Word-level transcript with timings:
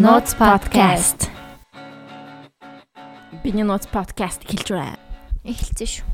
Notes 0.00 0.32
podcast. 0.34 1.28
Биний 3.44 3.64
Notes 3.68 3.84
podcast 3.84 4.40
хэлж 4.48 4.72
байна. 4.72 4.96
Эхэлсэн 5.44 5.90
шүү. 5.92 6.06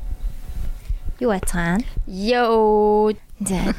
Юу 1.23 1.31
ацгаан? 1.31 1.85
Йоо. 2.03 3.15
За. 3.39 3.71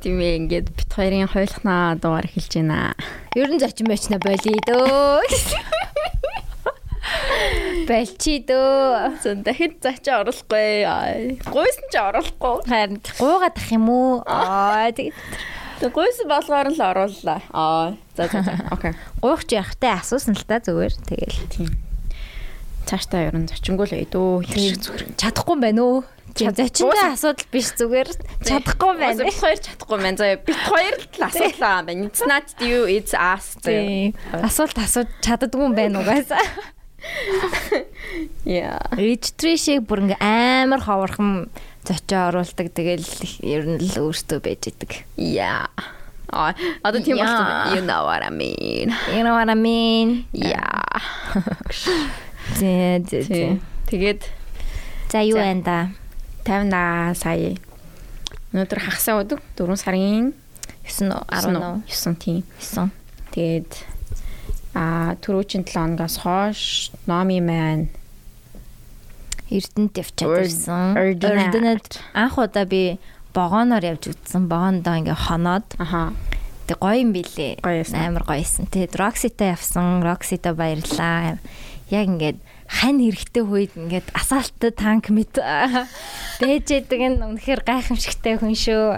Тийм 0.00 0.24
ээ 0.24 0.40
ингээд 0.40 0.72
бит 0.72 0.88
хоёрын 0.88 1.28
хойлохнаа 1.28 2.00
дугаар 2.00 2.32
хэлж 2.32 2.64
байна. 2.64 2.96
Ер 3.36 3.52
нь 3.52 3.60
зочин 3.60 3.92
байчна 3.92 4.16
болий 4.24 4.56
дөө. 4.64 5.20
Болчи 7.84 8.40
дөө. 8.48 9.20
Зэн 9.20 9.44
дахид 9.44 9.84
зачаа 9.84 10.24
оруулахгүй. 10.24 11.44
Гуйсан 11.44 11.86
ч 11.92 11.94
оруулахгүй. 12.00 12.64
Харин 12.64 13.04
гуугаад 13.20 13.52
ах 13.60 13.68
юм 13.68 13.84
уу? 13.92 14.24
Аа 14.24 14.88
тэгээд 14.96 15.12
Тэг 15.80 15.96
гуйсан 15.96 16.28
болгоор 16.28 16.68
л 16.68 16.80
орууллаа. 16.80 17.40
Аа. 17.56 17.96
За 18.12 18.28
за 18.28 18.44
за. 18.44 18.52
Окей. 18.74 18.92
гуух 19.24 19.48
чи 19.48 19.56
явахтай 19.56 19.96
асуусан 19.96 20.36
л 20.36 20.44
та 20.44 20.60
зүгээр. 20.60 20.94
Тэгэл. 21.08 21.40
Тийм. 21.48 21.72
Цаашдаа 22.84 23.32
ер 23.32 23.36
нь 23.40 23.48
зочинггүй 23.48 23.88
л 23.88 23.96
байдөө. 23.96 24.44
Хэрэг 24.44 24.76
зүгээр. 24.84 25.02
Чадахгүй 25.16 25.56
юм 25.56 25.62
байна 25.64 25.80
уу? 25.80 26.04
Зочинтой 26.36 27.16
асуудал 27.16 27.48
биш 27.48 27.72
зүгээр. 27.80 28.08
Чадахгүй 28.44 28.92
байна. 29.00 29.24
Бит 29.24 29.40
хоёр 29.40 29.58
чадахгүй 29.64 29.96
байна. 29.96 30.16
Заа 30.20 30.36
бит 30.36 30.60
хоёр 30.68 30.94
л 31.00 31.24
асуудлаа 31.24 31.80
байна. 31.88 32.06
It's 32.12 32.22
not 32.28 32.46
you, 32.60 32.84
it's 32.84 33.16
us. 33.16 33.56
Асуулт 34.36 34.76
асууж 34.76 35.08
чаддгүй 35.24 35.64
юм 35.64 35.72
байна 35.72 36.04
угаасаа. 36.04 36.44
Яа. 38.44 38.84
Registry 39.00 39.56
шиг 39.56 39.88
бүр 39.88 40.04
ингээ 40.04 40.20
амар 40.20 40.84
ховорхон 40.84 41.48
зочио 41.90 42.30
оруулдаг. 42.30 42.70
Тэгэл 42.70 43.02
ер 43.42 43.66
нь 43.66 43.82
л 43.82 43.90
өөртөө 43.98 44.38
байж 44.38 44.70
идэг. 44.70 45.02
Yeah. 45.18 45.66
Аа, 46.30 46.54
одоо 46.86 47.02
тийм 47.02 47.18
болсон. 47.18 47.74
You 47.74 47.82
know 47.82 48.06
what 48.06 48.22
I 48.22 48.30
mean. 48.30 48.94
You 49.10 49.26
know 49.26 49.34
what 49.34 49.50
I 49.50 49.58
mean? 49.58 50.30
Yeah. 50.30 51.02
Зэ 52.54 53.02
зэ 53.02 53.18
зэ. 53.26 53.58
Тэгээд 53.90 54.22
За 55.10 55.26
юу 55.26 55.42
байна 55.42 55.62
да? 55.66 55.78
50 56.46 57.18
сая. 57.18 57.58
Өнөөдөр 58.54 58.78
хагасаа 58.78 59.26
өдөг 59.26 59.42
4 59.58 59.74
сарын 59.74 60.30
9 60.86 61.10
18 61.26 61.82
9 61.90 62.14
тийм. 62.22 62.42
9. 62.62 62.90
Тэгээд 63.34 63.70
а 64.78 65.18
түрүүчийн 65.18 65.66
7 65.66 65.98
оноос 65.98 66.22
хойш 66.22 66.62
номи 67.10 67.42
маань 67.42 67.90
Эрдэнэт 69.50 69.94
явчаад 69.98 70.46
ирсэн. 70.46 70.94
Эрдэнэт 70.94 71.98
анх 72.14 72.38
удаа 72.38 72.64
би 72.64 73.02
богоноор 73.34 73.82
явж 73.82 74.14
үзсэн. 74.14 74.46
Богондоо 74.46 74.94
ингээ 75.02 75.18
хоноод 75.18 75.66
аха 75.78 76.14
тэг 76.70 76.78
гоё 76.78 77.02
юм 77.02 77.10
билээ. 77.10 77.62
Амар 77.66 78.22
гоё 78.22 78.42
байсан. 78.42 78.70
Тэгээд 78.70 78.94
Roxy-та 78.94 79.54
явсан. 79.54 80.06
Roxy-та 80.06 80.54
баярлаа. 80.54 81.42
Яг 81.90 82.06
ингээд 82.06 82.38
хань 82.70 83.02
хэрэгтэй 83.02 83.42
үед 83.42 83.74
ингээд 83.74 84.14
асаалттай 84.14 84.70
танк 84.70 85.10
мэт 85.10 85.42
дээжэдэг 86.40 87.00
нь 87.02 87.18
үнэхээр 87.18 87.66
гайхамшигтай 87.66 88.38
хүн 88.38 88.54
шүү. 88.54 88.94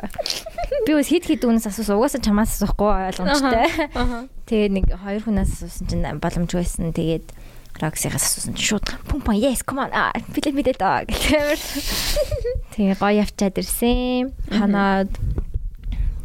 Би 0.84 0.92
бас 0.92 1.08
хит 1.08 1.25
хит 1.25 1.48
үнээс 1.48 1.73
асуусан. 1.73 1.97
Угаасаа 1.97 2.20
чамаас 2.20 2.61
асуухгүй 2.61 3.17
ойлгомжтой. 3.17 3.73
Тэгээд 4.45 4.73
нэг 4.77 4.86
хоёр 4.92 5.23
хүнээс 5.25 5.64
асуусан 5.64 5.89
чинь 5.89 6.05
боломжгүй 6.20 6.61
байсан. 6.61 6.92
Тэгээд 6.92 7.33
Роксигаас 7.81 8.25
асуусан 8.28 8.55
чинь 8.55 8.69
шууд 8.77 8.87
пум 9.09 9.20
пум 9.25 9.34
yes 9.34 9.65
come 9.65 9.87
on 9.87 9.92
билет 10.34 10.55
билет 10.55 10.81
аа 10.83 11.05
гэхээр 11.09 11.59
тэгээ 12.77 12.97
гоё 13.01 13.25
явчаад 13.25 13.56
ирсэн. 13.59 14.33
Ханаад 14.53 15.11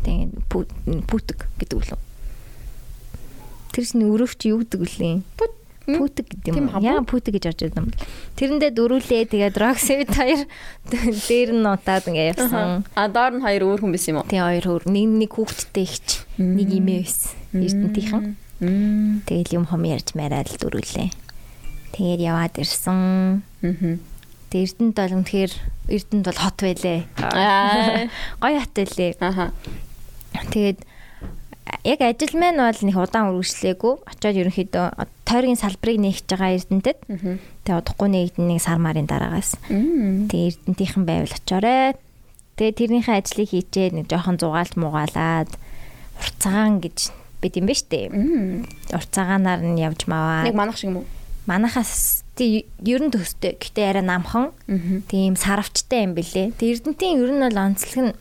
тэгээ 0.04 0.28
пүтг 1.08 1.48
гэдэг 1.60 1.78
үлээ. 1.78 2.00
Тэр 3.72 3.84
чинь 3.86 4.08
өрөвч 4.10 4.40
юу 4.50 4.62
гэдэг 4.66 4.82
үлээ? 4.82 5.16
Пүтг 5.88 6.28
гэдэг 6.28 6.52
юм. 6.52 6.68
Яа 6.84 7.00
пүтг 7.08 7.32
гэж 7.32 7.48
орж 7.48 7.60
ирсэн 7.64 7.88
юм. 7.88 7.96
Тэрэндээ 8.36 8.72
дөрүүлээ 8.76 9.24
тэгээд 9.32 9.56
Рокси 9.56 10.04
хоёр 10.18 10.44
дээр 10.92 11.50
нь 11.56 11.64
утаад 11.64 12.04
ингээ 12.12 12.32
явсан. 12.36 12.84
а 12.92 13.08
доор 13.08 13.40
нь 13.40 13.44
хоёр 13.44 13.64
өөр 13.72 13.80
хүн 13.88 13.96
байсан 13.96 14.12
юм 14.12 14.20
уу? 14.20 14.28
Тэгээ 14.28 14.48
хоёр 14.52 14.66
хөр 14.68 14.84
нэг 14.92 15.08
нэг 15.26 15.32
хүүхэдтэй 15.32 15.86
ихч 15.88 16.08
нэг 16.38 16.70
имээ 16.76 17.08
байсан. 17.08 17.32
Эрдэнтийнхэн. 17.56 18.26
Тэгэл 19.24 19.56
юм 19.56 19.66
хом 19.70 19.84
ярьж 19.88 20.12
мараад 20.12 20.52
л 20.52 20.60
дөрүүлээ. 20.60 21.27
Тэгээд 21.98 22.22
яваад 22.22 22.54
ирсэн. 22.62 23.42
Тэгээд 24.54 24.78
Эрдэнэт 24.78 24.98
бол 25.02 25.18
үнэхээр 25.18 25.54
Эрдэнэт 25.90 26.28
бол 26.30 26.40
хот 26.46 26.58
байлээ. 26.62 27.00
Аа. 27.26 28.06
Гоё 28.42 28.62
хот 28.62 28.74
байлээ. 28.78 29.12
Аха. 29.18 29.50
Тэгээд 30.54 30.86
яг 31.82 32.00
ажил 32.06 32.38
маань 32.38 32.62
бол 32.62 32.82
нэг 32.86 32.96
удаан 33.02 33.34
үргэлжлээгүй. 33.34 33.94
Очоод 34.06 34.38
ерөнхийдөө 34.38 34.86
тойргийн 35.26 35.58
салбарыг 35.58 35.98
нээгч 35.98 36.30
байгаа 36.30 36.54
Эрдэнэтэд. 36.54 37.00
Тэгээд 37.66 37.82
удахгүй 37.82 38.10
нэгдэн 38.14 38.46
нэг 38.46 38.62
сар 38.62 38.78
марын 38.78 39.10
дараагаас. 39.10 39.58
Тэгээд 40.30 40.70
Эрдэнтийнхэн 40.70 41.04
байвал 41.04 41.34
очоорой. 41.34 41.98
Тэгээд 42.62 42.78
тэрнийхээ 42.78 43.18
ажлыг 43.18 43.50
хийчээд 43.50 43.94
нэг 43.98 44.06
жоохон 44.06 44.38
зугаалт 44.38 44.78
муугаалаад 44.78 45.50
урцагаан 46.22 46.78
гэж 46.78 47.10
бид 47.42 47.54
юм 47.58 47.66
ба 47.66 47.74
штэ. 47.74 48.14
Урцагаанаар 48.94 49.62
нь 49.66 49.82
явж 49.82 50.06
маваа. 50.06 50.46
Нэг 50.46 50.54
манах 50.54 50.78
шиг 50.78 50.94
юм 50.94 51.02
уу? 51.02 51.08
Манахаас 51.48 52.22
тий 52.36 52.68
ер 52.84 53.02
нь 53.02 53.12
төстэй. 53.12 53.56
Гэтэ 53.58 53.82
арай 53.90 54.04
намхан. 54.06 54.52
Тийм 55.08 55.34
саравчтай 55.40 56.04
юм 56.06 56.14
бэлээ. 56.14 56.54
Тэг 56.60 56.84
Эрдэнтийн 56.84 57.18
ер 57.24 57.32
нь 57.34 57.42
бол 57.42 57.58
онцлог 57.58 57.96
нь 58.12 58.14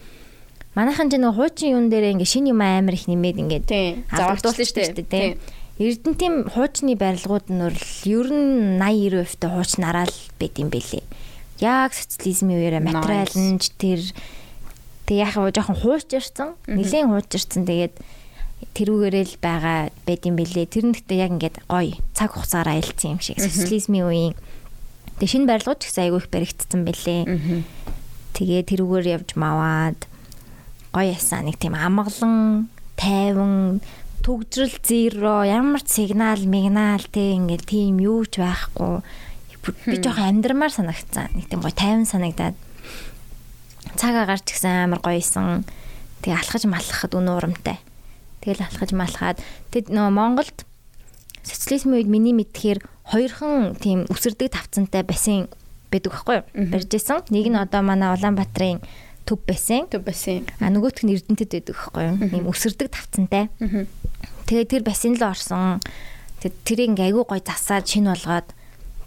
манайхан 0.78 1.10
ч 1.10 1.18
нэг 1.18 1.34
хуучин 1.34 1.74
юм 1.74 1.84
дээр 1.90 2.14
ингээ 2.16 2.30
шинэ 2.30 2.54
юм 2.54 2.62
амар 2.62 2.94
их 2.94 3.10
нэмээд 3.10 3.36
ингээд 3.42 3.66
Тийм. 3.66 4.06
авдуулсан 4.14 4.62
шүү 4.64 4.94
дээ 5.02 5.10
тийм. 5.10 5.32
Эрдэнтийн 5.76 6.48
хуучны 6.54 6.96
барилгууд 6.96 7.52
нь 7.52 7.60
ер 8.08 8.28
нь 8.32 8.80
80 8.80 9.28
90% 9.28 9.36
та 9.42 9.52
хуучнараа 9.52 10.06
л 10.08 10.18
байд 10.40 10.54
юм 10.56 10.70
бэлээ. 10.72 11.04
Яг 11.60 11.92
социализмын 11.92 12.56
үеэрээ 12.56 12.80
Nice. 12.80 12.94
материал 12.94 13.32
нь 13.36 13.58
ч 13.60 13.64
тэр 13.76 14.00
тэг 15.04 15.16
яг 15.20 15.30
хаа 15.36 15.52
жоохон 15.52 15.76
хуучирсан. 15.76 16.48
Нилийн 16.70 17.12
хуучирсан. 17.12 17.68
Тэгээд 17.68 17.94
тэрүүгээрээ 18.56 19.24
л 19.24 19.36
байгаа 19.40 19.78
байд 20.08 20.22
юм 20.24 20.36
бэлээ. 20.36 20.68
Тэр 20.68 20.84
нь 20.88 20.94
гэхдээ 20.96 21.18
яг 21.20 21.32
ингээд 21.36 21.56
гоё 21.68 21.96
цаг 22.16 22.32
хугацаараа 22.32 22.76
аялцсан 22.76 23.16
юм 23.16 23.20
шиг. 23.20 23.36
Социализмын 23.40 24.04
үеийн 24.08 24.34
тэг 25.20 25.28
шинэ 25.28 25.48
барилгууд 25.48 25.80
ч 25.80 25.84
гэсэн 25.88 26.04
айгүй 26.08 26.20
их 26.24 26.32
баригдсан 26.32 26.80
бэлээ. 26.84 27.22
Тэгээ 28.36 28.62
тэрүүгээр 28.68 29.06
явж 29.16 29.28
маваад 29.36 30.00
гоё 30.92 31.08
ясаа 31.12 31.44
нэг 31.44 31.56
тийм 31.60 31.76
амгалан 31.76 32.68
тайван 32.96 33.80
төгжрөл 34.24 34.76
зеро 34.80 35.44
ямар 35.44 35.84
ч 35.84 36.04
сигнал 36.04 36.40
мигнал 36.44 37.04
те 37.12 37.36
ингээл 37.36 37.64
тийм 37.64 38.00
юу 38.00 38.24
ч 38.24 38.40
байхгүй. 38.40 39.04
Би 39.84 39.96
жоохон 40.00 40.40
амьдрмаар 40.40 40.72
санагцсан. 40.72 41.32
Нэг 41.36 41.48
тийм 41.52 41.60
гоё 41.60 41.76
тайван 41.76 42.08
санагдаад. 42.08 42.56
Цаг 44.00 44.14
агаар 44.16 44.40
ч 44.40 44.56
гэсэн 44.56 44.88
амар 44.88 45.00
гоёсэн. 45.04 45.64
Тэгээ 46.24 46.40
алхаж 46.40 46.64
малхахад 46.68 47.16
үнэ 47.16 47.32
урамтай 47.36 47.80
тэгэл 48.46 48.62
алхаж 48.62 48.90
малхаад 48.94 49.42
тэг 49.74 49.90
нөө 49.90 50.14
Монголд 50.14 50.62
социализмын 51.42 51.98
үед 51.98 52.08
миний 52.08 52.32
мэдхээр 52.32 52.78
хоёрхан 53.10 53.74
тийм 53.82 54.06
үсэрдэг 54.06 54.54
тавцантай 54.54 55.02
бассейн 55.02 55.50
байдаг 55.90 56.14
байхгүй 56.14 56.36
юу 56.38 56.70
барьжсэн 56.70 57.26
нэг 57.34 57.46
нь 57.50 57.58
одоо 57.58 57.82
манай 57.82 58.14
Улаанбаатарын 58.14 58.78
төв 59.26 59.42
бассейн 59.42 59.90
Төв 59.90 60.06
бассейн. 60.06 60.46
А 60.62 60.70
нөгөөх 60.70 61.02
нь 61.02 61.18
Эрдэнэтэд 61.18 61.50
байдаг 61.50 61.74
байхгүй 61.74 62.02
юу? 62.06 62.16
Ийм 62.30 62.46
өсөрдөг 62.46 62.88
тавцантай. 62.94 63.50
Тэгээ 64.46 64.70
тэр 64.70 64.82
бассейн 64.86 65.18
л 65.18 65.26
орсон. 65.26 65.82
Тэгээ 66.38 66.62
тэрийг 66.62 66.90
ингээ 66.94 67.06
айгүй 67.10 67.24
гой 67.26 67.42
засаад 67.42 67.90
шин 67.90 68.06
болгоод 68.06 68.46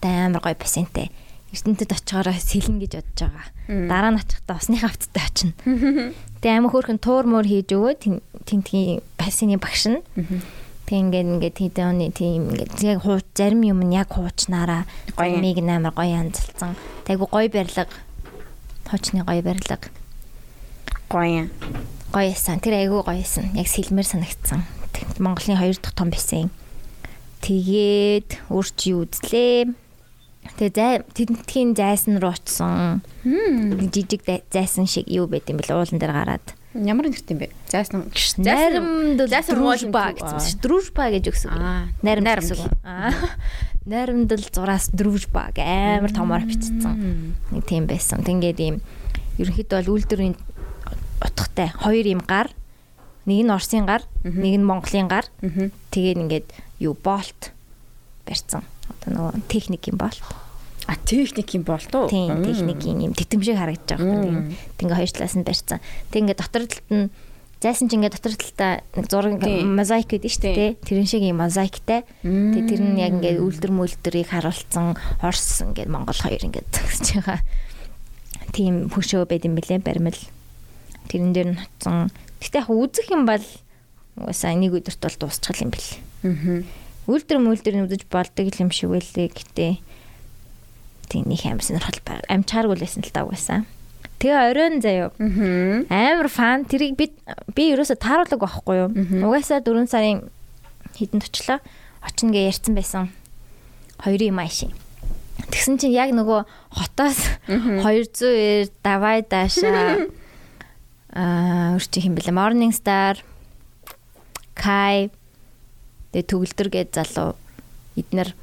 амар 0.04 0.44
гой 0.44 0.56
бассейнтэй. 0.60 1.08
Эрдэнэтэд 1.50 1.92
очихороо 1.98 2.38
сэлнэ 2.38 2.86
гэж 2.86 2.94
бодож 3.02 3.20
байгаа. 3.26 3.48
Дараа 3.90 4.12
нь 4.14 4.22
очихдаа 4.22 4.58
усны 4.62 4.78
хавцтай 4.78 5.24
очино. 5.26 5.54
Тэгээ 6.42 6.58
амар 6.62 6.72
хөөрхөн 6.72 7.00
туур 7.02 7.26
муур 7.26 7.48
хийж 7.50 7.74
өгөө 7.74 7.94
тентгийн 8.46 9.02
бассейны 9.18 9.58
багш 9.58 9.90
нь. 9.90 10.00
Тэг 10.86 11.10
ингээд 11.10 11.30
ингээд 11.38 11.58
хэдэн 11.58 11.86
оны 11.90 12.10
тийм 12.14 12.54
ингээд 12.54 12.82
яг 12.86 13.02
хууч 13.06 13.26
зарим 13.34 13.62
юм 13.66 13.82
нь 13.86 13.94
яг 13.98 14.10
юм. 14.10 14.86
гоёмыг 15.18 15.58
амар 15.70 15.94
гоё 15.94 16.22
янзалсан. 16.22 16.74
Тэг 17.06 17.18
айгүй 17.18 17.30
гоё 17.30 17.50
барилга. 17.50 17.94
Хуучны 18.90 19.22
гоё 19.26 19.42
барилга. 19.42 19.78
Гоё. 21.10 21.50
гоё 22.14 22.30
ясан. 22.30 22.58
Тэр 22.62 22.74
айгүй 22.78 23.02
гоё 23.06 23.22
ясан. 23.22 23.54
Яг 23.54 23.70
сэлмэр 23.70 24.06
санагдсан. 24.06 24.66
Монголын 25.22 25.58
хоёр 25.58 25.78
дахь 25.78 25.94
том 25.94 26.10
бассейн. 26.10 26.50
Тэгээд 27.42 28.50
өөрч 28.50 28.78
юу 28.90 29.06
үзлээ. 29.06 29.89
Тэгээ 30.58 30.74
зай 30.74 30.94
тентхийн 31.14 31.76
зайсан 31.76 32.18
руу 32.18 32.34
очсон. 32.34 33.04
Жижиг 33.24 34.26
зайсан 34.50 34.88
шиг 34.90 35.06
юу 35.12 35.28
байт 35.28 35.50
юм 35.52 35.62
бэл 35.62 35.78
уулан 35.78 36.00
дээр 36.00 36.14
гараад. 36.16 36.46
Ямар 36.74 37.10
нэрт 37.10 37.30
юм 37.30 37.40
бэ? 37.44 37.54
Зайсан. 37.70 38.10
Наримд 38.42 39.22
дружба 39.22 40.16
гэсэн 40.16 40.40
шүү. 40.40 40.62
Дружба 40.64 41.04
гэж 41.14 41.26
өгсөн. 41.30 41.52
Наримд 42.02 42.26
Наримд. 42.26 42.50
гэсэн. 42.50 42.72
Аа. 42.86 43.14
Наримдл 43.86 44.46
зураас 44.54 44.90
дружба 44.94 45.50
амар 45.54 46.14
томоор 46.14 46.46
бичсэн. 46.46 47.36
Нэг 47.52 47.64
тийм 47.66 47.86
байсан. 47.86 48.22
Ингээд 48.26 48.60
ийм 48.62 48.82
ерөнхийдөө 49.38 49.78
бол 49.86 49.94
үйлдвэрийн 49.98 50.36
утгатай 51.20 51.74
хоёр 51.74 52.06
юм 52.06 52.22
гар 52.26 52.54
нэг 53.30 53.46
нь 53.46 53.54
Орсын 53.54 53.86
гар, 53.86 54.02
нэг 54.24 54.58
нь 54.58 54.66
Монголын 54.66 55.08
гар. 55.08 55.26
Тэгээд 55.94 56.18
ингээд 56.18 56.48
юу 56.82 56.98
болт 56.98 57.54
барьсан. 58.26 58.66
Одоо 58.90 59.10
нөгөө 59.34 59.34
техникийн 59.48 59.98
болт. 59.98 60.22
А 60.90 60.96
техникийн 61.06 61.64
болт 61.64 61.92
уу? 61.94 62.10
Тийм, 62.10 62.42
Мм. 62.42 62.46
техникийн 62.46 62.98
юм 63.06 63.14
тэтэмшиг 63.14 63.58
харагдаж 63.58 64.00
байгаа 64.02 64.26
юм. 64.26 64.56
Тэг 64.78 64.84
ингээ 64.90 64.98
хоёр 64.98 65.12
талаас 65.14 65.36
нь 65.38 65.46
барьсан. 65.46 65.80
Тэг 66.10 66.20
ингээ 66.26 66.38
дотор 66.40 66.64
талд 66.66 66.82
нь 66.90 67.10
зайсан 67.62 67.88
чинь 67.92 68.02
ингээ 68.02 68.16
дотор 68.18 68.34
талдаа 68.34 68.74
нэг 68.98 69.06
зураг 69.12 69.38
Тийм. 69.44 69.76
мозаик 69.78 70.08
гэдэг 70.10 70.32
шүү 70.34 70.42
дээ. 70.56 70.72
Тэрэн 70.82 71.06
шиг 71.06 71.22
юм 71.28 71.38
мозаиктай. 71.44 72.08
Тэг 72.26 72.64
тэр 72.66 72.82
нь 72.82 72.98
яг 72.98 73.14
ингээ 73.22 73.38
үлдэр 73.38 73.70
мүлдэрийг 73.76 74.34
харуулсан 74.34 74.98
Орс 75.22 75.62
ингээ 75.62 75.86
Монгол 75.92 76.18
хоёр 76.18 76.42
ингээ 76.42 76.66
зогсож 76.74 77.22
байгаа. 77.22 77.40
Тийм 78.56 78.90
хөшөө 78.90 79.30
байд 79.30 79.46
юм 79.46 79.54
бэлээ 79.60 79.84
баримл. 79.86 80.18
Тэрэн 81.12 81.34
дээр 81.38 81.50
нь 81.54 81.60
хоцсон. 81.62 82.10
Гэтэ 82.42 82.66
яг 82.66 82.70
үзэх 82.74 83.08
юм 83.14 83.30
бол 83.30 83.44
угаасаа 84.18 84.56
нэг 84.58 84.74
өдөрт 84.74 85.02
бол 85.06 85.18
дуусчих 85.22 85.62
юм 85.62 85.70
бэл. 85.70 85.90
Мгм. 86.26 86.66
Үлдэр 87.10 87.42
мүлдэр 87.42 87.74
нь 87.82 87.86
үзэж 87.90 88.06
болдог 88.06 88.46
юм 88.62 88.70
шиг 88.70 88.94
байлээ 88.94 89.34
гэтээ 89.34 89.74
тийм 91.10 91.26
нэг 91.26 91.42
амар 91.50 91.66
сонирхол 91.66 92.00
байг. 92.06 92.22
Амчааргүй 92.30 92.78
л 92.78 92.84
байсан 92.86 93.02
л 93.02 93.10
та 93.10 93.26
угаасаа. 93.26 93.66
Тэгээ 94.22 94.38
оройн 94.54 94.78
Мгм. 95.18 95.90
амар 95.90 96.30
фан 96.30 96.70
тэрийг 96.70 96.94
би 97.00 97.10
би 97.58 97.64
ерөөсө 97.74 97.98
тааруулаг 97.98 98.38
байхгүй 98.38 98.76
юу. 98.78 98.90
Угаасаа 99.26 99.66
4 99.66 99.90
сарын 99.90 100.30
хэдэнд 100.94 101.26
очлоо. 101.26 101.60
Очно 102.06 102.30
гэ 102.30 102.46
ярьсан 102.54 102.78
байсан. 102.78 103.10
Хоёрын 103.98 104.36
майшин. 104.38 104.70
Тэгсэн 105.50 105.80
чинь 105.82 105.96
яг 105.98 106.14
нөгөө 106.14 106.46
хотоос 106.78 107.26
200-ээр 107.50 108.70
давай 108.86 109.26
даашаа 109.26 110.06
аа 111.16 111.74
өрчих 111.80 112.06
юм 112.06 112.14
бэлээ. 112.14 112.36
Morning 112.38 112.70
Star 112.76 113.18
Kai 114.54 115.10
тэгээ 116.12 116.30
төгөлдөр 116.30 116.70
гэж 116.74 116.88
залуу 116.96 117.36
эднэр 117.98 118.34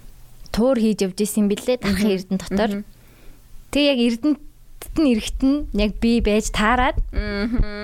туур 0.52 0.78
хийж 0.80 1.04
явж 1.04 1.18
исэн 1.20 1.48
бэлээ 1.50 1.82
дахин 1.82 2.14
эрдэн 2.16 2.38
дотор. 2.40 2.70
Тэг 3.72 3.82
яг 3.92 3.98
эрдэнэт 4.00 4.96
нь 4.96 5.10
эрэхт 5.12 5.40
нь 5.44 5.68
яг 5.76 5.92
би 6.00 6.20
байж 6.24 6.48
таарад 6.54 6.96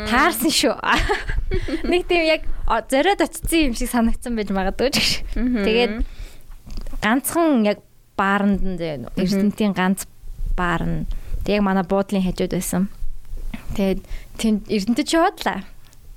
таарсан 0.08 0.52
шүү. 0.52 0.76
Нэг 1.90 2.08
тийм 2.08 2.24
яг 2.24 2.42
зориод 2.88 3.20
очсон 3.20 3.72
юм 3.72 3.74
шиг 3.76 3.92
санагдсан 3.92 4.36
байж 4.36 4.48
магадгүй 4.48 4.88
ч 4.92 4.96
гэж. 4.96 5.12
Тэгээд 5.36 5.94
ганцхан 7.04 7.66
яг 7.68 7.84
бааранд 8.16 8.62
нь 8.64 8.80
эрдэнтийн 8.80 9.76
ганц 9.76 10.08
баар 10.56 10.82
нь 10.86 11.04
тэг 11.44 11.60
яг 11.60 11.62
манай 11.66 11.84
буудлын 11.84 12.24
хажууд 12.24 12.56
байсан. 12.56 12.88
Тэгээд 13.76 14.00
тэнд 14.38 14.60
эрдэнтэд 14.72 15.08
шуудлаа. 15.08 15.66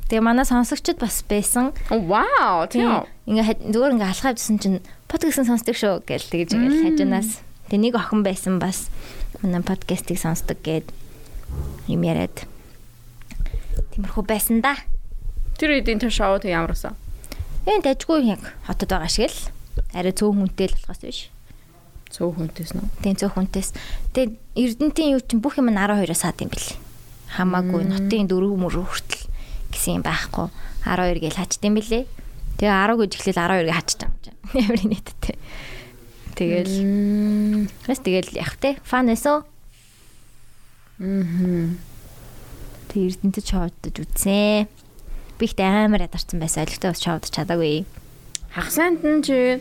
Тэгээ 0.06 0.22
манай 0.22 0.46
сонсогчд 0.46 1.02
бас 1.02 1.26
байсан. 1.26 1.74
Вау, 1.90 2.70
тийм. 2.70 3.10
Ингээ 3.26 3.58
зүгээр 3.74 3.94
ингээ 3.98 4.12
алхаа 4.14 4.38
авчихсан 4.38 4.62
чинь 4.62 4.78
подкастын 5.10 5.50
сонсдог 5.50 5.74
шүү 5.74 6.06
гэж 6.06 6.30
тэгж 6.30 6.54
ингээл 6.54 6.86
хажуунаас. 6.94 7.42
Тэгээ 7.74 7.82
нэг 7.90 7.94
охин 7.98 8.22
байсан 8.22 8.62
бас 8.62 8.94
манай 9.42 9.66
подкастыг 9.66 10.22
сонсдог 10.22 10.62
гэд 10.62 10.94
юм 11.90 12.06
яриад. 12.06 12.46
Тиймэрхүү 13.98 14.24
байсан 14.30 14.62
да. 14.62 14.78
Тэр 15.58 15.82
эдийн 15.82 15.98
тэр 15.98 16.14
шоу 16.14 16.38
тэг 16.38 16.54
ямар 16.54 16.78
байсан? 16.78 16.94
Энэ 17.66 17.90
дажгүй 17.90 18.30
яг 18.30 18.46
хотод 18.70 18.94
байгаа 18.94 19.10
шиг 19.10 19.34
л 19.34 19.42
арай 19.98 20.14
цөөн 20.14 20.38
хүнтэй 20.38 20.70
л 20.70 20.78
болохоос 20.86 21.02
биш. 21.02 21.20
Цөөх 22.14 22.38
хүнтэйс 22.38 22.78
нөө. 22.78 22.86
Тийм 23.02 23.18
цөөх 23.18 23.34
хүнтэйс. 23.34 23.74
Тэгээ 24.14 24.38
Эрдэнтийн 24.54 25.18
юу 25.18 25.22
чинь 25.26 25.42
бүх 25.42 25.58
юм 25.58 25.74
нь 25.74 25.82
12-оос 25.82 26.22
саад 26.22 26.38
юм 26.46 26.54
бэл. 26.54 26.78
Хамаагүй 27.34 27.90
нотын 27.90 28.30
дөрөв 28.30 28.54
мөрөв 28.54 28.86
хүртэл 28.86 29.25
гэсэн 29.76 30.00
юм 30.00 30.04
байхгүй. 30.08 30.48
12 30.88 31.20
гэж 31.20 31.34
хачдсан 31.36 31.76
бэлээ. 31.76 32.04
Тэгээ 32.56 32.72
10 32.72 33.00
гэж 33.04 33.12
эхлээл 33.20 33.42
12 33.44 33.68
гэж 33.68 33.76
хачсан 33.76 34.08
юм 34.08 34.16
чинь. 34.24 34.40
Ямар 34.56 34.84
нийттэй. 34.88 35.36
Тэгэл 36.36 36.76
бас 37.88 38.00
тэгэл 38.00 38.32
яг 38.36 38.56
те 38.60 38.80
фан 38.84 39.12
эсо. 39.12 39.44
Мгм. 41.00 41.80
Тэг 42.92 43.20
Эрдэнэт 43.20 43.44
шоудаж 43.44 43.96
үзсэн. 44.00 44.68
Би 45.36 45.44
ихтэй 45.44 45.68
амар 45.68 46.08
ядарсан 46.08 46.40
байсан. 46.40 46.64
Олигтой 46.64 46.96
бас 46.96 47.04
шоудаж 47.04 47.32
чадаагүй. 47.32 47.84
Хагасанд 48.56 49.04
нь 49.04 49.24
чи 49.24 49.60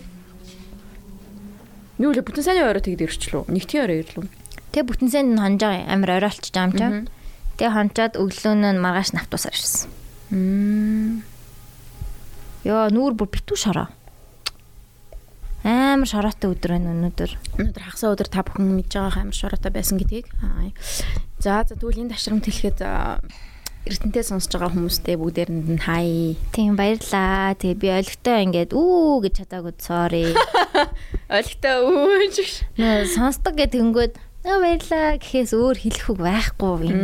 Юу 1.99 2.11
л 2.11 2.19
бүтэн 2.27 2.43
сайн 2.43 2.67
орой 2.67 2.83
тэгд 2.83 3.07
ирчлөө. 3.07 3.47
Нэгтгэн 3.55 3.83
орой 3.87 4.03
ирлээ. 4.03 4.27
Тэгээ 4.75 4.87
бүтэн 4.91 5.11
санд 5.15 5.31
нь 5.31 5.39
хонж 5.39 5.63
байгаа 5.63 5.87
юм. 5.87 5.91
амар 5.95 6.11
оройлч 6.19 6.47
байгаа 6.51 6.67
юм 6.67 6.75
чинь. 6.75 6.91
Мгм. 6.91 7.07
Тэгээ 7.55 7.71
хончоод 7.71 8.15
өглөө 8.19 8.55
нь 8.59 8.83
маргааш 8.83 9.11
навтуусаар 9.15 9.55
ирсэн. 9.55 9.91
Йоо 12.65 12.89
нүүр 12.95 13.13
бүр 13.19 13.29
битүү 13.29 13.59
шороо. 13.61 13.89
Амар 15.65 16.09
шороотой 16.09 16.53
өдөр 16.53 16.77
байна 16.77 16.93
өнөөдөр. 16.93 17.31
Өнөөдөр 17.57 17.85
хагасаа 17.89 18.13
өдөр 18.13 18.29
та 18.29 18.45
бүхэн 18.45 18.69
мэдж 18.73 18.93
байгаа 19.01 19.25
амар 19.25 19.37
шороотой 19.37 19.73
байсан 19.73 19.97
гэдгийг. 20.01 20.29
За 21.41 21.65
за 21.65 21.77
тэгвэл 21.77 22.05
энэ 22.05 22.13
ташрамт 22.13 22.45
хэлэхэд 22.45 22.85
аа, 22.85 23.21
Эрдэнэтэй 23.85 24.25
сонсож 24.25 24.57
байгаа 24.57 24.73
хүмүүстээ 24.73 25.17
бүгдээрэнд 25.21 25.69
нь 25.77 25.85
хай. 25.85 26.41
Тийм 26.57 26.73
баярлаа. 26.73 27.53
Тэгээ 27.53 27.81
би 27.85 27.89
олигтой 27.93 28.41
ингээд 28.49 28.73
үү 28.73 29.29
гэж 29.29 29.45
чадаагүй 29.45 29.77
sorry. 29.77 30.33
Олигтой 31.29 31.77
үүж. 31.85 32.37
Нөө 32.81 33.13
сонсдог 33.13 33.61
гэдэг 33.61 33.77
тэнгүүд 33.77 34.13
аа 34.45 34.61
баярлаа 34.61 35.17
гэхээс 35.17 35.57
өөр 35.57 35.77
хэлэх 35.81 36.07
үг 36.13 36.21
байхгүй 36.21 36.93
юм. 36.93 37.01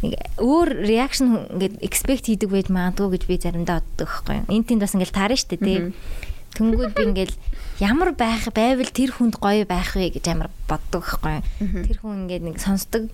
Нэг 0.00 0.12
өөр 0.40 0.68
реакшн 0.88 1.52
ингээд 1.52 1.84
expect 1.84 2.24
хийдэг 2.24 2.48
байж 2.48 2.72
магадгүй 2.72 3.20
гэж 3.20 3.22
би 3.28 3.36
заримдаа 3.36 3.84
боддог 3.84 4.08
байхгүй 4.08 4.34
юу. 4.40 4.48
Энд 4.48 4.66
тэнд 4.72 4.80
бас 4.80 4.96
ингээд 4.96 5.12
таарна 5.12 5.36
штэ 5.36 5.60
тий. 5.60 5.92
Тэнгүүд 6.56 6.92
би 6.96 7.02
ингээд 7.04 7.32
ямар 7.84 8.16
байх 8.16 8.48
байвал 8.56 8.88
тэр 8.88 9.12
хүнд 9.12 9.36
гоё 9.36 9.68
байх 9.68 9.92
вэ 9.92 10.16
гэж 10.16 10.24
амар 10.32 10.48
боддог 10.64 11.04
байхгүй 11.04 11.44
юу. 11.44 11.84
Тэр 11.84 11.98
хүн 12.00 12.24
ингээд 12.24 12.44
нэг 12.48 12.56
сонсдог 12.56 13.12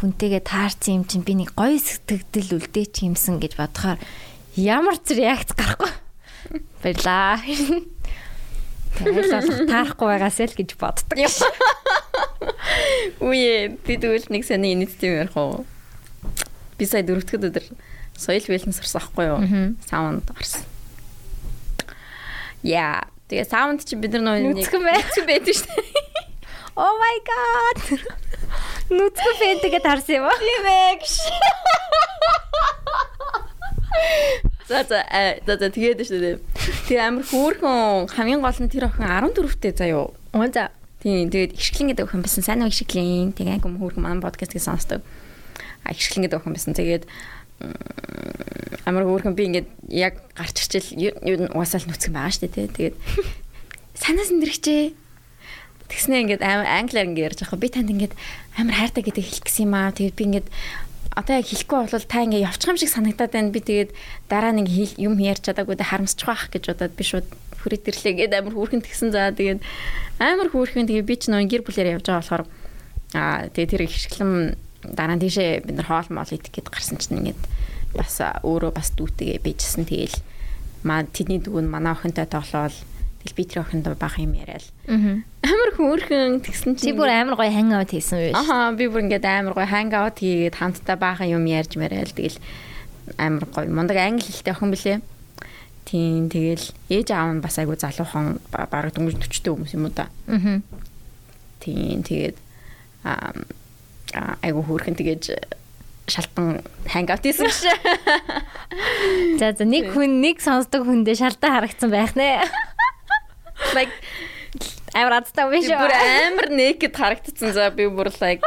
хүнтэйгээ 0.00 0.42
таарсан 0.42 1.02
юм 1.02 1.04
чинь 1.04 1.28
би 1.28 1.36
нэг 1.36 1.52
гоё 1.52 1.76
сэтгэл 1.76 2.56
үлдээч 2.58 3.06
юмсан 3.06 3.36
гэж 3.36 3.54
бодохоор 3.54 4.00
ямар 4.56 4.96
ч 4.96 5.14
реакц 5.14 5.52
гарахгүй. 5.52 5.92
Баярлаа. 6.82 7.38
Тэгээд 8.98 9.68
таарахгүй 9.70 10.08
байгаас 10.08 10.38
л 10.42 10.56
гэж 10.56 10.70
боддог. 10.76 11.16
Үе 13.22 13.72
би 13.72 13.94
тэгвэл 13.96 14.28
нэг 14.28 14.42
сони 14.44 14.74
инэттэй 14.74 15.08
юм 15.08 15.18
ярих 15.24 15.36
уу? 15.38 15.64
Би 16.76 16.84
сая 16.84 17.06
дөрөвдөд 17.06 17.48
өдөр 17.48 17.66
соёл 18.18 18.46
бэлэн 18.46 18.74
сарсан 18.74 19.00
ахгүй 19.00 19.24
юу? 19.30 19.40
Саунд 19.86 20.26
гарсан. 20.28 20.62
Яа, 22.62 23.06
тэгээ 23.30 23.48
саунд 23.48 23.82
чи 23.82 23.96
бид 23.96 24.14
нар 24.18 24.38
нэг 24.38 24.54
Нүцгэн 24.54 24.82
бай. 24.82 25.00
Нүцгэн 25.02 25.26
байдаг 25.26 25.54
шүү 25.56 25.72
дээ. 25.72 26.30
Oh 26.76 26.94
my 26.96 27.16
god. 27.26 27.78
Нүцгэн 28.92 29.34
фэнтэйгээ 29.40 29.82
таарсан 29.82 30.16
юм 30.22 30.26
аа. 30.30 30.38
Тийм 30.38 30.64
ээ. 30.68 31.00
За 34.68 34.84
за 34.84 35.02
э, 35.10 35.42
за 35.46 35.58
за 35.58 35.68
тэгээд 35.70 36.00
шүү 36.06 36.20
дээ. 36.22 36.36
Тэгээ 36.86 37.02
амар 37.02 37.24
хөөрхөн 37.26 38.06
хамгийн 38.14 38.40
гол 38.42 38.58
нь 38.62 38.70
тэр 38.70 38.86
охин 38.86 39.06
14-тэй 39.10 39.72
заяо. 39.74 40.14
Оо 40.32 40.46
за. 40.46 40.70
Тийм 41.02 41.30
тэгээд 41.30 41.58
ихшгэлэн 41.58 41.90
гэдэг 41.92 42.06
охин 42.06 42.22
байсан. 42.22 42.46
Сайн 42.46 42.62
уу 42.62 42.70
ихшгэлэн. 42.70 43.34
Тэгээ 43.34 43.58
ангим 43.58 43.82
хөөрхөн 43.82 44.02
манай 44.06 44.22
подкастыг 44.22 44.62
сонсдог. 44.62 45.02
А 45.82 45.90
ихшгэлэн 45.90 46.30
гэдэг 46.30 46.38
охин 46.38 46.54
байсан. 46.54 46.78
Тэгээд 46.78 47.04
амар 48.86 49.04
хөөрхөн 49.06 49.34
би 49.34 49.50
ингээд 49.50 49.68
яг 49.90 50.22
гарч 50.34 50.62
ирчил 50.62 50.86
юу 50.94 51.36
нь 51.42 51.50
угаасаа 51.50 51.82
л 51.82 51.90
нүцгэн 51.90 52.14
байгаа 52.14 52.32
шүү 52.34 52.50
дээ. 52.50 52.70
Тэгээд 52.74 52.96
санаас 53.98 54.30
нэрхчээ. 54.30 54.94
Тэгснэ 55.90 56.22
ингээд 56.26 56.42
амар 56.42 56.66
англиар 56.66 57.06
ингээд 57.10 57.28
ярьж 57.34 57.38
байгаа. 57.44 57.62
Би 57.62 57.68
танд 57.70 57.90
ингээд 57.92 58.14
амар 58.58 58.74
хайртай 58.74 59.02
гэдэг 59.04 59.24
хэлэх 59.26 59.44
гэсэн 59.46 59.66
юм 59.68 59.74
аа. 59.76 59.94
Тэгээд 59.94 60.16
би 60.18 60.24
ингээд 60.30 60.48
одоо 61.17 61.33
яг 61.41 61.47
хэлэхгүй 61.49 61.77
бол 61.89 62.05
та 62.05 62.21
ингээ 62.21 62.45
явчих 62.45 62.69
юм 62.69 62.77
шиг 62.77 62.93
санагдаад 62.93 63.31
байна. 63.33 63.49
Би 63.49 63.61
тэгээд 63.65 63.91
дараа 64.29 64.53
нэг 64.53 64.69
хэл- 64.69 65.01
юм 65.01 65.17
ярьж 65.17 65.49
чадаагүй 65.49 65.75
дэ 65.77 65.89
харамсчих 65.89 66.27
واخ 66.29 66.53
гэж 66.53 66.63
бодоод 66.77 66.93
би 66.93 67.03
шууд 67.03 67.27
хүрээд 67.57 67.89
ирлээ 67.89 68.13
гээд 68.29 68.33
амар 68.37 68.53
хүүхэн 68.53 68.81
тгсэн 68.85 69.09
за 69.11 69.33
тэгээд 69.33 69.59
амар 70.21 70.49
хүүхэн 70.53 70.85
тэгээд 70.85 71.09
би 71.09 71.15
ч 71.17 71.23
нөө 71.33 71.49
гэр 71.49 71.65
бүлээр 71.65 71.97
явж 71.97 72.05
байгаа 72.05 72.21
болохоор 72.21 72.43
аа 73.17 73.49
тэгээд 73.49 73.71
тэр 73.73 73.81
их 73.89 73.93
хэсгэлэн 73.97 74.33
дараа 74.93 75.15
нь 75.17 75.23
тийшээ 75.25 75.65
бид 75.65 75.75
нар 75.81 75.89
хоол 75.89 76.09
моол 76.13 76.31
идэх 76.31 76.53
гээд 76.53 76.69
гарсан 76.69 77.01
чинь 77.01 77.17
ингээд 77.25 77.41
бас 77.97 78.21
а, 78.21 78.37
өөрөө 78.45 78.71
бас 78.77 78.93
дүүтэйгээ 78.93 79.41
бийжсэн 79.41 79.89
тэгэл 79.89 80.17
маа 80.85 81.01
тэдний 81.09 81.41
дүү 81.41 81.65
нь 81.65 81.71
манай 81.71 81.97
охинтой 81.97 82.29
тоглоол 82.29 82.75
тэгэл 83.22 83.36
би 83.38 83.44
тэр 83.46 83.62
охиндоо 83.62 83.94
баах 83.94 84.18
юм 84.18 84.34
яриад 84.34 84.66
Аа. 84.90 85.22
амар 85.46 85.70
хүүхэн 85.78 86.42
тэгсэн 86.42 86.74
Чи 86.76 86.90
чинь 86.90 86.98
бүр 86.98 87.08
амар 87.10 87.38
гоё 87.38 87.50
ханг 87.54 87.70
аваад 87.72 87.90
хийсэн 87.94 88.18
үү? 88.18 88.34
Аха 88.34 88.74
би 88.74 88.90
бүр 88.90 89.06
ингээд 89.06 89.24
амар 89.24 89.54
гоё 89.54 89.66
ханг 89.70 89.94
аут 89.94 90.18
хийгээд 90.18 90.58
хамтдаа 90.58 90.96
баахан 90.98 91.30
юм 91.30 91.46
ярьж 91.46 91.78
марайл 91.78 92.10
тэгэл 92.10 92.38
амар 93.18 93.46
гоё 93.46 93.70
мундаг 93.70 93.96
англи 94.02 94.26
хэлтэй 94.26 94.52
охин 94.54 94.70
блэ. 94.74 95.00
Тийм 95.86 96.26
тэгэл 96.30 96.66
ээж 96.90 97.08
аав 97.14 97.30
нь 97.34 97.42
бас 97.42 97.58
айгу 97.58 97.74
залуухан 97.78 98.38
ба- 98.50 98.66
бараг 98.70 98.94
дөнгөж 98.94 99.18
40 99.18 99.42
төв 99.42 99.54
хүмүүс 99.58 99.74
юм 99.74 99.86
уу 99.86 99.94
да. 99.94 100.06
Аа. 100.30 100.62
Тийм 101.62 102.02
тэгээд 102.02 102.36
аа 103.06 103.34
айгу 104.46 104.62
хөөрхөн 104.66 104.94
тэгэж 104.98 105.34
шалтан 106.06 106.62
хангаут 106.90 107.22
хийсэн 107.26 107.46
гэж. 107.46 107.62
За 109.38 109.52
за 109.54 109.64
нэг 109.66 109.90
хүн 109.94 110.18
нэг 110.22 110.38
сонсдог 110.42 110.86
хүндээ 110.86 111.14
шалдан 111.18 111.50
харагдсан 111.54 111.90
байх 111.90 112.14
нэ. 112.18 112.42
Like 113.74 113.94
Амар 114.92 115.22
адтай 115.22 115.48
биш 115.48 115.68
бүр 115.72 115.88
үү? 115.88 116.08
амар 116.28 116.48
naked 116.52 116.92
харагдсан. 116.92 117.54
За 117.56 117.70
би 117.72 117.88
бүр 117.88 118.12
like 118.20 118.44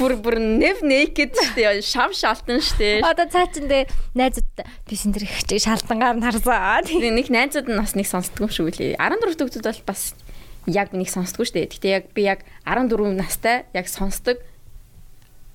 бүр 0.00 0.16
бүр 0.16 0.38
нэв 0.40 0.80
naked 0.80 1.36
штэ 1.36 1.84
шав 1.84 2.16
шалтан 2.16 2.64
штэ. 2.64 3.04
Одоо 3.04 3.28
цаа 3.28 3.44
чин 3.52 3.68
дэ 3.68 3.84
найзууд 4.16 4.64
тийшин 4.88 5.12
тэр 5.12 5.28
их 5.28 5.44
чиг 5.44 5.60
шалдангаар 5.60 6.16
нь 6.16 6.24
харсан. 6.24 6.88
Тэгээ 6.88 7.12
нэг 7.12 7.28
найзууд 7.28 7.68
нь 7.68 7.76
бас 7.76 7.92
нэг 7.92 8.08
сонсдгоо 8.08 8.48
шүү 8.48 8.72
лээ. 8.80 8.96
14 8.96 9.36
дэх 9.36 9.60
бол 9.60 9.92
бас 9.92 10.16
яг 10.64 10.96
нэг 10.96 11.12
сонсдгоо 11.12 11.44
штэ. 11.44 11.68
Гэтэ 11.68 11.88
яг 11.92 12.04
би 12.16 12.24
яг 12.24 12.48
14 12.64 13.12
настай 13.12 13.68
яг 13.76 13.92
сонсдог 13.92 14.40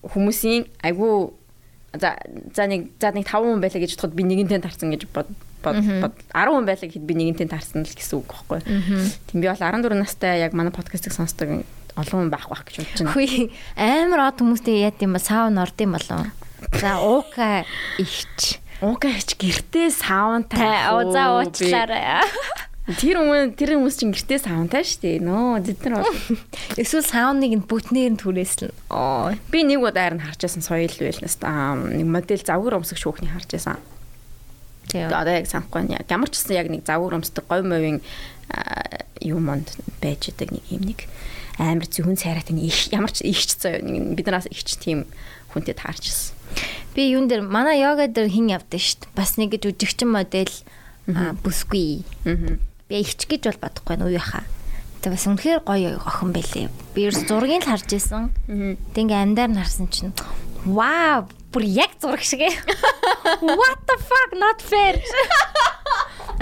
хүмүүсийн 0.06 0.70
айгу 0.86 1.34
за 1.90 2.22
за 2.54 2.70
нэг 2.70 2.94
за 3.02 3.10
нэг 3.18 3.26
5 3.26 3.50
хүн 3.50 3.66
байлаа 3.66 3.82
гэж 3.82 3.98
бодоход 3.98 4.14
би 4.14 4.24
нэгэнтэй 4.30 4.62
тарсан 4.62 4.94
гэж 4.94 5.10
бод 5.10 5.26
бод 5.64 5.80
бод 6.04 6.14
10 6.36 6.52
хүн 6.52 6.68
байлаа 6.68 6.88
гэхэд 6.92 7.08
би 7.08 7.14
нэгэнтэй 7.16 7.48
тарсан 7.48 7.88
л 7.88 7.96
гэсэн 7.96 8.20
үг 8.20 8.28
байхгүй. 8.28 8.60
Тийм 9.32 9.40
би 9.40 9.48
бол 9.48 9.58
14 9.58 9.96
настай 9.96 10.44
яг 10.44 10.52
манай 10.54 10.76
подкастыг 10.76 11.16
сонсдог 11.16 11.64
олон 11.96 12.28
хүн 12.28 12.32
байх 12.34 12.50
байх 12.52 12.64
гэж 12.68 12.84
бодож 12.84 13.00
байна. 13.02 13.14
Хүй 13.16 13.50
амар 13.80 14.22
од 14.30 14.38
хүмүүстэй 14.42 14.84
яа 14.84 14.94
гэм 14.94 15.16
ба 15.16 15.22
саун 15.22 15.58
орд 15.62 15.78
юм 15.80 15.96
болов. 15.96 16.28
За 16.80 16.98
уука 17.00 17.64
ихч. 18.02 18.60
Ууга 18.84 19.08
хич 19.14 19.38
гэртээ 19.40 19.90
саунд 19.94 20.50
Та 20.52 20.92
оо 20.92 21.08
за 21.14 21.32
уучлаарай. 21.40 22.26
Тэр 22.84 23.16
хүмүүс 23.16 23.56
тэр 23.56 23.80
хүмүүс 23.80 23.96
чинь 23.96 24.12
гэртээ 24.12 24.44
саунтай 24.44 24.84
шүү 24.84 25.00
дээ. 25.00 25.24
Нөө 25.24 25.64
бид 25.64 25.80
нар 25.88 26.04
бол 26.04 26.20
Эсвэл 26.76 27.08
сауныг 27.08 27.54
нь 27.56 27.64
бүтнээр 27.64 28.12
нь 28.12 28.20
түрээслэн. 28.20 28.76
оо 28.92 29.32
би 29.48 29.64
нэг 29.64 29.80
удаа 29.80 30.12
харж 30.12 30.44
байсан 30.44 30.60
соёл 30.60 30.92
байлнаас 30.92 31.40
та 31.40 31.80
нэг 31.80 32.04
модель 32.04 32.44
завгар 32.44 32.84
өмсөх 32.84 33.00
шүүхний 33.00 33.32
харж 33.32 33.56
байсан. 33.56 33.80
Одоо 34.94 35.34
яг 35.34 35.50
санахгүй 35.50 35.82
байна. 35.82 36.06
Ямар 36.10 36.30
ч 36.30 36.38
гэсэн 36.38 36.56
яг 36.58 36.68
нэг 36.70 36.86
завгар 36.86 37.18
өмсдөг 37.18 37.46
гой 37.50 37.62
мовын 37.66 38.00
юм 39.22 39.46
монд 39.48 39.74
байж 40.02 40.30
байгаа 40.30 40.54
нэг 40.54 40.66
юм 40.70 40.84
нэг 40.94 41.00
амар 41.58 41.88
зөвхөн 41.88 42.18
цайраатай 42.18 42.58
их 42.60 42.90
ямар 42.94 43.12
ч 43.14 43.22
ихч 43.22 43.58
заяа 43.62 43.82
нэг 43.82 44.18
бид 44.18 44.26
нараас 44.28 44.50
ихч 44.50 44.78
тийм 44.78 45.06
хүнтэй 45.54 45.78
таарч 45.78 46.10
байсан. 46.10 46.34
Би 46.94 47.10
юун 47.14 47.30
дээр 47.30 47.46
манай 47.46 47.82
йога 47.82 48.10
дээр 48.10 48.30
хин 48.30 48.50
явдсан 48.50 48.82
шүү 48.82 49.00
дээ. 49.06 49.18
Бас 49.18 49.38
нэг 49.38 49.54
гэж 49.54 49.64
үжигчин 49.70 50.10
модель 50.10 50.54
бүсгүй. 51.46 52.06
Би 52.90 52.96
ихч 53.02 53.26
гэж 53.30 53.50
бол 53.50 53.62
бодохгүй 53.70 53.96
нүү 54.02 54.12
яхаа. 54.18 54.46
Тэ 55.02 55.14
бас 55.14 55.26
үнэхээр 55.30 55.62
гоё 55.66 55.98
охин 56.02 56.32
байлээ. 56.34 56.70
Би 56.94 57.10
ерөөс 57.10 57.26
зургийг 57.30 57.66
л 57.66 57.70
харж 57.70 57.90
исэн. 57.98 58.34
Тэг 58.94 59.10
ингээм 59.10 59.34
амдаар 59.34 59.52
нь 59.52 59.60
харсан 59.62 59.88
чинь 59.90 60.14
вау 60.66 61.28
бүр 61.54 61.64
яг 61.70 61.94
зураг 62.02 62.26
шиг 62.26 62.42
ээ. 62.42 62.54
What 63.46 63.80
the 63.86 63.98
fuck 64.02 64.32
not 64.34 64.60
fair. 64.66 64.98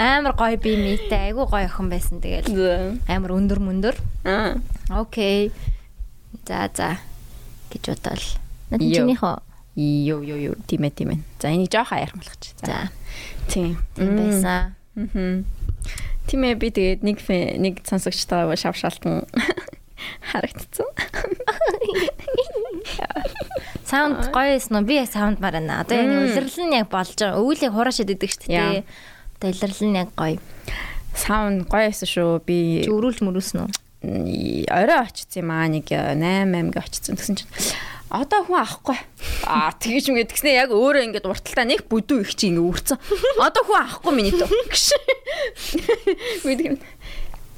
Амар 0.00 0.32
гоё 0.32 0.56
би 0.56 0.72
мэйтэй 0.80 1.30
айгу 1.30 1.44
гоё 1.44 1.68
охин 1.68 1.92
байсан 1.92 2.24
тэгэл. 2.24 2.96
Амар 3.06 3.36
өндөр 3.36 3.60
мөндөр. 3.60 3.96
Аа. 4.24 4.56
Окей. 4.88 5.52
За 6.48 6.66
за 6.72 6.96
гэж 7.68 7.92
бодвол. 7.92 8.24
Над 8.72 8.80
чинийхөө. 8.80 9.36
Йоо 9.76 10.20
ёо 10.20 10.38
ёо 10.52 10.56
тийм 10.68 10.88
ээ 10.88 10.92
тийм 10.96 11.10
ээ. 11.12 11.20
За 11.40 11.52
энийг 11.52 11.72
жоохон 11.72 12.00
аярмалгач. 12.00 12.56
За 12.64 12.88
тийм. 13.48 13.76
тийм 13.96 14.16
байсан. 14.16 14.72
Аа. 14.96 15.44
Тийм 16.28 16.40
ээ 16.44 16.56
би 16.56 16.68
тэгээд 16.72 17.00
нэг 17.04 17.18
нэг 17.60 17.74
сонсогчтойгоо 17.84 18.56
шавшаалтан 18.56 19.28
харагдсан. 20.32 20.88
Саунд 23.86 24.32
гоё 24.32 24.56
эсэн 24.56 24.80
үү? 24.80 24.88
Би 24.88 24.94
яг 24.98 25.10
саунд 25.12 25.38
марана. 25.38 25.82
Одоо 25.82 25.96
яг 25.98 26.10
улирлал 26.10 26.66
нь 26.66 26.76
яг 26.76 26.88
болж 26.88 27.14
байгаа. 27.14 27.38
Өвөлийг 27.38 27.72
хураашаад 27.72 28.14
идэг 28.14 28.30
шүү 28.30 28.48
дээ. 28.48 28.84
Одоо 29.38 29.48
улирлал 29.52 29.88
нь 29.88 29.98
яг 30.00 30.10
гоё. 30.16 30.38
Саунд 31.14 31.68
гоё 31.68 31.90
байсан 31.92 32.08
шүү. 32.08 32.40
Би 32.46 32.84
Чи 32.84 32.90
өрүүлж 32.90 33.20
мөрүүлсэн 33.22 33.66
үү? 33.66 33.70
орой 34.02 34.98
очсон 35.06 35.46
юм 35.46 35.50
аа 35.54 35.70
нэг 35.70 35.86
8 35.86 36.18
аймаг 36.18 36.74
очсон 36.82 37.14
гэсэн 37.14 37.38
чинь 37.38 37.52
одоо 38.12 38.44
хүн 38.44 38.60
авахгүй. 38.60 38.98
Аа 39.48 39.72
тэгэж 39.72 40.12
юм 40.12 40.20
гэдгснээ 40.20 40.68
яг 40.68 40.70
өөрөө 40.76 41.06
ингээд 41.08 41.24
урталтаа 41.24 41.64
нэг 41.64 41.88
бүдүү 41.88 42.28
их 42.28 42.36
чи 42.36 42.52
ингээд 42.52 42.68
үрцэн. 42.68 42.98
Одоо 43.46 43.62
хүн 43.64 43.80
авахгүй 43.80 44.12
миний 44.12 44.34
төө. 44.36 44.52
гэж. 44.68 44.86
Мэдгэн. 46.44 46.76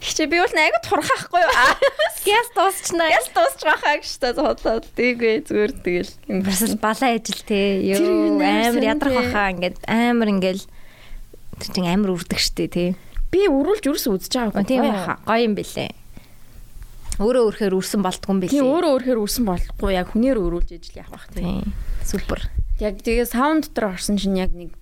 Хичээ 0.05 0.29
би 0.29 0.37
бол 0.37 0.53
айгу 0.53 0.79
турхаахгүй 0.85 1.41
юу? 1.41 1.53
Гяс 2.29 2.49
дуусчнаа. 2.53 3.09
яс 3.09 3.29
дуусч 3.33 3.61
байхаа 3.65 3.97
гэж 4.05 4.13
та 4.21 4.33
бодлоо. 4.37 4.85
Тийгүй 4.93 5.41
зүгээр 5.49 5.73
тэгэл. 5.81 6.13
Бас 6.45 6.61
л 6.69 6.77
балаа 6.77 7.17
ажил 7.17 7.41
те. 7.49 7.81
Йоо 7.81 8.37
амар 8.37 8.85
ядрах 8.85 9.17
баха 9.17 9.49
ингээд 9.57 9.81
амар 9.89 10.29
ингээл 10.29 10.65
тэр 11.57 11.69
чинь 11.73 11.89
амар 11.89 12.13
үрдэг 12.13 12.37
штэ 12.37 12.69
те. 12.69 12.85
Би 13.33 13.49
өрүүлж 13.49 13.89
юус 13.89 14.05
үзэж 14.05 14.33
гоё 14.53 14.53
үү? 14.53 14.93
хаа. 15.09 15.17
Гоё 15.25 15.41
юм 15.49 15.57
бэлээ. 15.57 15.91
Өөрөө 17.25 17.43
өөрөөр 17.49 17.75
үрсэн 17.79 18.03
болтгүй 18.03 18.31
юм 18.35 18.41
бэлээ. 18.43 18.55
Тийм 18.61 18.69
өөрөө 18.69 18.91
өөрөөр 18.99 19.19
үрсэн 19.23 19.45
болохгүй 19.47 19.91
яг 19.95 20.11
хүнээр 20.13 20.39
өрүүлж 20.39 20.71
ижил 20.75 21.01
явах 21.01 21.31
бах. 21.31 21.33
Тийм. 21.33 21.73
Супер. 22.03 22.51
Яг 22.83 22.99
тэгээ 23.01 23.25
саунд 23.31 23.71
дотор 23.71 23.95
орсон 23.95 24.19
чинь 24.19 24.35
яг 24.37 24.51
нэг 24.51 24.75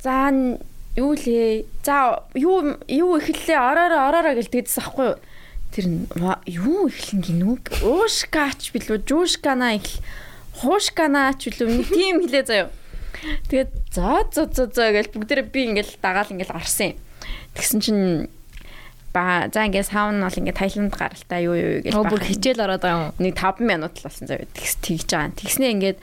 за 0.00 0.32
н- 0.32 0.56
юу 0.96 1.12
лээ. 1.16 1.64
За 1.82 2.22
юу 2.34 2.76
юу 2.88 3.10
эхэллээ 3.18 3.58
ороороо 3.58 4.00
ороороо 4.08 4.34
гэж 4.36 4.48
тэгдсэн 4.52 4.82
аахгүй 4.84 5.06
юу? 5.12 5.18
Тэр 5.72 5.86
юу 6.52 6.88
эхлэн 6.92 7.20
гинүү? 7.24 7.54
Уушкач 7.80 8.72
билүү? 8.76 9.00
Жуушкана 9.08 9.76
эхл. 9.80 10.04
Хуушканач 10.60 11.48
билүү? 11.48 11.68
Нэг 11.80 11.88
тийм 11.88 12.20
хэлээ 12.28 12.44
заяа. 12.44 12.68
Тэгээд 13.48 13.70
за 13.94 14.28
за 14.34 14.44
за 14.52 14.64
за 14.68 14.92
гэж 14.92 15.16
бүгдээрээ 15.16 15.48
би 15.48 15.60
ингээл 15.72 15.96
дагаал 16.02 16.28
ингээл 16.28 16.56
орсон 16.60 16.92
юм. 16.92 16.98
Тэгсэн 17.56 17.80
чинь 17.80 18.28
ба 19.16 19.48
за 19.48 19.64
ингээд 19.64 19.88
саун 19.88 20.20
бол 20.20 20.32
ингээд 20.32 20.60
Таиланд 20.60 20.92
гаралтай 20.92 21.44
юу 21.48 21.56
юу 21.56 21.80
гэж 21.84 21.92
Оо 21.96 22.04
бүр 22.04 22.20
хичээл 22.20 22.64
ороод 22.64 22.84
байгаа 22.84 23.12
юм. 23.12 23.16
нэг 23.16 23.32
5 23.36 23.64
минут 23.64 23.96
л 23.96 24.04
болсон 24.04 24.26
зав. 24.28 24.44
Тэгс 24.44 24.76
тэгж 24.84 25.08
байгаа. 25.08 25.36
Тэгснээ 25.40 25.72
ингээд 25.72 25.98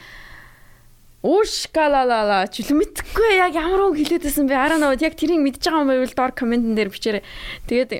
Ушкалалала 1.20 2.48
чүл 2.48 2.80
мэдхгүй 2.80 3.44
яг 3.44 3.52
ямар 3.60 3.92
үг 3.92 4.00
хэлээдсэн 4.00 4.48
бэ? 4.48 4.56
Араа 4.56 4.80
навод 4.80 5.04
яг 5.04 5.20
тэрийг 5.20 5.44
мэдж 5.44 5.60
байгаа 5.68 5.84
юм 5.84 5.92
байвал 5.92 6.16
доор 6.16 6.32
комментэн 6.32 6.80
дээр 6.80 6.88
бичээрэй. 6.96 7.24
Тэгээд 7.68 7.92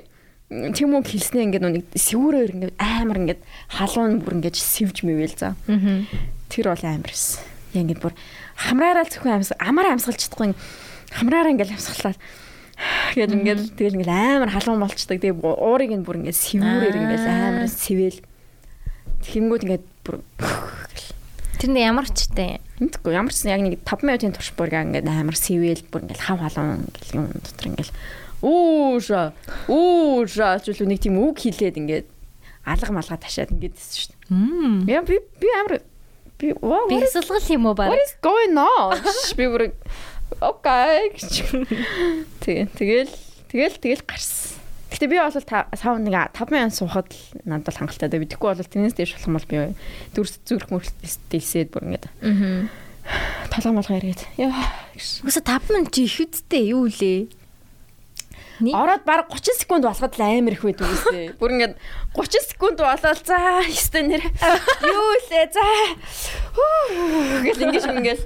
тийм 0.72 0.96
үг 0.96 1.04
хэлснээ 1.04 1.52
ингээд 1.52 1.64
нэг 1.68 1.84
сэвүүрээр 1.92 2.50
ингээд 2.56 2.74
амар 2.80 3.18
ингээд 3.20 3.40
халуун 3.76 4.24
бүр 4.24 4.40
ингээд 4.40 4.56
сэвж 4.56 5.04
мэвэл 5.04 5.36
за. 5.36 5.52
Тэр 6.48 6.72
бол 6.72 6.84
амар 6.88 7.12
эс. 7.12 7.44
Яг 7.76 7.84
ингээд 7.84 8.00
бүр 8.00 8.16
хамраараа 8.56 9.04
зөвхөн 9.04 9.36
амьсгал 9.36 9.68
амар 9.68 9.86
амьсгалж 9.92 10.20
чадахгүй 10.24 10.56
хамраараа 11.12 11.52
ингээд 11.52 11.76
амьсгалаад 11.76 12.18
гээд 13.20 13.36
ингээд 13.36 13.60
тэгэл 13.76 13.96
ингээд 14.00 14.16
амар 14.16 14.48
халуун 14.48 14.80
болчдаг. 14.80 15.20
Тэгээ 15.20 15.36
уурыг 15.44 15.92
нь 15.92 16.08
бүр 16.08 16.24
ингээд 16.24 16.40
сэвүүрээр 16.40 16.96
ингээд 17.04 17.24
амар 17.28 17.68
сэвэл 17.68 18.18
тэгэнгүүт 19.28 19.64
ингээд 19.68 19.84
бүр 20.08 20.24
Тэр 21.60 21.70
нэг 21.76 21.84
ямар 21.84 22.08
ч 22.08 22.24
тээ. 22.32 22.56
Мэдгүй 22.80 23.12
ямар 23.12 23.32
ч 23.32 23.44
яг 23.44 23.60
нэг 23.60 23.84
5 23.84 24.08
минутын 24.08 24.32
турш 24.32 24.50
бүр 24.56 24.72
ингээд 24.72 25.04
амар 25.04 25.36
сэвэл 25.36 25.84
бүр 25.92 26.08
ингээд 26.08 26.24
хав 26.24 26.40
халуун 26.40 26.88
ингээд 26.88 27.12
юм 27.12 27.28
дотор 27.36 27.66
ингээд 27.68 27.92
ууша 28.40 29.36
ууша 29.68 30.56
чүлүү 30.64 30.88
нэг 30.88 31.00
тийм 31.04 31.20
үг 31.20 31.44
хэлээд 31.44 31.76
ингээд 31.76 32.06
алга 32.64 32.92
малга 32.96 33.20
ташаад 33.20 33.52
ингээд 33.52 33.76
байсан 33.76 33.92
шүү 34.00 34.08
дээ. 34.16 34.32
Мм. 34.32 34.88
Яа 34.88 35.04
би 35.04 35.20
би 35.40 35.48
амар 35.60 35.84
би 36.40 36.56
what 36.56 36.88
Би 36.88 37.04
хэсэлгэл 37.04 37.52
юм 37.60 37.68
уу 37.68 37.76
what 37.76 37.92
баг? 37.92 38.00
is 38.00 38.16
going 38.24 38.56
on? 38.56 38.96
Би 39.36 39.44
бүр 39.44 39.64
окей. 40.40 41.20
Тэгээ 42.40 42.64
тэгэл 42.80 43.12
тэгэл 43.52 43.76
тэгэл 43.76 44.04
гарсан. 44.08 44.49
Гэтэ 44.90 45.06
би 45.06 45.16
бол 45.22 45.30
сав 45.30 45.94
нэг 46.02 46.14
5 46.34 46.50
минут 46.50 46.74
суухад 46.74 47.08
л 47.14 47.18
надад 47.46 47.70
л 47.70 47.78
хангалттай 47.78 48.10
даа. 48.10 48.20
Бидэхгүй 48.20 48.48
бол 48.50 48.66
тэрнээс 48.66 48.98
дээш 48.98 49.14
болох 49.14 49.26
юм 49.30 49.36
бол 49.38 49.46
би 49.46 49.56
дүрс 50.18 50.34
зүрх 50.42 50.68
мөрөлт 50.74 50.96
дэлсээд 51.30 51.70
бүр 51.70 51.86
ингээд 51.86 52.06
Аа. 52.26 52.66
толгой 53.54 53.72
молгоо 53.74 53.96
эргээд 54.02 54.22
яа 54.38 54.50
гэж. 54.98 55.22
Үгүй 55.22 55.32
5 55.46 55.70
минут 55.70 55.94
чи 55.94 56.04
их 56.10 56.18
үсттэй 56.20 56.74
юу 56.74 56.90
лээ? 56.90 57.30
Ороод 58.60 59.08
баг 59.08 59.24
30 59.32 59.56
секунд 59.56 59.88
болоход 59.88 60.14
л 60.18 60.22
амар 60.26 60.52
их 60.52 60.62
байдаг 60.66 60.84
үстэй. 60.84 61.32
Бүр 61.40 61.54
ингээд 61.56 61.74
30 62.12 62.44
секунд 62.44 62.76
болоод 62.76 63.24
за 63.24 63.64
ёстой 63.64 64.04
нэр 64.04 64.20
юу 64.20 65.10
лээ 65.32 65.48
за 65.48 65.64
хүү 66.52 67.40
гэл 67.48 67.64
ингэж 67.72 67.84
ингээл 67.88 68.24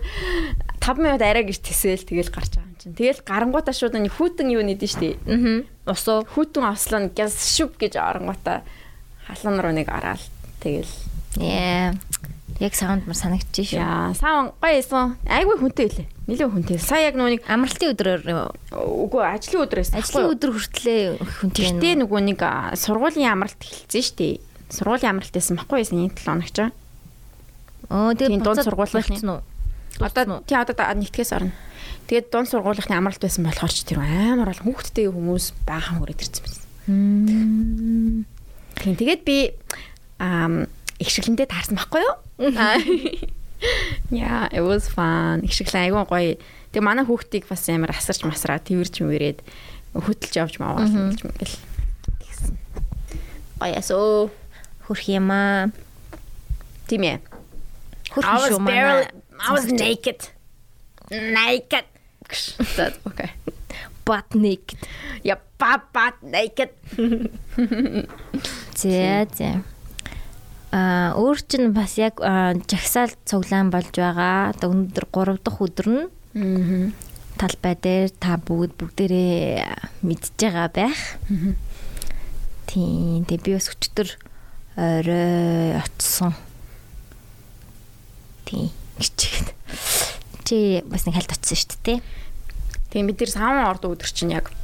5 0.83 0.99
минут 0.99 1.23
арай 1.23 1.47
гэж 1.47 1.63
тэсэл 1.63 2.03
тэгэл 2.03 2.35
гарч 2.35 2.59
байгаа 2.59 2.74
чинь. 2.85 2.95
Тэгэл 2.95 3.25
гарангуудаа 3.25 3.73
шууд 3.73 3.97
нэг 3.97 4.13
хүүтэн 4.13 4.53
юу 4.53 4.61
нэдэн 4.61 4.91
штий. 4.93 5.17
Аа. 5.25 5.65
Усуу. 5.89 6.29
Хүүтэн 6.29 6.69
ослоо 6.69 7.09
гяс 7.09 7.33
шүп 7.57 7.81
гэж 7.81 7.97
оронгуудаа 7.97 8.61
халуун 9.25 9.61
руу 9.65 9.73
нэг 9.73 9.89
ороод 9.89 10.21
тэгэл 10.61 10.93
Яа. 11.41 11.97
Яг 12.63 12.75
саунд 12.79 13.09
мар 13.11 13.19
санагдчих 13.19 13.75
шүү. 13.75 13.83
яа 13.83 14.15
саан 14.15 14.55
гоё 14.63 14.79
исэн. 14.79 15.19
Айгүй 15.27 15.59
хүнтэй 15.59 15.91
илээ. 15.91 16.07
Нилээ 16.31 16.49
хүнтэй. 16.49 16.79
Сая 16.79 17.11
яг 17.11 17.19
нүг 17.19 17.43
Амралтын 17.51 17.91
өдрөөр 17.91 18.23
үгүй 18.71 19.23
ажлын 19.27 19.67
өдрөөс 19.67 19.91
ажлын 19.99 20.31
өдөр 20.31 20.51
хүртлээ 20.55 21.19
хүнтэй 21.19 21.75
Гэтэ 21.75 21.99
нөгөө 22.07 22.21
нэг 22.31 22.41
сургуулийн 22.79 23.35
амралт 23.35 23.59
эхэлсэн 23.59 24.07
шүү 24.07 24.17
дээ. 24.23 24.35
Сургуулийн 24.71 25.19
амралт 25.19 25.35
байсан 25.35 25.59
баггүй 25.59 25.83
байсан 25.83 25.99
энэ 26.07 26.15
7 26.15 26.31
хоног 26.31 26.51
ч. 26.55 26.59
Оо 27.91 28.15
тэгээд 28.15 28.47
дунд 28.47 28.63
сургуулийнхны. 28.63 29.19
болчихсон 29.19 29.31
уу? 29.35 29.43
Одоо 29.99 30.43
тий 30.47 30.55
одоо 30.55 30.75
нэгтгэс 30.79 31.35
орно. 31.35 31.53
Тэгээд 32.15 32.31
дунд 32.31 32.47
сургуулийнхны 32.47 32.95
амралт 32.95 33.19
байсан 33.19 33.43
болохоор 33.43 33.75
ч 33.75 33.83
тэр 33.91 33.99
амар 33.99 34.55
бол 34.55 34.63
хүүхдтэй 34.71 35.11
хүмүүс 35.11 35.67
баахан 35.67 35.99
хүрээд 35.99 36.23
ирсэн 36.23 36.47
байсан. 36.47 36.63
Тийм 38.79 38.95
тэгээд 38.95 39.27
би 39.27 39.51
их 41.03 41.11
шиглэндээ 41.11 41.51
таарсан 41.51 41.75
байхгүй 41.75 42.07
юу? 42.07 42.15
Аа. 42.55 42.79
Yeah, 44.15 44.47
it 44.55 44.63
was 44.63 44.87
fun. 44.87 45.43
Их 45.43 45.51
шиглэн 45.59 45.91
айгүй 45.91 46.07
гоё. 46.07 46.39
Тэгээ 46.71 46.87
манай 46.87 47.03
хүүхдийг 47.03 47.51
бас 47.51 47.67
амар 47.67 47.91
асарч 47.91 48.23
масраа 48.23 48.63
тэрч 48.63 49.03
мөрөөд 49.03 49.43
хөтөлж 49.99 50.35
явж 50.39 50.55
маваа 50.63 50.87
гэж 50.87 51.19
мэгэл. 51.27 51.57
Тэгсэн. 52.23 52.55
Гоёсоо. 53.59 54.31
Хөрх 54.87 55.03
юм 55.11 55.35
аа. 55.35 55.75
Тийм 56.87 57.03
ээ. 57.11 57.19
Хөрх 58.15 58.63
barely 58.63 58.63
манай. 58.63 59.11
I 59.35 59.51
was 59.51 59.67
naked. 59.67 60.31
Naked. 61.11 61.91
That's 62.77 62.99
okay. 63.07 63.31
Butt 64.05 64.35
naked. 64.35 64.79
Я 65.25 65.41
папа 65.59 66.13
naked. 66.23 66.71
Зэ 68.77 69.27
зэ. 69.33 69.63
Аа 70.75 71.15
өөр 71.15 71.39
чинь 71.47 71.71
бас 71.71 71.95
яг 71.97 72.19
аа, 72.21 72.53
жагсаал 72.67 73.15
цуглаан 73.25 73.71
болж 73.71 73.95
байгаа. 73.95 74.51
Одоо 74.53 74.75
өнөөдөр 74.75 75.07
3 75.07 75.39
дахь 75.47 75.63
өдөр 75.63 75.87
нь 75.89 76.03
Мм. 76.35 76.91
талбай 77.39 77.79
дээр 77.79 78.11
та 78.19 78.35
бүгд 78.43 78.75
бүгдээрээ 78.75 80.03
мэдж 80.03 80.35
байгаа 80.35 80.69
байх. 80.75 81.01
Тийм. 82.67 83.23
Тэгээ 83.25 83.45
би 83.47 83.55
бас 83.55 83.71
өчтөр 83.71 84.09
орой 84.75 85.79
очсон. 85.79 86.35
Тийм. 88.45 88.71
Гिचгэд. 88.99 89.55
Чи 90.43 90.83
бас 90.91 91.07
нэг 91.07 91.15
хальт 91.15 91.31
очсон 91.39 91.55
шүү 91.55 91.79
дээ. 91.87 91.99
Тийм 92.95 93.11
бид 93.11 93.19
нэр 93.19 93.31
саван 93.35 93.67
орд 93.67 93.83
өдөр 93.83 94.07
чинь 94.07 94.31
яг 94.31 94.55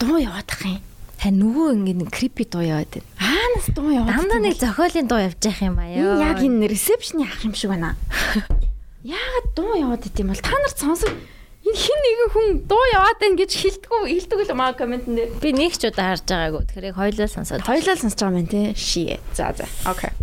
дуу 0.00 0.16
яваадах 0.16 0.64
юм. 0.64 0.80
Ха 1.20 1.28
нөгөө 1.28 1.76
ингэ 1.76 2.08
крипи 2.08 2.48
дуу 2.48 2.64
яваад 2.64 2.88
байна. 2.88 3.04
Аанаас 3.20 3.68
дуу 3.76 3.92
яваад. 3.92 4.16
Дандаа 4.16 4.40
нэг 4.40 4.56
зохиолын 4.56 5.04
дуу 5.04 5.20
явж 5.20 5.44
явах 5.44 5.60
юм 5.60 5.76
аа 5.76 5.92
ёо. 5.92 6.16
Энэ 6.16 6.24
яг 6.24 6.40
энэ 6.40 6.64
ресепшны 6.72 7.28
ах 7.28 7.44
юм 7.44 7.52
шиг 7.52 7.68
байна. 7.68 8.00
Яагаад 9.04 9.48
дуу 9.52 9.76
яваад 9.76 10.08
ит 10.08 10.16
юм 10.16 10.32
бол 10.32 10.40
та 10.40 10.56
нарт 10.56 10.80
сонсог 10.80 11.12
энэ 11.12 11.76
хин 11.84 12.00
нэгэн 12.00 12.30
хүн 12.32 12.46
дуу 12.64 12.84
яваад 12.96 13.20
байна 13.20 13.36
гэж 13.44 13.52
хэлдэггүй 13.60 14.00
хэлдэг 14.24 14.40
л 14.48 14.56
маа 14.56 14.72
коммент 14.72 15.04
дээр. 15.04 15.36
би 15.44 15.52
нэг 15.52 15.76
ч 15.76 15.92
удаа 15.92 16.16
харж 16.16 16.24
байгаагүй. 16.32 16.64
Тэгэхээр 16.64 16.88
яг 16.88 16.96
хоёлоо 16.96 17.28
сонсоод. 17.28 17.60
Хоёлаа 17.60 17.96
сонсож 18.00 18.20
байгаа 18.24 18.40
юм 18.40 18.48
тий. 18.48 18.72
Шие. 18.72 19.20
За 19.36 19.52
за. 19.52 19.68
Окей. 19.84 20.16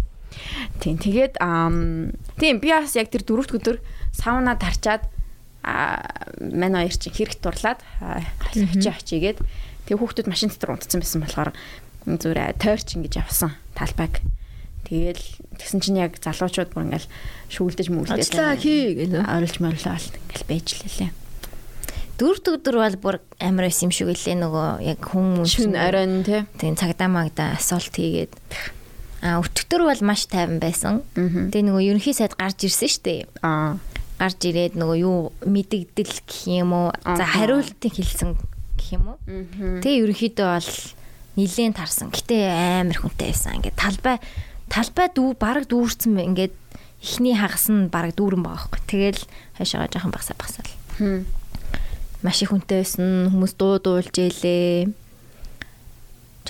Тийм 0.82 0.98
тэгээд 0.98 1.38
ам 1.38 2.18
тийм 2.42 2.58
би 2.58 2.74
бас 2.74 2.98
яг 2.98 3.14
тэр 3.14 3.22
дөрөвт 3.22 3.54
өдөр 3.62 3.78
сауна 4.10 4.58
тарчаад 4.58 5.06
а 5.64 6.02
мань 6.42 6.76
хоёр 6.78 6.96
чинь 6.96 7.14
хэрэг 7.14 7.38
турлаад 7.42 7.80
очиж 8.02 8.86
очигээд 8.86 9.40
тэг 9.86 9.96
хүүхдүүд 9.98 10.28
машин 10.30 10.50
дотор 10.50 10.78
унтцсан 10.78 11.02
байсан 11.02 11.22
болохоор 11.22 11.52
зүрэ 12.06 12.58
тойрч 12.58 12.98
ингэж 12.98 13.22
явсан 13.22 13.54
талбайг. 13.78 14.22
Тэгэл 14.90 15.22
тэгсэн 15.62 15.80
чинь 15.80 16.02
яг 16.02 16.18
залуучууд 16.18 16.74
бүр 16.74 16.86
ингээл 16.90 17.08
шүүлдэж 17.54 17.88
мүлдэж 17.94 18.34
Ажлаа 18.34 18.58
хий 18.58 18.98
гэлөө. 18.98 19.24
орилж 19.24 19.58
морлоо 19.62 19.96
ингээл 19.96 20.50
байж 20.50 20.68
лээ. 20.82 21.14
Дөрөвт 22.18 22.48
өдөр 22.54 22.76
бол 22.82 22.98
бүр 23.02 23.16
амар 23.42 23.70
байсан 23.70 23.90
юм 23.90 23.94
шиг 23.94 24.10
үлээ 24.10 24.38
нөгөө 24.42 24.70
яг 24.86 25.00
хүмүүс 25.06 25.50
Шүн 25.58 25.74
оройн 25.78 26.22
тий. 26.26 26.46
тийм 26.58 26.78
цагдаа 26.78 27.10
магдаа 27.10 27.58
асуулт 27.58 27.94
хийгээд 27.94 28.34
а 29.22 29.38
өчтөр 29.42 29.86
бол 29.86 30.02
маш 30.06 30.26
тайван 30.26 30.58
байсан. 30.62 31.02
Тэгээ 31.14 31.66
нөгөө 31.66 31.82
ерөнхий 31.94 32.14
сайд 32.14 32.34
гарч 32.38 32.66
ирсэн 32.66 32.90
шүү 32.90 33.04
дээ. 33.06 33.22
Гарч 34.22 34.38
ирээд 34.46 34.78
нөгөө 34.78 34.98
юу 35.02 35.34
мэдэгдэл 35.50 36.14
гэх 36.30 36.46
юм 36.46 36.78
уу? 36.78 36.94
За 37.18 37.26
хариултыг 37.26 37.90
хэлсэн 37.98 38.38
гэх 38.78 39.02
юм 39.02 39.18
уу? 39.18 39.18
Тэгээ 39.82 40.06
ерөнхийдөө 40.06 40.46
бол 40.46 40.70
нилээн 41.42 41.74
тарсан. 41.74 42.14
Гэтэ 42.14 42.38
амар 42.86 43.02
хүнтэй 43.02 43.34
байсан. 43.34 43.58
Ингээд 43.58 43.82
талбай 43.82 44.22
талбай 44.70 45.08
дүү 45.10 45.30
баг 45.42 45.66
дүүрсэн. 45.66 46.22
Ингээд 46.22 46.54
ихний 47.02 47.34
хагас 47.34 47.66
нь 47.74 47.90
баг 47.90 48.14
дүүрэн 48.14 48.46
байгаа 48.46 48.70
байхгүй. 48.70 48.82
Тэгэл 48.86 49.22
хашаага 49.58 49.90
жоохон 49.90 50.14
багсаа 50.14 50.38
багсаал. 50.38 50.70
Маш 52.22 52.46
их 52.46 52.54
хүнтэй 52.54 52.86
байсан. 52.86 53.34
Хүмүүс 53.34 53.58
дуу 53.58 53.82
дуулж 53.82 54.14
ялээ. 54.14 54.86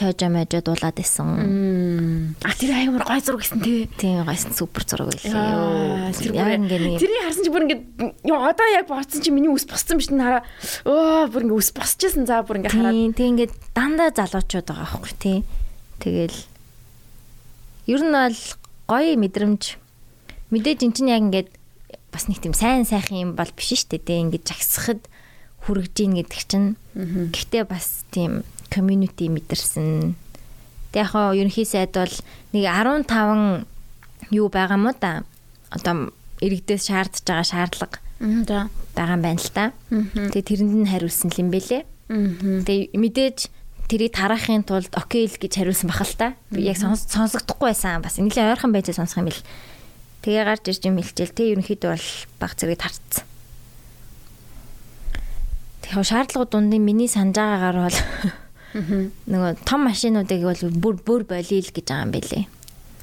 Чажа 0.01 0.33
мажа 0.33 0.65
дуулаад 0.65 0.97
исэн. 0.97 2.33
А 2.41 2.49
тэр 2.57 2.73
аймар 2.73 3.05
гой 3.05 3.21
зураг 3.21 3.45
гэсэн 3.45 3.61
тий. 3.61 3.85
Тийм 4.01 4.25
гайсан 4.25 4.49
супер 4.57 4.81
зураг 4.81 5.13
тэр 5.13 6.33
Яг 6.33 6.57
ингээд 6.57 6.81
нэг 6.81 6.97
тэрийг 6.97 7.21
харсан 7.21 7.45
чи 7.45 7.53
бүр 7.53 7.65
ингээд 7.69 7.83
ёо 8.25 8.41
одоо 8.49 8.65
яг 8.73 8.89
бодсон 8.89 9.21
чи 9.21 9.29
миний 9.29 9.53
ус 9.53 9.69
босцсон 9.69 10.01
биш 10.01 10.09
нь 10.09 10.17
хараа. 10.17 10.41
Өө 10.89 11.29
бүр 11.29 11.45
ингээд 11.45 11.61
ус 11.61 11.69
босчихсон 11.69 12.25
за 12.25 12.41
бүр 12.41 12.65
ингээд 12.65 12.73
хараад. 12.73 12.97
Тийм, 12.97 13.13
тийм 13.13 13.29
ингээд 13.37 13.53
дандаа 13.77 14.09
залуучууд 14.09 14.65
байгаа 14.73 14.89
байхгүй 14.89 15.13
тий. 15.21 15.37
Тэгэл 16.01 16.37
ер 17.85 18.01
нь 18.01 18.17
бол 18.17 18.39
гоё 18.89 19.13
мэдрэмж 19.21 19.63
мэдээж 20.49 20.81
эн 20.81 20.93
чинь 20.97 21.13
яг 21.13 21.21
ингээд 21.29 21.49
бас 22.09 22.25
нэг 22.25 22.41
тийм 22.41 22.57
сайн 22.57 22.89
сайхан 22.89 23.21
юм 23.21 23.31
бол 23.37 23.53
биш 23.53 23.85
шүү 23.85 24.01
дээ. 24.01 24.25
Ингээд 24.25 24.49
жагсахад 24.49 25.05
хүрэж 25.69 25.93
ийн 26.01 26.17
гэдэг 26.17 26.41
чинь. 26.49 26.73
Гэхдээ 26.97 27.69
бас 27.69 28.01
тийм 28.09 28.41
community 28.71 29.27
мэдэрсэн. 29.29 30.15
Тэг 30.95 30.99
яг 31.03 31.11
хоо 31.11 31.35
ерөнхий 31.35 31.67
сайд 31.67 31.91
бол 31.93 32.15
нэг 32.55 32.63
15 32.65 33.67
юу 34.31 34.47
байгаа 34.49 34.79
мó 34.79 34.95
да. 34.95 35.23
Одоо 35.69 36.09
иргэдээс 36.41 36.87
шаардж 36.87 37.21
байгаа 37.27 37.43
шаардлага 37.45 37.99
байгаа 38.95 39.15
юм 39.15 39.21
байна 39.21 39.39
л 39.43 39.51
та. 39.51 39.71
Тэгээ 40.31 40.47
тэрэнд 40.47 40.73
нь 40.81 40.89
хариулсан 40.89 41.29
юм 41.35 41.51
бэлээ. 41.51 41.83
Тэгээ 42.63 42.95
мэдээж 42.95 43.37
тэрийг 43.91 44.15
тараахын 44.15 44.63
тулд 44.63 44.91
окей 44.95 45.27
л 45.27 45.35
гэж 45.35 45.51
хариулсан 45.59 45.87
бахал 45.91 46.13
та. 46.15 46.27
Би 46.51 46.63
яг 46.67 46.77
сонс- 46.79 47.07
сонсогдохгүй 47.11 47.71
байсан. 47.75 47.99
Бас 48.03 48.15
нэлээд 48.19 48.55
ойрхон 48.55 48.71
байж 48.71 48.91
сонсох 48.95 49.19
юм 49.19 49.27
бэл. 49.31 49.43
Тэгээ 50.23 50.43
гарч 50.47 50.63
ирж 50.69 50.81
юм 50.87 50.95
хэлчихэл 50.99 51.33
тэ 51.35 51.51
ерөнхийдөө 51.55 51.91
бол 51.91 52.07
баг 52.39 52.51
зэрэг 52.59 52.77
тарцсан. 52.83 53.25
Тэгээ 55.81 56.03
шаардлагууд 56.07 56.51
дундын 56.53 56.83
миний 56.85 57.09
санаж 57.09 57.35
байгаагаар 57.35 57.77
бол 57.89 57.97
нөгөө 58.73 59.51
том 59.67 59.81
машинуудыг 59.85 60.41
бол 60.43 60.61
бүр 60.71 60.95
бүр 61.03 61.21
болийл 61.27 61.69
гэж 61.69 61.85
байгаа 61.85 62.05
юм 62.07 62.11
бэлээ. 62.15 62.45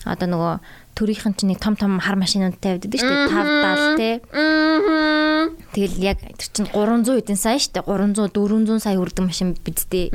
Одоо 0.09 0.29
нөгөө 0.31 0.55
төрийнхэн 0.97 1.35
чинь 1.37 1.51
нэг 1.53 1.61
том 1.61 1.77
том 1.77 1.99
хар 2.01 2.17
машинууд 2.17 2.57
тавьдаг 2.59 2.91
шүү 2.91 3.07
дээ. 3.07 3.29
5 3.29 3.95
70 3.95 4.01
те. 4.01 4.11
Мм. 4.33 5.55
Тэгэл 5.75 5.97
яг 6.01 6.19
тэр 6.23 6.49
чинь 6.51 6.71
300 6.71 7.19
хэдэн 7.23 7.39
сая 7.39 7.59
шүү 7.61 7.73
дээ. 7.77 7.87
300 7.87 8.33
400 8.33 8.81
сая 8.83 8.97
хүрдэг 8.97 9.25
машин 9.27 9.53
бидтэй. 9.55 10.11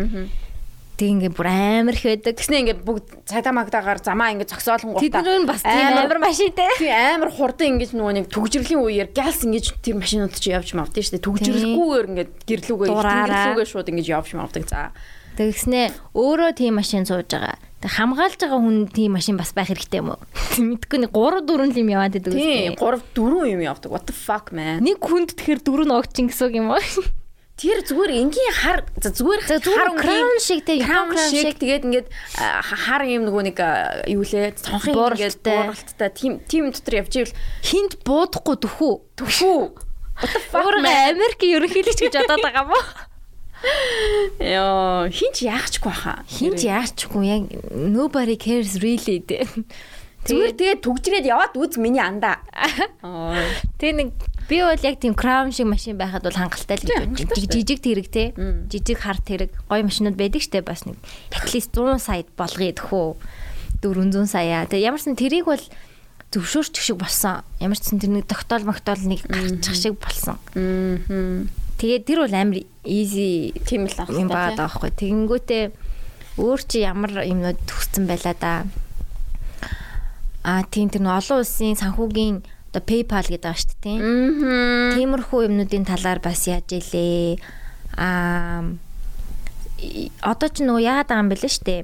Тэг 0.94 1.10
ингээ 1.10 1.34
бүр 1.34 1.48
амар 1.50 1.98
их 1.98 2.06
байдаг. 2.06 2.38
Тэгснэ 2.38 2.58
ингээд 2.64 2.82
бүгд 2.86 3.06
цагдаа 3.26 3.54
магтаагаар 3.54 3.98
замаа 3.98 4.30
ингээд 4.34 4.54
зогсоолон 4.54 4.94
Тэд 5.02 5.14
нар 5.26 5.42
нь 5.42 5.50
бас 5.50 5.66
тийм 5.66 5.98
амар 5.98 6.20
машинтэй. 6.22 6.70
тий 6.78 6.94
амар 6.94 7.34
хурдан 7.34 7.82
ингэж 7.82 7.98
нөгөө 7.98 8.14
нэг 8.14 8.26
төгжрлийн 8.30 8.78
үеэр 8.78 9.10
галс 9.10 9.42
ингэж 9.42 9.82
тэр 9.82 9.98
машинууд 9.98 10.38
чи 10.38 10.54
явж 10.54 10.70
мавд 10.78 10.94
шүү 10.94 11.18
дээ. 11.18 11.26
Төгжрэлгүйгээр 11.26 12.08
ингээд 12.14 12.32
гэрлүүгээ 12.46 12.90
гэрлүүгээ 12.94 13.68
шууд 13.74 13.90
ингэж 13.90 14.08
явж 14.14 14.30
мавдаг 14.38 14.70
за. 14.70 14.94
Тэгснэ 15.34 15.82
өөрөө 16.14 16.52
тийм 16.54 16.78
машин 16.78 17.06
сууж 17.10 17.30
байгаа. 17.34 17.58
Тэг 17.82 17.92
хамгаалж 17.98 18.38
байгаа 18.38 18.60
хүн 18.62 18.78
тийм 18.94 19.18
машин 19.18 19.36
бас 19.36 19.52
байх 19.58 19.74
хэрэгтэй 19.74 20.00
юм 20.00 20.14
уу? 20.14 20.22
Мэдгүй 20.62 21.04
нэг 21.04 21.12
3 21.12 21.44
4 21.50 21.82
юм 21.82 21.90
яваад 21.90 22.14
байдаг 22.16 22.32
үстэй. 22.38 22.78
3 22.78 23.02
4 23.18 23.52
юм 23.54 23.62
явдаг. 23.66 23.90
What 23.90 24.06
the 24.08 24.16
fuck 24.16 24.54
man. 24.54 24.86
Нэг 24.86 25.02
хүнд 25.02 25.34
тэгэхээр 25.36 25.62
дөрөв 25.66 25.88
нь 25.90 25.96
огчин 25.98 26.30
гэсэн 26.30 26.46
үг 26.48 26.56
юм 26.62 26.70
уу? 26.72 26.80
Тэр 27.54 27.86
зүгээр 27.86 28.12
энгийн 28.18 28.54
хар 28.66 28.82
зүгээр 28.98 29.42
зүгээр 29.62 29.90
краун 29.94 30.40
шиг 30.42 30.66
те 30.66 30.82
краун 30.82 31.14
шиг 31.14 31.54
тэгээд 31.62 31.86
ингээд 31.86 32.08
хар 32.42 33.06
юм 33.06 33.30
нөгөө 33.30 33.44
нэг 33.46 33.58
юу 34.10 34.26
лээ 34.26 34.58
цонхын 34.58 34.98
ингээд 34.98 35.38
Бууралттай. 35.46 36.10
тим 36.18 36.42
тим 36.50 36.74
дотор 36.74 37.06
явж 37.06 37.14
ивэл 37.14 37.38
хинт 37.62 38.02
буудахгүй 38.02 38.58
төхөө. 38.58 38.94
төвхүү. 39.22 39.60
What 40.18 40.30
the 40.34 40.42
fuck 40.50 40.66
Өөрөө 40.66 40.82
man. 40.82 41.14
Америк 41.14 41.42
ерөнхийлөгч 41.46 42.00
гэж 42.02 42.26
бодоод 42.26 42.42
байгаа 42.42 42.66
мó. 42.74 42.78
Яа, 44.40 45.08
хинч 45.08 45.44
яахчгүй 45.46 45.92
баха. 45.92 46.24
Хинт 46.28 46.64
яачгүй 46.66 47.24
яг 47.28 47.44
nobody 47.72 48.36
cares 48.40 48.80
really 48.84 49.20
те. 49.24 49.48
Зүгээр 50.24 50.54
тэгээд 50.56 50.84
төгжрээд 50.88 51.28
яваад 51.28 51.56
үз 51.60 51.76
миний 51.80 52.00
андаа. 52.00 52.40
Аа. 53.04 53.36
Тэг 53.76 53.92
нэг 54.00 54.10
би 54.48 54.60
бол 54.64 54.80
яг 54.80 55.00
тийм 55.00 55.16
краун 55.20 55.52
шиг 55.52 55.68
машин 55.68 56.00
байхад 56.00 56.24
бол 56.24 56.36
хангалттай 56.36 56.80
л 56.80 57.12
гэж 57.12 57.28
бодчих. 57.28 57.52
Жижиг 57.52 57.80
тэрэг 57.84 58.08
те. 58.08 58.32
Жижиг 58.72 59.04
хар 59.04 59.20
тэрэг 59.20 59.52
гоё 59.68 59.84
машинууд 59.84 60.16
байдаг 60.16 60.40
штэ 60.44 60.64
бас 60.64 60.88
нэг 60.88 60.96
at 61.36 61.52
least 61.52 61.76
100 61.76 62.00
сая 62.00 62.24
болгоё 62.40 62.72
тэхүү. 62.72 63.08
400 63.84 64.28
сая. 64.32 64.64
Тэг 64.68 64.80
ямарсан 64.80 65.20
тэрийг 65.20 65.44
бол 65.44 65.60
зөвшөөрчих 66.32 66.84
шиг 66.84 66.98
болсон. 67.04 67.44
Ямар 67.60 67.76
ч 67.76 67.92
сан 67.92 68.00
тэр 68.00 68.16
нэг 68.16 68.26
тогтоол 68.28 68.64
магтоол 68.64 69.04
нэг 69.04 69.28
гарчих 69.28 69.76
шиг 69.76 70.00
болсон. 70.00 70.40
Мм. 70.56 71.52
Тэгээд 71.84 72.08
тэр 72.08 72.20
бол 72.24 72.32
амар 72.32 72.64
easy 72.88 73.52
Тийм 73.68 73.92
л 73.92 73.96
юм 74.08 74.32
байгаа 74.32 74.56
даа 74.56 74.72
байхгүй. 74.72 74.92
Тэгэнгүүтээ 75.04 75.64
өөр 76.40 76.60
чи 76.64 76.80
ямар 76.80 77.12
юмнууд 77.28 77.60
төгссөн 77.68 78.08
байлаа 78.08 78.36
да. 78.40 78.54
Аа 80.48 80.64
тийм 80.72 80.88
тэр 80.88 81.04
олон 81.04 81.44
улсын 81.44 81.76
санхүүгийн 81.76 82.40
одоо 82.72 82.84
PayPal 82.88 83.28
гэдэг 83.28 83.44
байгаа 83.44 83.60
шүү 83.60 83.76
дээ. 83.84 84.00
Тиймэрхүү 84.96 85.40
юмнуудын 85.52 85.84
талаар 85.84 86.24
бас 86.24 86.48
яаж 86.48 86.72
илээ. 86.72 87.44
Аа 88.00 88.64
одоо 90.24 90.50
ч 90.56 90.64
нөгөө 90.64 90.88
яагаад 90.88 91.12
байгаа 91.12 91.24
юм 91.28 91.32
бэлээ 91.36 91.52
штэ. 91.52 91.84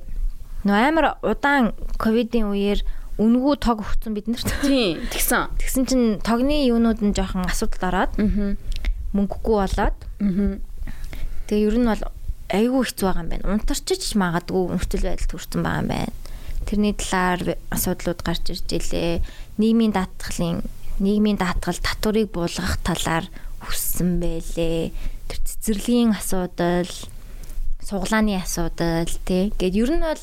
Нөгөө 0.63 0.87
амар 0.95 1.19
удаан 1.27 1.75
ковидын 1.99 2.47
үеэр 2.47 2.87
үнгүү 3.19 3.53
тог 3.59 3.83
өгсөн 3.83 4.15
бид 4.15 4.31
нарт. 4.31 4.47
Тийм. 4.63 5.03
Тэгсэн. 5.11 5.59
Тэгсэн 5.59 5.83
чинь 5.91 6.07
тогны 6.23 6.55
юунууд 6.71 7.03
нь 7.03 7.11
жоохон 7.11 7.43
асуудал 7.51 7.91
ороод 7.91 8.15
Аа. 8.15 8.55
Мөнгөгүй 9.15 9.55
болоод 9.59 9.97
тэгээ 11.49 11.67
ер 11.67 11.77
нь 11.81 11.89
бол 11.89 12.03
айгүй 12.49 12.81
хэцүү 12.85 13.05
байгаа 13.05 13.23
юм 13.23 13.29
байна. 13.29 13.49
Унтарчиж 13.53 14.03
магадгүй 14.17 14.63
нөхцөл 14.73 15.05
байдал 15.05 15.29
төрсэн 15.29 15.61
байгаа 15.61 15.81
юм 15.81 15.89
байна. 15.93 16.13
Тэрний 16.65 16.93
талаар 16.97 17.41
асуудлууд 17.73 18.21
гарч 18.25 18.45
ирж 18.53 18.69
илээ. 18.69 19.21
Нийгмийн 19.57 19.93
даатгалын 19.93 20.65
нийгмийн 20.99 21.37
даатгал 21.37 21.77
татварыг 21.77 22.29
буулгах 22.33 22.77
талаар 22.83 23.25
хүссэн 23.61 24.19
байлээ. 24.19 24.91
Тэр 25.29 25.39
цэцэрлэгийн 25.45 26.13
асуудал, 26.17 26.91
суглааны 27.85 28.37
асуудал 28.37 29.09
тий. 29.25 29.53
Гэт 29.57 29.77
ер 29.77 29.91
нь 29.93 30.03
бол 30.05 30.21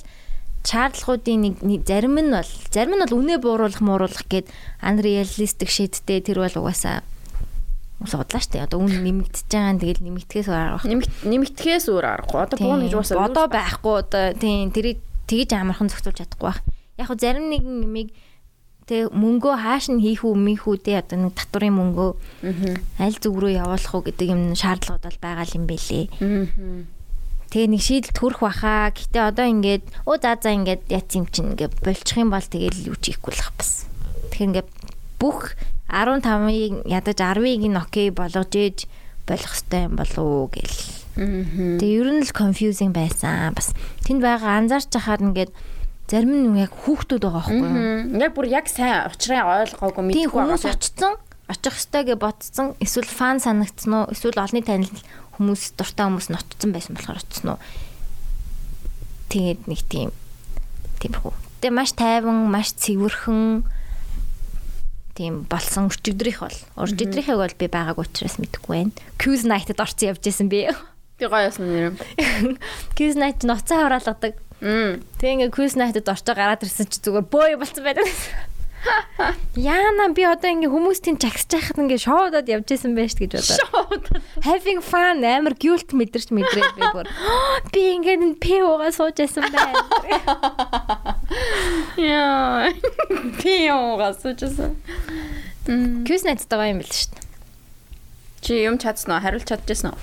шаардлагуудын 0.67 1.63
нэг 1.63 1.83
зарим 1.87 2.19
нь 2.19 2.35
бол 2.35 2.51
зарим 2.75 2.99
нь 2.99 3.03
бол 3.07 3.19
үнэ 3.23 3.39
бууруулах 3.39 3.83
мууруулах 3.83 4.27
гэд 4.27 4.51
unrealistic 4.83 5.71
shitтэй 5.71 6.21
тэр 6.27 6.43
бол 6.43 6.67
угаасаа 6.67 7.07
судлаа 8.05 8.43
штэ. 8.45 8.61
Одоо 8.69 8.85
үн 8.85 8.93
нэмэгдэж 8.93 9.49
байгаа 9.49 9.73
нь 9.73 9.81
тэгэл 9.81 10.05
нэмэгдэхээс 10.05 10.49
арга 10.53 10.85
Нэмэгт 10.85 11.13
нэмэгдэхээс 11.25 11.87
өөр 11.89 12.05
аргагүй. 12.05 12.41
Одоо 12.45 12.57
бууна 12.61 12.85
гэж 12.85 12.95
уусаа. 13.01 13.25
одоо 13.25 13.47
байхгүй 13.49 13.95
одоо 14.05 14.25
тийм 14.37 14.69
тэрийг 14.69 15.01
тэгж 15.25 15.51
амархан 15.57 15.89
зохицуулж 15.89 16.21
чадахгүй 16.21 16.47
байх. 16.53 16.61
Яг 17.01 17.09
хөө 17.09 17.17
зарим 17.17 17.49
нэгэн 17.49 17.77
нэмийг 17.89 18.09
тэг 18.87 19.11
мөнгөө 19.11 19.55
хааш 19.65 19.91
нь 19.91 20.05
хийх 20.05 20.23
үү 20.23 20.37
мийх 20.37 20.69
үү 20.69 20.79
те 20.79 21.01
одоо 21.03 21.27
нэг 21.27 21.35
татварын 21.35 21.75
мөнгөө 21.75 22.11
аль 23.03 23.19
зүг 23.19 23.35
рүү 23.35 23.59
явуулах 23.59 23.93
уу 23.97 24.05
гэдэг 24.07 24.29
юм 24.31 24.55
шаардлагууд 24.55 25.03
бол 25.09 25.19
байгаа 25.25 25.47
юм 25.57 25.65
бэлээ. 25.67 26.07
Тэгээ 27.51 27.71
нэг 27.73 27.83
шийдэл 27.83 28.15
төрөх 28.15 28.47
баха. 28.47 28.95
Гэтэ 28.95 29.19
одоо 29.27 29.47
ингээд 29.51 29.85
өө 30.07 30.17
за 30.23 30.39
за 30.39 30.55
ингээд 30.55 30.87
яц 30.93 31.11
юм 31.19 31.27
чинь 31.27 31.57
ингээд 31.59 31.83
болчих 31.83 32.19
юм 32.21 32.31
бол 32.31 32.47
тэгэл 32.47 32.95
юу 32.95 32.97
ч 33.01 33.11
хийхгүй 33.11 33.33
л 33.35 33.43
бас. 33.59 33.91
Тэгэхээр 34.31 34.49
ингээд 34.55 34.69
бүх 35.19 35.59
15-ыг 35.89 36.87
ядаж 36.87 37.19
10-ыг 37.19 37.63
нь 37.71 37.79
окей 37.79 38.11
болгож 38.11 38.53
ээж 38.53 38.87
болох 39.27 39.53
хэвээр 39.55 39.87
юм 39.87 39.95
болов 39.99 40.19
уу 40.19 40.47
гэл. 40.51 40.79
Тэгээ 41.17 41.99
ер 42.03 42.09
нь 42.13 42.23
л 42.27 42.33
confusing 42.35 42.93
байсан. 42.93 43.55
Бас 43.55 43.73
тэнд 44.05 44.23
байгаа 44.23 44.61
анзаарч 44.61 44.91
хахаар 44.93 45.23
ингээд 45.23 45.53
зарим 46.11 46.55
нь 46.55 46.61
яг 46.63 46.75
хүүхдүүд 46.75 47.23
байгаа 47.23 47.43
байхгүй 47.51 47.67
юу? 47.67 48.23
Яг 48.23 48.33
бүр 48.35 48.47
яг 48.51 48.67
сайн 48.71 49.11
учраа 49.11 49.67
ойлгоогүй 49.67 50.03
Тийм 50.15 50.31
мэдгүй 50.31 50.31
байгаа. 50.31 50.59
хүмүүс 50.59 50.65
очсон, 50.71 51.15
очих 51.51 51.75
ёстой 51.75 52.03
гэж 52.07 52.19
бодсон. 52.19 52.67
Эсвэл 52.79 53.11
фан 53.11 53.43
санагдсан 53.43 53.93
уу? 53.95 54.11
Эсвэл 54.15 54.39
олонний 54.39 54.63
танил 54.63 54.95
хүмүүс 55.39 55.75
дуртай 55.75 56.07
хүмүүс 56.07 56.29
нь 56.31 56.39
очсон 56.39 56.71
байсан 56.71 56.95
болохоор 56.95 57.19
очсон 57.23 57.47
уу? 57.57 57.61
Тэгээд 59.35 59.61
нэг 59.67 59.83
тийм 59.91 60.11
тиймэрхүү. 61.03 61.35
Тэгээ 61.63 61.75
маш 61.75 61.91
тайван, 61.99 62.47
маш 62.47 62.71
цэвэрхэн 62.79 63.67
тийм 65.17 65.49
болсон 65.49 65.89
өчигдрийнх 65.89 66.45
бол. 66.45 66.59
Өчигдрийнхээ 66.85 67.41
бол 67.41 67.55
би 67.57 67.67
байгааг 67.73 67.99
учраас 67.99 68.37
мэдэхгүй 68.37 68.73
байна. 68.77 68.93
Quiz 69.17 69.49
night-д 69.49 69.81
орсон 69.81 70.13
явж 70.13 70.23
исэн 70.29 70.53
би. 70.53 70.69
Би 71.17 71.25
гоё 71.25 71.49
ясна 71.49 71.65
нэр. 71.65 71.97
Quiz 72.93 73.17
night 73.17 73.41
нь 73.41 73.51
уцаа 73.51 73.89
хураалгадаг. 73.89 74.37
Мм. 74.61 75.01
Тэг 75.17 75.41
ингээ 75.41 75.57
quiz 75.57 75.73
night-д 75.77 76.05
орчоо 76.05 76.37
гараад 76.37 76.61
ирсэн 76.61 76.89
чи 76.93 77.01
зүгээр 77.01 77.25
бөө 77.33 77.57
болцсон 77.57 77.85
байдаг. 77.85 78.05
Яана 79.57 80.13
би 80.15 80.23
одоо 80.29 80.53
ингээ 80.53 80.71
хүмүүс 80.71 81.01
тийм 81.03 81.17
чагсаж 81.19 81.57
байхад 81.57 81.81
ингээ 81.81 82.05
шоудад 82.05 82.47
явж 82.47 82.69
исэн 82.77 82.93
байж 82.95 83.17
гэж 83.17 83.33
бодоо. 83.33 84.13
Having 84.45 84.85
fun 84.85 85.25
амар 85.25 85.57
guilt 85.57 85.91
мэдэрч 85.97 86.31
мэдрээд 86.31 86.77
би 86.77 86.85
бүр 86.93 87.09
би 87.73 87.83
ингээ 87.97 88.21
энэ 88.21 88.39
PO-га 88.39 88.93
сууж 88.93 89.17
байсан 89.17 89.49
байна. 89.49 89.81
Яа. 91.97 92.73
Үчсэн. 94.33 94.77
Мм. 95.67 96.05
Quiz 96.07 96.23
night 96.23 96.45
байгаа 96.47 96.71
юм 96.71 96.81
бэл 96.83 96.93
шүү 96.93 97.11
дээ. 97.17 97.25
Чи 98.45 98.53
юм 98.63 98.77
чадсан 98.79 99.17
уу? 99.17 99.23
Хариулт 99.25 99.49
чадчихсан 99.49 99.97
уу? 99.97 100.01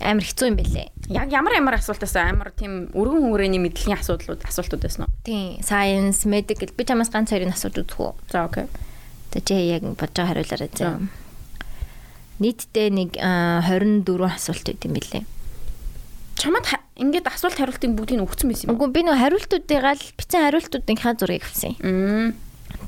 Амар 0.00 0.24
хэцүү 0.24 0.48
юм 0.48 0.56
бэлээ. 0.56 0.88
Яг 1.12 1.28
ямар 1.34 1.56
ямар 1.58 1.76
асуултаас 1.76 2.16
амар 2.16 2.52
тийм 2.56 2.88
өргөн 2.96 3.28
хүрээний 3.28 3.60
мэдлэгийн 3.60 4.00
асуудлууд 4.00 4.46
асуултууд 4.48 4.82
байсан 4.82 5.04
уу? 5.04 5.12
Тийм 5.26 5.60
science, 5.60 6.24
medical 6.24 6.72
би 6.72 6.82
чамаас 6.84 7.12
ганц 7.12 7.32
хоёрыг 7.34 7.52
асууж 7.52 7.76
үзэх 7.84 8.00
үү? 8.00 8.12
За 8.32 8.48
окей. 8.48 8.66
Тэ 9.34 9.44
чи 9.44 9.54
яг 9.76 9.84
бодож 9.84 10.16
байгаа 10.16 10.32
хариулаарай 10.32 10.70
заа. 10.72 11.00
Нийтдээ 12.40 12.88
нэг 12.92 13.10
аа, 13.20 13.64
24 13.64 14.24
асуулт 14.30 14.66
өгд 14.68 14.84
юм 14.88 14.94
бэлээ. 14.96 15.24
Чамд 16.36 16.68
ингээд 17.00 17.26
асуулт 17.28 17.56
хариултын 17.56 17.96
бүгдийг 17.96 18.20
нь 18.20 18.24
өгсөн 18.24 18.48
байсан 18.52 18.68
юм? 18.68 18.76
Үгүй 18.76 18.88
би 18.92 19.00
нөө 19.08 19.16
хариултуудыгаа 19.16 19.94
л 19.96 20.04
бичсэн 20.20 20.44
хариултуудынхаа 20.44 21.16
зургийг 21.16 21.44
авсан. 21.48 21.76
Мм. 21.80 22.36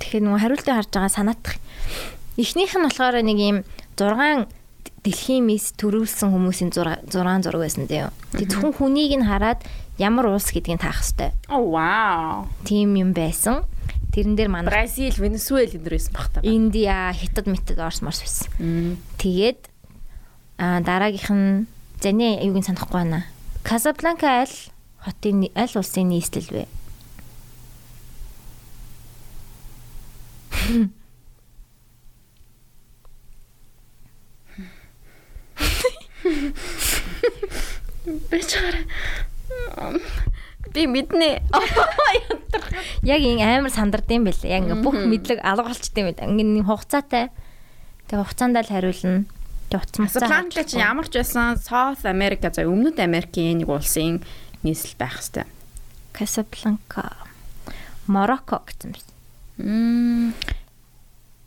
Тэгэхээр 0.01 0.25
нөгөө 0.25 0.43
хариултыг 0.45 0.75
харж 0.77 0.91
байгаа 0.93 1.13
санаатах. 1.13 1.57
Эхнийх 2.37 2.77
нь 2.77 2.85
болохоор 2.85 3.17
нэг 3.25 3.39
юм 3.41 3.59
6 3.97 4.47
дэлхийн 5.03 5.45
мис 5.49 5.73
төрүүлсэн 5.81 6.29
хүмүүсийн 6.29 6.71
6 6.77 7.09
6 7.09 7.45
зураг 7.45 7.63
байсан 7.65 7.89
дээ. 7.89 8.13
Тэг 8.37 8.49
зөвхөн 8.53 8.77
хүнийг 8.77 9.17
нь 9.17 9.27
хараад 9.27 9.65
ямар 9.97 10.29
улс 10.29 10.53
гэдгийг 10.53 10.85
таах 10.85 11.01
хэвээр. 11.01 11.33
Оо 11.49 11.65
вау. 11.73 12.47
Тим 12.69 12.95
юм 12.95 13.17
байсан. 13.17 13.65
Тэрэн 14.13 14.35
дээр 14.37 14.51
манай 14.51 14.71
Бразил, 14.71 15.15
Венесуэл 15.15 15.73
энэ 15.79 15.85
дөрөөс 15.85 16.09
баг 16.13 16.27
та. 16.33 16.41
Индиа, 16.43 17.13
Хятад, 17.15 17.47
Метад 17.47 17.79
Орос 17.79 18.03
морс 18.03 18.21
байсан. 18.23 18.99
Тэгээд 19.19 19.69
а 20.59 20.81
дараагийнх 20.83 21.31
нь 21.31 21.67
зэний 22.03 22.43
юуг 22.43 22.59
нь 22.59 22.67
санахгүй 22.67 23.07
байна. 23.07 23.27
Казабланка 23.63 24.43
аль 24.43 24.57
хотын 25.05 25.47
аль 25.55 25.77
улсын 25.77 26.09
нийслэл 26.09 26.51
вэ? 26.51 26.65
Би 38.31 38.41
чараа. 38.43 38.85
Би 40.75 40.87
мэднэ. 40.87 41.41
Яг 43.03 43.21
ин 43.25 43.41
амар 43.41 43.73
сандардсан 43.73 44.25
байлээ. 44.25 44.53
Яг 44.53 44.63
ингээ 44.65 44.83
бүх 44.85 44.97
мэдлэг 44.97 45.41
алга 45.43 45.73
болчтой 45.73 46.05
юм 46.05 46.13
байна. 46.13 46.37
Ингээ 46.37 46.69
хугацаатай. 46.69 47.25
Тэгээ 48.09 48.25
хугацаанд 48.25 48.57
л 48.61 48.69
хариулна. 48.69 49.25
Тэгээ 49.69 49.85
утсан 49.85 50.09
Атланта 50.09 50.65
чи 50.65 50.81
ямар 50.81 51.07
ч 51.13 51.21
байсан 51.21 51.61
South 51.61 52.09
America 52.09 52.49
за 52.49 52.65
өмнөд 52.65 52.97
Америкийн 52.97 53.61
нэг 53.61 53.69
улсын 53.69 54.25
нийслэл 54.65 54.97
байх 54.97 55.21
хэвээр. 55.21 55.49
Касабланка. 56.17 57.13
Марокко 58.09 58.65
гэсэн 58.65 58.97
юм. 58.97 59.05
Мм. 59.61 60.33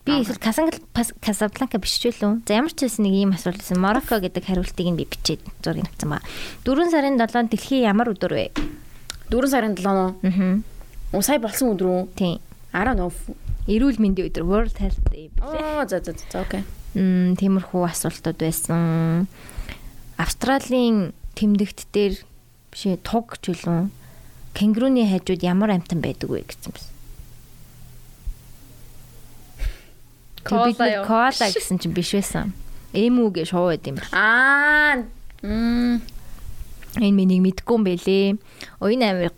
Би 0.06 0.22
эсвэл 0.22 0.38
Касабланка 0.38 1.82
биш 1.82 1.98
ч 1.98 2.14
үлээ. 2.14 2.46
За 2.46 2.62
ямар 2.62 2.74
ч 2.78 2.86
байсан 2.86 3.10
нэг 3.10 3.14
ийм 3.18 3.34
асуулт 3.34 3.58
байсан. 3.58 3.82
Марокко 3.82 4.22
гэдэг 4.22 4.46
хариултыг 4.46 4.86
нь 4.86 4.98
би 5.02 5.10
бичээд 5.10 5.42
зургийг 5.66 5.90
авсан 5.90 6.14
ба. 6.14 6.22
4 6.62 6.94
сарын 6.94 7.18
7 7.18 7.50
дэлхий 7.50 7.82
ямар 7.82 8.14
өдөр 8.14 8.34
вэ? 8.38 8.46
4 9.34 9.50
сарын 9.50 9.74
7 9.74 9.82
нөө. 9.82 10.10
Аа. 10.30 10.62
Уу 11.18 11.22
сая 11.26 11.42
болсон 11.42 11.74
өдөр 11.74 11.90
үү? 11.90 12.02
Тийм. 12.14 12.38
I 12.74 12.86
don't 12.86 12.96
know. 12.96 13.12
Эрүүл 13.70 14.02
мэндийн 14.02 14.34
өдөр 14.34 14.46
World 14.48 14.78
Health 14.82 15.02
Day 15.14 15.30
билээ. 15.38 15.62
Аа 15.62 15.86
за 15.86 16.02
за 16.02 16.18
за 16.18 16.42
окей. 16.42 16.66
Мм 16.98 17.38
тиймэрхүү 17.38 17.86
асуултууд 17.86 18.42
байсан. 18.42 19.30
Австралийн 20.18 21.14
тэмдэгт 21.38 21.86
дээр 21.94 22.18
биш 22.74 22.84
ээ, 22.90 22.98
туг 23.06 23.38
үлээ. 23.38 23.94
Кенгуруны 24.58 25.06
хажууд 25.06 25.46
ямар 25.46 25.78
амтан 25.78 26.02
байдаг 26.02 26.34
вэ 26.34 26.42
гэсэн 26.42 26.74
юм. 26.74 26.78
Кола 30.42 30.74
юу? 30.90 31.06
Кола 31.06 31.32
гэсэн 31.32 31.78
чинь 31.78 31.94
биш 31.94 32.18
байсан. 32.18 32.58
Эмүү 32.98 33.30
гэж 33.30 33.54
шуу 33.54 33.70
байд 33.70 33.86
юм 33.86 34.02
байна. 34.02 34.10
Аа. 34.12 35.06
Мм. 35.46 36.02
Энэ 36.98 37.16
миний 37.16 37.40
мэдгүй 37.40 37.78
юм 37.78 37.86
бэлээ. 37.86 38.36
Оюун 38.82 39.06
амир 39.06 39.32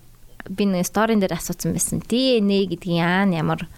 би 0.48 0.64
нэг 0.64 0.88
сторин 0.88 1.20
дээр 1.20 1.36
асуусан 1.36 1.76
байсан. 1.76 2.00
DNA 2.02 2.66
гэдгийг 2.72 3.04
аа 3.04 3.28
ямар 3.28 3.68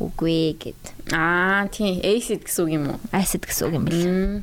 үгүй 0.00 0.56
гэд. 0.56 0.82
Аа 1.12 1.68
тийм 1.68 2.00
acid 2.00 2.48
гэсэн 2.48 2.64
үг 2.64 2.72
юм 2.72 2.84
уу? 2.96 2.98
Acid 3.12 3.44
гэсэн 3.44 3.64
үг 3.68 3.74
юм 3.76 3.84
бэл. 3.84 4.42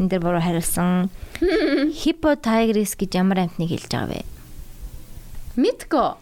Энд 0.00 0.08
дээр 0.08 0.24
буруу 0.24 0.40
хариулсан. 0.40 1.12
Hippo 2.02 2.32
tigris 2.40 2.96
гэж 2.96 3.20
ямар 3.20 3.44
амтныг 3.44 3.68
хэлж 3.68 3.92
байгаа 3.92 4.08
вэ? 4.16 4.20
Митко. 5.60 6.16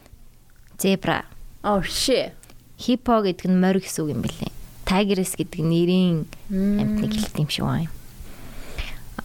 Zebra. 0.78 1.24
Oh 1.62 1.82
shit. 1.86 2.34
Hippo 2.78 3.22
гэдэг 3.22 3.46
нь 3.46 3.62
морь 3.62 3.78
гэсэн 3.78 4.02
үг 4.02 4.10
юм 4.18 4.22
бэлээ. 4.26 4.50
Tigris 4.82 5.38
гэдэг 5.38 5.62
нэрийн 5.62 6.26
амтныг 6.50 7.14
хэлдэг 7.14 7.38
юм 7.38 7.50
шиг 7.50 7.64
байна. 7.66 7.90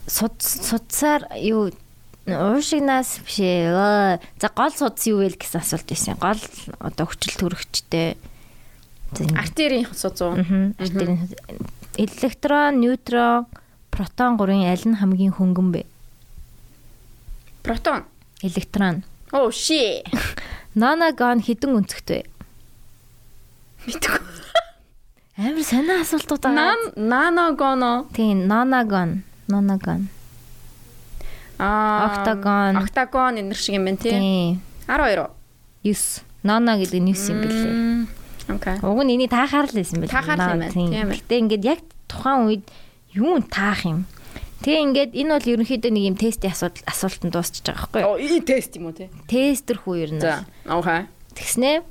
Суд 0.06 0.38
судсаар 0.38 1.26
юу 1.38 1.74
уушигнаас 2.26 3.20
биш 3.24 3.38
ээ. 3.40 4.18
За 4.40 4.48
гол 4.54 4.72
судас 4.72 5.06
юу 5.06 5.20
вэ 5.20 5.36
гэсэн 5.36 5.60
асуулт 5.60 5.88
байсан. 5.88 6.16
Гол 6.18 6.40
одоо 6.80 7.06
хүчил 7.06 7.36
төрөгчтэй. 7.36 8.16
Артерийн 9.36 9.86
судас 9.92 10.20
уу? 10.22 10.34
Артерийн 10.78 11.18
электрон, 11.96 12.80
неутрон, 12.80 13.46
протон 13.90 14.36
гурын 14.36 14.66
аль 14.66 14.84
нь 14.84 14.98
хамгийн 14.98 15.32
хөнгөн 15.32 15.68
бэ? 15.72 15.82
Протон. 17.62 18.04
Электрон. 18.42 19.04
Oh 19.32 19.48
shit. 19.50 20.04
Нанагон 20.74 21.40
хідэн 21.40 21.78
өнцгтэй. 21.78 22.26
Мэдгүй. 23.86 24.20
Амар 25.38 25.64
сонио 25.64 26.00
асуултууд 26.02 26.42
байгаа. 26.42 26.74
Наногоно. 26.96 28.06
Тийм, 28.14 28.46
нанагон. 28.46 29.22
Нанагон. 29.48 30.08
Аа, 31.58 32.10
октагон. 32.10 32.76
Октагон 32.82 33.38
энэ 33.38 33.54
шиг 33.54 33.74
юм 33.78 33.84
байна 33.86 33.98
тий. 33.98 34.10
Тийм. 34.10 34.62
12. 34.86 35.30
9. 35.82 36.22
Нана 36.42 36.76
гэдэг 36.76 37.00
нь 37.00 37.14
9 37.14 37.30
юм 37.30 37.38
билээ. 37.40 38.23
Окей. 38.48 38.76
Уг 38.82 39.00
нь 39.04 39.12
энийг 39.16 39.30
таахаар 39.32 39.68
л 39.68 39.76
байсан 39.76 40.00
билээ. 40.00 40.12
Таахаар 40.12 40.38
юм 40.40 40.60
байна. 40.68 41.14
Гэтэ 41.16 41.34
ингээд 41.40 41.64
яг 41.64 41.80
тухайн 42.08 42.48
үед 42.48 42.64
юу 43.16 43.40
таах 43.44 43.84
юм. 43.88 44.04
Тэгээ 44.64 44.84
ингээд 44.84 45.12
энэ 45.12 45.32
бол 45.36 45.50
ерөнхийдөө 45.52 45.92
нэг 45.92 46.04
юм 46.08 46.16
тестийн 46.16 46.52
асуудал 46.56 46.88
асуултанд 46.88 47.32
дуусчихж 47.36 47.68
байгаа 47.68 47.84
байхгүй 47.84 48.00
юу? 48.00 48.08
Оо, 48.08 48.20
и 48.20 48.40
тест 48.40 48.72
юм 48.80 48.88
уу 48.88 48.96
те? 48.96 49.12
Тестер 49.28 49.76
хүү 49.84 49.96
ер 50.00 50.10
нь. 50.16 50.24
За. 50.24 50.48
Окей. 50.64 51.04
Тэгснэ 51.36 51.84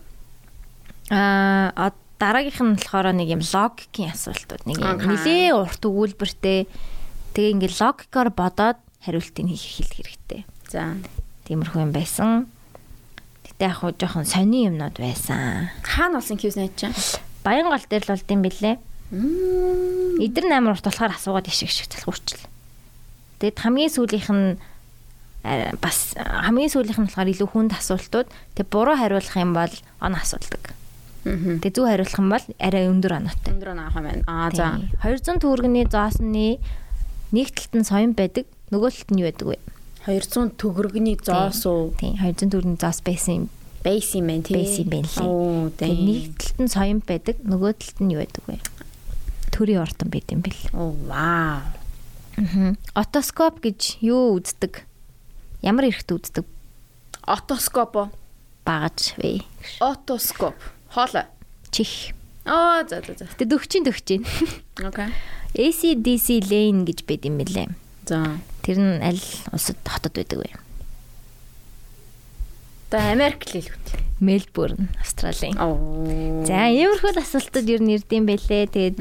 аа 1.14 1.94
дараагийнх 2.18 2.62
нь 2.62 2.76
болохоор 2.82 3.14
нэг 3.14 3.30
юм 3.30 3.44
логикийн 3.46 4.14
асуултууд 4.14 4.64
нэг 4.66 4.78
юм 4.82 4.98
нилээ 5.06 5.54
урт 5.54 5.84
өгүүлбэртэй 5.86 6.66
тэгээ 7.38 7.54
ингээд 7.62 7.78
логикоор 7.78 8.30
бодоод 8.34 8.80
хариултыг 9.06 9.46
хийх 9.54 9.94
хэрэгтэй. 9.94 10.42
За. 10.72 10.98
Тиймэрхүү 11.46 11.84
юм 11.84 11.92
байсан. 11.94 12.48
Гэтэ 13.64 13.72
яг 13.72 13.80
хуу 13.80 13.96
жоохон 13.96 14.28
сони 14.28 14.68
юмнууд 14.68 15.00
байсан. 15.00 15.72
Хаана 15.88 16.20
болсон 16.20 16.36
кьюз 16.36 16.60
найт 16.60 16.76
чаа? 16.76 16.92
Баян 17.48 17.72
гол 17.72 17.80
дээр 17.80 18.04
л 18.04 18.12
болд 18.12 18.28
юм 18.28 18.44
бэлээ. 18.44 18.76
Эдэр 20.20 20.46
8 20.52 20.68
урт 20.68 20.84
болохоор 20.84 21.16
асуугаад 21.16 21.48
ишиг 21.48 21.72
шиг 21.72 21.88
залхуурчл. 21.88 22.44
Тэгэд 23.40 23.64
хамгийн 23.64 23.88
сүүлийнх 23.88 24.32
нь 24.36 24.60
бас 25.80 26.12
хамгийн 26.20 26.76
сүүлийнх 26.76 27.00
нь 27.00 27.08
болохоор 27.08 27.32
илүү 27.32 27.48
хүнд 27.56 27.72
асуултууд. 27.80 28.28
Тэг 28.52 28.68
буруу 28.68 29.00
хариулах 29.00 29.32
юм 29.40 29.56
бол 29.56 29.72
он 30.04 30.12
асуулдаг. 30.20 30.76
Тэг 31.24 31.72
зөв 31.72 31.88
хариулах 31.88 32.20
юм 32.20 32.36
бол 32.36 32.46
арай 32.60 32.92
өндөр 32.92 33.16
оноотой. 33.16 33.48
Өндөр 33.48 33.80
оноо 33.80 33.88
авах 33.88 34.04
юм 34.04 34.08
байна. 34.12 34.24
Аа 34.28 34.52
за. 34.52 34.76
200 35.08 35.40
төгрөгийн 35.40 35.88
зоосны 35.88 36.60
нэг 37.32 37.48
талд 37.56 37.74
нь 37.80 37.88
соён 37.88 38.12
байдаг, 38.12 38.44
нөгөө 38.76 38.92
талд 38.92 39.12
нь 39.16 39.24
юу 39.24 39.32
байдаг 39.32 39.48
вэ? 39.48 39.58
200 40.06 40.56
төгрөгний 40.60 41.18
зоос 41.24 41.64
уу? 41.66 41.94
Тийм, 42.00 42.18
200 42.20 42.52
төгрөгийн 42.52 42.80
зоос 42.82 43.00
байсан 43.06 43.34
юм. 43.36 43.46
Бейс 43.84 44.14
юм 44.16 44.28
байна 44.28 44.44
тий. 44.44 44.56
Бейс 44.56 44.80
юм 44.80 44.90
байна 44.92 45.08
лээ. 45.08 45.28
Оо, 45.28 45.70
тийм. 45.76 46.04
Нэг 46.08 46.36
талд 46.40 46.60
нь 46.64 46.72
соён 46.72 47.00
байдаг, 47.04 47.40
нөгөө 47.44 47.72
талд 47.80 47.98
нь 48.04 48.14
юу 48.16 48.24
байдаг 48.24 48.44
вэ? 48.48 48.58
Төрийн 49.52 49.84
ортон 49.84 50.10
байт 50.12 50.28
юм 50.32 50.44
бэл. 50.44 50.62
Оо, 50.76 50.92
вау. 51.08 51.64
Аа. 51.64 52.74
Отоскоп 52.96 53.62
гэж 53.62 54.02
юу 54.02 54.40
үздэг? 54.40 54.84
Ямар 55.62 55.88
эрэхт 55.92 56.10
үздэг? 56.12 56.48
Отоскоп? 57.24 58.10
Багаж 58.66 59.14
вэ? 59.20 59.44
Отоскоп. 59.80 60.58
Хоол. 60.92 61.28
Чих. 61.72 62.16
Аа, 62.46 62.84
за 62.84 63.00
за 63.06 63.16
за. 63.16 63.28
Тэ 63.38 63.48
дөгчин 63.48 63.88
дөгчин. 63.88 64.28
Окей. 64.84 65.12
ACDC 65.54 66.50
lane 66.50 66.82
гэж 66.84 67.06
байд 67.06 67.24
юм 67.30 67.38
бэлээ. 67.38 67.70
За. 68.10 68.42
Тэр 68.64 68.78
нь 68.80 69.04
аль 69.04 69.20
улсад 69.52 69.78
хотод 69.84 70.16
байдаг 70.16 70.40
вэ? 70.40 70.50
Та 72.90 73.12
Америк 73.12 73.44
л 73.44 73.60
хэлвэт. 73.60 73.88
Мельбурн, 74.24 74.88
Австралийн. 75.02 75.58
За, 76.48 76.70
иймэрхүү 76.72 77.20
асуултууд 77.20 77.68
ер 77.68 77.82
нь 77.84 77.98
ирдэм 78.00 78.24
байлээ. 78.24 78.72
Тэгээд 78.72 78.98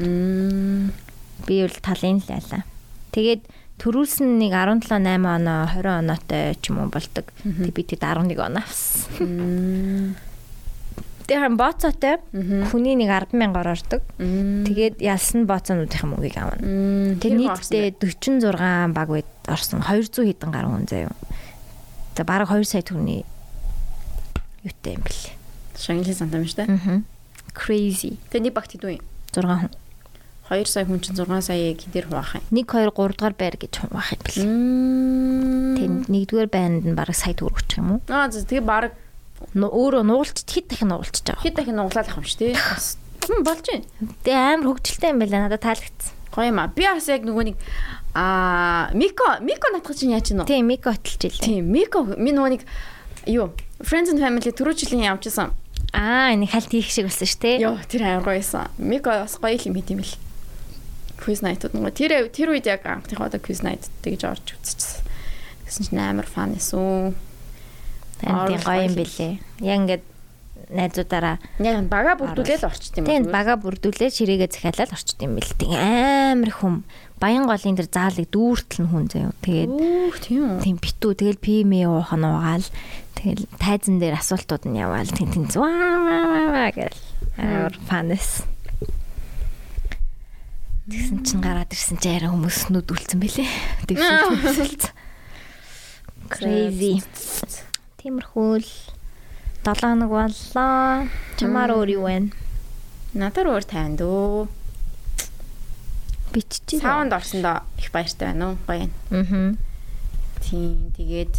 би 1.47 1.55
бол 1.63 1.77
талын 1.79 2.19
л 2.19 2.27
ялаа. 2.27 2.67
Тэгээд 3.15 3.47
төрүүлсэн 3.79 4.41
нэг 4.41 4.51
17 4.51 4.99
8 4.99 5.23
оноо 5.23 5.69
20 5.69 6.01
оноотой 6.03 6.57
ч 6.59 6.73
юм 6.73 6.83
уу 6.83 6.89
болдог. 6.91 7.31
Тэг 7.45 7.71
би 7.71 7.83
тэд 7.87 8.03
11 8.03 8.35
оноо 8.35 8.65
авсан. 8.65 10.17
Тэр 11.27 11.39
хан 11.39 11.55
боцоотой 11.55 12.19
хүний 12.67 12.95
нэг 12.99 13.09
100000 13.31 13.55
ордог. 13.63 14.01
Тэгээд 14.19 14.99
ялсан 14.99 15.47
боцоонуудын 15.47 16.07
мөнгийг 16.11 16.35
авна. 16.35 16.59
Тэг 17.19 17.31
нийтдээ 17.39 17.95
46 17.95 18.91
баг 18.91 19.07
байд 19.07 19.29
орсон 19.47 19.79
200 19.83 20.27
хэдэн 20.27 20.51
гаруй 20.51 20.71
хүн 20.75 20.87
заяа. 20.87 21.15
За 22.15 22.23
бараг 22.27 22.51
2 22.51 22.67
сая 22.67 22.83
төгрөний 22.83 23.23
юутай 24.67 24.99
юм 24.99 25.03
бэл. 25.07 25.23
Шангли 25.79 26.13
сантам 26.13 26.43
шүү 26.43 26.59
дээ. 26.59 26.69
Аа. 26.69 27.01
Crazy. 27.55 28.19
Нэг 28.35 28.53
багт 28.53 28.75
хэдэн 28.75 28.99
юм? 28.99 29.05
6 29.31 29.47
хүн. 29.47 29.71
2 30.51 30.67
сая 30.67 30.85
хүн 30.85 30.99
чинь 30.99 31.15
6 31.15 31.39
саяыг 31.39 31.79
хідэр 31.79 32.11
хуваах 32.11 32.35
юм. 32.35 32.43
1 32.51 32.67
2 32.67 32.91
3 32.91 33.15
дугаар 33.15 33.35
байр 33.39 33.55
гэж 33.55 33.73
хуваах 33.79 34.11
юм 34.11 34.21
бэл. 34.27 34.43
Тэг 35.79 35.89
нэгдүгээр 36.11 36.49
байранд 36.51 36.83
нь 36.83 36.97
бараг 36.99 37.15
сая 37.15 37.33
төгрөг 37.33 37.63
өгчих 37.63 37.79
юм 37.79 37.97
уу? 37.97 38.01
Аа 38.11 38.27
тэгээ 38.27 38.61
бараг 38.61 38.93
өөрөө 39.51 40.03
нуулч 40.07 40.43
хэд 40.47 40.67
дахин 40.71 40.89
нуулчиж 40.93 41.23
байгаа. 41.27 41.43
Хэд 41.43 41.55
дахин 41.59 41.77
нуулаад 41.77 42.07
авах 42.07 42.19
юм 42.19 42.27
шүү 42.27 42.39
дээ. 42.39 42.55
Бас 42.57 42.97
болж 43.43 43.65
байна. 43.67 43.85
Тэгээ 44.23 44.43
амар 44.53 44.67
хөвгчлээ 44.73 45.11
юм 45.13 45.19
байна. 45.19 45.43
Надад 45.47 45.63
таалагдсан. 45.63 46.13
Гоё 46.33 46.49
юм 46.49 46.59
аа. 46.59 46.71
Би 46.73 46.83
бас 46.87 47.07
яг 47.11 47.23
нөгөө 47.27 47.43
нэг 47.53 47.57
аа 48.13 48.89
Мико 48.93 49.37
Мико 49.41 49.69
натгах 49.73 49.97
чинь 49.97 50.13
яаж 50.13 50.33
гинөө? 50.33 50.49
Тийм, 50.49 50.65
Мико 50.69 50.93
хөтөлж 50.93 51.21
илээ. 51.29 51.45
Тийм, 51.45 51.69
Мико 51.69 52.03
ми 52.03 52.31
нөгөө 52.33 52.51
нэг 52.57 52.63
юу 53.29 53.53
Friends 53.83 54.09
and 54.09 54.21
Family 54.21 54.53
түрүү 54.53 54.73
жилийн 54.77 55.05
явжсан. 55.13 55.53
Аа, 55.93 56.33
энэ 56.33 56.49
хальт 56.49 56.73
хийх 56.73 56.89
шиг 56.89 57.05
болсон 57.05 57.29
шүү 57.29 57.41
дээ. 57.41 57.61
Йоо, 57.61 57.77
тэр 57.85 58.01
амар 58.05 58.25
гоё 58.25 58.41
байсан. 58.41 58.69
Мико 58.81 59.13
бас 59.13 59.37
гоё 59.37 59.57
юм 59.61 59.77
хийм 59.77 60.01
л. 60.01 60.13
Quiz 61.21 61.45
night-ууд 61.45 61.77
нөгөө 61.77 61.93
тэр 61.93 62.11
тэр 62.33 62.49
үед 62.53 62.65
яг 62.65 62.81
анхныхоо 62.89 63.29
одоо 63.29 63.37
quiz 63.37 63.61
night 63.61 63.85
тэгж 64.01 64.25
орж 64.25 64.57
үзчихсэн. 64.57 65.05
Гэсэн 65.69 65.83
чинь 65.87 66.01
амар 66.01 66.25
фан 66.25 66.57
эсүү. 66.57 67.13
Тань 68.23 68.63
гоё 68.63 68.87
юм 68.87 68.95
бэлээ. 68.95 69.33
Яг 69.61 69.77
ингээд 69.83 70.03
найзуудаараа 70.73 71.37
яг 71.59 71.85
бага 71.91 72.15
бүрдүүлээл 72.17 72.67
орчт 72.67 72.97
юм 72.97 73.05
байна. 73.05 73.27
Тийм 73.27 73.31
бага 73.31 73.53
бүрдүүлээ 73.59 74.09
ширээгээ 74.09 74.49
захиалаад 74.49 74.95
орчт 74.95 75.19
юм 75.21 75.35
бэл. 75.37 75.53
Тэг 75.59 75.71
амар 75.75 76.51
хүм. 76.51 76.75
Баян 77.19 77.45
голын 77.45 77.75
дээр 77.75 77.89
заалыг 77.91 78.27
дүүртэл 78.31 78.83
нь 78.83 78.89
хүн 78.89 79.05
заяа. 79.11 79.35
Тэгээд 79.43 79.71
тийм 80.23 80.43
тийм 80.63 80.75
битүү 80.79 81.11
тэгэл 81.19 81.43
пимэ 81.43 81.85
уух 81.87 82.11
нь 82.15 82.25
уугаал. 82.25 82.67
Тэгэл 83.19 83.45
тайзан 83.59 83.99
дээр 83.99 84.17
асуултууд 84.17 84.63
нь 84.65 84.79
яваал. 84.79 85.11
Тин 85.11 85.29
тин 85.29 85.45
зваа 85.51 86.71
гэл. 86.71 86.95
Амар 87.37 87.75
фанэс. 87.87 88.47
Тэгсэн 90.83 91.23
чинь 91.23 91.39
гараад 91.39 91.71
ирсэн 91.71 91.95
чи 91.95 92.11
арай 92.11 92.27
хүмүүс 92.27 92.67
нүд 92.67 92.91
үлдсэн 92.91 93.19
бэлээ. 93.23 93.47
Тэгсэн. 93.87 94.91
Crazy. 96.33 96.99
Тиймэрхүү 98.03 98.59
л 98.59 98.67
7 99.63 99.79
хоног 99.79 100.11
боллоо. 100.11 101.07
Чамаар 101.39 101.71
өөр 101.71 101.89
юу 101.95 102.03
вэ? 102.03 102.35
Надаар 103.15 103.47
өөр 103.47 103.63
тайван 103.63 103.95
дөө. 103.95 104.51
Биччихээ. 106.35 106.83
Саунд 106.83 107.15
орсондоо 107.15 107.63
их 107.79 107.95
баяртай 107.95 108.35
байна 108.35 108.51
уу? 108.51 108.59
Гоё 108.67 108.91
юм. 108.91 108.91
Аа. 109.07 109.55
Тийм 110.43 110.91
тэгээд 110.99 111.31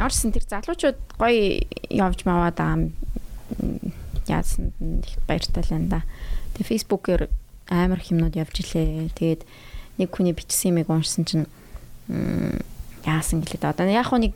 ямарсан 0.00 0.32
тэр 0.32 0.48
залуучууд 0.48 0.96
гоё 1.20 1.60
явж 1.92 2.24
маваад 2.24 2.64
юм. 2.64 2.96
Яасан 4.24 4.72
их 4.80 5.20
баяртай 5.28 5.60
л 5.60 5.76
энэ 5.76 5.92
да. 5.92 6.00
Тэгээ 6.56 6.88
фейсбүүкээр 6.88 7.28
амар 7.68 8.00
хэмнүүд 8.00 8.40
явж 8.40 8.64
илээ. 8.64 9.12
Тэгээд 9.12 9.44
нэг 10.00 10.08
хүний 10.08 10.32
бичсэн 10.32 10.72
юмыг 10.72 10.88
уншсан 10.88 11.28
чинь 11.28 11.44
яасан 13.04 13.44
гэлээд 13.44 13.64
одоо 13.68 13.86
яг 13.88 14.08
хуу 14.08 14.20
нэг 14.20 14.34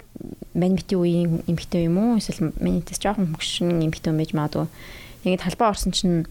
манипти 0.55 0.95
үеийн 0.97 1.45
импитэ 1.49 1.89
юм 1.89 1.99
уу 1.99 2.21
эсвэл 2.21 2.53
манитес 2.61 3.01
жоохон 3.01 3.33
хөнгөшин 3.33 3.81
импитэ 3.85 4.13
байж 4.13 4.33
магадгүй. 4.37 4.69
Ингээд 5.25 5.45
талбай 5.45 5.69
орсон 5.73 5.93
чинь 5.93 6.29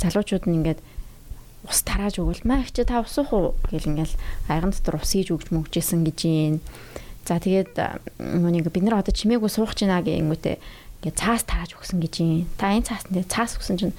залуучууд 0.00 0.48
нь 0.48 0.56
ингээд 0.64 0.80
ус 1.68 1.82
тарааж 1.82 2.22
өгвөл 2.22 2.46
маа 2.46 2.62
чи 2.64 2.84
та 2.86 3.02
ус 3.02 3.16
уух 3.18 3.32
уу 3.32 3.54
гэл 3.68 3.90
ингээл 3.90 4.14
аяган 4.48 4.70
дотор 4.70 5.02
ус 5.02 5.12
хийж 5.12 5.34
өгч 5.34 5.50
мөгжсэн 5.50 6.06
гэж 6.06 6.18
юм. 6.24 6.60
За 7.26 7.42
тэгээд 7.42 7.74
нүг 8.22 8.70
бид 8.70 8.84
нар 8.86 9.02
одоо 9.02 9.10
чимээгүй 9.10 9.50
суух 9.50 9.74
гэж 9.74 9.90
байна 9.90 10.04
гэнгүүтээ 10.06 10.56
ингээд 11.02 11.18
цаас 11.18 11.42
тааж 11.42 11.74
өгсөн 11.74 11.98
гэж 11.98 12.14
юм. 12.22 12.46
Та 12.54 12.70
энэ 12.70 12.86
цаас 12.86 13.02
дээр 13.10 13.26
цаас 13.26 13.58
өгсөн 13.58 13.76
чинь 13.82 13.94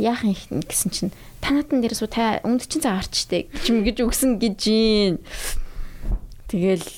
яах 0.00 0.24
юм 0.24 0.64
гэсэн 0.64 0.90
чинь 0.90 1.12
та 1.44 1.52
натан 1.52 1.84
дээрээс 1.84 2.08
та 2.08 2.40
өмд 2.40 2.64
чин 2.64 2.80
цаа 2.80 3.04
гарчтэй 3.04 3.52
чим 3.62 3.84
гэж 3.84 4.00
өгсөн 4.00 4.40
гэж 4.40 4.60
юм. 4.72 5.20
Тэгэл 6.48 6.88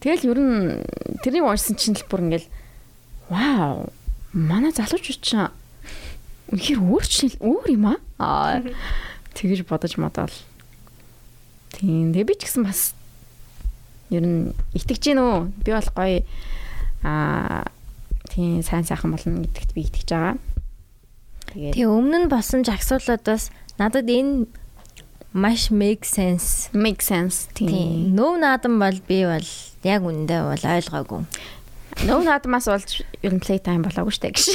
тэгэл 0.00 0.28
ер 0.30 0.38
нь 0.38 0.60
тэрийг 1.22 1.44
уншсан 1.44 1.76
чинь 1.76 1.96
л 1.98 2.08
бүр 2.08 2.26
ингээл 2.26 2.48
вау 3.28 3.90
манай 4.32 4.72
залуучууд 4.74 5.20
чинь 5.22 5.48
үнэхээр 6.52 6.80
өөрчлөл 6.80 7.36
өөр 7.40 7.66
юм 7.72 7.96
аа. 8.20 8.62
Тэгэж 9.34 9.66
бодож 9.66 9.96
модал. 9.96 10.32
Тийм. 11.74 12.14
Тэгээ 12.14 12.28
би 12.28 12.34
ч 12.38 12.46
гэсэн 12.46 12.62
бас 12.62 12.94
Ер 14.12 14.22
нь 14.22 14.52
итгэж 14.76 15.00
гин 15.00 15.18
үү? 15.18 15.50
Би 15.64 15.70
бол 15.72 15.90
гоё 15.96 16.20
аа 17.02 17.64
тийм 18.28 18.60
сайн 18.60 18.84
сайхан 18.84 19.16
болно 19.16 19.40
гэдэгт 19.42 19.72
би 19.72 19.88
итгэж 19.88 20.08
байгаа. 20.12 20.36
Тэгээ 21.50 21.88
өмнө 21.88 22.28
нь 22.28 22.32
болсон 22.32 22.62
жагсуулаад 22.62 23.24
бас 23.24 23.48
надад 23.80 24.06
энэ 24.06 24.46
маш 25.34 25.70
make 25.70 26.06
sense. 26.06 26.70
make 26.72 27.02
sense 27.02 27.50
тийм. 27.58 28.14
Нөв 28.14 28.38
наадам 28.38 28.78
бол 28.78 28.94
би 29.08 29.26
бол 29.26 29.48
яг 29.82 30.06
үндэ 30.06 30.38
бол 30.46 30.62
ойлгоогүй. 30.62 31.26
Нөө 32.06 32.22
наадмаас 32.22 32.70
болж 32.70 33.02
ер 33.18 33.34
нь 33.34 33.42
play 33.42 33.58
time 33.58 33.82
болоогүй 33.82 34.14
штэ 34.14 34.30
гэж. 34.30 34.46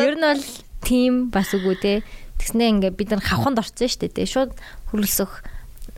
Ер 0.00 0.16
нь 0.16 0.24
бол 0.24 0.44
тийм 0.80 1.28
бас 1.28 1.52
үгүй 1.52 1.76
те. 1.84 1.92
Тэгснээ 2.40 2.72
ингээ 2.80 2.96
бид 2.96 3.12
нар 3.12 3.20
хавханд 3.20 3.60
орсон 3.60 3.92
штэ 3.92 4.08
те. 4.08 4.24
Шууд 4.24 4.56
хөрөлсөх 4.88 5.44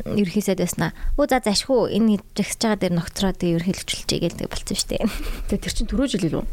ерхийсэд 0.03 0.59
байснаа. 0.59 0.99
Өө 1.15 1.31
за 1.31 1.39
зашгүй 1.47 1.95
энэ 1.95 2.19
жагсаж 2.35 2.75
байгаа 2.75 2.81
дээр 2.83 2.95
ногтроо 2.99 3.33
тэг 3.39 3.63
ерхийлэгчлжээ 3.63 4.19
гэлдэг 4.19 4.51
болцсон 4.51 4.79
штэ. 4.83 5.07
Тэгээ 5.47 5.63
тэр 5.63 5.75
чин 5.79 5.87
түрүү 5.87 6.07
жил 6.11 6.27
илүү. 6.27 6.45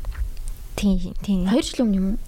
Тийм 0.78 1.18
тийм. 1.26 1.50
2 1.50 1.66
жилийн 1.66 1.86
өмнө 1.90 1.98
юм 1.98 2.08
уу? 2.14 2.22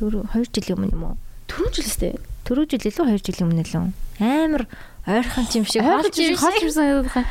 Түрүү 0.00 0.22
2 0.32 0.48
жилийн 0.48 0.76
өмнө 0.80 0.96
юм 0.96 1.04
уу? 1.12 1.16
Түрүү 1.48 1.68
жил 1.76 1.88
өстэй. 1.92 2.16
Түрүү 2.46 2.68
жил 2.70 2.86
илүү 2.86 3.06
2 3.10 3.26
жилийн 3.26 3.48
өмнө 3.50 3.64
лөө. 3.66 3.90
Амар 4.22 4.64
ойрхон 5.02 5.46
юм 5.50 5.66
шиг 5.66 5.82
юмсан 5.82 7.02
байгаа. 7.02 7.26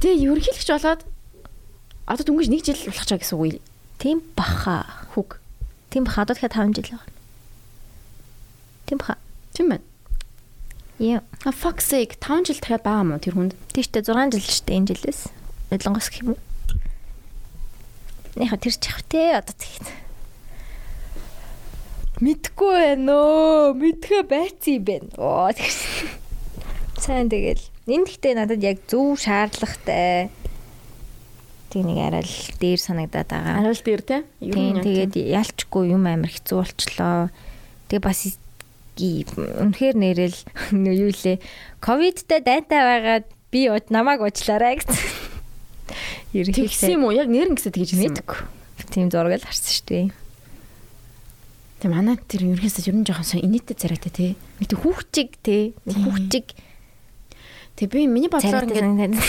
Тэгээ 0.00 0.24
ерөнхийлөгч 0.24 0.70
болоод 0.72 1.02
одоо 2.08 2.24
дөнгөж 2.24 2.48
1 2.48 2.64
жил 2.64 2.80
болох 2.88 3.04
чаа 3.04 3.20
гэсэн 3.20 3.36
үг. 3.36 3.60
Тийм 4.00 4.24
баха. 4.32 4.88
Хүг. 5.12 5.36
Тийм 5.92 6.08
баха. 6.08 6.24
Одоо 6.24 6.32
дахиад 6.32 6.56
5 6.56 6.80
жил 6.80 6.96
байгаа. 6.96 7.12
Тийм 8.88 8.98
баха. 9.04 9.16
Тийм 9.52 9.68
байна. 9.68 9.84
Яа. 10.96 11.20
А 11.44 11.52
fuck 11.52 11.84
sake 11.84 12.16
5 12.16 12.48
жил 12.48 12.56
дахиад 12.56 12.88
байгаа 12.88 13.04
мó 13.04 13.20
тэр 13.20 13.36
хүнд. 13.36 13.52
Тийштэй 13.76 14.00
6 14.00 14.32
жил 14.32 14.48
шүү 14.48 14.64
дээ 14.64 14.78
энэ 14.80 14.88
жилээс. 14.96 15.20
Нодлонгос 15.76 16.08
гэх 16.08 16.24
юм 16.24 16.36
уу? 16.36 16.40
Нэхэ 18.40 18.56
тэр 18.64 18.74
чих 18.80 19.04
те 19.12 19.36
одоо 19.36 19.52
тэгэхэд. 19.52 20.03
Мэдгүй 22.22 22.74
байна 22.78 23.14
өө. 23.18 23.74
Мэдхэ 23.74 24.22
байцсан 24.30 24.78
юм 24.78 24.84
байна. 24.86 25.08
Оо 25.18 25.50
тэгсэн. 25.50 26.06
Сайн 27.02 27.26
тэгэл. 27.26 27.58
Энэ 27.90 28.06
гэхдээ 28.06 28.34
надад 28.38 28.62
яг 28.62 28.78
зөв 28.86 29.18
шаардлагатай. 29.18 30.30
Тэг 31.74 31.82
нэг 31.82 31.98
арай 31.98 32.22
л 32.22 32.38
дээр 32.62 32.78
санагдаад 32.78 33.28
байгаа. 33.34 33.58
Арай 33.58 33.74
л 33.74 33.82
дээр 33.82 34.02
те. 34.06 34.22
Нь 34.38 34.78
яг 34.78 34.86
тэгээд 34.86 35.14
ялчгүй 35.18 35.90
юм 35.90 36.06
амар 36.06 36.30
хэцүү 36.30 36.54
болчлоо. 36.62 37.34
Тэгээ 37.90 38.06
бас 38.06 38.20
үнэхээр 39.58 39.96
нэрэл 39.98 40.38
юу 40.70 41.10
лээ. 41.10 41.42
Ковидтай 41.82 42.40
дайтай 42.46 42.78
байгаад 42.78 43.26
би 43.50 43.66
намайг 43.90 44.22
уучлаарай 44.22 44.78
гэсэн. 44.78 44.94
тийм. 46.54 46.70
Тэгсэн 46.70 46.94
юм 46.94 47.10
уу? 47.10 47.14
Яг 47.14 47.26
нэрэн 47.26 47.58
гэсэ 47.58 47.74
тэгж 47.74 47.98
мэдгүй. 47.98 48.38
Тийм 48.94 49.10
зураг 49.10 49.42
л 49.42 49.46
харсан 49.46 49.74
шүү 49.74 49.86
дээ. 49.90 50.23
Тэг 51.84 51.92
манай 51.92 52.16
тэр 52.16 52.48
ерөнхийдөө 52.48 52.88
ер 52.88 52.96
нь 52.96 53.04
жоохон 53.04 53.28
сон 53.28 53.44
инээтэй 53.44 53.76
царайтай 53.76 54.08
те. 54.08 54.26
Нэг 54.56 54.72
тийм 54.72 54.80
хүүхчиг 54.80 55.36
те. 55.44 55.76
Тийм. 55.84 56.08
Хүүхчиг 56.08 56.56
Тэг 57.76 57.90
би 57.90 58.06
миний 58.06 58.32
бодлоор 58.32 58.64
ингээд. 58.64 59.20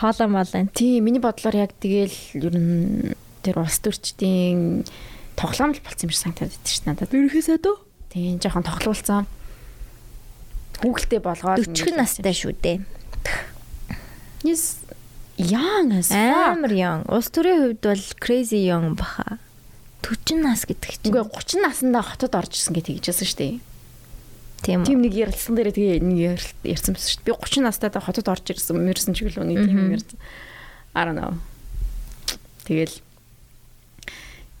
Хоолоо 0.00 0.26
молоо. 0.26 0.66
тийм 0.74 1.04
миний 1.04 1.22
бодлоор 1.22 1.54
яг 1.54 1.70
тэгэл 1.78 2.18
ер 2.34 2.54
нь 2.56 3.14
тэр 3.44 3.60
улс 3.60 3.78
төрчдийн 3.78 4.88
тоглоом 5.36 5.76
л 5.76 5.84
болсон 5.84 6.08
юм 6.08 6.10
шиг 6.10 6.34
санагдаад 6.34 6.66
шүү 6.66 6.82
дээ 6.82 6.88
надад. 6.90 7.12
Ерөөсөө 7.14 7.58
дөө. 7.62 7.76
Тийм 8.10 8.40
жоохон 8.40 8.64
тоглоулсан. 8.64 9.28
Хүүхэлтэй 10.80 11.20
болгоод 11.22 11.62
40 11.62 11.94
настай 11.94 12.34
шүү 12.34 12.58
дээ. 12.58 12.82
Yes 14.42 14.82
young 15.36 15.92
as. 15.92 16.08
Амар 16.10 16.72
young. 16.72 17.04
Улс 17.06 17.28
төрийн 17.28 17.76
хувьд 17.76 17.84
бол 17.84 18.04
crazy 18.18 18.64
young 18.64 18.96
баха. 18.96 19.38
40 20.04 20.44
нас 20.44 20.68
гэдэг 20.68 21.00
чинь. 21.00 21.08
Үгүй 21.08 21.24
30 21.24 21.64
наснда 21.64 22.04
хотод 22.04 22.36
орж 22.36 22.52
ирсэн 22.60 22.76
гэж 22.76 22.86
хэлжсэн 22.92 23.24
шүү 23.24 23.40
дээ. 23.40 23.54
Тийм 24.64 24.80
үү? 24.84 24.88
Тийм 24.88 25.00
нэг 25.00 25.14
ярилцсан 25.16 25.56
дээр 25.56 25.72
тэгээ 25.72 25.96
нэг 26.04 26.18
ярьсан 26.60 26.92
байсан 26.92 27.08
шүү 27.08 27.24
дээ. 27.24 27.28
Би 27.28 27.32
30 27.40 27.64
настай 27.64 27.88
та 27.88 28.04
хотод 28.04 28.28
орж 28.28 28.44
ирсэн 28.52 28.76
мэрсэн 28.76 29.16
ч 29.16 29.24
гэлөө 29.24 29.44
нэг 29.48 29.64
тийм 29.64 29.92
ярьсан. 29.92 30.18
I 30.92 31.02
don't 31.08 31.16
know. 31.16 31.40
Тэгэл 32.68 33.00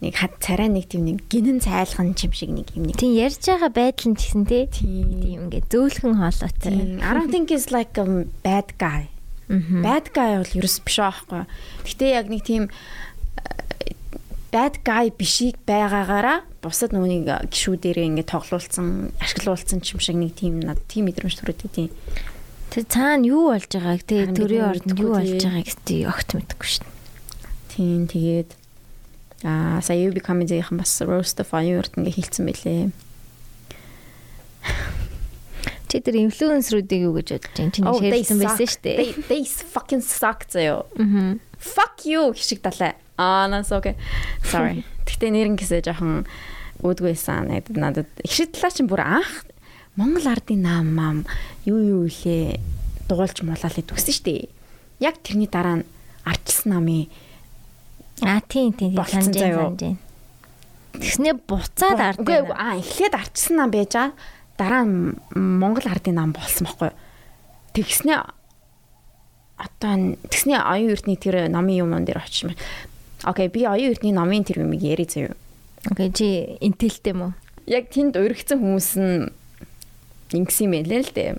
нэг 0.04 0.14
хад 0.20 0.36
царай 0.44 0.68
нэг 0.68 0.92
тийм 0.92 1.08
нэг 1.08 1.24
гинэн 1.32 1.60
цайлхан 1.64 2.12
юм 2.12 2.32
шиг 2.32 2.50
нэг 2.52 2.68
юм 2.76 2.88
нэг. 2.88 3.00
Тийм 3.00 3.16
ярьж 3.16 3.40
байгаа 3.44 3.72
байдал 3.72 4.08
нь 4.12 4.18
гэсэн 4.20 4.44
те. 4.44 4.68
Тийм. 4.68 5.48
Ингээд 5.48 5.72
зөөлхөн 5.72 6.20
хоолойтой. 6.20 7.00
I 7.00 7.10
don't 7.16 7.32
think 7.32 7.48
is 7.48 7.72
like 7.72 7.96
a 7.96 8.04
bad 8.44 8.76
guy. 8.76 9.08
Bad 9.48 10.12
guy 10.12 10.40
бол 10.40 10.56
ерөөс 10.56 10.84
биш 10.84 10.98
аахгүй. 11.00 11.48
Гэтэ 11.84 12.04
яг 12.16 12.28
нэг 12.28 12.44
тийм 12.44 12.68
bad 14.54 14.78
guy 14.86 15.10
бишийг 15.10 15.58
байгаагаараа 15.66 16.46
бусад 16.62 16.94
нүунийг 16.94 17.26
гişүүдэрээ 17.50 18.06
ингээд 18.22 18.30
тоглуулсан, 18.30 19.10
ашиглуулсан 19.18 19.82
ч 19.82 19.98
юм 19.98 20.00
шиг 20.00 20.14
нэг 20.14 20.38
тийм 20.38 20.62
над 20.62 20.78
тийм 20.86 21.10
мэдрэмж 21.10 21.34
төрөд 21.42 21.66
тийм. 21.74 21.90
Тэр 22.70 22.86
цаана 22.86 23.26
юу 23.26 23.50
болж 23.50 23.66
байгааг 23.66 24.06
Харин 24.06 24.38
төрийн 24.38 24.70
мэдгүй 24.78 25.02
юу 25.02 25.12
болж 25.18 25.34
тий. 25.34 25.42
байгааг 25.42 25.70
тий 25.82 26.00
огт 26.06 26.28
мэдэхгүй 26.38 26.68
дээ. 26.78 26.94
Тийм 27.74 28.02
тэгээд 28.06 28.50
аа 29.42 29.82
сая 29.82 29.98
UB 30.06 30.22
comedy-ийн 30.22 30.78
бас 30.78 31.02
roast 31.02 31.42
of 31.42 31.50
fire 31.50 31.82
ингээд 31.82 32.14
хэлсэн 32.14 32.46
байлээ. 32.46 32.94
Чи 35.90 36.02
тэр 36.02 36.16
инфлюенсерүүдийг 36.26 37.02
юу 37.06 37.14
гэж 37.18 37.28
бодож 37.38 37.54
байна? 37.54 37.70
Чиний 37.70 37.86
Oh, 37.90 37.98
they 38.02 38.22
шеэрлсэн 38.22 38.38
байсан 38.42 38.66
шүү 38.66 38.82
дээ. 38.82 38.98
They 39.30 39.42
fucking 39.46 40.02
suck 40.02 40.46
заяо. 40.50 40.86
Fuck 41.58 42.02
you 42.06 42.34
хишиг 42.34 42.62
далай. 42.66 42.98
Аа 43.16 43.48
нас 43.48 43.72
окей. 43.72 43.94
Sorry. 44.42 44.84
Гэтэ 45.08 45.30
нэрэн 45.30 45.56
гэсээ 45.56 45.84
жоохон 45.86 46.26
үүдгүйсэн 46.82 47.48
надад 47.48 47.76
надад 47.78 48.10
хишиг 48.26 48.52
талаа 48.54 48.72
чинь 48.74 48.90
бүр 48.90 49.02
анх 49.04 49.46
Монгол 49.94 50.26
ардын 50.26 50.62
наам 50.62 50.88
мам 50.90 51.16
юу 51.64 51.78
юу 51.78 52.02
илээ 52.10 52.58
дуулж 53.06 53.46
муулаад 53.46 53.78
идвэсэн 53.78 54.14
шүү 54.14 54.26
дээ. 54.26 54.42
Яг 54.98 55.22
тэрний 55.22 55.46
дараа 55.46 55.80
нь 55.80 55.88
ардчсан 56.26 56.74
намын 56.74 57.06
А 58.22 58.40
тийм 58.40 58.72
тийм 58.72 58.94
санаж 58.94 59.34
байна. 59.34 59.98
Тэгснээ 60.94 61.34
буцаад 61.46 61.98
ард. 61.98 62.22
Үгүй 62.22 62.54
аа 62.54 62.78
эхлээд 62.78 63.14
ардчсан 63.18 63.58
нам 63.58 63.70
байж 63.74 63.90
байгаа. 63.90 64.14
Дараа 64.54 64.82
нь 64.86 65.18
Монгол 65.34 65.90
ардын 65.90 66.14
нам 66.14 66.30
болсон 66.30 66.70
байхгүй 66.70 66.94
юу? 66.94 66.98
Тэгснээ 67.74 68.18
одоо 69.58 69.94
тэгснээ 70.30 70.62
оюун 70.62 70.94
эрдний 70.94 71.18
тэр 71.18 71.50
намын 71.50 71.82
юм 71.82 71.90
дээр 72.06 72.22
очиж 72.22 72.46
байна. 72.46 72.62
Окей, 73.24 73.48
би 73.48 73.64
оюун 73.64 73.96
эрдний 73.96 74.12
намын 74.12 74.44
тэр 74.44 74.68
юмыг 74.68 74.84
яри 74.84 75.08
заяа. 75.08 75.32
Окей 75.88 76.12
чи 76.12 76.26
интэлтэй 76.60 77.16
мө? 77.16 77.32
Яг 77.64 77.88
тэнд 77.88 78.20
уригдсан 78.20 78.60
хүмүүс 78.60 78.90
нь 79.00 79.32
ингэсэн 80.36 80.68
юм 80.68 80.72
байлээ 80.76 81.00
л 81.00 81.12
дээ. 81.16 81.32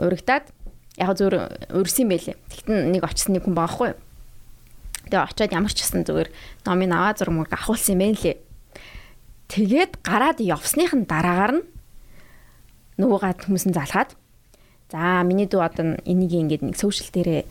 Уригдаад 0.00 0.48
яг 0.96 1.12
зүгээр 1.12 1.76
урьсан 1.76 2.08
юм 2.08 2.10
байлээ. 2.16 2.36
Тэгтэн 2.40 2.88
нэг 2.88 3.04
очсон 3.04 3.36
нэг 3.36 3.44
хүн 3.44 3.52
баахгүй? 3.52 3.92
Тэгээ 5.12 5.28
очиод 5.28 5.52
ямар 5.52 5.72
ч 5.76 5.84
гэсэн 5.84 6.08
зүгээр 6.08 6.32
номын 6.64 6.96
аваа 6.96 7.12
зураг 7.12 7.36
мөр 7.36 7.48
авахулсан 7.52 8.00
юм 8.00 8.00
байна 8.00 8.16
лээ. 8.16 8.36
Тэгээд 9.52 9.92
гараад 10.00 10.40
явсныхын 10.40 11.04
дараагаар 11.04 11.52
нь 11.60 11.64
нөгөө 12.96 13.18
гад 13.20 13.44
хүмүүс 13.44 13.68
нь 13.68 13.76
залхаад 13.76 14.16
за 14.88 15.20
миний 15.28 15.44
дүү 15.44 15.60
одоо 15.60 16.00
энийг 16.08 16.32
ингээд 16.32 16.64
нэг 16.64 16.76
сошиал 16.80 17.12
дээрээ 17.12 17.44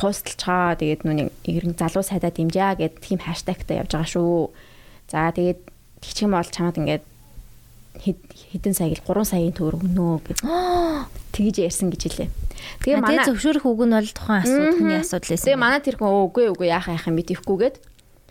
постлчгаа 0.00 0.76
тэгээд 0.80 1.02
нүг 1.04 1.30
ер 1.44 1.64
нь 1.68 1.76
залуу 1.76 2.02
сайдаа 2.04 2.32
дэмжээ 2.32 2.72
гэд 2.80 2.94
тийм 3.04 3.20
хаштагтай 3.20 3.80
явж 3.84 3.92
байгаа 3.92 4.08
шүү. 4.08 4.50
За 5.12 5.30
тэгээд 5.36 5.60
юм 6.24 6.32
бол 6.32 6.48
чамд 6.48 6.76
ингээд 6.80 7.04
хэд- 8.00 8.32
хэдэн 8.56 8.74
сая 8.76 8.88
гэл 8.92 9.04
3 9.04 9.24
саяын 9.24 9.52
төгрөг 9.56 9.82
өгнө 9.84 10.20
гэж 10.24 10.38
тэгж 11.36 11.56
ярьсан 11.64 11.88
гэж 11.92 12.02
хэлээ. 12.08 12.30
Тэгээ 12.84 13.00
манай 13.04 13.20
зөвшөөрөх 13.24 13.64
үг 13.68 13.80
нь 13.84 13.94
бол 13.96 14.10
тухайн 14.16 14.40
асуудал 14.42 14.76
хүний 14.80 14.98
асуудал 15.00 15.30
байсан. 15.32 15.44
Тэгээ 15.44 15.60
манай 15.60 15.80
тэр 15.84 15.96
хүн 16.00 16.08
"Өө, 16.08 16.24
үгүй 16.32 16.44
үгүй 16.56 16.68
яахаа 16.72 16.96
яахаа 16.96 17.12
мэдэхгүйгээд 17.16 17.76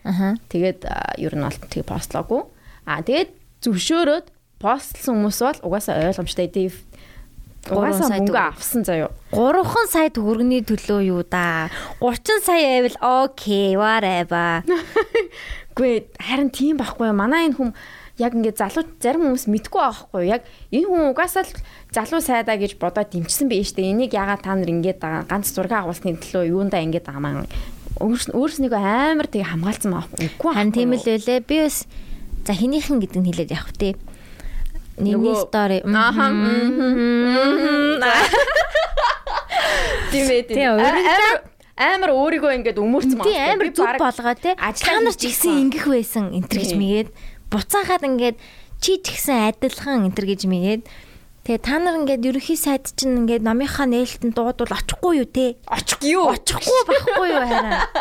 Аха. 0.05 0.27
тэгээд 0.49 0.79
ер 1.21 1.33
нь 1.37 1.45
бол 1.45 1.57
тэгээ 1.69 1.85
постлоогүй. 1.89 2.41
А 2.89 3.01
тэгээд 3.05 3.29
зөвшөөрөөд 3.65 4.25
постлсон 4.61 5.13
хүмүүс 5.21 5.39
бол 5.45 5.59
угаасаа 5.69 6.09
ойлгомжтой 6.09 6.47
Дэв. 6.49 6.73
Гурван 7.65 7.97
Угаасаа 7.97 8.07
сая 8.13 8.21
мөнгө 8.21 8.37
авсан 8.37 8.81
заяо. 8.85 9.09
3 9.33 9.89
сая 9.89 10.09
төгрөгийн 10.13 10.65
төлөө 10.69 11.01
юу 11.09 11.21
да? 11.25 11.69
30 11.97 12.45
сая 12.45 12.61
байвал 12.85 13.25
окей, 13.25 13.73
whatever. 13.73 14.61
Үгүй 15.73 16.05
харин 16.21 16.53
тийм 16.53 16.77
байхгүй 16.77 17.09
юу? 17.09 17.17
Манай 17.17 17.49
энэ 17.49 17.57
хүн 17.57 17.71
яг 18.21 18.37
ингээд 18.37 18.61
залуу 18.61 18.85
зарим 19.01 19.25
хүмүүс 19.27 19.49
мэдгүй 19.49 19.81
байхгүй 19.81 20.21
юу? 20.23 20.29
Яг 20.29 20.45
энэ 20.71 20.87
хүн 20.87 21.09
угаасаа 21.11 21.43
л 21.43 21.53
залуу 21.89 22.21
сайдаа 22.21 22.55
гэж 22.55 22.77
бодоод 22.77 23.09
дэмжсэн 23.11 23.49
байж 23.49 23.73
тээ. 23.73 23.91
Энийг 23.91 24.13
ягаад 24.13 24.45
та 24.45 24.53
нар 24.53 24.69
ингээд 24.69 25.01
байгаа 25.01 25.25
ганц 25.25 25.51
зураг 25.51 25.73
агуулсны 25.73 26.15
төлөө 26.21 26.53
юундаа 26.53 26.85
ингээд 26.85 27.09
байгаа 27.09 27.23
маань 27.25 27.49
өөрснийгөө 27.99 28.77
амар 28.77 29.27
хамгаалсан 29.27 29.91
байгаа 29.91 30.15
байхгүй 30.15 30.47
юу? 30.47 30.55
Харин 30.55 30.71
тийм 30.71 30.93
л 30.95 31.03
байлээ. 31.03 31.43
Би 31.43 31.57
бас 31.65 31.89
за 32.45 32.53
хинийхэн 32.53 33.01
гэдэг 33.01 33.19
нь 33.19 33.27
хэлээд 33.33 33.51
явах 33.51 33.73
тий. 33.75 33.97
Нөгөө- 34.97 35.41
стори. 35.47 35.77
Ааха. 35.83 36.25
Тийм 40.11 40.25
ээ. 40.29 40.43
Тийм, 40.47 40.79
амар 41.75 42.11
өөрийгөө 42.15 42.51
ингээд 42.63 42.79
өмөрцөн 42.79 43.19
тий 43.19 43.35
амар 43.35 43.67
зүг 43.75 43.99
болгоо 43.99 44.35
те 44.39 44.55
та 44.55 44.71
нар 45.03 45.11
ч 45.11 45.27
байгаа. 45.27 45.59
ингэх 45.59 45.85
байсан 45.91 46.31
энэ 46.31 46.47
төр 46.47 46.59
гэж 46.63 46.71
Тийм. 46.71 46.79
мэгээд 46.79 47.09
буцаахад 47.51 48.03
ингээд 48.07 48.37
чи 48.79 48.91
ч 49.03 49.11
гэсэн 49.11 49.51
адилхан 49.51 50.07
энэ 50.07 50.15
төр 50.15 50.25
гэж 50.31 50.41
мэгээд 50.47 50.81
тэгээ 51.43 51.59
та 51.59 51.75
нар 51.83 51.99
ингээд 51.99 52.23
ерөнхий 52.31 52.55
сайд 52.55 52.87
чинь 52.95 53.27
ингээд 53.27 53.43
номынхаа 53.43 53.91
нээлтэн 53.91 54.31
дуудвал 54.31 54.71
очихгүй 54.71 55.13
юу 55.19 55.27
те 55.27 55.59
очих 55.67 55.99
юу? 55.99 56.31
очихгүй 56.31 56.79
байхгүй 56.87 57.27
юу 57.35 57.43
хараа 57.43 57.91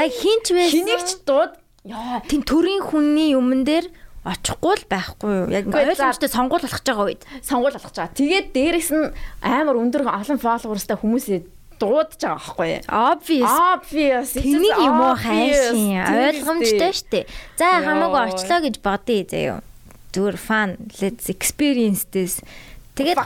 лаг 0.00 0.10
хинч 0.24 0.46
байсан 0.56 0.72
Хэнийг 0.72 1.02
ч 1.04 1.20
дууд 1.28 1.52
яа 1.84 2.24
тийм 2.24 2.48
төрийн 2.48 2.80
хүнний 2.80 3.36
юмн 3.36 3.60
дээр 3.68 3.92
очихгүй 4.26 4.74
л 4.82 4.86
байхгүй 4.90 5.30
юу 5.30 5.46
яг 5.54 5.70
ойлгомжтой 5.70 6.30
сонгуул 6.30 6.62
болох 6.66 6.82
гэж 6.82 6.86
байгаа 6.90 7.06
үед 7.06 7.22
сонгуул 7.46 7.74
болгож 7.78 7.94
байгаа. 7.94 8.18
Тэгээд 8.18 8.46
дээрэс 8.50 8.90
нь 8.90 9.14
амар 9.42 9.78
өндөр 9.78 10.02
олон 10.10 10.38
фолловерстай 10.42 10.98
хүмүүсээ 10.98 11.40
дуудаж 11.78 12.18
байгаа 12.18 12.42
байхгүй 12.42 12.68
юу? 12.74 12.82
obvious 12.90 13.54
Obvious. 13.54 14.28
Just 14.34 14.82
юм 14.82 14.98
уу 14.98 15.14
хайшин 15.14 15.94
ойлгомжтой 16.02 16.90
үстэй. 16.90 17.22
штэ. 17.26 17.30
За 17.60 17.86
хамаагүй 17.86 18.20
очлоо 18.34 18.60
гэж 18.66 18.76
бодъё 18.82 19.22
заяа. 19.30 19.60
Зүгээр 20.10 20.38
fun 20.40 20.70
let's 20.98 21.30
experience 21.30 22.08
this. 22.10 22.42
Тэгээд 22.96 23.20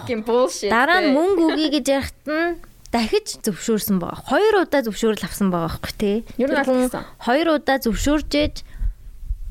дараа 0.69 1.01
нь 1.01 1.15
мөнгө 1.15 1.55
өгье 1.55 1.69
гэж 1.79 1.87
ярихт 1.87 2.27
нь 2.27 2.59
дахиж 2.91 3.39
зөвшөөрсөн 3.47 4.03
байгаа. 4.03 4.27
Хоёр 4.27 4.67
удаа 4.67 4.83
зөвшөөрөл 4.83 5.23
авсан 5.23 5.55
байгаа 5.55 5.79
байхгүй 5.79 5.95
тий. 5.95 6.17
Ер 6.43 6.51
нь 6.51 6.59
гэсэн? 6.59 7.07
Хоёр 7.23 7.47
удаа 7.55 7.79
зөвшөөрж 7.79 8.31
ээж 8.35 8.57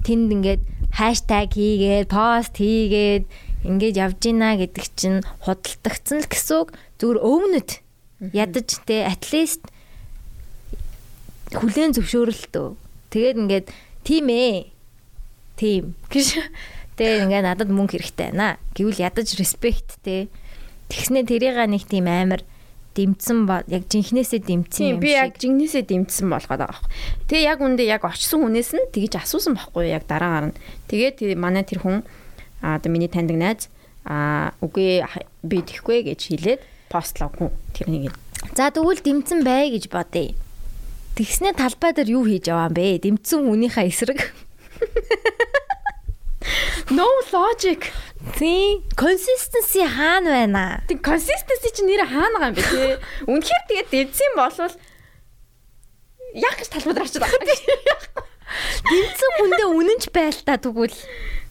тэнд 0.06 0.30
ингээд 0.32 0.62
хаштаг 0.94 1.54
хийгээд 1.54 2.10
пост 2.10 2.56
хийгээд 2.56 3.26
ингээд 3.66 3.96
явж 4.00 4.18
гинэ 4.24 4.50
гэдэг 4.64 4.86
чинь 4.96 5.20
худалдагдсан 5.44 6.24
л 6.24 6.32
гэсэн 6.32 6.56
үг. 6.64 6.70
Зүгээр 7.00 7.20
өвнөд 7.20 7.70
ядаж 8.32 8.70
те 8.88 9.08
least 9.32 9.64
хүлэн 11.56 11.96
зөвшөөрөлтөө. 11.98 12.68
Тэгээд 13.10 13.38
ингээд 13.42 13.68
тийм 14.06 14.26
ээ. 14.30 14.72
Тийм. 15.58 15.96
гэж 16.08 16.28
тэгээд 16.98 17.24
ингээд 17.28 17.46
надад 17.46 17.70
мөнгө 17.74 18.00
хэрэгтэй 18.00 18.32
байна. 18.32 18.62
Гэвэл 18.78 19.04
ядаж 19.04 19.36
респект 19.36 20.00
те. 20.06 20.30
Тэгснэ 20.88 21.26
тэрийг 21.28 21.58
нэг 21.58 21.84
тийм 21.90 22.08
амар 22.08 22.46
дэмцэн 23.00 23.48
ба 23.48 23.64
яг 23.72 23.88
жинхнээсээ 23.88 24.44
Тийм 24.44 24.68
дэмцэн 24.68 24.84
юм 24.92 25.00
би 25.00 25.16
яг 25.16 25.40
шиг. 25.40 25.48
жигнэсээ 25.48 25.84
дэмжсэн 25.88 26.28
болгоод 26.28 26.60
байгаа 26.60 26.76
байхгүй. 26.76 26.92
Тэгээ 27.32 27.48
яг 27.48 27.60
үндэ 27.64 27.84
яг 27.88 28.04
очсон 28.04 28.44
хүнээс 28.44 28.72
нь 28.76 28.92
тэгж 28.92 29.14
асуусан 29.24 29.56
байхгүй 29.56 29.88
яг 29.88 30.04
дараагаар 30.04 30.52
нь. 30.52 30.58
Тэгээд 30.92 31.16
тэр 31.24 31.32
манай 31.40 31.64
тэр 31.64 31.80
хүн 31.80 32.04
аа 32.60 32.76
одоо 32.76 32.92
миний 32.92 33.08
таньдаг 33.08 33.40
найз 33.40 33.72
аа 34.04 34.52
үгүй 34.60 35.08
би 35.48 35.58
тэхгүй 35.64 36.04
гэж 36.12 36.20
хэлээд 36.28 36.62
постлог 36.92 37.40
хүн 37.40 37.56
тэрнийг 37.72 38.20
За 38.56 38.72
тэгвэл 38.72 39.04
дэмцэн 39.04 39.44
бай 39.44 39.70
гэж 39.72 39.92
бодъё. 39.92 40.34
Тэгснэ 41.16 41.54
талбай 41.60 41.92
дээр 41.92 42.16
юу 42.16 42.24
хийж 42.24 42.48
яваа 42.48 42.72
юм 42.72 42.76
бэ? 42.80 43.04
Дэмцэн 43.04 43.44
хүнийхээ 43.44 43.88
эсрэг. 43.92 44.20
No 46.92 47.08
logic. 47.32 47.92
Тий. 48.38 48.82
Consistency 48.96 49.84
хаана 49.86 50.30
байна? 50.32 50.84
Тэг 50.88 51.04
consistency 51.04 51.72
чинь 51.76 51.88
нэр 51.88 52.08
хаана 52.08 52.40
байгаа 52.40 52.52
юм 52.52 52.56
бэ 52.56 52.64
те. 52.64 53.00
Үнэхээр 53.28 53.64
тэгээд 53.68 53.90
дэмжсэн 53.92 54.34
болвол 54.36 54.76
яг 56.36 56.56
гэж 56.60 56.68
талбай 56.72 56.94
дээр 56.96 57.08
очиж 57.08 57.20
байгаа. 57.20 58.24
Дэмцэн 58.90 59.32
хүндээ 59.40 59.68
үнэнч 59.70 60.04
байл 60.16 60.40
та 60.44 60.58
тэгвэл. 60.58 60.98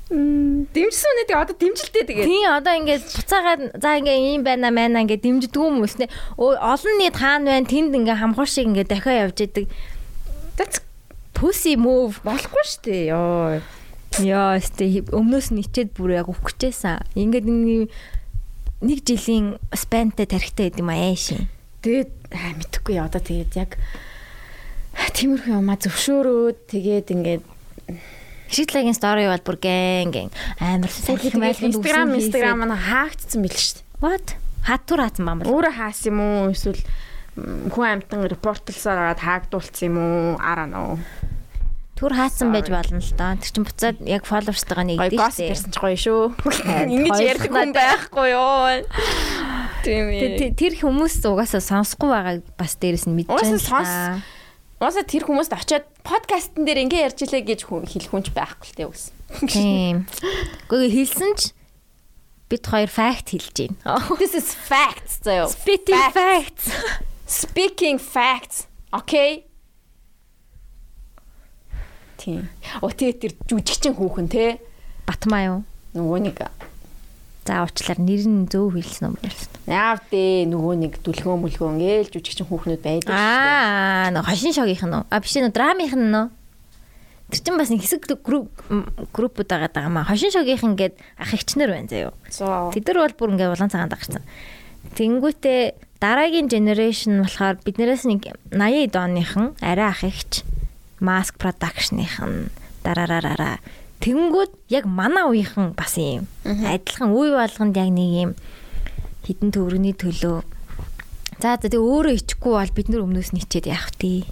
Дэмжсэн 0.08 1.10
үнэ 1.12 1.24
тэгээ 1.28 1.42
одоо 1.44 1.56
дэмжилтээ 1.56 2.04
тэгээд. 2.08 2.26
Тий 2.26 2.44
одоо 2.48 2.72
ингээд 2.80 3.04
буцаагаад 3.12 3.60
за 3.76 3.90
ингээ 4.00 4.16
ийм 4.34 4.42
байна 4.42 4.72
маа 4.72 4.88
ингээ 4.88 5.20
дэмждэггүй 5.20 5.68
юм 5.68 5.84
үснэ. 5.84 6.08
Олон 6.36 6.94
нийт 6.96 7.20
хаана 7.20 7.60
байна? 7.60 7.68
Тэнд 7.68 7.92
ингээ 7.92 8.16
хамхуур 8.16 8.48
шиг 8.48 8.72
ингээ 8.72 8.88
дахиад 8.88 9.32
явж 9.32 9.38
идэг. 9.44 9.66
That's 10.56 10.80
Pussy 11.38 11.78
move. 11.78 12.18
болохгүй 12.26 12.64
шүү 12.66 12.82
дээ. 12.82 13.04
Йоо. 13.14 13.62
Яа, 14.24 14.58
өстэй 14.58 15.04
өмнөөс 15.10 15.54
нь 15.54 15.62
ичээд 15.62 15.94
бүр 15.94 16.18
яг 16.18 16.28
өгчээсэн. 16.32 17.04
Ингээд 17.14 17.46
нэг 17.46 19.00
жилийн 19.02 19.58
спантай 19.74 20.26
тарихтай 20.26 20.70
байд 20.70 20.78
юм 20.78 20.90
аа 20.90 21.14
шин. 21.14 21.50
Тэгээд 21.82 22.10
аа, 22.34 22.52
мэдхгүй 22.58 22.94
яа 22.98 23.06
одоо 23.06 23.22
тэгээд 23.22 23.52
яг 23.58 23.78
тиймэрхүү 25.14 25.54
юмаа 25.54 25.78
зөвшөөрөөд 25.78 26.58
тэгээд 26.70 27.06
ингээд 27.14 27.44
Шитлагийн 28.48 28.96
стори 28.96 29.28
бол 29.28 29.44
бүр 29.44 29.58
гэн 29.60 30.08
гэн 30.08 30.28
амар 30.62 30.88
салхи 30.88 31.36
майлганд 31.36 31.76
Instagram 31.76 32.16
Instagram 32.16 32.56
маань 32.64 32.80
хаагдсан 32.80 33.44
мэл 33.44 33.52
шүү 33.52 33.76
дээ. 33.76 33.86
What? 34.00 34.26
Хатур 34.64 35.04
хаасан 35.04 35.24
бам 35.28 35.38
бол. 35.44 35.52
Өөрөө 35.52 35.74
хаасан 35.76 36.08
юм 36.08 36.18
уу 36.24 36.50
эсвэл 36.56 36.80
хүн 37.68 37.86
амтан 38.00 38.24
репортлсаар 38.24 39.12
аваад 39.12 39.20
хаагдуулсан 39.20 39.84
юм 39.92 39.96
уу? 40.00 40.40
Араа 40.40 40.64
нөө. 40.64 40.96
Түр 41.98 42.14
хаасан 42.14 42.54
байж 42.54 42.70
болно 42.70 43.02
л 43.02 43.10
доо. 43.18 43.34
Тэр 43.42 43.50
чин 43.50 43.64
буцаад 43.66 43.98
яг 44.06 44.22
Гоё 44.86 45.10
нэгдэж 45.10 45.18
гос 45.18 45.34
штэ. 45.34 45.50
ирсэн 45.50 45.70
ч 45.74 45.76
гоё 45.82 45.98
шүү. 45.98 46.22
Ингэж 46.94 47.18
ярьдаг 47.18 47.50
хүн 47.50 47.72
байхгүй 47.74 48.28
юу? 48.30 48.86
Тийм 49.82 50.04
ээ. 50.14 50.38
Тэ- 50.38 50.54
Тэр 50.54 50.72
хүмүүс 50.78 51.18
угаасаа 51.26 51.58
сонсохгүй 51.58 52.06
байгааг 52.06 52.42
бас 52.54 52.78
дээрэс 52.78 53.10
нь 53.10 53.18
мэдчихээн. 53.18 53.34
Угаасаа 53.34 53.58
л 53.58 53.66
сонс. 53.66 53.94
Уусаа 54.78 55.02
тэр 55.02 55.26
хүмүүст 55.26 55.50
очиод 55.58 55.90
подкастн 56.06 56.62
дээр 56.62 56.86
ингэ 56.86 57.02
ярьж 57.02 57.18
илээ 57.26 57.42
гэж 57.50 57.60
хүн 57.66 57.82
хэлэх 57.82 58.14
хүн 58.14 58.22
ч 58.22 58.30
байхгүй 58.30 58.66
л 58.70 58.76
дээ 58.78 58.86
үс. 58.94 59.10
Тийм. 59.50 60.06
Гэхдээ 60.70 60.94
хэлсэн 60.94 61.32
ч 61.34 61.50
бид 62.46 62.62
хоёр 62.62 62.86
факт 62.86 63.34
хэлж 63.34 63.74
байна. 63.74 63.98
This 64.22 64.38
is 64.38 64.54
facts 64.54 65.18
заяа. 65.26 65.50
Spitting 65.50 65.98
facts. 66.14 66.70
Speaking 67.26 67.98
facts. 67.98 68.70
Okay? 68.94 69.47
Тийм. 72.28 72.44
О 72.84 72.92
тэгээ 72.92 73.16
тэр 73.24 73.32
жүжигчин 73.48 73.96
хүүхэн 73.96 74.28
те. 74.28 74.60
Батмаа 75.08 75.40
юу? 75.48 75.58
Нөгөө 75.96 76.20
нэг 76.28 76.44
За 77.48 77.64
уучлаар 77.64 77.96
нэр 78.04 78.28
нь 78.28 78.44
зөв 78.52 78.76
хэлсэн 78.76 79.08
юм 79.08 79.16
байна. 79.16 79.32
яав 79.64 80.04
дээ 80.12 80.44
нөгөө 80.52 80.74
нэг 80.84 80.92
дүлгөө 81.00 81.36
мүлгөө 81.48 81.68
ингээл 81.80 82.12
жүжигчин 82.12 82.44
хүүхнүүд 82.44 82.82
байдаг 82.84 83.08
шүү 83.08 83.16
дээ. 83.16 83.24
Аа, 83.24 84.12
нөө 84.12 84.24
хошин 84.28 84.52
шогийнх 84.52 84.84
нь 84.84 84.92
үү? 84.92 85.04
А 85.08 85.16
биш 85.24 85.32
нөө 85.32 85.56
драмынх 85.56 85.96
нь 85.96 86.12
нөө. 86.12 86.26
Тэр 87.32 87.40
чинь 87.40 87.56
бас 87.56 87.72
нэг 87.72 87.80
хэсэг 87.80 88.04
групп 88.20 88.52
группуд 89.16 89.48
байгаа 89.48 89.72
даа 89.72 89.88
маа. 89.88 90.04
Хошин 90.04 90.28
шогийнх 90.28 90.60
ингээд 90.60 91.00
ах 91.16 91.32
эгчнэр 91.32 91.72
байна 91.72 91.88
заяо. 91.88 92.12
Тэд 92.28 92.84
нар 92.84 93.08
бол 93.08 93.16
бүр 93.16 93.32
ингээд 93.32 93.52
улаан 93.56 93.72
цагаанд 93.72 93.96
гарсан. 93.96 94.24
Тэнгүүтээ 94.92 95.60
дараагийн 96.04 96.52
generation 96.52 97.24
болохоор 97.24 97.56
биднээс 97.64 98.04
нэг 98.04 98.28
80 98.52 98.92
оныхан 98.92 99.56
арай 99.64 99.88
ах 99.88 100.04
эгч 100.98 101.06
mask 101.06 101.38
production-ийн 101.38 102.50
дараараараа 102.82 103.62
Тэнгүүд 104.02 104.70
яг 104.70 104.86
манай 104.86 105.26
үеийнхэн 105.26 105.74
бас 105.78 105.98
юм. 105.98 106.26
Адилхан 106.42 107.14
үе 107.14 107.34
болгонд 107.34 107.74
яг 107.78 107.90
нэг 107.90 108.10
юм 108.14 108.30
хідэн 109.26 109.50
төврөний 109.54 109.94
төлөө. 109.94 110.42
За 111.38 111.58
за 111.58 111.70
тэгээ 111.70 111.82
өөрөө 111.82 112.14
ичихгүй 112.18 112.52
бол 112.54 112.74
бид 112.74 112.88
нар 112.90 113.02
өмнөөс 113.06 113.30
нь 113.34 113.42
ичээд 113.42 113.70
яах 113.70 113.90
вэ? 113.98 114.26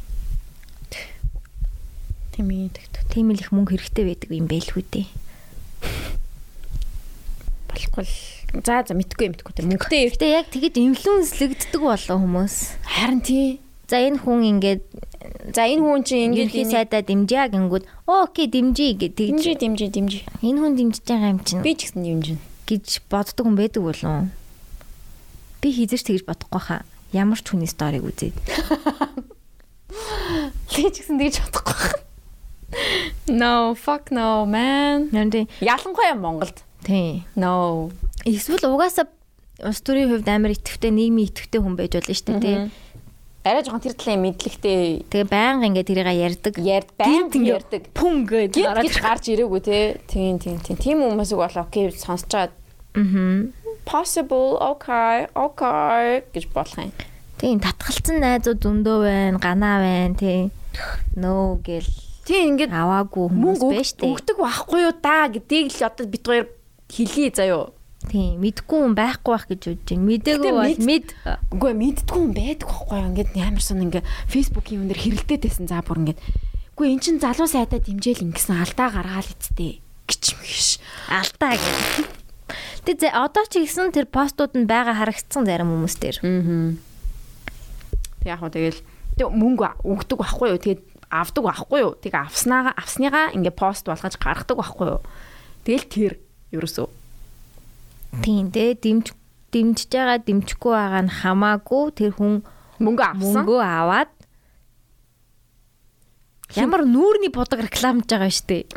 тийм 2.36 2.50
ээ 2.50 2.70
Тийм 3.10 3.32
л 3.32 3.40
их 3.40 3.48
мөнгө 3.48 3.80
хэрэгтэй 3.80 4.04
байдаг 4.06 4.30
юм 4.30 4.46
байлгүй 4.46 4.84
дээ. 4.92 5.06
болохгүй 7.70 8.04
л. 8.04 8.14
За 8.60 8.84
за 8.84 8.92
мэдгүй 8.92 9.32
мэдгүй 9.32 9.52
тэр 9.56 9.66
мөнгөтэй 9.72 10.12
Гэтэ 10.12 10.26
яг 10.36 10.46
тэгэж 10.52 10.74
инфлюенслэгддэг 10.76 11.80
болоо 11.80 12.16
хүмүүс. 12.20 12.56
харин 12.84 13.20
тий. 13.24 13.60
За 13.88 13.96
энэ 14.02 14.20
хүн 14.20 14.60
ингээд 14.60 14.82
За 15.54 15.62
энэ 15.66 15.82
хүн 15.82 16.02
чинь 16.04 16.34
ингээд 16.34 16.70
сайдаа 16.70 17.02
дэмжээ 17.02 17.48
гингүүд 17.52 17.84
окей 18.06 18.46
дэмжий 18.50 18.92
гэж 18.94 19.12
тэгж 19.16 19.30
дэмжи 19.30 19.54
дэмжи 19.60 19.86
дэмжи. 19.92 20.20
энэ 20.42 20.58
хүн 20.60 20.74
дэмжиж 20.78 21.02
байгаа 21.06 21.30
юм 21.34 21.40
чинь 21.44 21.62
Би 21.62 21.74
ч 21.74 21.78
гэсэн 21.90 22.02
дэмжин. 22.02 22.38
гэж 22.66 22.86
боддог 23.10 23.46
хүн 23.46 23.56
байдаг 23.56 23.82
болов. 23.82 24.24
Би 25.62 25.68
хизэж 25.72 26.02
тэгж 26.06 26.22
бодохгүй 26.26 26.60
хаа. 26.62 26.82
Ямар 27.14 27.38
ч 27.40 27.46
хүний 27.50 27.66
сториг 27.70 28.02
үзээд. 28.04 28.34
Би 30.76 30.82
ч 30.90 30.94
гэсэн 31.02 31.18
тэгж 31.18 31.36
бодохгүй. 31.46 31.90
No, 33.30 33.74
fuck 33.78 34.10
no, 34.10 34.44
man. 34.46 35.08
Ялангуяа 35.60 36.14
Монголд. 36.14 36.62
тийм. 36.84 37.22
No. 37.34 37.90
Эсвэл 38.26 38.66
угаасаа 38.66 39.06
улс 39.62 39.80
төрийн 39.82 40.10
хувьд 40.10 40.28
амар 40.28 40.50
итгэвтэй 40.54 40.90
нийгмийн 40.90 41.28
итгэвтэй 41.30 41.60
хүн 41.62 41.76
байж 41.78 41.92
болно 41.96 42.14
шүү 42.14 42.26
дээ 42.26 42.40
тий. 42.42 42.56
Арай 43.46 43.62
жоохон 43.62 43.78
тэр 43.86 43.94
талын 43.94 44.26
мэдлэгтэй 44.26 45.06
Тэгээ 45.06 45.30
байнга 45.30 45.66
ингээд 45.70 45.86
тэрийг 45.86 46.10
ярьдаг. 46.10 46.54
ярд 46.58 46.90
байнг 46.98 47.30
ярьдаг. 47.38 47.82
Пүн 47.94 48.26
гэж 48.26 48.58
гарч 48.98 49.24
ирээгүй 49.30 49.60
те. 49.62 50.02
Тийм 50.10 50.42
тийм 50.42 50.58
тийм. 50.58 50.74
Тим 50.82 50.98
хүмүүсийг 51.06 51.38
бол 51.38 51.62
окей 51.62 51.94
сонсож 51.94 52.26
чаад 52.26 52.52
Аа. 52.98 53.46
possible 53.86 54.58
okay 54.58 55.30
okay 55.36 56.26
гэж 56.34 56.50
болох 56.50 56.74
юм. 56.74 56.90
Тийм 57.38 57.60
татгалцсан 57.62 58.18
найзууд 58.18 58.58
зөндөө 58.64 58.98
байна, 59.06 59.38
ганаа 59.38 59.78
байна 59.78 60.16
тий. 60.18 60.50
Нөө 61.14 61.60
гэл 61.62 61.90
Тийм 62.26 62.58
ингээд 62.58 62.74
аваагүй 62.74 63.30
хүмүүс 63.30 63.60
байж 63.62 63.90
тээ. 63.94 64.10
өгдөг 64.10 64.36
байхгүй 64.42 64.80
юу 64.90 64.94
да 64.98 65.30
гэдгийг 65.30 65.70
л 65.70 65.86
одоо 65.86 66.04
бид 66.10 66.24
хоёр 66.26 66.46
хэлье 66.90 67.30
заяо. 67.30 67.75
Тийм, 68.06 68.38
мэдгүй 68.38 68.78
хүн 68.86 68.94
байхгүй 68.94 69.32
байх 69.34 69.46
гэж 69.50 69.62
бодож 69.66 69.88
байна. 69.90 70.06
Мдээгүй 70.06 70.46
Гэтэ 70.46 70.54
бол 70.54 70.78
мэд-. 70.86 71.14
Үгүй 71.50 71.68
ээ, 71.74 71.80
мэддгүй 71.82 72.18
хүн 72.22 72.32
байдаг 72.38 72.68
байхгүй 72.70 72.96
юу? 73.02 73.08
Ингээд 73.10 73.30
ямар 73.34 73.64
сон 73.66 73.82
ингээд 73.82 74.06
фейсбુકийн 74.30 74.82
өндөр 74.86 75.00
хэрэлдээд 75.02 75.42
байсан 75.42 75.66
за 75.66 75.82
бүр 75.82 75.98
ингээд 76.06 76.20
үгүй 76.78 76.86
эн 76.92 77.00
чин 77.02 77.18
залуу 77.18 77.50
сайдаа 77.50 77.82
дэмжээл 77.82 78.30
ингэсэн 78.30 78.62
алдаа 78.62 78.88
гаргаал 78.94 79.26
эцтэй 79.26 79.82
юм 80.06 80.38
биш. 80.42 80.78
алдаа 81.10 81.58
гэх. 81.58 82.06
Тэгээ 82.86 83.10
одоо 83.10 83.44
ч 83.50 83.58
ихсэн 83.58 83.90
тэр 83.90 84.06
постууд 84.06 84.54
нь 84.54 84.70
байгаа 84.70 84.94
харагдсан 84.94 85.42
зарим 85.42 85.74
хүмүүс 85.74 85.96
дээр. 85.98 86.18
Аа. 86.22 86.78
Тэг 88.22 88.30
яг 88.30 88.38
хөө 88.38 88.54
тэгэл 88.54 88.80
тэг 89.18 89.28
мөнгө 89.34 89.82
өгдөг 89.82 90.18
байхгүй 90.22 90.48
юу? 90.54 90.62
Тэгээд 90.62 90.82
авдаг 91.10 91.42
байхгүй 91.42 91.78
юу? 91.82 91.92
Тэг 91.98 92.14
авснаа 92.14 92.70
авсныгаа 92.78 93.34
ингээд 93.34 93.58
пост 93.58 93.90
болгож 93.90 94.14
гаргадаг 94.14 94.54
байхгүй 94.54 94.86
юу? 94.86 95.00
Тэгэл 95.66 95.86
тэр 95.90 96.12
ерөөсөө 96.54 96.86
Тийм 98.22 98.50
дээ 98.52 98.74
дэмж 98.80 99.06
дэмжиж 99.52 99.90
байгаа 99.92 100.18
дэмжихгүй 100.20 100.72
байгаа 100.72 101.02
нь 101.06 101.12
хамаагүй 101.12 101.84
тэр 101.96 102.12
хүн 102.16 102.42
мөнгө 102.80 103.04
авсан. 103.04 103.24
мөнгөө 103.24 103.60
аваад 103.62 104.10
ямар 106.56 106.82
нүүрний 106.86 107.32
бодог 107.32 107.60
рекламж 107.64 108.04
байгаа 108.06 108.30
штэ. 108.30 108.66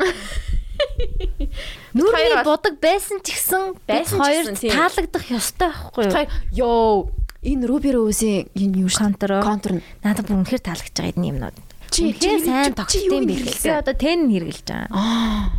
Нүүрний 1.96 2.40
бодог 2.46 2.74
байсан 2.80 3.20
ч 3.20 3.36
гэсэн 3.36 3.76
Байсан 3.84 4.16
ч 4.16 4.20
хоёр 4.22 4.44
гэсэн, 4.54 4.70
таалагдах 4.70 5.26
ёстой 5.28 5.68
байхгүй 5.68 6.04
юу? 6.08 6.24
Ёо 6.56 7.12
энэ 7.44 7.64
Руби 7.66 7.90
Роусын 7.92 8.48
энэ 8.54 8.76
юу 8.86 8.90
Контр. 8.90 9.42
Контр 9.42 9.70
Надад 10.04 10.26
бүр 10.28 10.40
үнэхээр 10.40 10.62
таалагдж 10.64 10.96
байгаа 10.96 11.16
энэ 11.18 11.28
юмнууд. 11.34 11.56
Чи- 11.90 12.14
сайн 12.16 12.72
тогтсон 12.72 13.10
юм 13.10 13.28
хэрэглэсэн? 13.28 13.82
Одоо 13.82 13.94
тэн 13.98 14.30
хэрэглэж 14.30 14.66
байгаа. 14.70 14.94
аа 14.94 15.50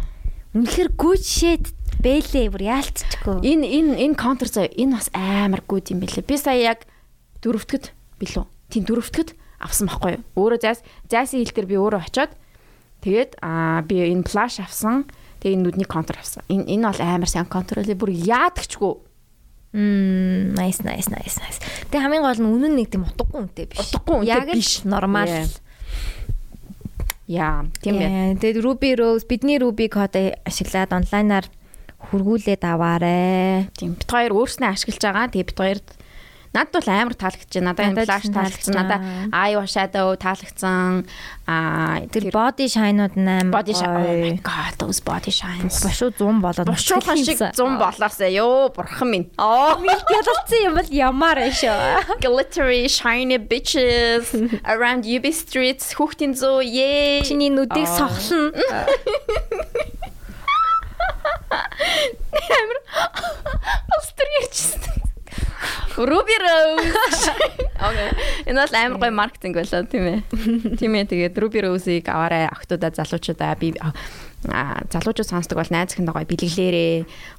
Үнэхээр 0.51 0.89
good 0.99 1.23
shit 1.23 1.63
бэлээ 1.99 2.47
бүр 2.53 2.63
яалтчихгүй. 2.63 3.43
энэ 3.43 3.65
энэ 3.67 3.93
энэ 4.07 4.15
контр 4.15 4.47
заа 4.47 4.71
энэ 4.71 4.95
бас 4.95 5.11
амар 5.11 5.61
гүд 5.67 5.91
юм 5.91 5.99
бэлээ. 5.99 6.23
Би 6.23 6.35
сая 6.39 6.57
яг 6.57 6.79
дөрөвтгөд 7.43 7.91
билүү. 8.21 8.45
Тийм 8.71 8.83
дөрөвтгөд 8.87 9.35
авсан 9.59 9.91
байхгүй 9.91 10.11
юу? 10.15 10.23
Өөрөө 10.39 10.59
зайс 10.63 10.79
зайсын 11.11 11.43
хил 11.43 11.53
дээр 11.53 11.69
би 11.69 11.77
өөрөө 11.77 12.01
очиод 12.07 12.31
тэгээд 13.03 13.41
аа 13.43 13.83
би 13.83 14.01
энэ 14.07 14.25
плаш 14.25 14.63
авсан. 14.63 15.05
Тэгээ 15.41 15.57
энэ 15.57 15.63
нүдний 15.67 15.89
контр 15.89 16.17
авсан. 16.17 16.45
Энэ 16.49 16.69
энэ 16.69 16.85
бол 16.89 17.01
амар 17.01 17.29
сайн 17.29 17.49
контр 17.49 17.81
үлээ 17.81 17.97
бүр 17.97 18.13
яадагчгүй. 18.13 18.93
Мм, 19.71 20.51
nice 20.53 20.83
nice 20.83 21.07
nice 21.07 21.37
nice. 21.39 21.59
Тэгээ 21.89 22.03
хамгийн 22.03 22.25
гол 22.25 22.41
нь 22.43 22.49
үнэн 22.49 22.73
нэг 22.75 22.91
тийм 22.91 23.07
утгагүй 23.07 23.39
үнэтэй 23.39 23.65
биш. 23.71 23.79
Утгагүй 23.79 24.15
үнэтэй 24.27 24.55
биш. 24.57 24.83
Нормал. 24.83 25.31
Яа, 27.31 27.63
тийм 27.79 27.95
ээ. 28.03 28.35
Тэгээд 28.35 28.59
Ruby 28.59 28.99
Rose 28.99 29.23
бидний 29.23 29.55
Ruby 29.55 29.87
кодыг 29.87 30.35
ашиглаад 30.43 30.91
онлайнаар 30.91 31.47
хургуулээд 32.09 32.63
аваарэ. 32.65 33.69
Тийм 33.77 33.93
бит 33.93 34.09
хоёр 34.09 34.33
өөрснөө 34.33 34.69
ашиглаж 34.73 35.01
байгаа. 35.03 35.29
Тэгээ 35.29 35.49
бит 35.51 35.59
хоёрт 35.61 35.87
надад 36.51 36.83
бол 36.83 36.89
амар 36.91 37.15
таалагдчихэ. 37.15 37.63
Надад 37.63 37.95
флаш 38.03 38.27
таалагдсан. 38.27 38.75
Надад 38.75 39.01
eye 39.31 39.55
shadow 39.63 40.19
таалагдсан. 40.19 41.07
Аа 41.47 42.03
Тэр 42.11 42.27
body 42.27 42.67
shine-ууд 42.67 43.15
амар 43.15 43.55
body 43.55 43.71
shine. 43.71 44.35
Oh 44.35 44.43
god, 44.43 44.73
those 44.75 44.99
body 44.99 45.31
shines. 45.31 45.79
Бошуу 45.79 46.11
100 46.11 46.43
болоод 46.43 46.67
Бушуухан 46.67 47.23
шиг 47.23 47.39
100 47.39 47.55
болоосаа 47.55 48.27
ёо 48.27 48.67
бурхан 48.75 49.07
минь. 49.07 49.27
Оо, 49.39 49.79
мэлт 49.79 50.07
ядалцсан 50.11 50.59
юм 50.67 50.75
бол 50.75 50.89
ямар 50.91 51.39
шүү. 51.55 52.19
Glittery 52.19 52.91
shiny 52.91 53.39
bitches 53.39 54.35
around 54.67 55.07
UB 55.07 55.31
streets 55.31 55.95
хүүхдийн 55.95 56.35
зөө 56.35 56.67
yay. 56.67 57.23
Чиний 57.23 57.47
нүдийг 57.47 57.87
Аа. 57.87 58.87
сохлно. 61.51 62.79
Австрийчсэн. 63.97 64.81
Ruby 65.97 66.35
Rose. 66.39 67.29
Окей. 67.77 68.09
Энэ 68.47 68.65
бол 68.65 68.75
амар 68.75 68.97
гоё 68.97 69.11
маркетинг 69.11 69.55
байлаа 69.59 69.83
тийм 69.85 70.05
ээ. 70.07 70.19
Тийм 70.79 70.93
ээ 70.95 71.05
тэгээд 71.11 71.35
Ruby 71.37 71.59
Rose-ийг 71.61 72.07
аваарай 72.09 72.47
охтуудаа 72.47 72.89
залуучуудаа 72.95 73.53
би 73.59 73.75
залуучууд 74.41 75.29
сонсдог 75.29 75.61
бол 75.61 75.69
найз 75.69 75.93
ихэндээ 75.93 76.15
гоё 76.15 76.25
бэлгэлээрээ 76.25 76.95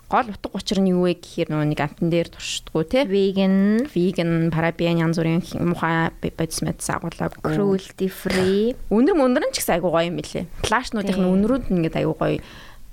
гол 0.07 0.29
утга 0.31 0.55
учир 0.55 0.79
нь 0.79 0.95
юу 0.95 1.11
вэ 1.11 1.19
гэхээр 1.19 1.51
нөгөө 1.51 1.69
нэг 1.75 1.81
амтан 1.83 2.09
дээр 2.13 2.29
туршдггүй 2.31 2.85
те 2.87 3.03
Vegan, 3.09 3.89
веган 3.91 4.53
парабен 4.55 5.03
янз 5.03 5.19
бүрийн 5.19 5.43
мухай 5.67 6.15
бодис 6.23 6.63
мэд 6.63 6.79
сагуулаг 6.79 7.35
cruelty 7.43 8.07
free. 8.07 8.79
өнөр 8.93 9.19
мөндөр 9.19 9.51
нь 9.51 9.55
ч 9.57 9.65
гэсэн 9.65 9.83
айгуу 9.83 9.91
гоё 9.91 10.07
юм 10.13 10.23
билэ 10.23 10.47
флашнуудын 10.63 11.27
өнрүүд 11.27 11.65
нь 11.73 11.83
ингээд 11.83 11.99
айгуу 11.99 12.15
гоё 12.15 12.39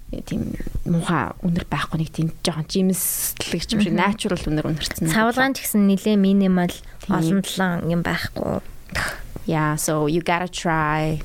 тийм 0.10 0.58
мухай 0.90 1.30
өнөр 1.46 1.66
байхгүй 1.70 1.98
нэг 2.02 2.10
тийм 2.10 2.28
жоохон 2.42 2.66
жимслэг 2.66 3.62
юм 3.74 3.82
шиг 3.86 3.94
natural 3.94 4.42
өнөр 4.42 4.70
өнөрцөн 4.74 5.14
Цавлгаан 5.14 5.54
ч 5.54 5.66
гэсэн 5.66 5.86
нэлээ 5.86 6.18
минимал 6.18 6.74
олон 7.10 7.42
талан 7.46 7.86
юм 7.86 8.02
байхгүй. 8.02 8.62
yeah 9.46 9.78
so 9.78 10.10
you 10.10 10.22
gotta 10.26 10.50
try. 10.50 11.22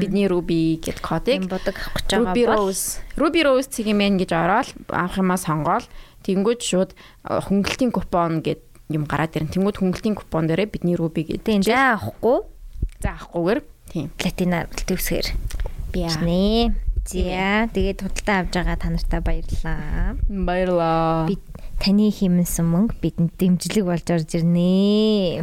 Бидний 0.00 0.24
ruby 0.30 0.80
гэд 0.80 1.04
кодыг. 1.04 1.44
Бодог 1.50 1.76
авах 1.76 2.00
гэж 2.00 2.08
байгаа 2.08 2.32
ruby 2.32 2.42
бол 2.48 2.72
rose. 2.72 3.02
Ruby 3.20 3.40
rose 3.44 3.68
цэгмэн 3.68 4.16
гэж 4.16 4.30
ороод 4.32 4.68
авах 4.88 5.20
юмаа 5.20 5.36
сонгоол. 5.36 5.84
Тэнгууд 6.24 6.60
шууд 6.64 6.94
э, 6.94 7.40
хөнгөлтийн 7.44 7.92
купон 7.92 8.40
гэд 8.40 8.62
юм 8.88 9.04
гараад 9.04 9.36
ирэн 9.36 9.52
тэнгууд 9.52 9.76
хөнгөлтийн 9.76 10.16
купон 10.16 10.48
дээрээ 10.48 10.72
бидний 10.72 10.96
ruby 10.96 11.28
гэдэг 11.28 11.66
заа 11.66 11.98
авахгүй 12.00 12.46
заахгүйгээр 13.04 13.60
тийм. 13.90 14.08
Платинаар 14.16 14.66
төвсгэр 14.70 15.26
би 15.92 16.06
нэ. 16.06 16.72
За 17.10 17.66
тэгээд 17.74 18.06
худалдаа 18.06 18.46
авж 18.46 18.54
байгаа 18.54 18.78
та 18.78 18.86
нартай 18.94 19.18
баярлалаа. 19.18 20.14
баярлаа 20.30 21.26
Би 21.26 21.42
таны 21.82 22.06
хэмнсэн 22.14 22.62
мөнгө 22.62 23.02
бидэнд 23.02 23.34
дэмжлэг 23.34 23.82
болж 23.82 24.06
орж 24.14 24.30
ирнэ. 24.38 25.42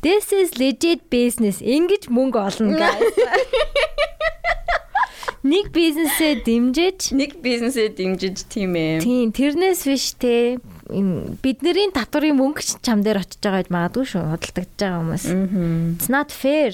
This 0.00 0.32
is 0.32 0.56
legit 0.56 1.04
business. 1.12 1.60
Ингиж 1.60 2.08
мөнгө 2.08 2.40
олно 2.40 2.80
guys. 2.80 3.12
Нэг 5.44 5.76
бизнесээ 5.76 6.40
дэмжиж 6.40 7.12
нэг 7.12 7.36
бизнесээ 7.44 7.92
дэмжиж 7.92 8.48
тийм 8.48 8.80
ээ 8.80 9.04
тийм 9.04 9.28
тэрнээс 9.28 9.84
биш 9.84 10.16
те 10.16 10.56
бидний 11.44 11.92
татварын 11.92 12.40
мөнгө 12.40 12.64
ч 12.64 12.80
чам 12.80 13.04
дээр 13.04 13.20
очиж 13.20 13.44
байгаа 13.44 13.60
гэж 13.60 13.68
магадгүй 13.68 14.04
шүү 14.08 14.24
худалдагдж 14.24 14.80
байгаа 14.80 15.00
хүмүүс. 15.04 15.24
It's 16.00 16.08
not 16.08 16.32
fair. 16.32 16.72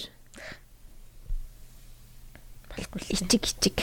Болохгүй 2.80 3.00
л 3.04 3.12
Ичиг 3.12 3.44
ичиг. 3.44 3.78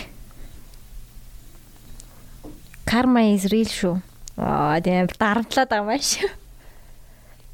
Karma 2.88 3.22
is 3.30 3.46
real 3.52 3.70
шүү. 3.70 4.02
Аа 4.38 4.82
тийм 4.82 5.06
дарамтлаад 5.06 5.70
байгаа 5.70 5.86
маш. 5.86 6.18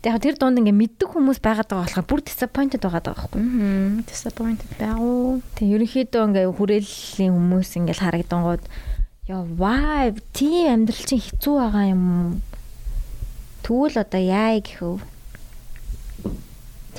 Яг 0.03 0.19
тэр 0.19 0.35
дунд 0.35 0.59
ингээ 0.59 0.75
мэддэг 0.75 1.09
хүмүүс 1.15 1.39
байгаад 1.39 1.67
байгаа 1.71 1.87
болохоор 1.87 2.07
бүр 2.07 2.21
disappointed 2.27 2.83
байгаа 2.83 3.03
байхгүй. 3.07 3.39
мм 3.39 4.03
disappointed 4.03 4.71
байгуу 4.75 5.39
Тийм 5.55 5.79
ерөнхийдөө 5.79 6.23
ингээ 6.27 6.51
хүрээллийн 6.51 7.31
хүмүүс 7.31 7.69
ингээл 7.79 8.03
харагдангууд 8.03 8.63
яа 9.31 9.43
вай 9.55 10.11
тийм 10.35 10.83
амьдрал 10.83 11.07
чинь 11.07 11.23
хэцүү 11.23 11.55
байгаа 11.55 11.85
юм. 11.95 12.03
Тэгвэл 13.63 14.03
одоо 14.03 14.19
яа 14.19 14.59
гэхв. 14.59 14.99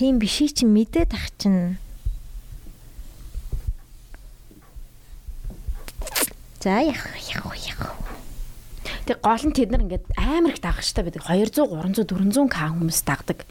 Тийм 0.00 0.16
биший 0.16 0.48
чинь 0.48 0.72
мэдээд 0.72 1.12
ах 1.12 1.28
чинь. 1.36 1.76
За 6.64 6.80
яг 6.80 6.96
яг 7.28 7.44
яг. 7.68 7.80
Тэг 9.04 9.20
гол 9.20 9.42
нь 9.44 9.52
тэд 9.52 9.68
нар 9.68 9.84
ингээд 9.84 10.04
амар 10.16 10.56
их 10.56 10.64
дагах 10.64 10.80
штэ 10.80 11.04
байдаг 11.04 11.28
200 11.28 11.60
300 11.60 12.08
400 12.08 12.48
к 12.48 12.56
хүмүүс 12.72 13.00
дагдаг 13.04 13.44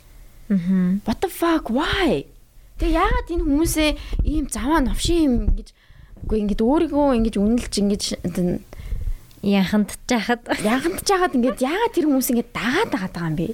Мм. 0.49 1.01
what 1.05 1.21
the 1.21 1.29
fuck 1.29 1.69
why 1.69 2.25
Тэг 2.81 2.89
яагаад 2.97 3.29
энэ 3.29 3.45
хүмүүсээ 3.45 3.89
ийм 4.25 4.49
заваа 4.49 4.81
новшин 4.81 5.21
юм 5.29 5.33
ингэж 5.53 5.69
үгүй 6.25 6.37
ингэж 6.41 6.59
өөрийгөө 6.65 7.05
ингэж 7.21 7.35
үнэлж 7.37 7.73
ингэж 7.85 8.03
Яханд 9.43 9.91
жахад 10.07 10.41
ягантж 10.63 11.03
яагаад 11.11 11.35
ингэж 11.37 11.57
яагаад 11.61 11.93
тэр 11.93 12.05
хүмүүс 12.07 12.27
ингэж 12.31 12.47
дагаад 12.55 12.89
байгаа 12.95 13.27
юм 13.29 13.35
бэ 13.37 13.47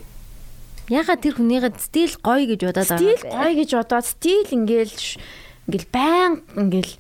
ягаад 0.94 1.20
тэр 1.26 1.34
хүнийгээ 1.36 1.74
стил 1.82 2.14
гоё 2.22 2.46
гэж 2.46 2.60
бодоод 2.70 2.86
байгаа 2.86 2.98
стил 3.02 3.18
юм 3.18 3.26
бэ? 3.26 3.34
гоё 3.34 3.54
гэж 3.58 3.70
бодоод 3.74 4.06
стил 4.06 4.46
ингээл 4.54 4.94
ш- 4.94 5.18
ингээл 5.66 5.88
байн 5.90 6.32
ингээл 6.62 6.94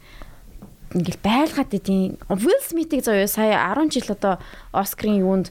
ингээл 0.93 1.19
байлгаад 1.21 1.71
идэв. 1.75 2.17
Will 2.29 2.61
Smith-ийг 2.65 3.03
заяа 3.05 3.27
сая 3.29 3.55
10 3.75 3.93
жил 3.93 4.09
одоо 4.15 4.39
Оскарын 4.73 5.21
юунд 5.21 5.47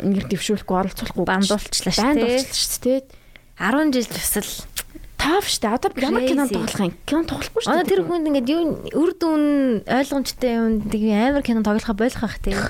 нэр 0.00 0.24
дэвшүүлэхгүй 0.32 0.76
оролцуулахгүй 0.80 1.24
Бандуулчлаа 1.28 1.92
шүү 1.92 2.14
дээ. 2.16 2.40
уулчлаа 2.40 2.56
шүү 2.56 2.82
дээ. 2.84 3.00
10 3.60 3.92
жил 3.92 4.08
тусал 4.08 4.48
Топ 5.20 5.44
шүү 5.48 5.60
дээ. 5.64 5.74
Одоо 5.76 5.90
ямар 6.00 6.24
кино 6.28 6.44
Crazy. 6.48 6.54
тоглох 6.56 6.80
юм? 6.80 6.92
Кино 7.04 7.22
тоглохгүй 7.28 7.60
шүү 7.64 7.70
Одоо 7.72 7.84
дээ. 7.84 7.92
тэр 7.92 8.02
хүнд 8.08 8.26
ингээд 8.28 8.48
юу 8.52 8.62
үр 8.92 9.10
дүн 9.16 9.42
ойлгомжтой 9.88 10.52
юм 10.52 10.64
амар 11.12 11.44
кино 11.44 11.60
тоглохоо 11.64 11.96
болох 11.96 12.22
ах 12.24 12.36
тийм. 12.40 12.60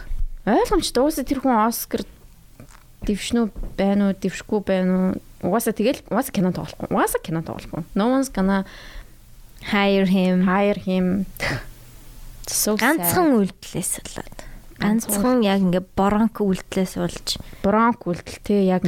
ойлгомжтой. 0.46 1.02
Уусаа 1.02 1.24
тэр 1.26 1.40
хүн 1.42 1.54
Оскар 1.66 2.02
дэвшнүү 3.06 3.44
байна 3.78 4.10
уу, 4.10 4.16
дэвшгүй 4.18 4.60
байна 4.66 4.92
уу? 5.14 5.50
Угаасаа 5.50 5.74
тэгэл 5.76 6.00
угаасаа 6.10 6.32
кино 6.34 6.50
тоглохгүй. 6.54 6.88
Угаасаа 6.94 7.20
кино 7.22 7.42
тоглохгүй. 7.42 7.82
No 7.94 8.10
one's 8.10 8.30
gonna 8.30 8.64
Hire 9.64 10.04
him. 10.06 10.44
hire 10.44 10.78
him. 10.78 11.24
Ганцхан 12.46 13.40
үйлдэлээс 13.40 13.92
болоод. 14.04 14.38
ганцхан 14.78 15.40
яг 15.40 15.60
ингээ 15.64 15.84
бронк 15.96 16.44
үлдлээс 16.44 16.94
болж. 17.00 17.40
Бронк 17.64 18.04
үлдэл 18.04 18.40
те 18.44 18.68
яг 18.68 18.84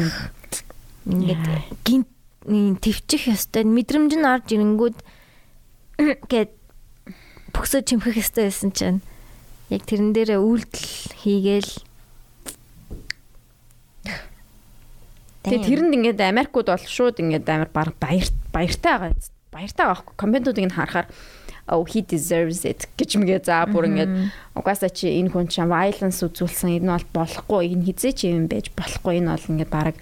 ингээд 1.09 1.44
гинт 1.86 2.09
твчих 2.82 3.32
ёстой. 3.32 3.64
Мэдрэмж 3.64 4.12
нь 4.18 4.26
орж 4.26 4.46
ирэнгүүд 4.52 4.96
гээд 6.30 6.52
бөксөө 7.54 7.82
чимхэх 7.86 8.20
ёстой 8.20 8.52
байсан 8.52 8.70
чинь. 8.76 9.00
Яг 9.72 9.82
тэрэн 9.88 10.12
дээрээ 10.12 10.38
үйлдэл 10.38 10.90
хийгээл. 11.22 11.72
Тэгээ 15.46 15.62
тэрэнд 15.62 15.94
ингээд 15.96 16.20
Америкууд 16.20 16.68
бол 16.70 16.86
шууд 16.86 17.22
ингээд 17.22 17.46
амар 17.48 17.70
баг 17.70 17.94
баяр 17.96 18.28
баяртай 18.52 18.92
байгаа. 18.98 19.14
Баяртай 19.54 19.84
байгаа 19.86 20.02
хгүй. 20.02 20.14
Компаниудыг 20.18 20.66
нь 20.66 20.74
харахаар 20.74 21.07
oh 21.69 21.83
he 21.85 22.03
deserves 22.03 22.62
it 22.64 22.87
гэж 22.95 23.19
мэгээ 23.19 23.41
за 23.43 23.67
бүр 23.67 23.91
ингээд 23.91 24.12
угаасаа 24.55 24.91
чи 24.91 25.11
энэ 25.19 25.35
хүн 25.35 25.51
чинь 25.51 25.67
violence 25.67 26.23
үзүүлсэн 26.23 26.79
энэ 26.79 26.95
бол 26.95 27.27
болохгүй 27.27 27.75
энэ 27.75 27.87
хизээ 27.91 28.12
чи 28.14 28.27
юм 28.31 28.47
байж 28.47 28.71
болохгүй 28.79 29.19
энэ 29.19 29.35
бол 29.35 29.51
ингээд 29.51 29.73
баг 29.75 29.97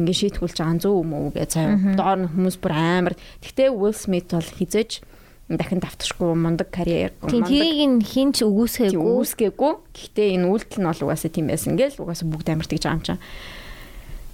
ингээд 0.00 0.20
шийтгүүлж 0.20 0.56
байгаа 0.56 0.80
зөв 0.80 0.94
юм 1.04 1.12
уу 1.12 1.28
гэж 1.36 1.50
заяа 1.60 1.76
доор 1.92 2.18
нь 2.24 2.30
хүмүүс 2.32 2.56
бүр 2.56 2.72
амар. 2.72 3.14
Гэхдээ 3.44 3.68
Will 3.68 3.92
Smith 3.92 4.32
бол 4.32 4.48
хизээж 4.48 5.04
дахин 5.50 5.82
давтчихгүй 5.82 6.32
мундаг 6.38 6.70
карьер 6.70 7.10
Тийм 7.26 7.42
тэрийг 7.42 7.80
нь 7.90 7.98
хинч 8.06 8.46
өгөөсгээгүй 8.46 9.02
өгөөсгээгүй 9.02 9.72
гэхдээ 9.92 10.28
энэ 10.38 10.46
үйлдэл 10.46 10.78
нь 10.78 10.88
бол 10.88 11.04
угаасаа 11.10 11.30
тийм 11.34 11.50
байсан 11.50 11.74
гэл 11.74 11.98
угаасаа 11.98 12.30
бүгд 12.30 12.48
амар 12.54 12.70
тэгж 12.70 12.86
байгаа 12.86 12.96
юм 12.96 13.02
чинь 13.02 13.22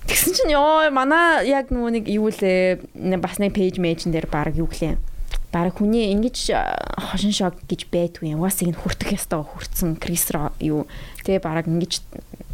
Тэгсэн 0.06 0.32
чинь 0.36 0.54
ёо 0.54 0.92
манай 0.92 1.48
яг 1.48 1.72
нөгөө 1.72 1.90
нэг 1.96 2.04
юу 2.12 2.28
лээ 2.28 3.16
бас 3.16 3.40
нэг 3.40 3.56
пэйж 3.56 3.80
мэйжн 3.80 4.12
дээр 4.12 4.28
баг 4.28 4.54
юу 4.60 4.68
гэлээ 4.68 5.15
Бараг 5.56 5.80
хүний 5.80 6.12
ингэж 6.12 6.52
хошин 7.00 7.32
шок 7.32 7.56
гэж 7.64 7.88
байдгүй 7.88 8.36
юм. 8.36 8.44
Угаасаа 8.44 8.68
энэ 8.68 8.76
хүртэх 8.76 9.16
ёстой 9.16 9.40
хүртсэн 9.40 9.96
Крис 9.96 10.28
юу 10.60 10.84
тэгээ 11.24 11.40
бараг 11.40 11.64
ингэж 11.64 12.04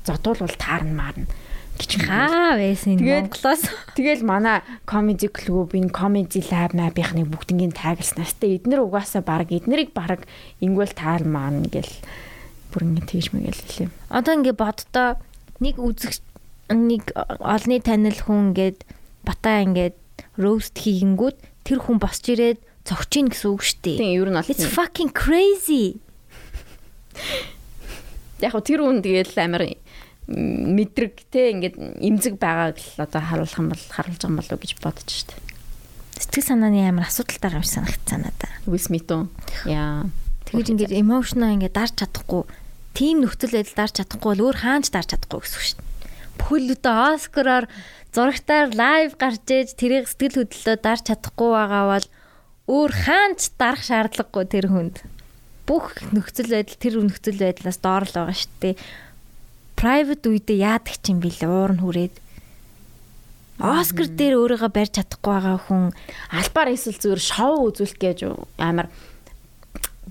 зодуулвал 0.07 0.55
таарна 0.55 0.95
маарна 0.95 1.27
гэж 1.83 1.91
хаа 2.07 2.55
байсан 2.55 2.95
энэ 2.95 3.27
Монголоос. 3.27 3.63
Тэгэл 3.99 4.23
манай 4.23 4.63
comedy 4.87 5.27
club 5.27 5.75
энэ 5.75 5.91
comedy 5.91 6.39
lab 6.47 6.79
мабийнхны 6.79 7.27
бүгднийг 7.27 7.75
таагалснаас 7.75 8.39
тэ 8.39 8.63
эднэр 8.63 8.87
угаасаа 8.87 9.27
баг 9.27 9.51
эднэрийг 9.51 9.91
баг 9.91 10.23
ингүүл 10.63 10.95
таал 10.95 11.27
маань 11.27 11.67
гэл 11.67 11.91
бүр 12.71 12.87
ингэ 12.87 13.03
тэгж 13.11 13.27
мэгэл 13.35 13.63
хэлээ. 13.67 13.91
Одоо 14.15 14.33
ингэ 14.39 14.55
боддоо 14.55 15.19
нэг 15.59 15.83
үзэг 15.83 16.23
нэг 16.71 17.11
олны 17.43 17.83
танил 17.83 18.21
хүн 18.21 18.55
ингээд 18.55 18.87
батаа 19.27 19.67
ингээд 19.67 19.97
роуст 20.39 20.77
хийгэнгүүт 20.79 21.39
тэр 21.67 21.79
хүн 21.83 21.99
босч 21.99 22.33
ирээд 22.33 22.61
цогчин 22.85 23.31
гэсэн 23.31 23.49
үг 23.55 23.63
шүү 23.63 23.79
дээ. 23.83 23.99
Тийм, 23.99 24.13
ер 24.19 24.29
нь 24.31 24.37
бол 24.39 24.51
It's 24.51 24.67
fucking 24.67 25.11
crazy. 25.15 26.03
Яг 28.43 28.59
тэр 28.59 28.83
хүн 28.83 29.03
тэгэл 29.03 29.39
амар 29.39 29.63
мэдрэг 30.27 31.15
те 31.31 31.51
ингээд 31.55 31.77
имзэг 32.03 32.39
байгааг 32.39 32.79
л 32.79 33.03
одоо 33.03 33.21
харуулах 33.23 33.59
юм 33.59 33.71
бол 33.71 33.85
харуулж 33.91 34.19
байгаа 34.19 34.31
юм 34.31 34.39
болов 34.39 34.55
уу 34.55 34.63
гэж 34.63 34.73
бодож 34.79 35.11
штэ. 35.11 35.35
Сэтгэл 36.19 36.49
санааны 36.55 36.87
амар 36.87 37.11
асуудалтай 37.11 37.51
юм 37.55 37.67
шиг 37.67 37.75
санагдсан 37.83 38.21
надаа. 38.27 38.51
Will 38.67 38.83
Smith 38.83 39.11
үү? 39.11 39.27
Яа. 39.67 40.07
Тэгэж 40.47 40.67
ингээд 40.75 40.95
emotional 40.95 41.55
ингээд 41.59 41.75
дарж 41.75 41.95
чадахгүй, 41.99 42.47
тийм 42.95 43.23
нөхцөл 43.23 43.57
байдал 43.57 43.79
дарж 43.83 43.95
чадахгүй 43.99 44.31
бол 44.31 44.45
өөр 44.47 44.57
хаанч 44.63 44.87
дарж 44.95 45.09
чадахгүй 45.11 45.41
гэсэн 45.43 45.59
үг 45.59 45.67
шүү 45.67 45.79
дээ. 45.79 45.91
Бүхэл 46.39 46.73
өдөө 46.77 46.97
Оскараар 47.19 47.67
зурагтаар 48.15 48.69
лайв 48.77 49.11
гарч 49.19 49.43
ээж 49.49 49.69
тэрийг 49.75 50.07
сэтгэл 50.07 50.45
хөдлөлөө 50.45 50.77
дарж 50.83 51.03
чадахгүй 51.09 51.51
байгаа 51.51 51.85
бол 51.89 52.07
өөр 52.71 52.93
хаанч 52.95 53.59
дарах 53.59 53.83
шаардлагагүй 53.83 54.47
тэр 54.47 54.67
хүнд. 54.71 55.03
Бүх 55.67 55.99
нөхцөл 56.15 56.51
байдал 56.51 56.79
тэр 56.79 56.95
нөхцөл 57.03 57.39
байдлаас 57.43 57.79
доор 57.83 58.07
л 58.07 58.15
байгаа 58.15 58.37
шүү 58.39 58.55
дээ. 58.63 58.75
Private 59.75 60.25
үедээ 60.31 60.59
яадаг 60.63 60.97
ч 61.03 61.11
юм 61.11 61.19
бэл 61.19 61.43
уур 61.43 61.73
нь 61.75 61.83
хүрээд. 61.83 62.15
Оскар 63.59 64.07
дээр 64.07 64.39
өөрийгөө 64.39 64.71
барьж 64.71 64.95
чадахгүй 64.95 65.33
байгаа 65.35 65.59
хүн 65.59 65.91
альбаар 66.31 66.71
эсвэл 66.75 67.03
зүгээр 67.03 67.23
шоу 67.23 67.71
үзүүлэх 67.71 67.99
гэж 67.99 68.19
амар 68.59 68.91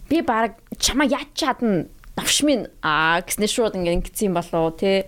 би 0.07 0.19
баг 0.23 0.59
чамаа 0.79 1.07
яаж 1.07 1.31
чадна 1.35 1.87
давш 2.15 2.43
минь 2.47 2.67
аа 2.83 3.23
гэснээр 3.23 3.51
шууд 3.51 3.75
ингэ 3.79 3.95
ингэсэн 3.95 4.31
юм 4.31 4.35
болоо 4.39 4.71
те 4.75 5.07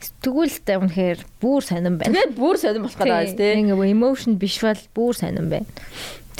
Тэгвэл 0.00 0.64
үнэхээр 0.64 1.18
бүр 1.44 1.60
сонирн 1.60 2.00
байна. 2.00 2.16
Тэгээд 2.16 2.32
бүр 2.40 2.56
сонирн 2.56 2.84
болох 2.88 2.96
гэдэг 2.96 3.36
тий. 3.36 3.52
Ингээ 3.68 3.92
emotion 3.92 4.40
биш 4.40 4.56
бол 4.64 4.80
бүр 4.96 5.12
сонирн 5.12 5.48
байна 5.52 5.68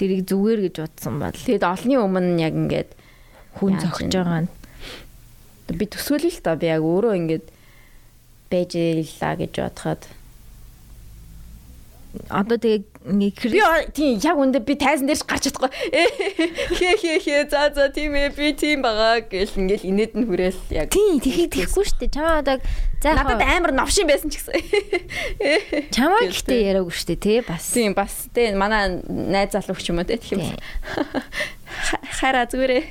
тэрийг 0.01 0.25
зүгээр 0.25 0.61
гэж 0.67 0.75
бодсон 0.81 1.21
бол. 1.21 1.37
Тэгэд 1.37 1.65
олны 1.69 1.97
өмнө 2.01 2.41
яг 2.41 2.57
ингээд 2.57 2.91
хүн 3.61 3.77
зогсож 3.77 4.09
байгаа 4.09 4.41
нь. 4.49 4.51
Би 5.77 5.85
төсөөлөл 5.85 6.33
л 6.33 6.41
та 6.41 6.57
би 6.57 6.73
яг 6.73 6.81
өөрөө 6.81 7.13
ингээд 7.21 7.47
байж 8.51 8.71
ийлаа 8.75 9.35
гэж 9.37 9.53
бодоход. 9.61 10.03
Одоо 12.33 12.57
тэгээ 12.59 12.90
нэг 13.05 13.35
би 13.41 13.61
тийм 13.97 14.21
яг 14.21 14.37
үндэ 14.37 14.61
би 14.61 14.77
тайзан 14.77 15.09
дээрч 15.09 15.25
гарч 15.25 15.49
чадахгүй. 15.49 15.73
Хээ 16.77 16.95
хээ 17.01 17.19
хээ 17.25 17.41
за 17.49 17.73
за 17.73 17.89
тийм 17.89 18.13
ээ 18.13 18.37
би 18.37 18.53
тийм 18.53 18.85
байгаа 18.85 19.25
гэл 19.25 19.57
ингээл 19.57 19.89
инээд 19.89 20.13
нь 20.21 20.29
хүрээл 20.29 20.61
яг. 20.77 20.93
Тийм 20.93 21.17
тэгэхийг 21.17 21.51
тэгэхгүй 21.57 21.85
шүү 21.89 21.99
дээ. 22.05 22.13
Чамаа 22.13 22.45
одоо 22.45 22.57
за 23.01 23.11
надад 23.17 23.41
амар 23.41 23.73
новшин 23.73 24.05
байсан 24.05 24.29
ч 24.29 24.37
гэсэн. 24.37 24.53
Чамаа 25.97 26.29
гэхдээ 26.29 26.77
яриаггүй 26.77 26.93
шүү 26.93 27.09
дээ 27.17 27.21
тий 27.25 27.39
бас. 27.41 27.65
Тийм 27.73 27.97
бас 27.97 28.29
тий 28.37 28.53
манай 28.53 29.01
найз 29.09 29.57
залууч 29.57 29.89
юм 29.89 30.05
уу 30.05 30.09
тий 30.09 30.21
тийм 30.21 30.45
хараа 32.21 32.45
зүгээрээ 32.45 32.85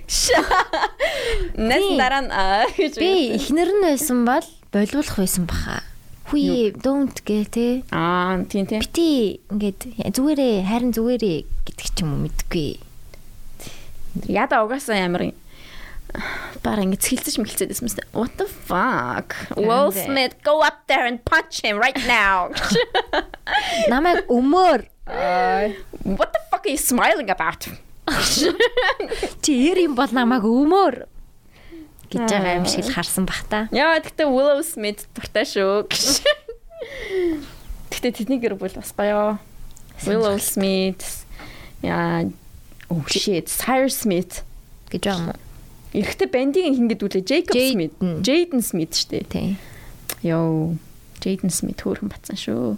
нэс 1.59 1.85
дараа 1.99 2.21
нь 2.25 2.31
гэж 2.73 2.93
би 2.97 3.37
ихнэр 3.37 3.69
нь 3.77 3.83
байсан 3.85 4.25
бол 4.25 4.47
болиулах 4.73 5.15
байсан 5.19 5.45
баха 5.45 5.83
Хүй 6.29 6.69
don't 6.77 7.17
гэ 7.25 7.39
тэ. 7.49 7.67
Аа 7.89 8.45
тийм 8.45 8.69
тийм. 8.69 8.85
Бити 8.85 9.41
ингээд 9.49 10.13
зүгээрээ 10.13 10.55
харин 10.69 10.93
зүгээрээ 10.93 11.39
гэдэг 11.65 11.87
ч 11.89 11.97
юм 12.05 12.13
уу 12.13 12.21
мэдгүй. 12.29 12.77
Яда 14.29 14.61
угаасаа 14.61 14.97
ямар 15.01 15.33
Бара 16.65 16.81
ингэ 16.81 16.97
цэлцэж 16.97 17.37
мэлцээд 17.37 17.69
байсан 17.69 17.85
мэт. 17.85 18.01
What 18.13 18.33
the 18.41 18.49
fuck? 18.49 19.37
Will 19.53 19.93
Smith 19.93 20.37
go 20.41 20.65
up 20.65 20.85
there 20.89 21.05
and 21.05 21.21
punch 21.21 21.61
him 21.61 21.77
right 21.77 21.97
now. 22.09 22.49
Намайг 23.91 24.25
өмөр. 24.25 24.89
What 26.17 26.33
the 26.33 26.41
fuck 26.49 26.65
are 26.65 26.73
you 26.73 26.81
smiling 26.81 27.29
about? 27.29 27.69
Чи 29.41 29.53
ер 29.69 29.77
юм 29.77 29.93
бол 29.93 30.09
намайг 30.09 30.45
өмөр 30.45 31.05
гэж 32.09 32.25
байгаа 32.29 32.57
юм 32.59 32.65
шиг 32.65 32.85
л 32.85 32.93
харсан 32.93 33.25
бах 33.29 33.45
та. 33.45 33.69
Яа 33.69 34.01
гэхдээ 34.01 34.27
Willow 34.27 34.61
Smith 34.65 35.05
дуртай 35.13 35.45
шүү 35.45 35.85
гэж. 35.87 36.25
Гэхдээ 37.93 38.13
тэдний 38.17 38.39
гэр 38.41 38.57
бүл 38.57 38.73
бас 38.73 38.91
гоё. 38.93 39.37
Willow 40.03 40.37
Smith 40.41 41.23
яа 41.85 42.27
oh 42.89 43.03
shit 43.07 43.47
Cyrus 43.47 44.01
Smith 44.03 44.41
гэж 44.89 45.09
юм 45.09 45.33
уу? 45.33 45.39
Эрэхтэй 45.93 46.29
бандийн 46.29 46.77
хингэд 46.77 47.01
үлээ 47.01 47.23
Jacob 47.25 47.55
Smith. 47.57 47.95
Jaden 48.25 48.61
Smith 48.61 48.93
шүү 48.93 49.09
дээ. 49.09 49.25
Тий. 49.29 49.49
Йоо 50.25 50.77
Jaden 51.21 51.53
Smith 51.53 51.81
хөөрхөн 51.81 52.09
бацсан 52.13 52.37
шүү. 52.37 52.77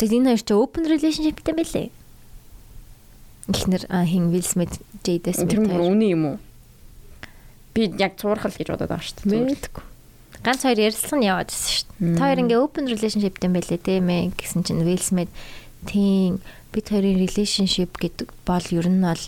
Тэгээд 0.00 0.16
энэ 0.16 0.28
хоёр 0.32 0.42
ч 0.44 0.50
open 0.56 0.84
relationshipтэй 0.88 1.54
байлээ. 1.56 1.88
Эхнэр 3.50 3.84
хин 3.88 4.30
Will 4.32 4.46
Smith, 4.46 4.80
Jaden 5.04 5.34
Smith. 5.34 5.50
Тэр 5.52 5.64
мөр 5.66 5.92
үний 5.92 6.14
юм 6.14 6.24
уу? 6.24 6.36
Би 7.74 7.90
яг 7.98 8.18
цуурхал 8.18 8.54
гэж 8.54 8.68
бодоод 8.74 8.90
байгаа 8.90 9.04
шүү 9.04 9.30
дээ. 9.30 9.46
Мэдгүй. 9.50 9.84
Ганц 10.40 10.64
хоёр 10.64 10.80
ярилцсан 10.80 11.20
яваад 11.20 11.52
байсан 11.52 11.70
шүү 11.70 11.86
дээ. 12.00 12.16
Та 12.16 12.24
хоёр 12.24 12.40
ингээ 12.42 12.60
open 12.64 12.84
relationship 12.88 13.36
гэм 13.36 13.52
байлээ 13.54 13.80
тийм 13.84 14.06
ээ 14.08 14.24
гэсэн 14.34 14.60
чинь 14.64 14.82
Will 14.88 15.02
Smith 15.04 15.32
тийм 15.84 16.40
бид 16.72 16.86
хоёрын 16.88 17.20
relationship 17.20 17.92
гэдэг 18.00 18.28
бол 18.48 18.66
ер 18.72 18.88
нь 18.88 19.04
бол 19.04 19.24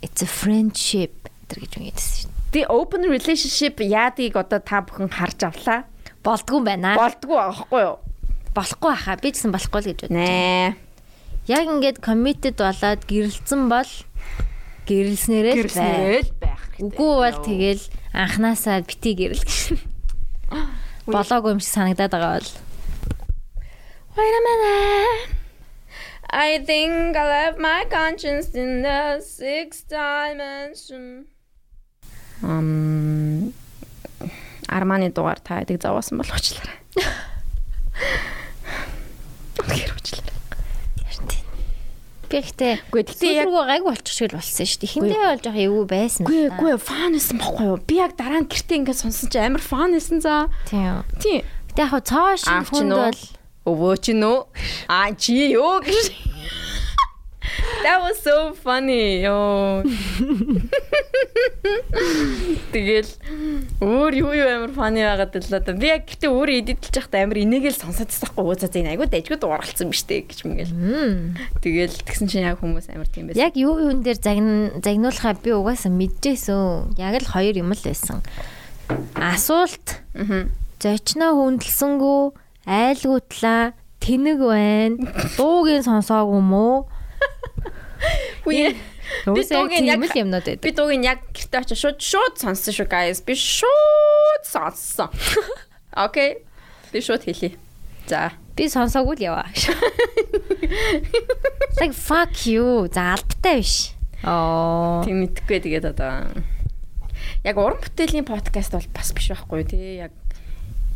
it's 0.00 0.22
a 0.22 0.28
friendship 0.28 1.14
гэж 1.50 1.72
үгээдсэн 1.76 2.12
шүү 2.22 2.30
дээ. 2.30 2.52
Би 2.52 2.60
open 2.68 3.02
relationship 3.08 3.82
яадыг 3.82 4.36
одоо 4.36 4.60
та 4.62 4.84
бүхэн 4.84 5.10
харж 5.10 5.40
авлаа. 5.48 5.84
Болдгүй 6.22 6.60
байна. 6.62 6.94
Болдгүй 6.94 7.38
аахгүй 7.38 7.82
юу? 7.82 7.98
Болохгүй 8.54 8.94
хаа. 8.94 9.16
Би 9.18 9.32
гэсэн 9.32 9.50
болохгүй 9.50 9.80
л 9.80 9.88
гэж 9.90 10.00
байна. 10.06 10.76
Яг 11.50 11.66
ингээд 11.66 11.98
committed 12.04 12.60
болоод 12.60 13.02
гэрэлцэн 13.08 13.66
бол 13.66 13.90
гэрэлснээрээ 14.86 15.54
л 15.58 16.41
байх. 16.72 16.96
Үгүй 16.96 17.14
бол 17.20 17.38
тэгэл 17.44 17.84
анханасаа 18.16 18.80
бити 18.82 19.12
гэрэл 19.14 19.44
гэж. 19.44 19.76
Болоогүй 21.06 21.52
юм 21.52 21.60
шиг 21.60 21.72
санагдаад 21.76 22.12
байгаа 22.12 22.32
бол. 22.40 22.50
Wait 24.16 24.34
a 24.36 24.42
minute. 24.44 25.42
I 26.32 26.64
think 26.64 27.16
I 27.16 27.24
left 27.28 27.58
my 27.58 27.84
conscience 27.90 28.54
in 28.56 28.82
the 28.82 29.20
sixth 29.20 29.88
dimension. 29.88 31.28
Um 32.42 33.52
Арманы 34.68 35.12
дугаар 35.12 35.40
та 35.40 35.60
хэдэг 35.60 35.82
зовоосон 35.82 36.18
болгочлаа. 36.18 36.72
Гэр 39.68 39.90
уучлаа. 39.96 40.41
Үгүй, 42.88 43.02
гэхдээ 43.04 43.32
яг- 43.36 43.68
гайг 43.68 43.82
болчих 43.84 44.14
шиг 44.16 44.32
л 44.32 44.36
болсон 44.40 44.64
шүү 44.64 44.78
дээ. 44.80 44.88
Эхэндээ 44.88 45.20
бол 45.28 45.42
жоох 45.44 45.58
эвгүй 45.60 45.86
байсан. 45.92 46.22
Гүй 46.24 46.42
гүй 46.56 46.72
фан 46.80 47.10
байсан 47.12 47.36
бохгүй 47.38 47.66
юу? 47.68 47.78
Би 47.84 47.94
яг 48.00 48.12
дараа 48.16 48.40
нь 48.40 48.48
гэртээ 48.48 48.78
ингээд 48.80 49.00
сонсон 49.04 49.28
чи 49.28 49.38
амар 49.38 49.60
фан 49.60 49.92
байсан 49.92 50.18
за. 50.24 50.48
Тийм. 50.66 51.04
Тийм. 51.20 51.42
Гэтэ 51.72 51.80
яг 51.84 51.92
цоо 52.08 52.32
чи 52.40 52.48
хүнд 52.72 52.92
бол 52.92 53.20
Өвөө 53.62 53.94
чи 54.02 54.12
нөө? 54.18 54.38
Аа 54.90 55.14
чи 55.14 55.54
юу 55.54 55.78
гэж. 55.84 56.06
That 57.82 57.98
was 58.02 58.18
so 58.22 58.54
funny. 58.54 59.22
Йоо. 59.26 59.82
Тэгэл 62.72 63.10
өөр 63.82 64.12
юу 64.14 64.32
юу 64.32 64.48
амар 64.48 64.72
funny 64.72 65.02
байгаад 65.02 65.34
л 65.36 65.58
одоо 65.58 65.74
би 65.74 65.90
яг 65.90 66.06
гэтээ 66.06 66.30
өөрөө 66.30 66.56
эдитэлж 66.62 66.94
байхдаа 66.96 67.22
амар 67.26 67.38
энийгэл 67.42 67.76
сонсоодсахгүй 67.76 68.44
уузаа 68.46 68.70
зэн 68.70 68.90
айгуу 68.94 69.06
дайгуу 69.10 69.38
дууралцсан 69.38 69.90
биз 69.90 70.06
дээ 70.06 70.30
гэж 70.30 70.38
мэгэл. 70.46 70.72
Тэгэл 71.58 71.96
тэгсэн 72.06 72.26
чинь 72.30 72.46
яг 72.46 72.62
хүмүүс 72.62 72.90
амар 72.94 73.10
тийм 73.10 73.30
байсан. 73.30 73.42
яг 73.42 73.54
юу 73.58 73.78
юун 73.78 74.02
дээр 74.06 74.18
загн 74.22 74.78
загнуулахаа 74.82 75.34
би 75.42 75.50
угаасаа 75.50 75.90
мэдчихсэн. 75.90 76.94
Яг 76.98 77.18
л 77.18 77.26
хоёр 77.26 77.54
юм 77.58 77.74
л 77.74 77.82
байсан. 77.82 78.22
Асуулт 79.18 80.02
зочноо 80.82 81.30
хүндэлсэнгүү 81.38 82.22
айлгуутлаа 82.66 83.74
тэнэг 84.02 84.38
байна. 84.42 84.98
Дуугийн 85.38 85.82
сонсоогүй 85.86 86.42
мó? 86.42 86.90
Үе. 88.46 88.74
Би 89.26 89.42
дуугийн 89.46 89.86
яг 89.86 90.02
л 90.02 90.18
юмнууд 90.18 90.46
байдаг. 90.46 90.62
би 90.62 90.70
дуугийн 90.74 91.04
яг 91.06 91.20
гэртээ 91.30 91.62
очиж 91.62 91.78
шууд 91.78 91.98
шууд 92.02 92.34
сонссон 92.42 92.74
шүү 92.74 92.88
guys. 92.90 93.22
Би 93.22 93.34
шууд 93.38 94.42
сонссон. 94.42 95.10
Окей. 96.06 96.42
Би 96.90 96.98
шууд 96.98 97.22
хэлье. 97.22 97.54
За. 98.10 98.32
Би 98.56 98.66
сонсоогүй 98.66 99.22
л 99.22 99.26
яваа. 99.30 99.46
Like 101.80 101.94
fuck 101.94 102.46
you. 102.48 102.88
За 102.90 103.14
албатай 103.14 103.62
биш. 103.62 103.94
Оо. 104.26 105.02
Тийм 105.06 105.22
мэдхгүй 105.22 105.62
тэгээд 105.62 105.94
одоо 105.94 106.30
яг 107.42 107.56
уран 107.58 107.82
бүтээлийн 107.82 108.26
подкаст 108.26 108.74
бол 108.74 108.88
бас 108.94 109.10
биш 109.14 109.30
байхгүй 109.34 109.66
тий 109.66 109.98
яг 110.02 110.14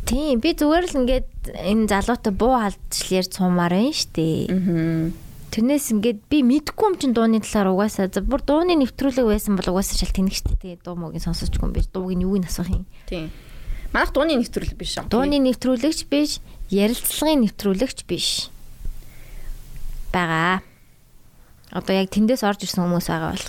Тийм 0.07 0.39
би 0.39 0.55
зүгээр 0.55 0.85
л 0.87 0.97
ингээд 1.03 1.31
энэ 1.51 1.91
залуутай 1.91 2.31
буу 2.31 2.55
халдчил 2.55 3.19
ярьж 3.19 3.35
сумаар 3.35 3.75
байна 3.75 3.91
штэ. 3.91 4.47
аа 4.47 5.11
Тэрнээс 5.57 5.89
ингээд 5.89 6.29
би 6.29 6.45
мэдгүй 6.45 6.85
юм 6.85 6.95
чин 7.01 7.17
дууны 7.17 7.41
талаар 7.41 7.73
угаасаа 7.73 8.13
за 8.13 8.21
бүр 8.21 8.45
дууны 8.45 8.77
нэвтрүүлэг 8.77 9.25
байсан 9.25 9.57
бол 9.57 9.73
угаасаа 9.73 9.97
шал 9.97 10.13
тэнэг 10.13 10.37
штэ. 10.37 10.53
Тэгээ 10.53 10.85
дуу 10.85 10.93
муугийн 10.93 11.25
сонсочгүй 11.25 11.65
юм 11.65 11.73
биш. 11.73 11.89
Дууг 11.89 12.13
нь 12.13 12.21
юуг 12.21 12.37
нь 12.37 12.45
асуух 12.45 12.69
юм. 12.69 12.85
тийм 13.09 13.33
манайх 13.89 14.13
дууны 14.13 14.37
нэвтрүүлэг 14.37 14.77
биш 14.77 15.01
аа 15.01 15.09
Дууны 15.09 15.41
нэвтрүүлэгч 15.41 16.05
биш, 16.13 16.45
ярилцлагын 16.69 17.41
нэвтрүүлэгч 17.49 18.05
биш. 18.05 18.53
Бага. 20.13 20.61
Одоо 21.73 22.05
яг 22.05 22.13
тэндээс 22.13 22.45
орж 22.45 22.69
ирсэн 22.69 22.85
хүмүүс 22.85 23.09
байгаа 23.09 23.33
бол. 23.33 23.47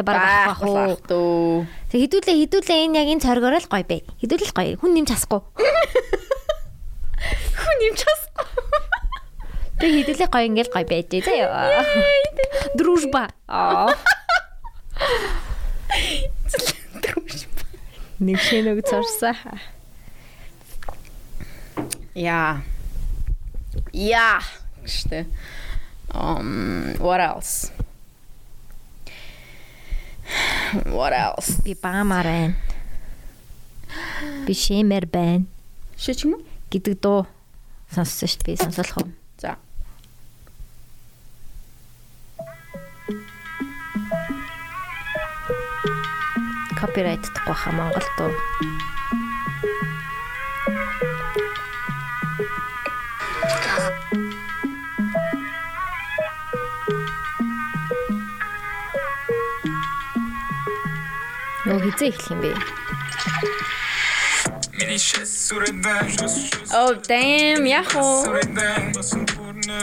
Тэгээ 0.00 0.08
баг 0.08 0.16
авах 0.16 0.64
уу. 0.64 0.76
байх 0.80 1.04
дөө 1.04 1.68
Тэг 1.92 2.00
хідүүлээ 2.08 2.40
хідүүлээ 2.40 2.78
энэ 2.88 2.96
яг 3.04 3.08
энэ 3.12 3.24
цоргороо 3.28 3.60
л 3.60 3.68
гоё 3.68 3.84
бэ. 3.84 4.00
Хідүүлэл 4.24 4.56
гоё. 4.56 4.80
Хүн 4.80 4.96
нэмж 4.96 5.12
хасахгүй. 5.12 5.44
хүн 7.60 7.78
юм 7.84 7.94
часгүй 8.00 8.93
Тэг 9.80 9.90
хідүүлээ 10.04 10.28
гоё 10.30 10.46
ингээл 10.48 10.74
гоё 10.74 10.86
байж 10.86 11.10
заяа. 11.24 11.84
Дружба. 12.78 13.28
Аа. 13.48 13.90
Нэг 18.18 18.38
шинэг 18.38 18.86
цорсаа. 18.86 19.58
яа 22.14 22.62
яа 23.90 24.38
гэжтэй 24.86 25.26
um 26.14 26.94
what 27.02 27.18
else 27.18 27.74
what 30.94 31.10
else 31.10 31.58
Би 31.66 31.74
баамаар 31.74 32.26
байна. 32.26 32.54
Би 34.46 34.54
шимэр 34.54 35.10
байна 35.10 35.44
шиж 35.98 36.22
юм 36.22 36.38
гэдэг 36.70 37.02
дуу 37.02 37.26
сонссон 37.90 38.30
шүү 38.30 38.46
дээ. 38.46 38.54
Би 38.54 38.62
сонсолох 38.62 38.96
уу? 39.02 39.10
За 46.84 46.92
Копирайт 46.92 47.22
тахгүй 47.32 47.54
хаа 47.54 47.72
Монгол 47.72 48.08
дуу. 48.18 48.32
Нөө 61.64 61.78
хизээ 61.84 62.08
эхлэх 62.12 62.30
юм 62.32 62.40
бэ? 62.44 62.52
Миний 64.76 65.00
oh 66.76 66.92
damn 67.08 67.64
яг 67.64 67.88
уу 67.96 68.28
сүрэдэн 68.28 68.92
басан 68.92 69.24
пурна 69.32 69.80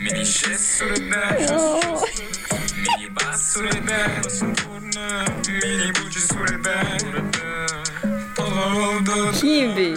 миний 0.00 0.24
бож 0.24 0.64
сүрэдэн 0.80 1.44
Миний 2.80 3.10
бас 3.12 3.52
пурна 4.56 5.28
миний 5.44 5.92
бож 5.92 6.14
сүрэдэн 6.16 7.30
хин 9.36 9.68
бэ 9.76 9.88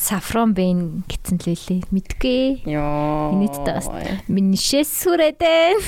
Сафрон 0.00 0.52
бэн 0.56 1.04
гэсэн 1.06 1.38
л 1.38 1.54
үлээ. 1.54 1.80
Мэдгүй. 1.92 2.66
ёо 2.66 3.30
Инээдтэй 3.36 3.74
бас. 3.78 3.86
Миний 4.26 4.58
шэс 4.58 4.88
сүрэдэн. 5.06 5.78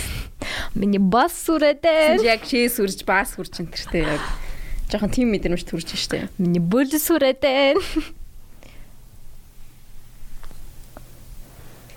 Миний 0.78 1.00
бас 1.02 1.32
сүрэдэн. 1.42 2.22
яг 2.22 2.44
шээ 2.46 2.70
сүрж 2.70 3.02
баас 3.08 3.34
сүрч 3.34 3.64
энэ 3.64 3.72
тэртэй 3.72 4.04
яг 4.06 4.22
жоохон 4.92 5.10
тийм 5.10 5.32
мэдрэмж 5.32 5.64
төрж 5.64 5.96
штэ 5.96 6.28
Миний 6.38 6.60
бүл 6.60 6.92
сүрэдэн. 6.92 7.80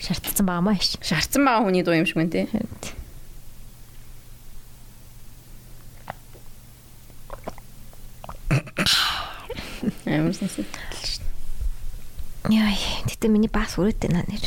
Шаардсан 0.06 0.46
баамаа 0.46 0.78
ш. 0.78 1.02
шаардсан 1.02 1.42
байгаа 1.42 1.66
хүний 1.66 1.82
дуу 1.82 1.98
юм 1.98 2.06
шиг 2.06 2.22
байна 2.22 2.30
тий 2.30 2.46
амар 10.06 10.34
сонсон 10.34 10.66
Яй, 12.46 12.78
тэгтээ 13.10 13.34
миний 13.34 13.50
бас 13.50 13.74
сүрэдэн 13.74 14.14
наа 14.14 14.26
нэр. 14.30 14.46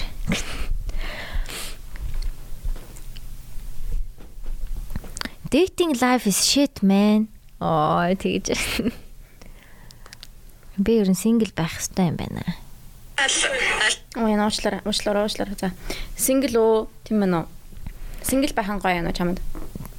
Dating 5.50 5.98
life 5.98 6.30
is 6.30 6.38
shit 6.46 6.78
man. 6.86 7.26
Оо 7.58 8.06
тэгэж. 8.14 8.54
Би 10.78 10.92
ер 11.02 11.10
нь 11.10 11.18
сингл 11.18 11.50
байх 11.58 11.74
хэрэгтэй 11.74 12.06
юм 12.06 12.16
байна. 12.22 12.46
Ой, 13.18 14.30
энэ 14.34 14.46
уучлаарай, 14.46 14.80
уучлаарай, 14.86 15.26
уучлаарай. 15.26 15.56
За. 15.58 15.74
Сингл 16.14 16.54
уу? 16.54 16.88
Тийм 17.02 17.20
байна 17.20 17.42
уу? 17.42 17.46
Сингл 18.22 18.54
байхан 18.54 18.78
гоё 18.78 19.02
юм 19.02 19.10
уу 19.10 19.16
чамд? 19.18 19.42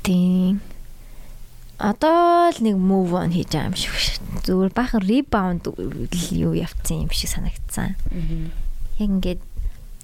Тийм. 0.04 0.64
Одоо 1.80 2.52
л 2.52 2.60
нэг 2.64 2.76
move 2.80 3.12
on 3.16 3.32
хийж 3.36 3.52
байгаа 3.52 3.72
юм 3.72 3.76
шиг 3.76 3.92
шүү. 3.92 4.44
Зүгээр 4.48 4.72
бахан 4.72 5.04
rebound 5.04 5.68
юу 6.32 6.56
явцсан 6.56 7.08
юм 7.08 7.12
шиг 7.12 7.32
санагдсан. 7.32 8.00
Яг 9.00 9.08
ингээд 9.12 9.42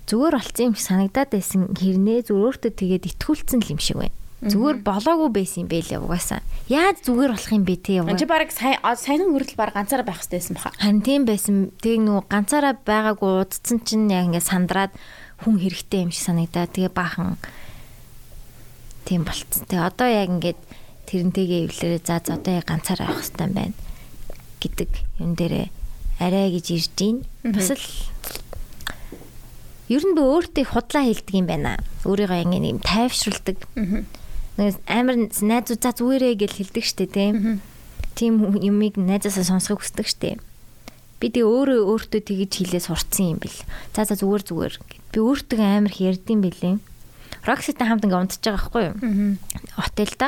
зүгээр 0.07 0.35
болцсон 0.35 0.65
юм 0.71 0.75
шиг 0.75 0.87
санагдаад 0.87 1.29
байсан 1.31 1.61
хэрнээ 1.71 2.27
зүгээр 2.27 2.47
өөртөө 2.51 2.71
тэгээд 2.79 3.09
итгүүлсэн 3.15 3.59
л 3.63 3.71
юм 3.75 3.79
шиг 3.79 3.99
байна. 3.99 4.15
Зүгээр 4.45 4.77
болоогүй 4.85 5.29
байсан 5.33 5.65
юм 5.65 5.69
бэлээ 5.73 5.99
угаасаа. 6.01 6.41
Яаж 6.69 7.01
зүгээр 7.01 7.31
болох 7.33 7.51
юм 7.53 7.65
бэ 7.65 7.75
те 7.81 7.97
Энд 8.05 8.19
чи 8.21 8.25
яваа. 8.25 8.37
баг 8.37 8.49
сая 8.53 8.77
саяны 8.95 9.25
хүртэл 9.33 9.57
баг 9.57 9.73
ганцаараа 9.73 10.05
байх 10.05 10.21
хэрэгтэй 10.21 10.37
байсан 10.37 10.55
баха. 10.55 10.71
Харин 10.77 11.01
тийм 11.01 11.21
байсан. 11.25 11.55
Тэг 11.81 11.99
нөгөө 12.05 12.23
ганцаараа 12.29 12.73
байгаагүй 12.77 13.31
удцсан 13.41 13.81
чинь 13.81 14.09
яг 14.13 14.29
ингээд 14.29 14.45
сандраад 14.45 14.93
хүн 15.41 15.57
хэрэгтэй 15.57 15.99
юм 16.05 16.11
шиг 16.13 16.23
санагдаа. 16.29 16.69
Тэгээ 16.69 16.93
баахан 16.93 17.41
тийм 19.05 19.25
болцсон. 19.25 19.65
Тэгээ 19.65 19.81
одоо 19.89 20.07
яг 20.09 20.29
ингээд 20.29 20.59
тэрнтэйгээ 21.09 21.61
эвлэрээ 21.69 22.01
за 22.05 22.21
за 22.21 22.37
одоо 22.37 22.53
яг 22.61 22.65
ганцаараа 22.69 23.09
явах 23.09 23.25
хэрэгтэй 23.25 23.45
юм 23.49 23.53
байна 23.53 23.75
гэдэг 24.61 24.89
юм 25.21 25.31
дээрээ 25.37 25.67
арай 26.19 26.47
гэж 26.53 26.65
ирж 26.73 26.89
гин. 26.97 27.17
Бас 27.43 27.69
л 27.69 27.85
ер 29.89 30.01
нь 30.01 30.15
би 30.17 30.21
өөртөө 30.21 30.65
худлаа 30.65 31.03
хэлдэг 31.05 31.35
юм 31.35 31.47
байна. 31.49 31.77
Өөрийгөө 32.05 32.41
ингэ 32.49 32.71
юм 32.73 32.81
тайвшруулдаг. 32.81 33.57
Нэг 34.55 34.79
амар 34.87 35.15
найзууд 35.27 35.81
за 35.83 35.91
зүгээрээ 35.91 36.35
гэж 36.39 36.51
хэлдэг 36.55 36.85
штэ 36.85 37.05
тийм. 37.11 37.59
Тийм 38.15 38.55
юмыг 38.55 38.95
найзаасаа 38.95 39.43
сонсохыг 39.43 39.83
хүсдэг 39.83 40.07
штэ. 40.07 40.39
Би 41.19 41.27
тэгээ 41.31 41.47
өөрөө 41.47 41.79
өөртөө 41.91 42.21
тэгэж 42.23 42.51
хэлээ 42.63 42.83
сурцсан 42.87 43.35
юм 43.35 43.39
бэл. 43.43 43.59
За 43.95 44.07
за 44.07 44.15
зүгээр 44.15 44.43
зүгээр. 44.47 44.75
гэд. 44.79 45.03
Би 45.11 45.19
өөртөө 45.19 45.59
амар 45.59 45.91
их 45.91 46.03
ярьдсан 46.03 46.39
бэлээ. 46.39 46.75
Рокситай 47.45 47.87
хамт 47.87 48.07
ингээ 48.07 48.21
унтж 48.23 48.39
байгаа 48.41 48.57
байхгүй 48.57 48.83
юу? 48.89 48.95
Хотелда. 49.75 50.27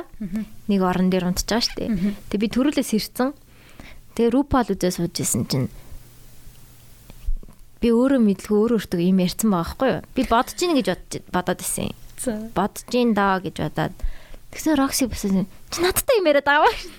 Нэг 0.68 0.82
орон 0.84 1.08
дээр 1.12 1.28
унтж 1.32 1.48
байгаа 1.48 1.64
штэ. 1.64 1.86
Тэгээ 2.32 2.44
би 2.44 2.48
төрүүлээс 2.52 2.92
ирсэн. 2.94 3.32
Тэгээ 4.16 4.32
Рупал 4.36 4.68
үзээ 4.68 4.92
сууж 4.96 5.16
исэн 5.24 5.44
чинь 5.48 5.68
би 7.82 7.94
өөрөө 7.94 8.22
мэдлгүй 8.22 8.58
өөрөө 8.58 8.78
өөртөө 8.82 9.02
юм 9.06 9.22
ярьсан 9.22 9.50
байгаа 9.54 9.66
байхгүй 9.70 9.90
юу? 9.94 10.02
Би 10.18 10.22
бодож 10.26 10.58
ийн 10.58 10.74
гэж 10.74 10.88
бодож 10.90 11.14
бодоод 11.30 11.62
исэн. 11.62 11.94
Бодож 12.26 12.90
ийн 12.94 13.14
даа 13.14 13.38
гэж 13.38 13.62
бодоод 13.62 13.96
тэгсэн 14.52 14.78
Рокси 14.80 15.06
бас 15.06 15.22
чи 15.22 15.80
надтай 15.84 16.18
юм 16.18 16.30
яриад 16.32 16.48
байгаа 16.50 16.74
шүү. 16.74 16.92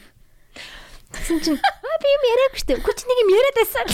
Тэгсэн 1.08 1.38
чинь 1.42 1.58
аа 1.58 1.96
би 1.98 2.08
юм 2.12 2.24
яриаггүй 2.28 2.60
шүү. 2.62 2.78
Үгүй 2.78 2.94
чи 2.94 3.04
нэг 3.08 3.18
юм 3.24 3.30
яриад 3.34 3.56
байсан. 3.58 3.86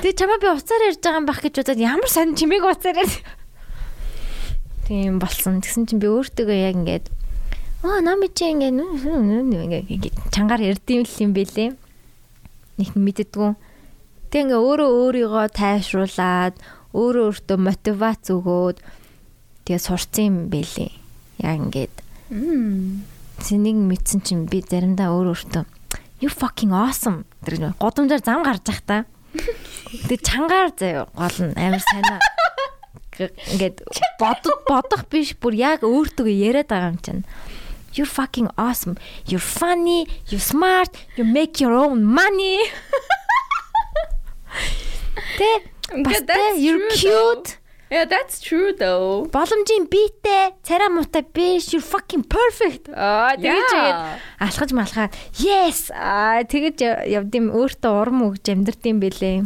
Тэгээ 0.00 0.16
чамаа 0.16 0.38
би 0.40 0.48
уцаар 0.48 0.82
ярьж 0.88 1.00
байгаа 1.02 1.20
юм 1.20 1.26
байх 1.28 1.40
гэж 1.42 1.54
бодоод 1.60 1.80
ямар 1.82 2.08
сонь 2.08 2.38
чимээг 2.38 2.64
уцаар 2.64 3.02
ярьж. 3.02 3.20
Тийм 4.88 5.18
болсон. 5.20 5.60
Тэгсэн 5.60 5.90
чинь 5.90 6.00
би 6.00 6.08
өөртөөгөө 6.08 6.58
яг 6.70 6.74
ингээд 6.78 7.06
аа 7.84 8.00
нами 8.00 8.32
чи 8.32 8.48
ингээд 8.48 8.80
ингээд 8.80 10.16
чангаар 10.32 10.62
ярьдсан 10.64 11.04
юм 11.04 11.32
бэлээ. 11.36 11.70
Нэг 12.78 12.90
мэддэггүй. 12.96 13.50
Тэг 14.30 14.40
ингээ 14.46 14.60
өөрөө 14.62 14.88
өөрийгөө 14.88 15.46
тайвшруулад 15.52 16.54
өөрөө 16.96 17.24
өөртөө 17.30 17.58
мотивац 17.58 18.24
өгөөд 18.30 18.78
тэгээ 19.64 19.80
сурцсан 19.80 20.24
юм 20.26 20.36
бэлээ. 20.50 20.92
Яг 21.44 21.56
ингээд. 21.70 21.94
Зэнийг 23.40 23.78
мэдсэн 23.78 24.20
чинь 24.26 24.46
би 24.50 24.60
заримдаа 24.60 25.14
өөр 25.14 25.34
өөртөө 25.34 25.64
you 26.20 26.28
fucking 26.28 26.72
awesome 26.72 27.24
тэр 27.44 27.72
годомжаар 27.80 28.20
зам 28.20 28.42
гарч 28.44 28.68
явах 28.68 28.82
та. 28.84 29.04
Тэгээ 30.04 30.20
чангаар 30.20 30.70
заяа 30.76 31.08
гол 31.16 31.38
нь 31.48 31.56
амар 31.56 31.80
сайнаа 31.80 32.20
ингээд 33.56 33.80
бодох 34.20 34.60
бодох 34.68 35.02
биш 35.08 35.32
бүр 35.40 35.56
яг 35.56 35.80
өөртөө 35.80 36.28
яриад 36.28 36.68
байгаа 36.68 36.92
юм 36.92 37.00
чинь. 37.00 37.24
You're 37.90 38.06
fucking 38.06 38.46
awesome. 38.54 38.94
You're 39.26 39.42
funny, 39.42 40.06
you're 40.30 40.38
smart, 40.38 40.94
you 41.16 41.24
make 41.26 41.58
your 41.58 41.74
own 41.74 42.04
money. 42.06 42.60
Тэ 45.40 45.48
бас 46.04 46.20
тэ 46.26 46.58
you're 46.60 46.90
cute. 46.94 47.56
Yeah, 47.90 48.06
that's 48.06 48.38
true 48.38 48.70
though. 48.78 49.26
Боломжийн 49.34 49.90
биетэй, 49.90 50.54
царай 50.62 50.86
муутай 50.94 51.26
биш, 51.26 51.74
you're 51.74 51.82
fucking 51.82 52.22
perfect. 52.22 52.86
Аа 52.94 53.34
тэгэж 53.34 53.66
Yeah. 53.74 54.14
алхаж 54.38 54.70
малхаад 54.70 55.10
yes 55.42 55.90
аа 55.90 56.46
тэгэж 56.46 56.86
явдсан 57.10 57.50
өөртөө 57.50 57.90
урам 57.90 58.30
өгж 58.30 58.46
амьдрдсан 58.46 59.02
бэлээ. 59.02 59.42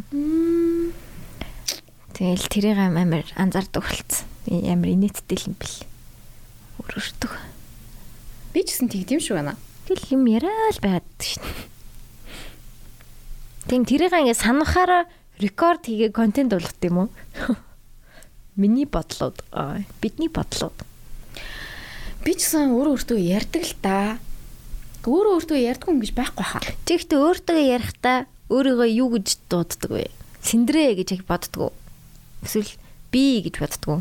Тэгэл 2.12 2.46
тэрийг 2.52 2.76
амар 2.76 3.24
анзаардаг 3.32 3.80
болцсон. 3.80 4.28
Амар 4.44 4.92
инээдтэй 4.92 5.40
юм 5.48 5.56
бэл. 5.56 5.76
Өөрөөртөө. 6.84 7.32
Би 8.52 8.60
ч 8.60 8.76
гэсэн 8.76 8.92
тэгдэм 8.92 9.24
шүү 9.24 9.40
байна. 9.40 9.56
Тэгэл 9.88 10.20
юм 10.20 10.28
яриад 10.28 10.78
байгаад 10.84 11.08
шин. 11.16 11.40
Тэг 13.72 13.88
тэрийг 13.88 14.12
ингээ 14.12 14.36
санахаараа 14.36 15.08
рекорд 15.40 15.86
хийгээ 15.86 16.10
контент 16.14 16.54
болгох 16.54 16.74
юм 16.82 16.98
уу? 16.98 17.08
Миний 18.56 18.86
бодлоод 18.86 19.42
бидний 20.00 20.30
бодлоод. 20.30 20.76
Би 22.22 22.32
ч 22.38 22.46
гэсэн 22.46 22.70
өөрөө 22.72 22.94
өөртөө 22.94 23.18
ярьдаг 23.18 23.62
л 23.66 23.74
та. 23.82 24.18
Өөрөө 25.04 25.42
өөртөө 25.42 25.58
ярьдаг 25.58 25.88
юм 25.90 26.00
гэж 26.00 26.12
байхгүй 26.14 26.46
хаа. 26.46 26.62
Тэгэхдээ 26.86 27.18
өөртөө 27.18 27.58
ярихдаа 27.60 28.18
өөрийгөө 28.48 28.88
юу 28.94 29.08
гэж 29.18 29.28
дууддаг 29.50 29.90
вэ? 29.90 30.08
Синдрэ 30.40 30.94
гэж 30.96 31.18
яг 31.18 31.22
боддгоо. 31.26 31.74
Эсвэл 32.46 32.70
би 33.10 33.42
гэж 33.42 33.58
боддгоо. 33.58 33.98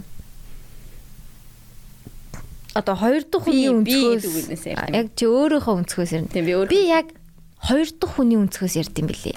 Одоо 2.74 2.96
хоёр 2.98 3.24
дахь 3.26 3.46
хүний 3.46 3.70
өнцгөөс 3.70 4.66
яг 4.70 5.08
чи 5.14 5.26
өөрийнхөө 5.30 5.76
өнцгөөс. 5.82 6.12
Тийм 6.34 6.46
би 6.46 6.54
өөр 6.58 6.74
яг 6.90 7.14
хоёр 7.62 7.90
дахь 7.90 8.14
хүний 8.18 8.38
өнцгөөс 8.38 8.74
ярьд 8.82 8.98
юм 8.98 9.08
бэлээ. 9.14 9.34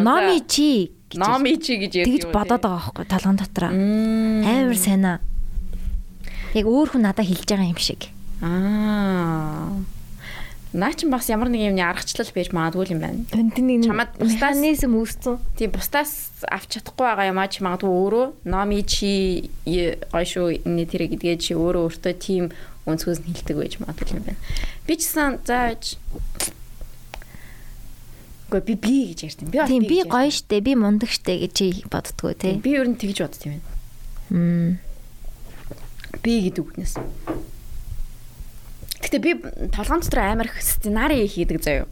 Номи 0.00 0.40
чи 0.48 0.97
Номи 1.16 1.56
чи 1.56 1.80
гэж 1.80 2.04
ярьдаг. 2.04 2.12
тэгж 2.12 2.24
бодоод 2.28 2.62
байгаа 2.62 2.92
байхгүй 2.92 3.04
талган 3.08 3.36
дотроо. 3.40 3.70
Амар 3.72 4.76
сайнаа. 4.76 5.16
Яг 6.52 6.66
өөр 6.68 6.92
хүн 6.92 7.02
надад 7.08 7.24
хэлж 7.24 7.48
байгаа 7.48 7.72
юм 7.72 7.80
шиг. 7.80 8.12
Аа. 8.44 9.72
Наа 10.76 10.92
чин 10.92 11.08
бас 11.08 11.32
ямар 11.32 11.48
нэг 11.48 11.72
юмны 11.72 11.80
аргачлал 11.80 12.28
байж 12.28 12.52
магадгүй 12.52 12.92
юм 12.92 13.00
байна. 13.00 13.24
Нэг 13.32 13.88
Чамд 13.88 14.20
механизм 14.20 15.00
үүссэн. 15.00 15.40
Тийм 15.56 15.72
бусдаас 15.72 16.44
авч 16.44 16.76
чадахгүй 16.76 17.08
байгаа 17.08 17.32
юм 17.32 17.40
аа 17.40 17.48
чи 17.48 17.64
магадгүй 17.64 17.88
өөрөө 17.88 18.26
номи 18.44 18.84
чи 18.84 19.48
шүү 19.64 20.60
энэ 20.68 20.84
тэр 20.84 21.08
гэдгээ 21.08 21.40
чи 21.40 21.56
өөрөө 21.56 21.88
өөртөө 21.88 22.14
тийм 22.20 22.52
өнцгөөс 22.84 23.24
нь 23.24 23.32
хилдэг 23.32 23.56
байж 23.56 23.80
магадгүй 23.80 24.20
юм 24.20 24.28
байна. 24.28 24.40
Би 24.84 25.00
ч 25.00 25.08
гэсэн 25.08 25.40
зааж 25.48 25.96
Гэхдээ 28.48 28.64
би 28.64 28.74
би 28.80 28.96
гэж 29.12 29.20
ярьсан. 29.28 29.48
Би 29.52 29.60
Тийм 29.60 29.84
би 29.84 30.00
гоё 30.08 30.32
штэ, 30.32 30.64
би 30.64 30.72
мундаг 30.72 31.12
штэ 31.12 31.44
гэж 31.44 31.88
боддгоо 31.92 32.32
тий. 32.32 32.56
Би 32.56 32.72
ер 32.80 32.88
нь 32.88 32.96
тэгж 32.96 33.20
бодд 33.28 33.44
юм 33.44 33.60
байна. 33.60 33.68
Мм. 34.32 34.70
Би 36.24 36.32
гэдэг 36.48 36.64
үгнээс. 36.64 36.96
Гэтэ 39.04 39.18
би 39.20 39.30
толгоон 39.68 40.00
дотор 40.00 40.24
амар 40.24 40.48
их 40.48 40.56
сценари 40.64 41.28
хийдэг 41.28 41.60
заяо. 41.60 41.86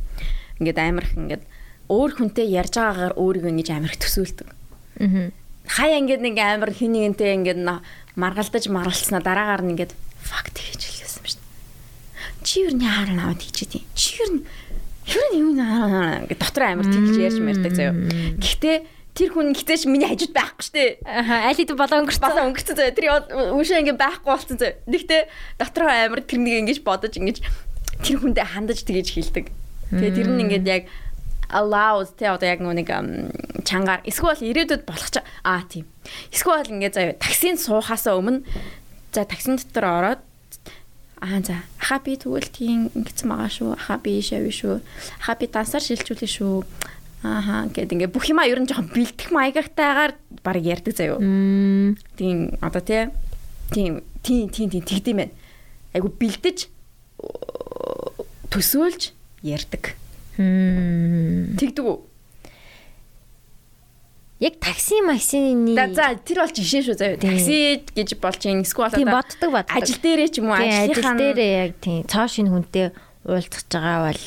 Ингээд 0.56 0.80
амар 0.80 1.04
их 1.04 1.12
ингээд 1.12 1.44
өөр 1.92 2.10
хүнтэй 2.16 2.48
ярьж 2.56 2.80
байгаагаар 2.80 3.14
өөрийгөө 3.20 3.52
ингэж 3.52 3.68
амар 3.76 3.92
их 3.92 4.00
төсөөлдөг. 4.00 4.48
Мгм. 4.96 5.32
хаяа 5.66 5.98
ингээд 5.98 6.22
нэг 6.22 6.36
амар 6.38 6.70
хин 6.70 6.94
нэгнтэй 6.94 7.34
ингээд 7.42 7.60
маргалдаж 8.14 8.64
маргалцснаа 8.70 9.20
дараагаар 9.20 9.62
нь 9.66 9.72
ингээд 9.74 9.92
fuck 10.22 10.54
тэгэж 10.54 10.80
хэлсэн 10.82 11.20
юм 11.20 11.26
шин. 11.26 11.42
Чи 12.46 12.64
юу 12.64 12.72
нэг 12.78 12.86
хараа 12.86 13.16
наваад 13.34 13.42
хийчихэд 13.42 13.82
юм. 13.82 13.84
Чи 13.98 14.22
юу 14.22 14.46
юу 15.06 15.26
юу 15.38 15.50
ингээд 15.54 16.40
дотор 16.40 16.64
амар 16.66 16.86
тэгж 16.86 17.14
ярьж 17.18 17.38
мэрдэг 17.38 17.74
заяа. 17.74 17.94
Гэхдээ 18.42 18.76
тэр 19.16 19.30
хүн 19.32 19.56
гэтээч 19.56 19.88
миний 19.88 20.04
хажууд 20.04 20.34
байхгүй 20.36 20.64
штэ. 20.66 20.84
Аха, 21.06 21.48
аль 21.48 21.56
хэдийн 21.56 21.78
болоо 21.78 22.04
өнгөрцөн. 22.04 22.24
Баса 22.26 22.44
өнгөрцөн 22.44 22.76
заяа. 22.76 22.92
Тэр 22.92 23.06
үүшээ 23.32 23.80
ингээд 23.86 24.02
байхгүй 24.02 24.28
болсон 24.28 24.58
заяа. 24.60 24.76
Гэхдээ 24.84 25.22
дотроо 25.56 25.88
амар 25.88 26.20
тэрнийг 26.20 26.60
ингэж 26.66 26.78
бодож 26.84 27.16
ингэж 27.16 27.40
тэр 28.04 28.16
хүндээ 28.20 28.44
хандаж 28.44 28.84
тэгэж 28.84 29.08
хэлдэг. 29.16 29.46
Тэгээ 29.94 30.12
тэр 30.20 30.28
нь 30.28 30.42
ингээд 30.44 30.66
яг 30.68 30.82
allows 31.48 32.12
тэ 32.18 32.28
одоо 32.28 32.44
яг 32.50 32.60
нэг 32.60 32.90
чангаар 33.62 34.02
эсвэл 34.02 34.42
ирээдүйд 34.42 34.84
болох 34.84 35.08
аа 35.46 35.62
тийм. 35.64 35.86
Эсвэл 36.34 36.66
ингээд 36.66 36.94
заяа 36.98 37.14
таксинд 37.16 37.62
суухаасаа 37.62 38.18
өмнө 38.18 38.42
за 39.14 39.24
таксин 39.24 39.56
дотор 39.56 39.86
ороод 39.86 40.20
Аа 41.20 41.40
за 41.40 41.64
аха 41.80 41.96
би 42.04 42.16
тэгвэл 42.16 42.48
тийм 42.52 42.92
ингэсэн 42.92 43.28
байгаа 43.32 43.48
шүү. 43.48 43.70
Аха 43.72 43.96
би 43.96 44.20
шавь 44.20 44.52
шүү. 44.52 44.84
Аха 45.20 45.32
би 45.40 45.48
дансаар 45.48 45.80
шилжүүлэх 45.80 46.28
шүү. 46.28 46.64
Ааха 47.24 47.72
гэд 47.72 47.92
ингээ 47.96 48.12
бүх 48.12 48.28
юмаа 48.28 48.44
ер 48.44 48.60
нь 48.60 48.68
жоохон 48.68 48.92
бэлдэх 48.92 49.32
маягтайгаар 49.32 50.12
баг 50.44 50.56
ярьдаг 50.60 50.92
заяо. 50.92 51.16
Тийм 52.20 52.52
одоо 52.60 52.82
тий 52.84 53.08
тийм 53.72 54.04
тийм 54.20 54.52
тийм 54.52 54.68
тийм 54.68 54.84
тэгдэм 54.84 55.16
байх. 55.16 55.32
Айгу 55.96 56.12
бэлдэж 56.12 56.68
төсөөлж 58.52 59.02
ярьдаг. 59.40 59.96
Тэгдэг 60.36 61.84
үү? 61.84 61.96
Яг 64.40 64.60
такси 64.60 65.00
машины 65.00 65.72
За 65.72 65.88
за 65.94 66.12
тэр 66.20 66.44
бол 66.44 66.52
жишээ 66.52 66.82
шүү. 66.84 66.96
Тийм. 67.00 67.20
Такси 67.24 67.56
гэж 67.96 68.10
болж 68.20 68.42
ин 68.44 68.60
тийм 68.64 69.08
одоо 69.08 69.24
боддог 69.24 69.50
боддог. 69.52 69.72
ажил 69.72 69.96
дээрээ 69.96 70.28
ч 70.28 70.44
юм 70.44 70.52
уу 70.52 70.60
Тийм, 70.60 70.76
ажил 70.76 70.92
ажлынхаа 70.92 71.16
дээр 71.16 71.40
яг 71.40 71.72
тийм 71.80 72.04
цоо 72.04 72.26
шин 72.28 72.52
хүнтэй 72.52 72.92
уулзах 73.24 73.64
байгаа 73.72 74.12
бол 74.12 74.24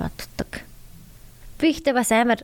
боддог. 0.00 0.50
Би 1.60 1.66
ихтэй 1.76 1.92
бас 1.92 2.08
амар 2.08 2.40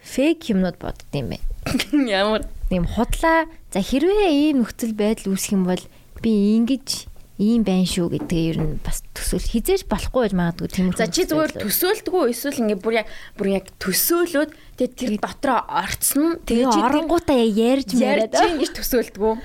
фейк 0.00 0.48
юмнууд 0.48 0.80
бодд 0.80 1.04
юм 1.12 1.36
байна. 1.36 1.44
ямар 2.08 2.48
Тийм 2.72 2.88
худлаа 2.88 3.46
за 3.70 3.78
хэрвээ 3.84 4.32
ийм 4.32 4.64
нөхцөл 4.64 4.96
байдал 4.96 5.36
үүсэх 5.36 5.54
юм 5.54 5.68
бол 5.70 5.84
би 6.24 6.58
ингэж 6.58 7.12
ийм 7.38 7.62
байна 7.62 7.84
шүү 7.84 8.16
гэдгээ 8.16 8.44
ер 8.50 8.58
нь 8.58 8.80
бас 8.80 9.04
төсөөл 9.14 9.44
хизээж 9.44 9.84
болохгүй 9.86 10.26
байж 10.26 10.34
магадгүй 10.34 10.68
тиймэрхүү. 10.72 10.98
За 10.98 11.06
чи 11.06 11.28
зүгээр 11.28 11.62
үү 11.62 12.32
эсвэл 12.32 12.62
ингээ 12.64 12.80
бүр 12.80 12.94
яг 13.04 13.08
бүр 13.36 13.48
яг 13.60 13.68
төсөөлөөд 13.76 14.50
тэгээ 14.76 14.94
тэр 14.96 15.12
дотроо 15.20 15.60
орцсон 15.66 16.38
Тэгээ 16.44 16.66
чи 16.68 16.78
тэр 16.78 16.86
оронгуудаа 16.92 17.40
ярьж 17.40 17.90
ярьж 17.96 18.32
яриад. 18.32 18.32
ингэж 18.36 18.72
төсөөлдөг 18.76 19.22
үү? 19.24 19.36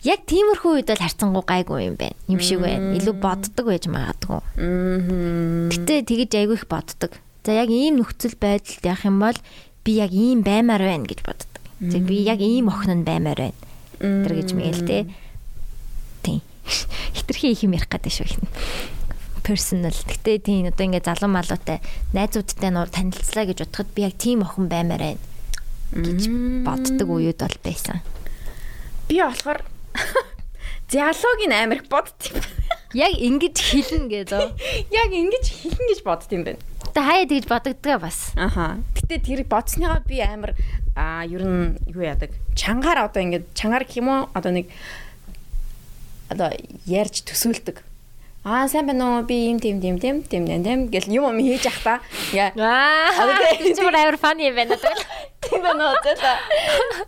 Яг 0.00 0.24
тиймэрхүү 0.24 0.70
үед 0.80 0.88
бол 0.88 1.04
харцангуй 1.04 1.44
гайгүй 1.44 1.80
юм 1.92 1.96
байна. 2.00 2.16
Юм 2.24 2.40
шиг 2.40 2.64
байна. 2.64 2.96
Илүү 2.96 3.14
боддог 3.20 3.66
байж 3.68 3.84
магадгүй. 3.84 4.40
Гэтэ 5.76 5.94
тэгэж 6.08 6.30
айгүй 6.40 6.56
их 6.56 6.64
боддог. 6.72 7.12
За 7.44 7.52
яг 7.52 7.68
ийм 7.68 8.00
нөхцөл 8.00 8.32
байдалд 8.40 8.80
явах 8.80 9.04
юм 9.04 9.20
бол 9.20 9.36
би 9.84 9.92
яг 10.00 10.12
ийм 10.16 10.40
баймаар 10.40 10.80
байна 10.80 11.04
гэж 11.04 11.20
боддог. 11.20 11.60
За 11.84 12.00
би 12.00 12.24
яг 12.24 12.40
ийм 12.40 12.72
охин 12.72 13.00
нь 13.00 13.04
баймаар 13.04 13.52
байна. 13.52 13.60
Тэр 14.00 14.32
гэж 14.40 14.48
мэгэл 14.56 14.88
те. 14.88 14.98
Тийм. 16.24 16.40
Хитрхи 17.16 17.52
их 17.52 17.60
юм 17.60 17.76
ярих 17.76 17.92
гэдэг 17.92 18.12
шүү 18.12 18.28
хин. 18.40 18.48
Personal. 19.42 19.94
Гэтэ 19.94 20.44
тийм 20.44 20.68
одоо 20.68 20.84
ингээ 20.86 21.04
залуу 21.04 21.30
малуутай 21.32 21.80
найзуудтай 22.12 22.70
нуур 22.70 22.92
танилцлаа 22.92 23.48
гэж 23.48 23.64
бодоход 23.64 23.88
би 23.96 24.06
яг 24.06 24.14
тийм 24.20 24.44
охин 24.44 24.68
баймаар 24.68 25.16
байна 25.16 25.30
гэж 25.90 26.30
боддог 26.62 27.08
үеуд 27.10 27.40
бол 27.42 27.58
байсан. 27.64 27.98
Би 29.08 29.18
болохоор 29.18 29.64
диалогийн 30.92 31.52
амар 31.52 31.82
их 31.82 31.88
бодд 31.90 32.14
юм. 32.30 32.42
Яг 32.94 33.14
ингэж 33.14 33.56
хэлнэ 33.58 34.06
гэдэг. 34.10 34.50
Яг 35.02 35.10
ингэж 35.14 35.46
хэлнэ 35.46 35.84
гэж 35.94 36.00
бодд 36.02 36.30
юм 36.34 36.42
байна. 36.46 36.62
Тэ 36.90 37.00
хаяа 37.06 37.26
тэгж 37.26 37.46
бодогдгаа 37.46 37.98
бас. 38.02 38.34
Аха. 38.34 38.82
Гэтэ 38.98 39.22
тэр 39.22 39.42
бодсныгаа 39.46 40.02
би 40.02 40.18
амар 40.18 40.58
аа 40.98 41.22
ер 41.22 41.42
нь 41.46 41.78
юу 41.86 42.02
яадаг. 42.02 42.34
Чангаар 42.58 43.06
одоо 43.06 43.22
ингээд 43.22 43.54
чангаар 43.54 43.86
гэх 43.86 44.02
юм 44.02 44.10
уу? 44.10 44.20
Одоо 44.34 44.50
нэг 44.50 44.66
одоо 46.30 46.50
ярьж 46.86 47.22
төсөөлдөг. 47.26 47.82
Аа 48.40 48.68
сайн 48.72 48.86
байна 48.88 49.20
уу? 49.20 49.26
Би 49.28 49.52
юм 49.52 49.60
тийм 49.60 49.80
тийм 49.84 50.00
тийм 50.00 50.24
тийм 50.24 50.48
тийм 50.48 50.88
гэл 50.88 51.12
юм 51.12 51.28
юм 51.28 51.38
хийж 51.44 51.68
ах 51.68 51.80
та. 51.84 52.00
Аа. 52.56 53.12
Тэр 53.60 53.76
чинь 53.76 53.84
амар 53.84 54.16
фаны 54.16 54.48
юм 54.48 54.56
байна 54.56 54.80
гэдэг. 54.80 54.96
тийм 55.44 55.60
байна 55.60 55.92
уу 55.92 56.00
заа. 56.16 56.40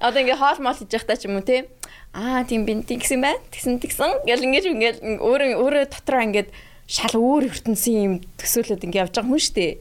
Одоо 0.04 0.20
ингээ 0.20 0.36
хоол 0.36 0.60
мол 0.60 0.76
хийж 0.76 0.92
ах 0.92 1.08
та 1.08 1.16
ч 1.16 1.24
юм 1.24 1.40
уу 1.40 1.46
те. 1.48 1.72
Аа 2.12 2.44
тийм 2.44 2.68
би 2.68 2.76
тэгсэн 2.84 3.24
байна. 3.24 3.40
Тэгсэн 3.48 3.80
тэгсэн 3.80 4.28
гэл 4.28 4.44
ингээд 4.44 4.66
ингээд 4.76 4.96
өөрөө 5.24 5.56
өөрөө 5.56 5.84
дотроо 5.88 6.20
ингээд 6.20 6.52
шал 6.84 7.16
өөр 7.16 7.48
ертөнцийн 7.48 8.04
юм 8.04 8.14
төсөөлөд 8.36 8.84
ингээ 8.84 9.08
явж 9.08 9.16
байгаа 9.16 9.32
хүн 9.32 9.40
шүү 9.40 9.56
дээ 9.56 9.72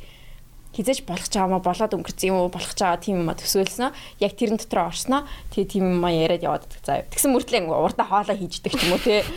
хизээж 0.72 1.04
болох 1.04 1.28
ч 1.28 1.36
аамаа 1.36 1.60
болоод 1.60 1.92
өнгөрсөн 1.92 2.32
юм 2.32 2.38
уу 2.40 2.52
болох 2.52 2.72
ч 2.72 2.80
байгаа 2.80 3.04
тийм 3.04 3.24
юм 3.24 3.30
а 3.32 3.36
төсөөлснөө 3.36 3.92
яг 4.24 4.34
тэрэн 4.40 4.56
дотор 4.56 4.88
орсноо 4.88 5.28
тэгээ 5.52 5.68
тийм 5.68 5.84
юм 6.00 6.04
а 6.08 6.12
яриад 6.16 6.48
яваад 6.48 6.64
байдаг 6.64 6.84
заа. 6.88 7.04
Тэгсэн 7.12 7.32
мөртлөө 7.36 7.76
урдаа 7.76 8.08
хоолоо 8.08 8.36
хийждэг 8.40 8.72
ч 8.72 8.82
юм 8.88 8.96
уу 8.96 9.04
те. 9.04 9.28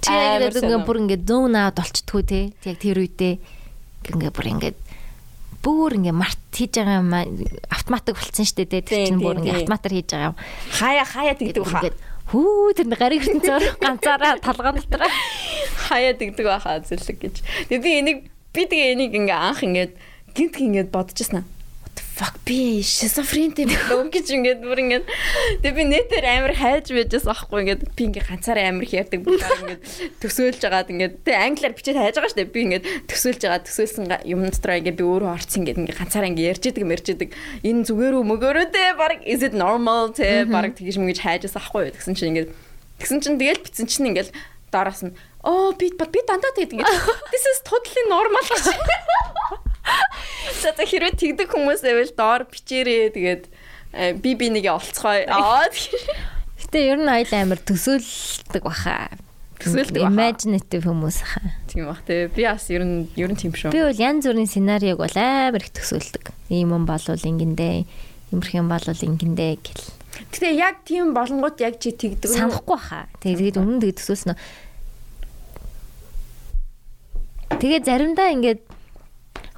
Чи 0.00 0.08
яг 0.08 0.56
ингээ 0.56 0.80
бүр 0.88 0.98
ингээ 1.04 1.20
зүүн 1.28 1.52
наад 1.52 1.76
болчтгүй 1.76 2.22
те. 2.24 2.40
Яг 2.64 2.80
тэр 2.80 2.96
үедээ 3.04 3.34
ингээ 4.08 4.32
бүр 4.32 4.46
ингээ 4.56 4.72
бүр 5.60 5.92
ингээ 6.00 6.16
март 6.16 6.40
хийж 6.56 6.72
байгаа 6.80 7.04
юм 7.04 7.12
автоматик 7.68 8.16
болцсон 8.16 8.48
шүү 8.48 8.64
дээ. 8.64 8.80
Тэр 8.80 9.04
чинь 9.04 9.20
бүр 9.20 9.44
ингээ 9.44 9.68
автоматар 9.68 9.92
хийж 9.92 10.08
байгаа 10.16 10.32
юм. 10.32 10.36
Хаяа 10.80 11.04
хаяа 11.04 11.36
тэгдэг 11.36 11.64
хаа. 11.68 11.92
Хүү 12.32 12.72
тэр 12.78 12.88
гариг 12.96 13.20
ертөнцөөр 13.26 13.64
ганцаараа 13.84 14.40
толгоон 14.40 14.80
дотор 14.80 15.04
хаяа 15.90 16.16
тэгдэг 16.16 16.46
байхаа 16.48 16.80
зөвлөг 16.80 17.18
гэж. 17.20 17.36
Тэгээ 17.68 17.84
би 17.84 17.90
энийг 18.00 18.18
би 18.54 18.62
тэгээ 18.64 18.94
энийг 18.96 19.12
ингээ 19.18 19.36
анх 19.36 19.60
ингээд 19.60 19.92
гинт 20.34 20.56
ингээд 20.58 20.90
бодчихснаа. 20.94 21.44
What 21.80 21.96
the 21.96 22.04
fuck 22.04 22.36
би 22.44 22.84
шизофрентэй 22.84 23.64
болов 23.64 24.12
гэж 24.12 24.26
ингээд 24.30 24.60
бүр 24.60 24.78
ингээд. 24.84 25.06
Тэгээ 25.64 25.76
би 25.76 25.84
нэтээр 25.90 26.26
амар 26.28 26.54
хайж 26.54 26.92
байжээс 26.92 27.26
аахгүй 27.26 27.64
ингээд. 27.64 27.82
Би 27.96 28.02
ингээд 28.10 28.28
ганцаараа 28.28 28.68
амар 28.68 28.84
их 28.84 28.94
ярьдаг 28.94 29.20
бүгдээ 29.24 29.58
ингээд 29.64 29.82
төсөөлж 30.20 30.60
байгаад 30.60 30.92
ингээд. 30.92 31.14
Тэгээ 31.24 31.44
англиар 31.50 31.74
бичээд 31.74 31.98
хайж 31.98 32.14
байгаа 32.20 32.32
штэ 32.34 32.46
би 32.52 32.60
ингээд 32.68 32.84
төсөөлж 33.08 33.40
байгаа 33.40 33.64
төсөөлсөн 33.64 34.04
юм 34.28 34.40
дотроо 34.46 34.76
ингээд 34.78 34.98
би 35.00 35.04
өөрөө 35.08 35.30
орцсон 35.34 35.58
ингээд 35.64 35.80
ингээд 35.80 35.98
ганцаараа 35.98 36.30
ингээд 36.30 36.50
ярьж 36.52 36.64
идэг 36.68 36.84
мэрж 36.84 37.06
идэг. 37.16 37.30
Энэ 37.64 37.84
зүгээр 37.88 38.14
үү 38.20 38.24
мөгөөрөө 38.28 38.66
те 38.70 38.84
баг 38.94 39.24
is 39.24 39.40
it 39.40 39.56
normal 39.56 40.12
те 40.12 40.44
баг 40.44 40.76
тэгж 40.76 41.00
мэгж 41.00 41.24
хайжаас 41.24 41.56
аахгүй 41.56 41.96
гэсэн 41.96 42.14
чинь 42.14 42.30
ингээд 42.36 42.50
тэгсэн 43.00 43.18
чинь 43.24 43.40
тэгэл 43.40 43.64
битсэн 43.64 43.88
чинь 43.88 44.12
ингээд 44.12 44.30
дараас 44.70 45.02
нь 45.02 45.16
оо 45.42 45.72
би 45.72 45.90
би 45.90 46.20
дандаа 46.28 46.52
тэгээд 46.54 46.76
ингээд 46.76 46.92
this 47.32 47.44
is 47.48 47.58
totally 47.64 48.04
normal 48.12 48.44
гэж 48.44 48.68
За 50.60 50.72
за 50.76 50.84
хэрвээ 50.84 51.16
тэгдэг 51.16 51.48
хүмүүс 51.48 51.80
байвал 51.80 52.12
доор 52.16 52.42
бичээрээ 52.48 53.16
тэгээд 53.16 53.44
би 54.20 54.30
би 54.36 54.46
нэгэ 54.52 54.70
олцгоё. 54.70 55.26
Аа 55.28 55.66
Гэтэ 56.60 56.78
ер 56.86 57.00
нь 57.02 57.10
айл 57.10 57.32
амар 57.34 57.58
төсөөлдөг 57.66 58.62
баха. 58.62 59.10
Төсөөлдөг 59.58 60.06
баха. 60.06 60.14
Imaginative 60.14 60.86
хүмүүс 60.86 61.18
хаа. 61.26 61.50
Тийм 61.66 61.90
бах 61.90 62.04
те. 62.06 62.30
Би 62.30 62.46
бас 62.46 62.68
ер 62.70 62.84
нь 62.86 63.10
ер 63.18 63.32
нь 63.32 63.34
тийм 63.34 63.50
шүү. 63.50 63.74
Би 63.74 63.82
бол 63.82 63.98
янз 63.98 64.28
бүрийн 64.28 64.46
сценарийг 64.46 65.00
бол 65.00 65.16
амар 65.18 65.64
их 65.64 65.72
төсөөлдөг. 65.74 66.30
Ийм 66.52 66.70
юм 66.76 66.84
болвол 66.86 67.18
ингэндээ, 67.18 67.76
иймэрх 68.30 68.52
юм 68.54 68.70
болвол 68.70 69.02
ингэндээ 69.02 69.52
гэл. 69.58 69.84
Гэтэ 70.30 70.54
яг 70.54 70.86
тийм 70.86 71.10
болонгууд 71.10 71.58
яг 71.58 71.82
чи 71.82 71.90
тэгдэг 71.90 72.30
санахгүй 72.30 72.76
баха. 72.78 73.10
Тэгээд 73.18 73.58
өмнө 73.58 73.82
тэг 73.82 73.98
төсөөлснө. 73.98 74.38
Тэгээ 77.58 77.82
заримдаа 77.82 78.30
ингээд 78.30 78.62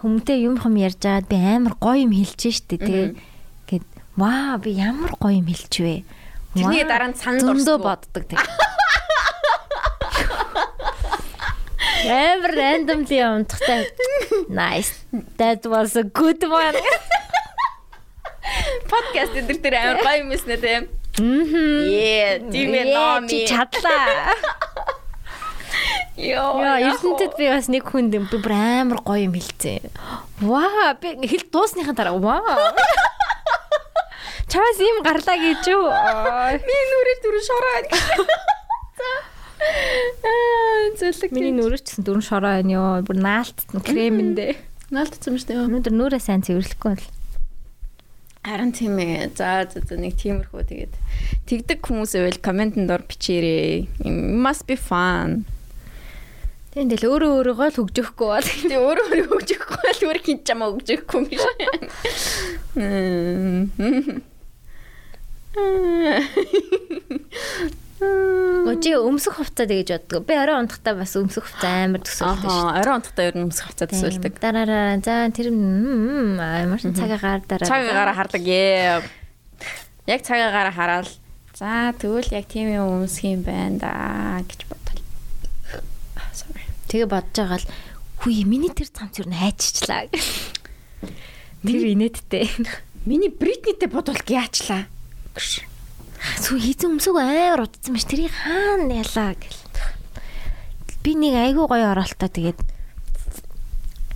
хүмүүтэй 0.02 0.38
юм 0.44 0.58
хам 0.58 0.74
ярьж 0.76 0.98
байгаад 0.98 1.26
би 1.30 1.36
амар 1.38 1.74
гоё 1.78 2.02
юм 2.02 2.12
хэлж 2.12 2.42
штэ 2.50 2.76
тэгээ 2.82 3.06
гээд 3.70 3.86
ваа 4.18 4.58
би 4.58 4.74
ямар 4.74 5.14
гоё 5.16 5.38
юм 5.38 5.46
хэлж 5.46 5.74
вэ 5.78 5.96
Тэрний 6.52 6.84
дараа 6.84 7.08
нь 7.08 7.16
санд 7.16 7.40
зөндөө 7.40 7.78
боддог 7.80 8.26
тэг 8.28 8.42
Амар 12.02 12.50
randomly 12.50 13.22
унтахтай. 13.22 13.86
Nice. 14.50 15.06
That 15.38 15.62
was 15.70 15.94
a 15.94 16.02
good 16.02 16.42
one. 16.42 16.74
Подкаст 18.90 19.38
дээр 19.38 19.58
тэр 19.62 19.74
амар 19.78 20.02
гоё 20.02 20.18
юм 20.26 20.34
эснэ 20.34 20.56
тийм. 20.58 20.82
Мм. 21.22 21.86
Yeah, 21.86 22.42
тийм 22.50 22.74
ээ 22.74 22.84
ноо 22.90 23.22
ми. 23.22 23.46
Чадлаа. 23.46 24.34
Йоо. 26.16 26.60
Ертөнцид 26.60 27.36
би 27.38 27.48
бас 27.48 27.68
нэг 27.72 27.88
хүнд 27.88 28.12
би 28.12 28.38
бүр 28.38 28.52
амар 28.52 29.00
гоё 29.00 29.26
юм 29.26 29.34
хэлцээ. 29.36 29.80
Ваа, 30.44 30.94
би 31.00 31.16
хэл 31.24 31.48
дуусныхаа 31.48 31.96
дараа 31.96 32.18
ваа. 32.20 32.72
Чамаас 34.52 34.78
ийм 34.84 35.00
гарлаа 35.00 35.38
гэж 35.40 35.64
юу? 35.72 35.88
Би 36.60 36.76
нүрээр 36.92 37.20
дөрөв 37.24 37.44
шороо. 37.46 37.76
Аа, 39.62 40.92
зөвлөг. 40.98 41.30
Миний 41.32 41.54
нүрээчсэн 41.56 42.04
дөрөн 42.04 42.24
шороо 42.26 42.58
байна 42.60 42.72
ёо. 42.76 43.00
Бүр 43.06 43.16
наалтсан 43.22 43.80
кремэндээ. 43.80 44.52
наалтсан 44.92 45.32
юм 45.32 45.38
шүү 45.40 45.48
дээ. 45.48 45.64
Өнөөдөр 45.70 45.94
нүрээ 45.96 46.20
сайн 46.20 46.42
цэвэрлэхгүй 46.44 46.90
бол. 46.98 47.08
Харин 48.42 48.72
тийм 48.74 48.98
ээ. 48.98 49.30
За 49.38 49.64
за 49.70 49.80
за 49.86 49.94
нэг 49.96 50.18
тиймэрхүү 50.18 50.62
тэгээд 50.66 50.94
тэгдэг 51.46 51.78
хүмүүс 51.78 52.12
байвал 52.18 52.42
комментэнд 52.42 52.90
ор 52.90 53.06
бичээрэй. 53.06 53.86
Must 54.02 54.66
be 54.66 54.74
fun. 54.74 55.46
Тийм 56.72 56.88
тэгэл 56.88 57.04
өөрөө 57.12 57.30
өөрийгөө 57.36 57.68
л 57.68 57.76
хөгжөхгүй 57.76 58.28
бол 58.32 58.48
Тэгээ 58.48 58.80
өөрөө 58.80 59.06
өөрөө 59.12 59.28
хөгжихгүй 59.28 59.92
л 59.92 60.04
өөр 60.08 60.18
хин 60.24 60.38
чамаа 60.40 60.72
хөгжихгүй 60.72 61.18
юм 61.20 61.28
биш. 61.28 61.44
Гожи 68.64 68.96
өмсөх 68.96 69.36
хувцас 69.36 69.68
тэгэж 69.68 70.00
боддог. 70.00 70.24
Би 70.26 70.34
орой 70.34 70.64
унтахтаа 70.64 70.96
бас 70.96 71.12
өмсөх 71.12 71.44
хувцас 71.44 71.68
амар 71.68 72.00
төсөөлдөг 72.02 72.48
шүү. 72.48 72.56
Аа, 72.56 72.80
орой 72.80 72.94
унтахтаа 72.98 73.28
ер 73.28 73.36
нь 73.36 73.44
өмсөх 73.46 73.68
хавцаа 73.68 73.86
төсөөлдөг. 73.92 74.34
Дараараа 74.42 74.96
за 75.04 75.28
тэр 75.28 75.52
амар 75.52 76.80
цагаагаар 76.82 77.40
дараа. 77.46 77.68
Цагаагаараа 77.68 78.16
хардаг 78.16 78.42
ээ. 78.48 79.04
Яг 80.08 80.20
цагаагаараа 80.26 80.74
хараад 80.74 81.08
за 81.54 81.92
тэгвэл 82.00 82.32
яг 82.32 82.48
тийм 82.50 82.74
юм 82.74 83.04
өмсөх 83.04 83.28
юм 83.28 83.44
байна 83.46 83.78
да 83.78 83.92
гэж 84.50 84.66
бодвол. 84.66 84.81
Тэгээ 86.92 87.08
бодож 87.08 87.32
байгаа 87.40 87.60
л 87.64 87.68
хүй 88.20 88.44
миний 88.44 88.68
тэр 88.68 88.92
цамц 88.92 89.16
юу 89.24 89.32
хайччлаа. 89.32 90.12
Тэр 91.64 91.84
инээдтэй. 91.88 92.52
Миний 93.08 93.32
Бритнитэй 93.32 93.88
бодвол 93.88 94.20
яачлаа. 94.28 94.84
Сүү 95.32 96.60
хийзэн 96.60 97.00
өмсөг 97.00 97.16
амар 97.16 97.64
утсан 97.64 97.96
маш 97.96 98.04
тэрийг 98.04 98.36
хаана 98.36 99.00
ялаа 99.00 99.32
гэл. 99.40 99.64
Би 101.00 101.16
нэг 101.16 101.34
айгүй 101.34 101.64
гоё 101.66 101.96
оролтоо 101.96 102.28
тэгээд 102.28 102.60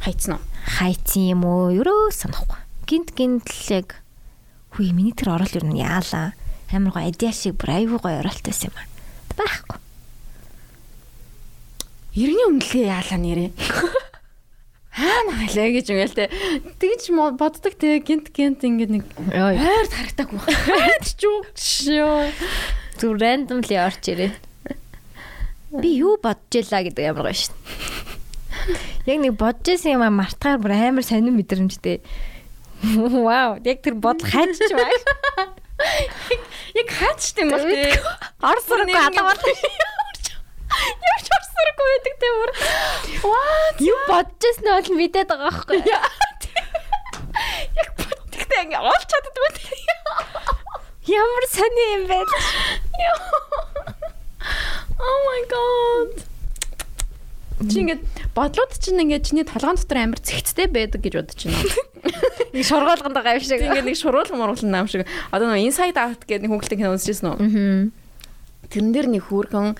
Хайцсан 0.05 0.39
уу? 0.39 0.45
хайцсан 0.77 1.25
юм 1.35 1.43
уу? 1.49 1.75
Ерөө 1.75 2.15
санахгүй. 2.15 2.61
Гинт 2.87 3.11
гинт 3.17 3.49
л 3.51 3.67
яг 3.73 3.99
хүй 4.77 4.93
миний 4.93 5.17
тэр 5.17 5.35
орол 5.35 5.51
юу 5.51 5.67
яалаа. 5.75 6.37
Амар 6.71 6.93
гоё 6.95 7.11
адиал 7.11 7.35
шиг 7.35 7.59
бүр 7.59 7.75
айгүй 7.75 7.99
гоё 7.99 8.21
оролт 8.23 8.45
байсан 8.45 8.71
юм 8.71 8.77
аа. 8.79 8.87
Байхгүй. 9.35 9.86
Иргэний 12.17 12.49
өмнөлөө 12.49 12.85
яалаа 12.89 13.19
нэрээ. 13.21 13.51
Хаана 14.97 15.33
халаа 15.45 15.69
гэж 15.69 15.93
юм 15.93 16.01
ял 16.01 16.15
те. 16.17 16.33
Тэгж 16.81 17.13
боддог 17.37 17.77
те 17.77 18.01
гинт 18.01 18.33
гинт 18.33 18.65
ингээд 18.65 18.93
нэг 18.97 19.05
ойр. 19.37 19.61
Хайч 19.61 21.21
юу 21.21 21.45
шөө. 21.53 22.33
Зүр 22.97 23.21
randomly 23.21 23.77
орч 23.77 24.09
ирээ. 24.09 24.33
Би 25.77 26.01
юу 26.01 26.17
бодож 26.17 26.57
ялаа 26.57 26.89
гэдэг 26.89 27.05
амар 27.13 27.29
гоё 27.29 27.37
шин. 27.37 27.53
Яг 29.05 29.21
нэг 29.21 29.37
бодож 29.37 29.77
исэн 29.77 30.01
юм 30.01 30.17
мартахаар 30.17 30.57
бүр 30.57 30.73
амар 30.73 31.05
сонирн 31.05 31.37
мэдрэмжтэй. 31.37 32.01
Вау, 32.97 33.61
яг 33.61 33.85
тэр 33.85 34.01
бодол 34.01 34.25
хайчих 34.25 34.73
бай. 34.73 34.89
Яг 36.81 36.89
хаач 36.89 37.37
тийм 37.37 37.53
бол 37.53 37.61
те. 37.61 37.93
Орсоргүй 38.41 38.97
алавал. 38.97 39.37
Явж 41.11 41.27
орсоргүй 41.37 41.87
байдаг 41.93 42.15
те 42.21 42.29
бүр. 42.37 42.51
What? 43.27 43.77
Юу 43.81 43.99
бодож 44.11 44.45
исэн 44.51 44.69
бол 44.71 44.91
мэдээд 45.01 45.29
байгаа 45.31 45.51
байхгүй. 45.51 45.81
Яг 47.77 47.89
тэгтээ 48.33 48.63
ингээд 48.67 48.85
олж 48.85 49.05
чаддгүй 49.09 49.51
те. 49.57 49.75
Ямар 51.07 51.45
сони 51.51 51.85
юм 51.97 52.05
бэ? 52.11 52.19
Oh 54.97 55.19
my 55.29 55.43
god. 55.51 56.25
Чи 57.67 57.81
ингээд 57.85 58.03
бодлууд 58.37 58.73
чинь 58.77 59.01
ингээд 59.01 59.27
чиний 59.33 59.45
толгоон 59.49 59.81
дотор 59.81 59.99
амар 60.03 60.21
цэгцтэй 60.21 60.69
байдаг 60.69 61.01
гэж 61.01 61.15
бодож 61.21 61.41
байна. 61.47 61.63
Нэг 62.53 62.65
шургуулганд 62.69 63.17
байгаа 63.17 63.37
юм 63.37 63.45
шиг. 63.45 63.65
Ингээд 63.65 63.89
нэг 63.89 63.97
шуруулга 63.97 64.37
муруулсан 64.37 64.71
наам 64.73 64.89
шиг. 64.89 65.09
Одоо 65.33 65.49
нэг 65.53 65.65
Inside 65.65 65.97
Out 65.97 66.29
гэдэг 66.29 66.47
нэг 66.47 66.53
хүүхэлдэйн 66.53 66.81
кино 66.85 66.97
үзчихсэн 66.97 67.29
үү? 67.33 67.39
Тэрэн 68.73 68.93
дээр 68.93 69.09
нэг 69.09 69.25
хүүрхэн 69.29 69.77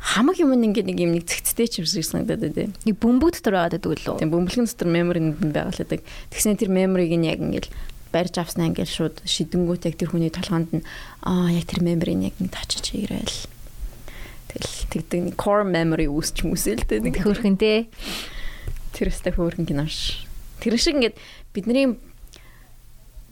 хамаг 0.00 0.40
юм 0.40 0.56
ингээд 0.56 0.88
нэг 0.88 0.98
юм 0.98 1.12
нэг 1.12 1.28
цэгцтэй 1.28 1.68
ч 1.68 1.84
юм 1.84 1.86
шиг 1.86 2.08
санагдаад 2.08 2.40
байдаг. 2.40 2.72
Нэг 2.88 2.96
бөмбөг 2.96 3.36
дотор 3.36 3.54
байгаа 3.60 3.76
гэдэг 3.76 4.00
лөө. 4.00 4.18
Тийм 4.24 4.32
бөмбөлгөн 4.32 4.66
дотор 4.66 4.88
memory 4.88 5.20
нэг 5.20 5.36
байгаа 5.38 5.72
л 5.76 5.82
байдаг. 5.84 6.00
Тэгснэ 6.32 6.56
тэр 6.56 6.72
memory-г 6.72 7.14
нь 7.20 7.28
яг 7.28 7.38
ингээд 7.44 7.68
барьж 8.10 8.34
авснаа 8.42 8.66
ингээл 8.72 8.90
шууд 8.90 9.16
шидэнгүүт 9.22 9.86
яг 9.86 9.94
тэр 9.94 10.10
хүний 10.10 10.34
толгоонд 10.34 10.70
нь 10.74 10.86
аа 11.22 11.52
яг 11.54 11.70
тэр 11.70 11.86
меморийг 11.86 12.32
яг 12.32 12.36
нэг 12.42 12.52
очиж 12.58 12.96
ирээл. 12.96 13.38
Тэгэл 14.50 14.74
тэгдэг 14.90 15.20
нэг 15.30 15.36
core 15.38 15.62
memory 15.62 16.10
үүсч 16.10 16.42
мүсэл 16.42 16.82
тэ 16.82 16.98
нэг 16.98 17.22
Хөөрхөн 17.22 17.54
те. 17.54 17.86
тэр 18.90 19.14
өстэй 19.14 19.30
хөөрхөн 19.30 19.68
кинош. 19.70 20.26
Тэр 20.58 20.74
шиг 20.74 20.98
ингээд 20.98 21.16
бидний 21.54 21.94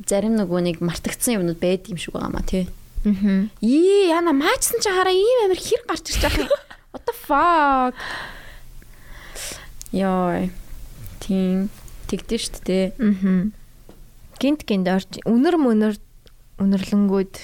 зарим 0.07 0.39
нөгөө 0.39 0.61
нэг 0.63 0.77
мартагдсан 0.79 1.43
юмнууд 1.43 1.59
байд 1.59 1.91
юм 1.91 1.99
шиг 1.99 2.15
байгаа 2.15 2.31
маа 2.31 2.47
тий. 2.47 2.71
Аа. 3.05 3.47
Ии 3.63 4.09
яна 4.11 4.33
маачсан 4.35 4.83
чи 4.83 4.91
хараа 4.91 5.15
ийм 5.15 5.47
амир 5.47 5.61
хэр 5.61 5.83
гарч 5.87 6.11
ирж 6.11 6.23
байгаа 6.23 6.43
юм. 6.47 6.51
What 6.93 7.05
the 7.07 7.15
fuck? 7.15 7.95
Яа. 9.93 10.49
Тийм. 11.21 11.71
Тэгдэж 12.09 12.41
штт 12.41 12.65
те. 12.65 12.93
Аа. 12.99 13.53
Гинт 14.41 14.67
гинт 14.67 14.89
орж 14.89 15.23
өнөр 15.23 15.57
мөнөр 15.61 15.95
өнөрлөнгүүд 16.59 17.35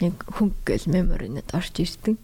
нэг 0.00 0.14
хөнгөл 0.26 0.84
меморинод 0.90 1.48
орж 1.54 1.74
ирдэг. 1.78 2.18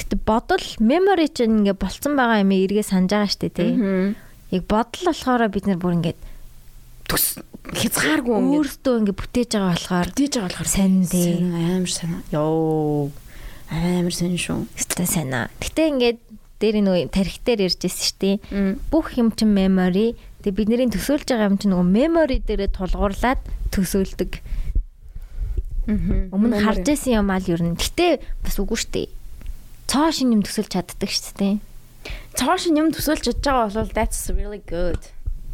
Гэтэ 0.00 0.16
бодол 0.24 0.64
мемори 0.80 1.28
чинь 1.28 1.62
ингээ 1.62 1.76
болцсон 1.78 2.16
байгаа 2.18 2.42
юм 2.42 2.52
эргээ 2.56 2.82
санаж 2.82 3.12
байгаа 3.12 3.30
штэ 3.30 3.48
тий. 3.52 3.70
Аа. 3.76 4.16
Яг 4.50 4.66
бодол 4.66 5.12
болохоор 5.12 5.46
бид 5.52 5.68
нар 5.68 5.78
бүр 5.78 6.00
ингээд 6.00 6.20
Түс 7.08 7.38
хязгааргүй 7.70 8.34
ингээд 8.34 8.58
өөртөө 8.58 8.94
ингээ 8.98 9.16
бүтээж 9.22 9.50
байгаа 9.54 9.70
болохоор 9.70 10.08
диж 10.18 10.32
байгаа 10.34 10.50
болохоор 10.50 10.70
Сайн 10.72 10.94
дээ. 11.06 11.30
Сайн, 11.38 11.54
Амар 11.54 11.92
сайн. 11.92 12.14
Йоо. 12.34 13.10
Амар 13.70 14.14
сайн 14.14 14.34
шүү. 14.34 14.66
өстой 14.74 15.06
санаа. 15.06 15.46
Гэтэ 15.62 15.82
ингээд 15.94 16.18
дээр 16.58 16.76
нөгөө 16.82 17.10
тарих 17.14 17.38
дээр 17.46 17.70
ярьжсэн 17.70 18.02
штэ. 18.02 18.30
Мм. 18.50 18.82
Бүх 18.90 19.14
юм 19.14 19.30
чинь 19.30 19.54
мемори. 19.54 20.18
Тэгээ 20.42 20.58
бидний 20.58 20.90
төсөөлж 20.90 21.26
байгаа 21.30 21.50
юм 21.50 21.58
чинь 21.58 21.70
нөгөө 21.70 21.86
мемори 21.86 22.36
дээрээ 22.42 22.74
тулгуурлаад 22.74 23.40
төсөөлдөг. 23.70 24.32
Мгм. 25.86 26.34
Өмнө 26.34 26.62
харж 26.62 26.86
байсан 26.86 27.22
юм 27.22 27.30
аа 27.30 27.38
л 27.38 27.50
ер 27.50 27.62
нь. 27.62 27.78
Гэтэ 27.78 28.22
бас 28.42 28.58
үгүй 28.58 28.78
штэ. 28.78 29.10
Цоо 29.86 30.10
шин 30.10 30.34
юм 30.34 30.42
төсөөлж 30.42 30.70
чаддаг 30.70 31.10
штэ. 31.10 31.58
цааш 32.34 32.72
юм 32.72 32.90
төсөөлж 32.94 33.24
чадж 33.28 33.44
байгаа 33.44 33.68
бол 33.76 33.90
that's 33.92 34.30
really 34.32 34.62
good. 34.66 34.98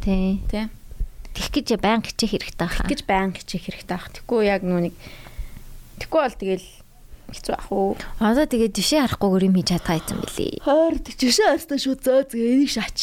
Тий. 0.01 0.41
Тэ. 0.49 0.69
Тэгэх 1.39 1.55
гэж 1.55 1.69
баян 1.79 2.03
хичээх 2.03 2.33
хэрэгтэй 2.35 2.67
хаа. 2.67 2.87
гэж 2.91 3.01
байн 3.07 3.31
хичээх 3.31 3.65
хэрэгтэй 3.71 3.95
ах. 3.95 4.11
Тэггүй 4.11 4.43
яг 4.51 4.63
нүг 4.67 4.91
Тэггүй 6.03 6.21
бол 6.27 6.35
тэгэл 6.35 6.67
хэцүү 7.31 7.55
ах 7.55 7.69
уу. 7.71 7.95
Одоо 8.19 8.47
тэгээ 8.49 8.75
жишээ 8.75 9.01
харахгүйгээр 9.07 9.47
юм 9.47 9.55
хийж 9.61 9.69
чадгаа 9.71 10.01
юм 10.03 10.19
билий. 10.27 10.55
Хойр 10.65 10.95
жишээ 11.05 11.49
хастаа 11.55 11.79
шүү 11.79 11.95
зөө 12.01 12.21
зөө 12.33 12.43
энийг 12.43 12.71
шаач. 12.73 12.99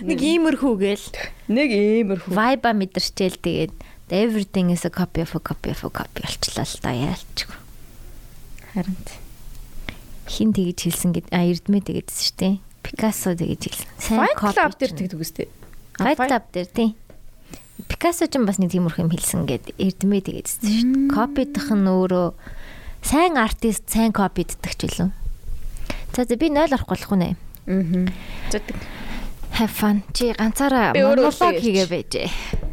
Нэг 0.00 0.18
иймэрхүү 0.22 0.74
гээл 0.80 1.06
Нэг 1.52 1.68
иймэрхүү. 1.74 2.32
vibe 2.32 2.70
мэдэрчээл 2.72 3.38
тэгээд 3.42 3.74
everything 4.14 4.70
is 4.70 4.86
a 4.86 4.90
copy 4.94 5.20
of 5.26 5.34
a 5.34 5.40
copy 5.42 5.74
of 5.74 5.82
a 5.82 5.90
copy 5.90 6.22
болчлаа 6.22 6.62
л 6.64 6.78
да 6.80 6.92
яалч. 6.94 7.38
Харин 8.72 8.96
Хин 10.26 10.50
тэгэж 10.54 10.78
хэлсэн 10.90 11.10
гэд 11.14 11.26
а 11.30 11.42
эрдмээ 11.46 11.82
тэгээдсэн 11.86 12.22
шүү 12.22 12.36
дээ. 12.38 12.54
Пикассо 12.82 13.34
тэгэж 13.34 13.62
хэлсэн. 13.62 14.18
Fight 14.18 14.38
Club 14.38 14.72
дээр 14.78 14.92
тэгдэг 14.94 15.20
үстэй. 15.22 15.46
Fight 15.98 16.18
Club 16.18 16.44
дээр 16.50 16.68
тий. 16.70 16.88
Пикассо 17.84 18.24
ч 18.24 18.40
бас 18.40 18.56
нэг 18.56 18.72
тиймэрхүү 18.72 19.04
юм 19.04 19.12
хэлсэн 19.12 19.44
гэд 19.44 19.76
эрдмээ 19.76 20.24
тэгээдсэн 20.24 20.64
шүү 20.64 20.84
дээ. 20.96 21.12
Копидох 21.12 21.68
нь 21.76 21.84
өөрөө 21.84 22.26
сайн 23.04 23.36
артист 23.36 23.84
сайн 23.92 24.16
копиддаг 24.16 24.72
ч 24.72 24.88
үлээ. 24.88 25.12
За 26.16 26.24
за 26.24 26.40
би 26.40 26.48
0 26.48 26.72
орох 26.72 26.88
болох 26.88 27.12
уу 27.12 27.20
нэ. 27.20 27.36
Аа. 27.68 28.08
Зүтг. 28.48 28.80
Have 29.60 29.76
fun. 29.76 30.00
Чи 30.16 30.32
ганцаараа 30.32 30.96
монолог 30.96 31.36
хийгээ 31.36 31.84
байжээ. 31.84 32.28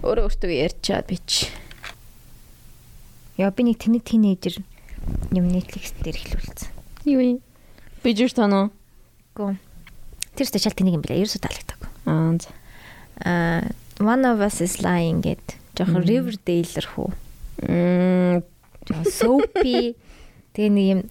Өөрөө 0.07 0.31
өөртөө 0.31 0.51
ярьчаад 0.71 1.11
би 1.11 1.19
ч. 1.27 1.51
Яа 3.35 3.51
би 3.51 3.67
нэг 3.67 3.83
тэнэг 3.83 4.07
тинейжер 4.07 4.63
юм 5.35 5.51
Netflix 5.51 5.91
дээр 5.99 6.15
хэлүүлсэн. 6.15 6.71
Юу 7.11 7.19
юм? 7.19 7.39
Би 8.07 8.15
жир 8.15 8.31
тано. 8.31 8.71
Гүн. 9.35 9.59
Тэр 10.39 10.47
ч 10.47 10.55
шал 10.63 10.71
тэнэг 10.71 10.95
юм 10.95 11.03
билээ. 11.03 11.27
Ерөөсөө 11.27 11.43
таалагддаг. 11.43 11.79
Аа. 12.07 12.39
Аа 13.27 13.82
One 14.03 14.27
of 14.27 14.43
Us 14.43 14.59
is 14.59 14.83
Lying 14.83 15.23
гэд 15.23 15.55
жоохон 15.79 16.03
Riverdale-эр 16.03 16.87
хүү. 16.91 17.09
Мм. 17.63 18.43
Soapy 19.07 19.95
тэгээ 20.53 20.69
нэг 20.75 20.85
юм 20.91 21.01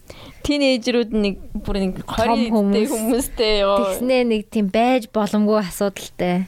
Тинейжрүүд 0.44 1.10
нэг 1.16 1.34
бүр 1.64 1.76
нэг 1.80 2.04
20 2.04 2.52
хүмүүс. 2.52 2.74
дэх 2.76 2.90
хүмүүстэй 2.92 3.54
ёо. 3.64 3.76
тэгснээ 3.96 4.22
нэг 4.28 4.42
тийм 4.52 4.68
байж 4.68 5.08
боломгүй 5.08 5.58
асуудалтай. 5.64 6.44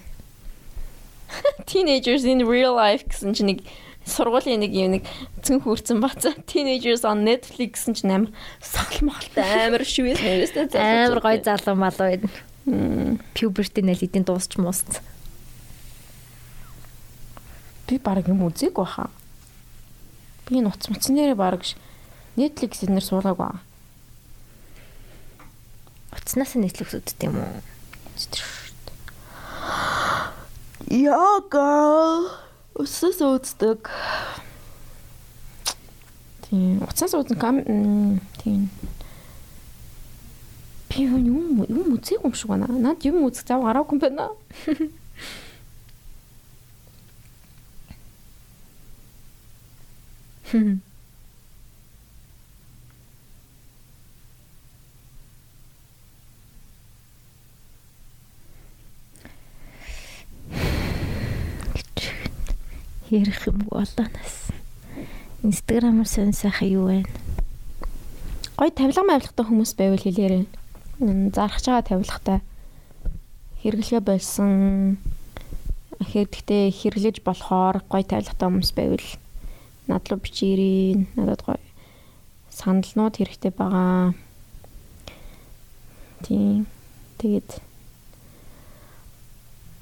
Teenagers 1.71 2.29
in 2.29 2.45
real 2.47 2.77
life 2.77 3.09
гэсэн 3.09 3.33
чинь 3.35 3.57
нэг 3.57 3.61
сургуулийн 4.05 4.61
нэг 4.61 4.73
юм 4.77 5.01
нэг 5.01 5.09
цэн 5.41 5.65
хүрцэн 5.65 5.99
бацаа 6.05 6.37
Teenagers 6.51 7.09
on 7.09 7.25
Netflix 7.25 7.89
гэсэн 7.89 7.97
чинь 7.97 8.13
амар 8.13 8.31
сахалмахалтай 8.61 9.73
амар 9.73 9.83
шивээс 9.83 10.21
нэрээстэй 10.21 10.69
Амар 10.77 11.25
гой 11.25 11.41
залуу 11.41 11.75
малуу 11.75 12.05
байна. 12.13 12.29
Puberty 13.33 13.81
нэл 13.81 14.05
эдийн 14.05 14.29
дуусч 14.29 14.61
муусц. 14.61 15.01
Би 17.87 17.99
баг 17.99 18.29
юм 18.29 18.47
үзег 18.47 18.75
баха. 18.75 19.11
Би 20.49 20.61
нуц 20.61 20.89
муцсан 20.89 21.17
нэрээ 21.17 21.35
баг 21.35 21.63
Netflix 22.37 22.83
эднэр 22.83 23.05
суулгаагүй. 23.05 23.61
Утаснаас 26.11 26.57
нь 26.57 26.65
Netflix 26.65 26.97
үздэг 26.99 27.31
юм 27.31 27.39
уу? 27.39 27.63
Яа 30.91 31.39
girl. 31.53 32.27
Өсөс 32.75 33.23
үздэг. 33.23 33.87
Тийм, 36.49 36.83
уцаас 36.83 37.15
үзэн 37.15 37.39
кам 37.39 37.57
тийм. 38.43 38.67
Би 40.91 41.07
юу 41.07 41.23
юм 41.23 41.63
юм 41.71 41.95
үзег 41.95 42.25
юм 42.27 42.35
шиг 42.35 42.51
байна. 42.51 42.67
Наад 42.67 43.05
юм 43.07 43.23
үзэх 43.23 43.47
зав 43.47 43.63
гараагүй 43.63 43.95
юм 43.95 44.03
байна. 44.03 44.31
Ярих 63.11 63.47
юм 63.47 63.67
болоонаас. 63.67 64.47
Instagram-аар 65.43 66.07
сонь 66.07 66.33
сайхан 66.33 66.69
юу 66.71 66.87
вэ? 66.87 67.05
Гой 68.57 68.71
тавилга 68.71 69.03
мавилгатай 69.03 69.45
хүмүүс 69.47 69.75
байвал 69.75 69.99
хэлээрэй. 69.99 70.47
М, 71.03 71.35
Зархаж 71.35 71.67
байгаа 71.67 71.83
тавилгатай 71.83 72.39
хэрэглэгээ 73.59 74.03
болсон 74.07 74.99
хэрэгтэй 75.99 76.71
хэрэглэж 76.71 77.27
болохоор 77.27 77.83
гой 77.91 78.07
тавилгатай 78.07 78.47
хүмүүс 78.47 78.71
байвал 78.79 79.03
над 79.89 80.03
руу 80.09 80.21
бичээрэй. 80.21 81.07
Надад 81.17 81.43
гой 81.45 81.61
саналнууд 82.55 83.15
хэрэгтэй 83.19 83.51
байгаа. 83.51 84.15
Тийм. 86.23 86.67
Тэгээд 87.19 87.51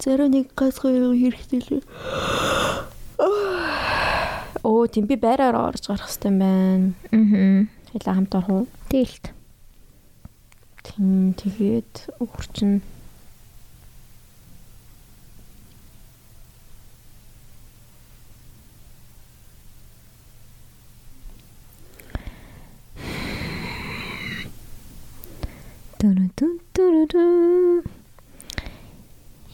зөөр 0.00 0.20
нэг 0.32 0.46
хоёр 0.56 1.36
хэрэгтэй 1.36 1.60
л. 1.62 1.84
Оо, 4.62 4.86
тийм 4.86 5.06
би 5.06 5.16
байраар 5.20 5.58
орж 5.58 5.86
гарах 5.86 6.08
хэрэгтэй 6.08 6.30
юм 6.32 6.38
байна. 6.40 6.88
Аа. 7.12 7.66
Хайлаа 7.92 8.14
хамт 8.16 8.34
орох 8.34 8.50
уу? 8.50 8.66
Тэлт. 8.88 9.34
Тийм 10.82 11.34
тэгээд 11.38 12.18
өгөрчин 12.22 12.80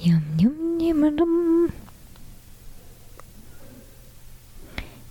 Ям 0.00 0.24
ям 0.40 0.56
ямарам. 0.80 1.68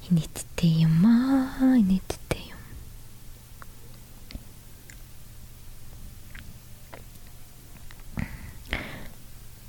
Инэттэй 0.10 0.82
юм 0.82 1.06
аа, 1.06 1.78
инэттэй 1.78 2.50
юм. 2.50 2.62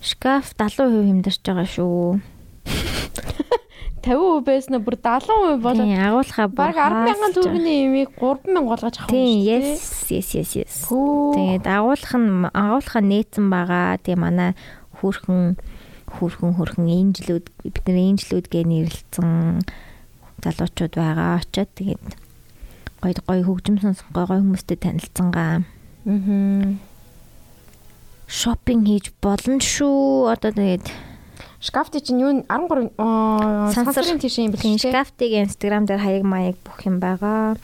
Шкаф 0.01 0.57
70% 0.57 1.05
хэмдэрч 1.05 1.45
байгаа 1.45 1.69
шүү. 1.69 2.38
50% 4.03 4.45
байснаа 4.47 4.81
бүр 4.83 4.97
70% 4.97 5.63
болоод 5.63 5.89
Тийм, 5.89 5.99
агуулхаа 5.99 6.49
баг 6.49 6.75
100000 6.79 7.35
төгрөгийн 7.35 7.85
имийг 7.91 8.11
3000 8.19 8.65
болгож 8.69 8.97
авах 8.99 9.11
Тийм, 9.11 9.39
шүү 9.39 9.47
дээ. 9.47 9.75
yes, 10.11 10.29
yes, 10.35 10.51
yes. 10.59 10.75
Тэгээд 10.89 11.67
агуулах 11.67 12.13
нь 12.15 12.47
агуулхаа 12.53 13.03
нээсэн 13.03 13.47
байгаа. 13.51 13.99
Тэгээ 14.03 14.19
манай 14.23 14.51
хүүрхэн 14.99 15.57
хөрхөн 16.09 16.53
хөрхөн 16.57 16.87
энжлүүд 16.89 17.47
бид 17.63 17.77
нар 17.85 17.99
энжлүүд 17.99 18.47
гэ 18.49 18.61
нэрлэлсэн 18.65 19.31
залуучууд 20.43 20.95
байгаа. 20.97 21.43
Очоод 21.43 21.71
тэгээд 21.77 22.07
гоё 23.03 23.15
гоё 23.27 23.43
хөгжим 23.45 23.77
сонсох 23.83 24.09
гоё 24.15 24.27
гоё 24.27 24.41
хүмүүстэй 24.43 24.79
танилцсангаа. 24.81 25.63
Аа. 26.09 26.73
Шопинг 28.29 28.85
хийж 28.89 29.07
болно 29.23 29.57
шүү. 29.61 30.33
Одоо 30.33 30.53
тэгээд 30.53 30.87
Шкафти 31.59 31.99
чинь 31.99 32.23
юу 32.23 32.31
13 32.47 32.95
аа, 32.99 33.73
Сансар. 33.75 33.95
сансарын 34.07 34.23
тийш 34.23 34.39
юм 34.39 34.55
тийм 34.55 34.79
бэлээ. 34.79 34.95
шкафтыг 34.95 35.31
инстаграм 35.43 35.87
дээр 35.87 35.99
хаяг 35.99 36.23
маяг 36.23 36.57
бүх 36.63 36.87
юм 36.87 37.03
байгаа. 37.03 37.59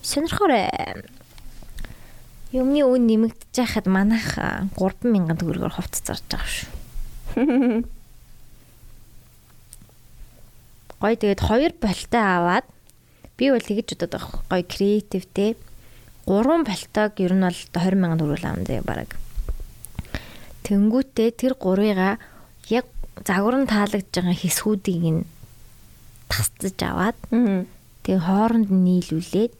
Сонирхоор 0.00 0.56
юмны 2.52 2.80
үн 2.80 3.04
нэмэгдэж 3.04 3.52
байхад 3.52 3.86
манайх 3.92 4.38
а, 4.40 4.64
3000 4.80 5.36
төгрөгөөр 5.36 5.72
хувц 5.76 6.00
зарж 6.00 6.24
байгаа 6.32 6.48
шүү. 6.48 6.68
Гоё 11.02 11.16
тэгээд 11.18 11.42
хоёр 11.44 11.72
болтой 11.76 12.22
аваад 12.24 12.64
би 13.36 13.50
бол 13.52 13.60
тэгэж 13.60 14.00
бодоод 14.00 14.16
байгаа. 14.16 14.40
Гоё 14.48 14.64
креативтэй. 14.64 15.56
Гурван 16.24 16.64
болтойг 16.64 17.20
ер 17.20 17.34
нь 17.36 17.44
бол 17.44 17.52
20 17.52 17.68
сая 17.74 18.16
төгрөг 18.16 18.44
авна 18.48 18.64
зэ 18.64 18.80
бараг. 18.80 19.10
Тэнгүүтээ 20.62 21.34
тэр 21.34 21.52
гурыгаа 21.58 22.22
яг 22.70 22.86
загвар 23.26 23.56
нь 23.62 23.70
таалагдж 23.70 24.12
байгаа 24.14 24.36
хэсгүүдийг 24.36 25.04
нь 25.10 25.22
тасцаж 26.30 26.78
аваад 26.82 27.18
Аа. 27.34 27.64
тэгээ 28.02 28.22
хооронд 28.26 28.68
нийлүүлээд 28.70 29.54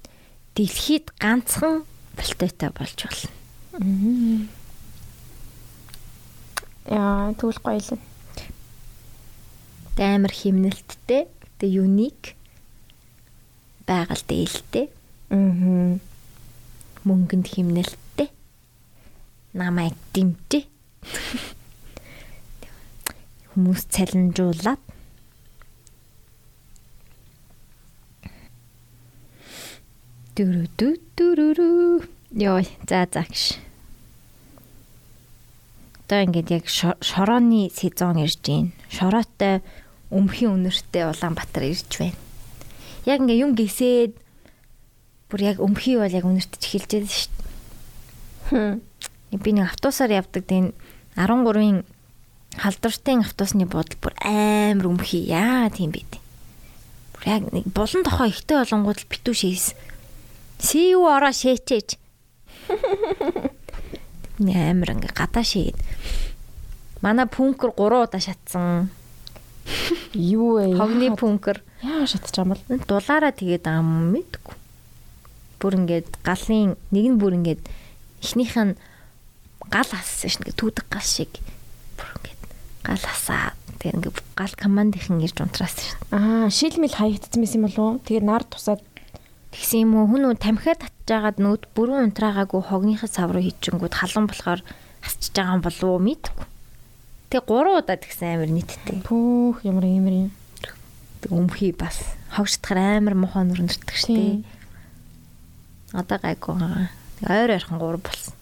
дэлхийд 0.57 1.07
ганцхан 1.19 1.85
болтойтой 2.17 2.71
болж 2.77 2.99
болно. 3.05 3.31
Яа, 6.87 7.33
тэгвэл 7.39 7.61
гоё 7.63 7.79
л. 7.79 8.01
Тэгээ 9.97 10.15
амар 10.17 10.33
химнэлттэй, 10.35 11.29
тэгээ 11.61 11.77
юник 11.85 12.35
байгаль 13.87 14.25
дээлтэй, 14.27 14.87
Аа. 15.31 16.01
мөнгөнд 17.07 17.47
химнэлттэй. 17.53 18.29
Намайг 19.55 19.95
дэмжээ. 20.13 20.65
Хүмүүс 23.53 23.85
цалинжуулаад 23.95 24.81
Дүрү 30.37 30.65
дүрү. 31.17 31.69
Йой, 32.33 32.65
за 32.89 33.05
за 33.13 33.23
гэж. 33.29 33.59
Одоо 36.09 36.19
ингээд 36.25 36.49
яг 36.51 36.65
шо- 36.69 36.97
шорооны 37.05 37.69
сезон 37.71 38.17
ирж 38.25 38.41
байна. 38.41 38.73
Шороотой 38.89 39.61
өмхийн 40.11 40.57
үнэртэй 40.57 41.05
Улаанбаатар 41.13 41.69
ирж 41.69 41.89
байна. 42.01 42.17
Яг 43.05 43.21
ингээ 43.21 43.45
юм 43.45 43.53
гисээд 43.55 44.17
бүр 45.29 45.41
яг 45.45 45.61
өмхий 45.61 46.01
бол 46.01 46.09
яг 46.09 46.25
үнэртэж 46.25 46.61
эхэлж 46.65 46.91
байгаа 46.97 47.13
шүү 47.13 47.33
Хм. 48.53 48.81
дээ. 49.33 49.41
Би 49.45 49.51
нэг 49.53 49.69
автобусаар 49.73 50.17
явдаг 50.25 50.45
тийм 50.49 50.73
13-ын 51.17 51.85
халдвартын 52.61 53.25
автобусны 53.25 53.65
буудал 53.67 53.97
бүр 54.03 54.15
амар 54.21 54.91
өмхий 54.93 55.25
яа 55.29 55.71
тийм 55.73 55.95
бэ. 55.95 56.05
Бүр 57.17 57.25
яг 57.29 57.49
нэг 57.53 57.71
булан 57.73 58.05
тохоо 58.05 58.29
ихтэй 58.29 58.61
болонгууд 58.61 59.01
л 59.01 59.11
битүү 59.11 59.35
шээс. 59.35 59.67
Сүү 60.61 61.03
ороо 61.07 61.33
шээчээж. 61.33 61.97
Нэг 64.43 64.57
амар 64.57 64.97
ингээ 64.99 65.13
гадаа 65.17 65.45
шээд. 65.45 65.77
Манай 67.03 67.27
пүнкер 67.27 67.75
3 67.75 68.07
удаа 68.07 68.21
шатсан. 68.21 68.91
Юу 70.15 70.59
вэ? 70.61 70.77
Хогны 70.79 71.17
пүнкер 71.17 71.63
Яа 71.83 72.07
шатчих 72.07 72.39
юм 72.39 72.55
бол. 72.55 72.63
дулаараа 72.87 73.35
тэгээд 73.35 73.67
юм 73.67 74.15
мэдгүй. 74.15 74.55
Бүр 75.59 75.73
ингээд 75.83 76.23
галын 76.23 76.79
нэг 76.95 77.07
нь 77.11 77.19
бүр 77.19 77.35
ингээд 77.43 77.63
эхнийх 78.23 78.55
нь 78.55 78.79
гал 79.67 79.91
ассан 79.91 80.31
шин 80.31 80.47
ингээд 80.47 80.63
түүдэг 80.63 80.87
гал 80.87 81.03
шиг 81.03 81.43
бүр 81.99 82.07
ингээд 82.23 82.32
гал 82.83 83.03
асаа. 83.07 83.55
Тэгээд 83.79 83.97
ингээд 83.99 84.19
гал 84.37 84.55
командийнхан 84.59 85.23
ирж 85.23 85.39
унтраас 85.43 85.75
шин. 85.75 85.99
Аа, 86.11 86.51
шилмэл 86.51 86.95
хаягдсан 86.95 87.43
юм 87.43 87.67
болов 87.67 87.79
уу? 87.79 88.03
Тэгээд 88.07 88.27
нар 88.27 88.45
тусаад 88.47 88.83
Тэгсэн 89.53 89.85
юм 89.85 89.93
уу 90.01 90.09
хүн 90.09 90.33
үү 90.33 90.41
тамхиа 90.41 90.81
татчихагаад 90.81 91.37
нөт 91.37 91.69
бүрэн 91.77 92.09
унтраагаагүй 92.09 92.73
хогныхаа 92.73 93.05
сав 93.05 93.37
руу 93.37 93.45
хийчихэнгүүд 93.45 93.93
халан 94.01 94.25
болохоор 94.25 94.65
хасчихж 95.05 95.37
байгаа 95.37 95.57
юм 95.61 95.65
болов 95.69 95.89
уу 95.93 96.01
мэдгүй. 96.01 96.45
Тэгээ 97.29 97.45
3 97.53 97.77
удаа 97.85 97.97
тэгсэн 98.01 98.29
амир 98.33 98.49
нийттэй. 98.49 99.05
пүүх 99.05 99.61
ямар 99.69 99.85
ямар 99.85 100.15
юм. 100.25 100.31
Өмхий 101.29 101.77
бас 101.77 102.01
хогшдохоор 102.33 102.81
амар 102.81 103.13
мохоо 103.13 103.45
нүрнэрдэг 103.45 103.93
штеп. 103.93 104.41
Тийм. 104.41 104.49
Одоо 105.93 106.17
гайгүй 106.17 106.89
ойр 107.29 107.51
ойрхон 107.53 107.77
3 107.77 108.01
болсон. 108.01 108.33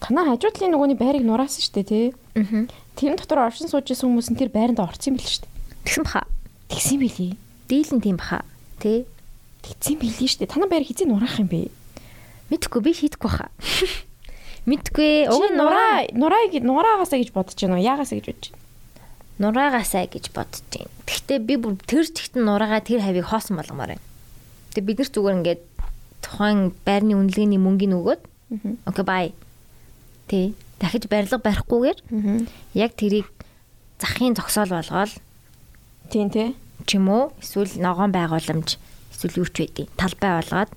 Танаа 0.00 0.24
хажуу 0.32 0.50
талын 0.50 0.72
нөгөөний 0.74 0.98
байрыг 0.98 1.24
нураасан 1.24 1.60
шүү 1.60 1.74
дээ, 1.76 1.86
тий. 1.86 2.06
Аа. 2.36 2.66
Тэр 2.96 3.16
дотор 3.20 3.44
оршин 3.46 3.68
сууж 3.68 3.92
исэн 3.92 4.08
хүмүүс 4.08 4.32
нь 4.32 4.40
тэр 4.40 4.50
байранд 4.50 4.80
орсон 4.80 5.14
юм 5.14 5.16
бэл 5.20 5.28
шүү 5.28 5.44
дээ. 5.44 5.52
Тэгсэн 5.84 6.04
баха. 6.08 6.22
Тэгсэн 6.72 6.94
юм 6.96 7.02
билий. 7.04 7.32
Дийлэн 7.68 8.00
тийм 8.00 8.16
баха. 8.16 8.40
Тэ? 8.80 9.04
Тэгсэн 9.60 10.00
билий 10.00 10.28
шүү 10.28 10.40
дээ. 10.44 10.52
Танаа 10.56 10.68
байр 10.72 10.88
хизээ 10.88 11.04
нураах 11.04 11.36
юм 11.38 11.52
бэ? 11.52 11.68
Мэдхгүй 12.48 12.80
би 12.80 12.90
хийдэггүй 12.96 13.28
баха. 13.28 13.52
Мэдгүй. 14.68 15.28
Уг 15.28 15.44
нь 15.52 15.56
нураа 15.60 16.08
нурааг 16.16 16.52
нураагаасаа 16.56 17.20
гэж 17.20 17.30
бодож 17.36 17.56
байна 17.60 17.76
уу? 17.76 17.84
Яагаасаа 17.84 18.16
гэж 18.18 18.26
бодож 18.28 18.48
байна? 18.52 18.60
нураагаасаа 19.40 20.04
гэж 20.04 20.30
бодож 20.36 20.60
байна. 20.68 20.92
Гэхдээ 21.08 21.38
би 21.40 21.54
бүр 21.56 21.80
тэр 21.80 22.04
чигтэн 22.04 22.44
нураагаа 22.44 22.84
тэр 22.84 23.00
хавийг 23.00 23.24
хоосон 23.32 23.56
болгомоор 23.56 23.96
байна. 23.96 24.04
Тэгээ 24.76 24.84
бид 24.86 24.98
нар 25.00 25.08
зүгээр 25.08 25.36
ингээд 25.40 25.62
тухайн 26.20 26.60
байрны 26.84 27.16
үнэлгээний 27.16 27.56
мөнгөний 27.56 27.96
өгөөд 27.96 28.22
окей 28.84 29.04
бай. 29.08 29.26
Тэ. 30.30 30.54
Дахиж 30.78 31.10
барилга 31.10 31.42
барихгүйгээр 31.42 31.98
яг 32.78 32.92
тэрийг 32.94 33.26
захын 33.98 34.38
зогсоол 34.38 34.70
болгоол 34.70 35.12
Тийм 36.06 36.30
тий. 36.30 36.54
ч 36.86 36.96
юм 36.96 37.10
уу 37.10 37.34
эсвэл 37.42 37.74
ногоон 37.82 38.14
байгууламж 38.14 38.78
эсвэл 39.10 39.42
юу 39.42 39.48
ч 39.50 39.66
байдیں۔ 39.66 39.90
Талбай 39.98 40.38
болгоод 40.38 40.70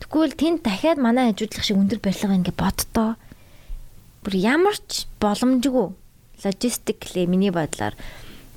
тэгвэл 0.00 0.34
тэнд 0.34 0.64
дахиад 0.64 0.98
манай 0.98 1.30
хажуудлах 1.30 1.64
шиг 1.64 1.76
өндөр 1.76 2.00
барилга 2.00 2.34
ингээ 2.40 2.56
бодтоо. 2.56 3.20
Бүр 4.24 4.34
ямар 4.40 4.76
ч 4.88 5.04
боломжгүй 5.20 5.92
логистикли 6.42 7.28
миний 7.28 7.52
бодлоор 7.52 7.94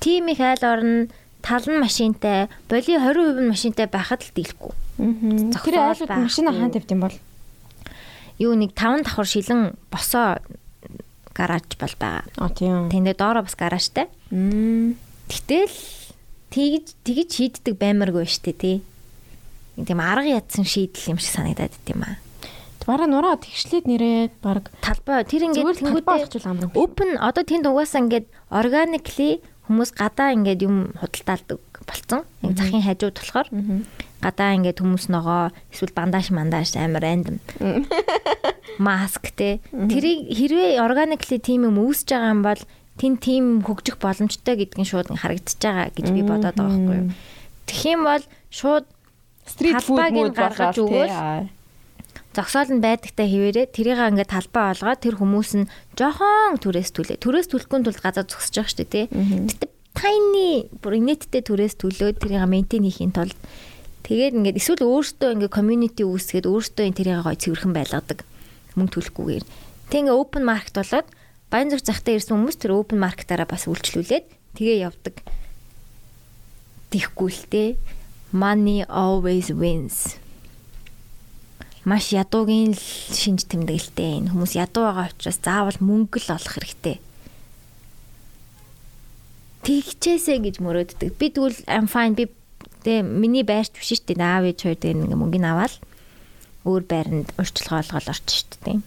тим 0.00 0.28
их 0.28 0.40
айл 0.40 0.64
орно 0.64 1.08
тал 1.42 1.62
нь 1.66 1.78
машинтай, 1.78 2.48
боли 2.68 2.98
20% 2.98 3.40
нь 3.40 3.48
машинтай 3.48 3.86
байхад 3.86 4.22
л 4.22 4.32
дийлэхгүй. 4.34 4.72
Аа. 4.98 5.62
Тэр 5.64 5.76
айлууд 5.78 6.10
машина 6.10 6.50
хаан 6.52 6.70
тавьд 6.74 6.90
юм 6.90 7.00
бол. 7.06 7.16
Юу 8.38 8.54
нэг 8.54 8.74
5 8.74 9.02
давхар 9.02 9.26
шилэн 9.26 9.74
босоо 9.90 10.38
гараж 11.34 11.66
бол 11.78 11.94
байгаа. 11.98 12.24
А 12.38 12.50
тийм. 12.50 12.90
Тэндээ 12.90 13.14
доороо 13.18 13.46
бас 13.46 13.54
гаражтай. 13.54 14.10
Мм. 14.30 14.98
Гэтэл 15.30 15.74
тэгж 16.50 16.86
тэгж 17.02 17.30
шийддэг 17.34 17.74
баймаргүй 17.78 18.26
штэ 18.26 18.54
тий. 18.54 18.76
Тийм 19.78 20.00
арга 20.02 20.26
ядсан 20.26 20.66
шийдэл 20.66 21.14
юм 21.14 21.18
шиг 21.22 21.34
санагдаад 21.34 21.70
байт 21.70 21.88
юм 21.90 22.02
аа. 22.02 22.18
Бараа 22.88 23.04
нураа 23.04 23.36
тэгшлээд 23.36 23.84
нэрээ 23.84 24.40
баг 24.40 24.72
Талбай 24.80 25.20
тэр 25.28 25.52
ингээд 25.52 25.84
тэнгуүтэй 25.84 26.24
open 26.72 27.20
одоо 27.20 27.44
тэнд 27.44 27.68
угаасаа 27.68 28.00
ингээд 28.00 28.26
organically 28.48 29.44
хүмүүс 29.68 29.92
гадаа 29.92 30.32
ингээд 30.32 30.64
юм 30.64 30.96
худалдаалдаг 30.96 31.60
болцсон. 31.84 32.24
Нэг 32.40 32.56
захын 32.56 32.80
хажууд 32.80 33.20
болохоор 33.20 33.48
гадаа 34.22 34.54
ингээд 34.58 34.82
хүмүүс 34.82 35.06
ногоо 35.10 35.54
эсвэл 35.70 35.94
бандаж 35.94 36.30
мандаж 36.34 36.74
амар 36.74 37.02
рандом 37.02 37.38
маск 38.78 39.30
те 39.38 39.62
тэрийг 39.70 40.30
хэрвээ 40.34 40.82
organically 40.82 41.38
тийм 41.38 41.66
юм 41.70 41.78
үүсэж 41.78 42.08
байгаа 42.14 42.34
юм 42.34 42.42
бол 42.42 42.62
тэн 42.98 43.14
тийм 43.22 43.44
хөгжих 43.62 44.02
боломжтой 44.02 44.58
гэдгийг 44.58 44.88
шууд 44.90 45.08
харагдчихж 45.14 45.62
байгаа 45.62 45.94
гэж 45.94 46.06
би 46.10 46.22
бодоод 46.26 46.56
байгаа 46.58 46.74
байхгүй 46.74 46.98
юу. 46.98 47.10
Юм 47.86 48.00
бол 48.02 48.24
шууд 48.50 48.86
стрит 49.46 49.78
фуд 49.86 50.10
мод 50.10 50.34
гаргаж 50.34 50.76
өгөөл. 50.82 51.46
зогсоол 52.34 52.70
нь 52.74 52.82
байдагтай 52.82 53.26
хിവэрээ 53.30 53.66
тэрийг 53.70 53.98
ингээ 54.02 54.26
талбай 54.26 54.74
олгоод 54.74 54.98
тэр 54.98 55.14
хүмүүс 55.18 55.50
нь 55.62 55.70
жохон 55.94 56.58
түрээс 56.58 56.90
төлөө. 56.94 57.22
Түрээс 57.22 57.48
төлөхгүй 57.50 57.78
тулд 57.86 58.02
газар 58.02 58.26
зогсож 58.26 58.54
байгаа 58.54 58.70
шүү 58.70 58.78
дээ 58.82 58.90
тий. 58.94 59.06
Тэгтээ 59.10 59.70
tiny 59.98 60.70
бүр 60.82 60.98
инээдтэй 61.02 61.42
түрээс 61.42 61.74
төлөөд 61.82 62.22
тэрийг 62.22 62.46
мейнтейн 62.46 62.86
хийхин 62.86 63.10
тулд 63.10 63.34
тэгээд 64.08 64.34
ингээд 64.40 64.56
эсвэл 64.56 64.82
өөртөө 64.88 65.30
ингээ 65.36 65.52
community 65.52 66.02
үүсгээд 66.02 66.48
өөртөө 66.48 66.84
энэ 66.88 66.96
тэрийг 66.96 67.22
гоё 67.22 67.36
цэвэрхэн 67.36 67.72
байлгадаг 67.76 68.18
мөнгө 68.74 68.92
төлөхгүйгээр. 68.96 69.44
Тэг 69.92 70.00
ингээ 70.08 70.16
open 70.16 70.42
market 70.48 70.74
болоод 70.80 71.08
баян 71.52 71.68
зүг 71.68 71.84
захтаа 71.84 72.16
ирсэн 72.16 72.34
хүмүүс 72.40 72.56
тэр 72.56 72.72
open 72.72 72.96
market-аараа 72.96 73.48
бас 73.48 73.68
үйлчлүүлээд 73.68 74.26
тэгээ 74.56 74.88
явдаг. 74.88 75.20
Тихгүй 76.88 77.30
л 77.30 77.44
те. 77.52 77.64
Money 78.32 78.84
always 78.88 79.52
wins. 79.52 80.16
маш 81.88 82.12
ядуугийн 82.12 82.76
л 82.76 82.84
шинж 83.16 83.48
тэмдэглэлтэй 83.48 84.20
энэ 84.20 84.30
хүмүүс 84.36 84.52
ядуу 84.60 84.84
байгаа 84.84 85.08
учраас 85.08 85.40
заавал 85.40 85.78
мөнгө 85.80 86.20
л 86.20 86.36
олох 86.36 86.52
хэрэгтэй. 86.60 86.96
Тэгчээсэ 89.64 90.36
гэж 90.44 90.60
мөрөөддөг. 90.60 91.16
Би 91.16 91.26
тэгвэл 91.32 91.64
I'm 91.64 91.88
fine 91.88 92.12
би 92.12 92.28
тэ 92.88 93.04
миний 93.04 93.44
байрч 93.44 93.76
биш 93.76 93.92
шүү 93.92 94.16
дээ. 94.16 94.24
Аав 94.24 94.48
ээж 94.48 94.58
хоёр 94.64 94.78
дээр 94.80 94.96
ингээ 95.04 95.20
мөнгөний 95.20 95.52
аваад 95.52 95.76
өөр 96.64 96.84
байранд 96.88 97.28
урьдчилгаа 97.36 97.84
олгоод 97.84 98.08
орчих 98.08 98.48
шүү 98.48 98.64
дээ. 98.64 98.78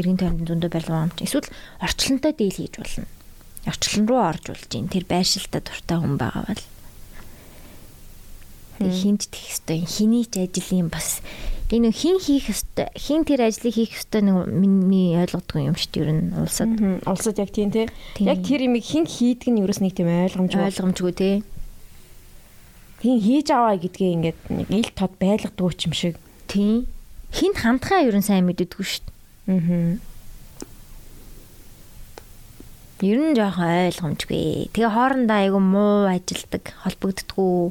Иргэн 0.00 0.16
тойронд 0.16 0.48
зөндөө 0.48 0.70
барилга 0.72 1.04
амч. 1.04 1.20
Эсвэл 1.28 1.52
орчлонтой 1.84 2.32
дийл 2.32 2.56
хийж 2.56 2.74
болно. 2.80 3.08
Орчлон 3.68 4.04
руу 4.08 4.20
орж 4.24 4.44
болж 4.48 4.70
ийн 4.72 4.88
тэр 4.88 5.04
байршилтаа 5.04 5.60
дуртай 5.60 5.98
хүн 6.00 6.16
байгаа 6.16 6.44
бол. 6.48 6.64
Хинт 8.78 9.26
тэх 9.28 9.44
хэвээр 9.66 9.84
хиний 9.90 10.24
ч 10.24 10.38
ажлын 10.38 10.88
бас 10.88 11.20
энэ 11.68 11.90
хин 11.90 12.22
хийх 12.22 12.46
хэвээр 12.46 12.94
хин 12.94 13.26
тэр 13.26 13.50
ажлыг 13.50 13.74
хийх 13.74 13.92
хэвээр 13.92 14.24
нэг 14.24 14.72
миний 14.72 15.18
ойлгодгүй 15.18 15.66
юм 15.66 15.74
шүү 15.74 15.90
дээ 15.92 16.02
ер 16.06 16.10
нь 16.14 16.32
улсад. 16.38 16.70
Улсад 17.04 17.42
яг 17.42 17.50
тийм 17.50 17.74
те. 17.74 17.90
Яг 18.22 18.40
тэр 18.46 18.70
имийг 18.70 18.86
хэн 18.86 19.04
хийдэг 19.04 19.50
нь 19.50 19.60
ерөөс 19.66 19.82
нэг 19.82 19.98
тийм 19.98 20.08
ойлгомжгүй. 20.08 20.62
Ойлгомжгүй 20.62 21.12
те. 21.12 21.30
Тийм 22.98 23.22
хийж 23.22 23.48
аваа 23.54 23.78
гэдгээ 23.78 24.14
ингээд 24.18 24.40
нэг 24.50 24.68
ил 24.74 24.90
тод 24.90 25.14
байлгадаг 25.22 25.78
юм 25.86 25.94
шиг. 25.94 26.18
Тийм. 26.50 26.90
Хин 27.30 27.54
хандхаа 27.54 28.02
ер 28.02 28.18
нь 28.18 28.26
сайн 28.26 28.42
мэддэггүй 28.50 28.82
шүү 28.82 29.02
дээ. 29.06 29.14
Аа. 29.54 30.08
Ер 32.98 33.18
нь 33.22 33.38
жоохон 33.38 33.70
ойлгомжгүй. 33.86 34.74
Тэгээ 34.74 34.90
хоорондоо 34.90 35.38
айгу 35.38 35.62
муу 35.62 36.10
ажилдаг, 36.10 36.74
холбогддгүү. 36.82 37.70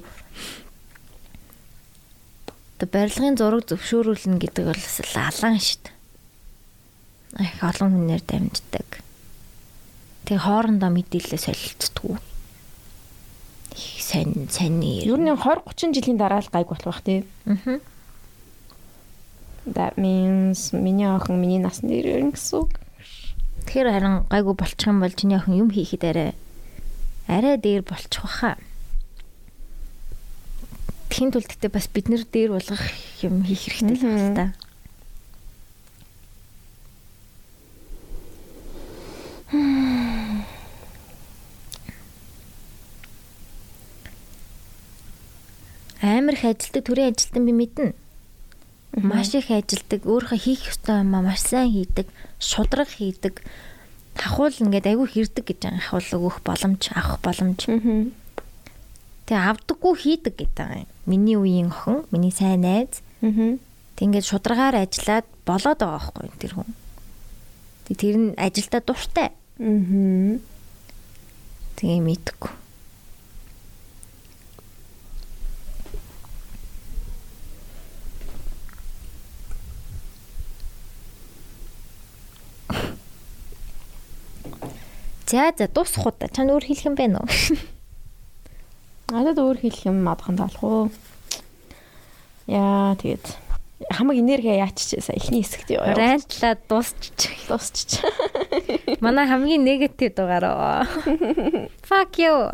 Тэг 2.79 2.87
барилгын 2.87 3.35
зураг 3.35 3.67
зөвшөөрүүлнэ 3.67 4.39
гэдэг 4.39 4.63
бол 4.71 4.79
бас 4.79 4.97
алаан 5.11 5.59
шүү 5.59 5.83
дээ. 5.83 5.95
Их 7.43 7.59
олон 7.59 7.91
хүнээр 7.91 8.23
дамждаг. 8.23 9.03
Тэгээ 10.23 10.47
хоорондоо 10.47 10.95
мэдээлэл 10.95 11.43
солилцдгүү 11.43 12.15
сайн 14.07 14.47
сайн 14.47 14.79
ер 14.79 15.19
нь 15.19 15.27
20 15.27 15.67
30 15.67 15.91
жилийн 15.91 16.15
дараа 16.15 16.39
л 16.39 16.47
гайг 16.47 16.71
болох 16.71 16.87
бах 16.87 17.03
тий. 17.03 17.27
Аа. 17.43 17.83
That 19.67 19.99
means 19.99 20.71
миний 20.71 21.11
охин 21.11 21.35
миний 21.43 21.59
насны 21.59 21.91
ирэн 21.99 22.31
гэсэн 22.31 22.63
үг. 22.63 22.79
Тэр 23.67 23.91
харин 23.91 24.23
гайгүй 24.31 24.55
болчих 24.55 24.87
юм 24.87 25.03
бол 25.03 25.11
чиний 25.11 25.35
охин 25.35 25.59
юм 25.59 25.69
хийхэд 25.75 26.07
арай 26.07 26.31
арай 27.27 27.59
дээр 27.59 27.83
болчих 27.83 28.23
واخа. 28.23 28.55
Тхийн 31.11 31.35
төлөвтэй 31.35 31.67
бас 31.67 31.91
бид 31.91 32.07
нэр 32.07 32.23
дээр 32.23 32.55
болгох 32.55 32.79
юм 33.19 33.43
хийх 33.43 33.67
хэрэгтэй 33.67 33.99
л 33.99 34.07
байна 34.07 34.23
л 34.31 34.35
та. 34.39 34.66
Их 46.37 46.45
ажилдаг 46.45 46.83
төрийн 46.85 47.11
ажилтан 47.17 47.45
би 47.49 47.53
мэднэ. 47.57 47.93
Маш 49.01 49.33
их 49.33 49.49
ажилдаг, 49.49 50.05
өөрөө 50.05 50.37
хийх 50.37 50.69
ёстой 50.69 51.01
юм 51.01 51.17
аа 51.17 51.25
маш 51.25 51.41
сайн 51.41 51.73
хийдэг, 51.73 52.05
шудраг 52.37 52.89
хийдэг. 52.89 53.41
Хахуул 54.17 54.53
ингээд 54.53 54.89
айгүй 54.89 55.07
хэрдэг 55.09 55.45
гэж 55.49 55.61
хахуул 55.89 56.29
өгөх 56.29 56.45
боломж, 56.45 56.93
авах 56.93 57.21
боломж. 57.25 57.65
Тэгээ 59.25 59.43
авдаггүй 59.49 59.93
хийдэг 59.97 60.33
гэдэг 60.37 60.67
юм. 60.71 60.87
Миний 61.05 61.37
үеийн 61.37 61.69
охин, 61.73 62.05
миний 62.13 62.31
сайн 62.33 62.61
найз. 62.61 63.01
Аа. 63.21 63.57
Тэг 63.97 64.05
ингээд 64.07 64.29
шударгаар 64.29 64.81
ажиллаад 64.81 65.25
болоод 65.45 65.77
байгаа 65.77 66.13
байхгүй 66.13 66.31
тэр 66.37 66.53
хүн. 66.57 66.69
Тэр 67.91 68.15
нь 68.17 68.29
ажилдаа 68.37 68.81
дуртай. 68.81 69.29
Аа. 69.59 70.39
Тэгээ 71.77 72.01
мэдгүй. 72.01 72.66
За 85.27 85.51
за 85.57 85.67
дуусах 85.67 86.07
удаа 86.07 86.31
чанд 86.31 86.55
өөр 86.55 86.63
хэлэх 86.63 86.87
юм 86.87 86.95
байна 86.95 87.19
уу? 87.19 87.27
Надад 89.11 89.43
өөр 89.43 89.59
хэлэх 89.59 89.91
юм 89.91 89.99
мадхан 90.07 90.39
таалах 90.39 90.63
уу? 90.63 90.87
Яа 92.47 92.95
тэгээд 92.95 93.27
хамаг 93.91 94.15
энерги 94.15 94.55
яачих 94.55 95.03
сая 95.03 95.19
эхний 95.19 95.43
хэсэгт 95.43 95.67
яваа. 95.75 95.91
Райнтлаа 95.99 96.55
дуусчих. 96.55 97.43
дуусчих. 97.51 98.07
Манай 99.03 99.27
хамгийн 99.27 99.67
негатив 99.67 100.15
дугаар. 100.15 100.87
Fuck 101.83 102.15
you. 102.23 102.47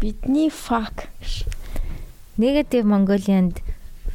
Бидний 0.00 0.48
fuck. 0.48 1.12
Негатив 2.38 2.88
Mongolian 2.88 3.52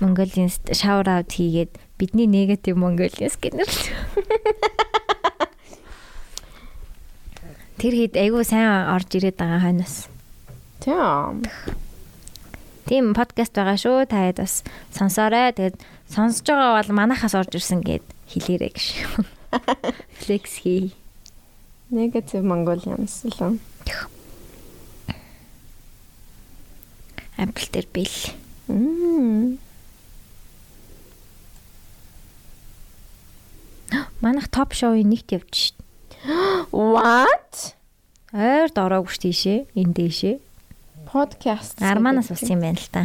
Mongolian 0.02 0.50
shout 0.74 1.06
out 1.06 1.30
хийгээд 1.30 1.78
бидний 2.02 2.26
негатив 2.26 2.74
Mongolians 2.74 3.38
гэнэ. 3.38 3.64
Тэр 7.78 7.94
хэд 7.94 8.18
айгүй 8.18 8.42
сайн 8.42 8.90
орж 8.90 9.10
ирээд 9.14 9.38
байгаа 9.38 9.62
хойноос. 9.62 10.10
Тийм. 10.82 11.46
Тийм 12.90 13.14
подкаст 13.14 13.54
байгаа 13.54 13.78
шүү. 13.78 14.10
Та 14.10 14.26
хэд 14.26 14.42
бас 14.42 14.66
сонсоорой. 14.90 15.54
Тэгээд 15.54 15.78
сонсож 16.10 16.50
байгаа 16.50 16.82
бол 16.82 16.98
манахаас 16.98 17.38
орж 17.38 17.54
ирсэн 17.54 17.86
гэд 17.86 18.02
хэлээрэй 18.34 18.74
гэж. 18.74 18.88
Флекс 20.26 20.66
хий. 20.66 20.98
Negative 21.94 22.42
Mongolians 22.42 23.30
л. 23.30 23.62
Apple 27.38 27.68
дээр. 27.70 28.10
Мм. 28.68 29.62
Манах 34.20 34.50
топ 34.50 34.74
шоуын 34.74 35.14
нэгт 35.14 35.38
явж 35.38 35.54
шít. 35.54 35.77
What? 36.72 37.76
Ойрд 38.34 38.76
ороогүй 38.76 39.12
ш 39.14 39.18
тийшээ. 39.22 39.60
Энд 39.78 39.94
дэшээ. 39.96 40.42
Podcast. 41.08 41.80
Арманаас 41.80 42.28
болсон 42.34 42.58
юм 42.58 42.62
байна 42.66 42.82
л 42.82 42.90
та. 42.92 43.04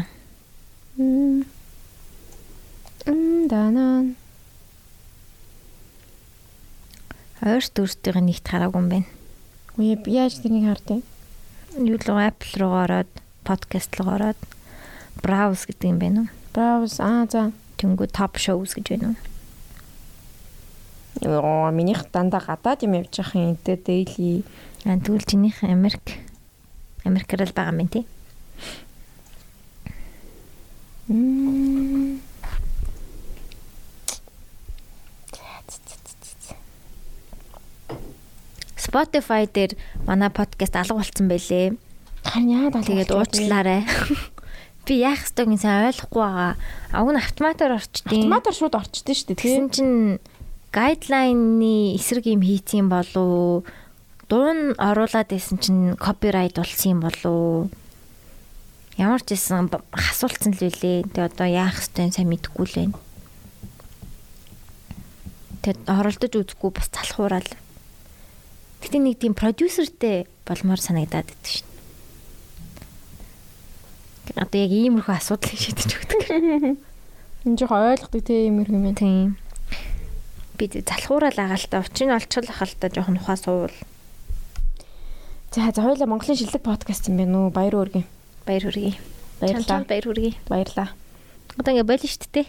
Мм. 0.97 1.45
Мм 3.07 3.49
данан. 3.49 4.17
Ойрт 7.43 7.75
өөртөө 7.79 8.23
нэгт 8.23 8.47
хараагүй 8.49 8.81
юм 8.81 8.89
байна. 8.91 9.09
Үе 9.79 9.95
яаж 10.09 10.41
тэрийг 10.41 10.67
хардیں۔ 10.67 11.03
Юу 11.79 11.97
л 11.97 12.09
Apple 12.21 12.55
руу 12.61 12.75
ороод 12.85 13.11
подкаст 13.45 13.95
руу 13.97 14.15
ороод 14.15 14.41
browse 15.23 15.65
гэдэг 15.71 15.89
юм 15.89 15.99
байна 15.99 16.19
уу? 16.25 16.29
Browse 16.53 17.01
аа 17.01 17.25
за. 17.31 17.53
Тэнгүү 17.79 18.11
top 18.13 18.37
shows 18.37 18.77
гэж 18.77 18.95
байна 18.95 19.15
уу? 19.15 19.32
Йоо, 21.23 21.71
минийх 21.71 22.11
дандаа 22.11 22.43
гадаад 22.43 22.83
юм 22.83 22.99
явж 22.99 23.23
юм 23.23 23.55
энэ 23.55 23.79
daily. 23.87 24.43
Аа 24.85 24.99
тэгвэл 24.99 25.23
чинийх 25.23 25.63
Америк 25.63 26.03
Америкээр 27.07 27.47
л 27.47 27.55
байгаа 27.55 27.79
юм 27.79 27.87
тий. 27.87 28.05
Мм. 31.07 32.19
Spotify 38.93 39.47
дээр 39.47 39.79
манай 40.05 40.29
подкаст 40.29 40.77
алга 40.77 41.01
болцсон 41.01 41.31
байлээ. 41.31 41.79
Харин 42.27 42.51
яа 42.51 42.71
даа. 42.75 42.83
Тэгээд 42.83 43.15
уучлаарай. 43.15 43.87
Би 44.87 44.99
яах 45.01 45.23
ёстойг 45.23 45.49
нь 45.49 45.57
сайн 45.57 45.89
ойлгохгүй 45.89 46.21
байгаа. 46.21 46.59
Аг 46.91 47.07
нь 47.09 47.23
автоматар 47.23 47.79
орчдیں۔ 47.79 48.27
Автоматар 48.27 48.53
шууд 48.53 48.75
орчдээ 48.77 49.17
шүү 49.17 49.27
дээ. 49.33 49.39
Тэгсэн 49.39 49.67
чинь 49.71 49.97
гайдлайны 50.73 51.95
эсрэг 52.01 52.27
юм 52.33 52.41
хийцэн 52.41 52.89
болов 52.89 53.69
дуун 54.33 54.73
оруулаад 54.81 55.29
байсан 55.29 55.61
чинь 55.61 55.97
копирайт 56.01 56.57
болсон 56.57 56.97
юм 56.97 57.01
болов 57.05 57.69
ямар 58.97 59.21
ч 59.21 59.37
байсан 59.37 59.69
хасуулсан 59.69 60.57
л 60.57 60.69
үлээ. 60.69 61.13
Тэгээ 61.13 61.29
одоо 61.29 61.49
яах 61.49 61.77
нь 61.77 62.13
сайн 62.13 62.29
мэдэхгүй 62.33 62.67
л 62.67 62.77
байна. 62.77 62.97
Тэгэд 65.63 65.81
оролдож 65.87 66.33
үзэхгүй 66.33 66.71
бас 66.73 66.89
залхуураал. 66.89 67.51
Гэтэ 68.81 68.99
нэг 68.99 69.21
тийм 69.21 69.37
продюсертэй 69.37 70.27
болмоор 70.49 70.81
санагдаад 70.81 71.29
байдаг 71.29 71.51
шин. 71.53 71.69
Одоо 74.39 74.59
яг 74.59 74.73
иймэрхүү 74.73 75.15
асуудлыг 75.21 75.59
шийдэж 75.61 75.91
өгдөг. 75.93 76.21
Энэ 77.45 77.59
жоо 77.59 77.95
ойлгодог 77.95 78.23
те 78.25 78.47
юм 78.49 78.65
юм. 78.65 78.95
Тийм. 78.97 79.42
Би 80.63 80.69
та 80.71 80.95
учрыг 80.95 82.07
олчихвол 82.15 82.51
ахал 82.55 82.71
та 82.79 82.87
жоохон 82.89 83.19
ухаа 83.19 83.37
суувал. 83.37 83.75
За 85.51 85.73
за 85.75 85.83
хоёлаа 85.83 86.07
Монголын 86.07 86.39
шилдэг 86.39 86.63
подкаст 86.63 87.09
юм 87.09 87.17
байна 87.19 87.43
уу? 87.43 87.51
Баяр 87.51 87.75
үргэн. 87.75 88.07
Баяр 88.47 88.63
хүргэе. 88.63 88.95
Баярлалаа. 89.43 89.83
Баяр 89.83 90.07
хүргэе. 90.07 90.39
Баярлалаа. 90.47 90.95
Одоо 91.59 91.73
ингээ 91.75 91.91
болио 91.91 92.07
шүү 92.07 92.31
дээ. 92.31 92.47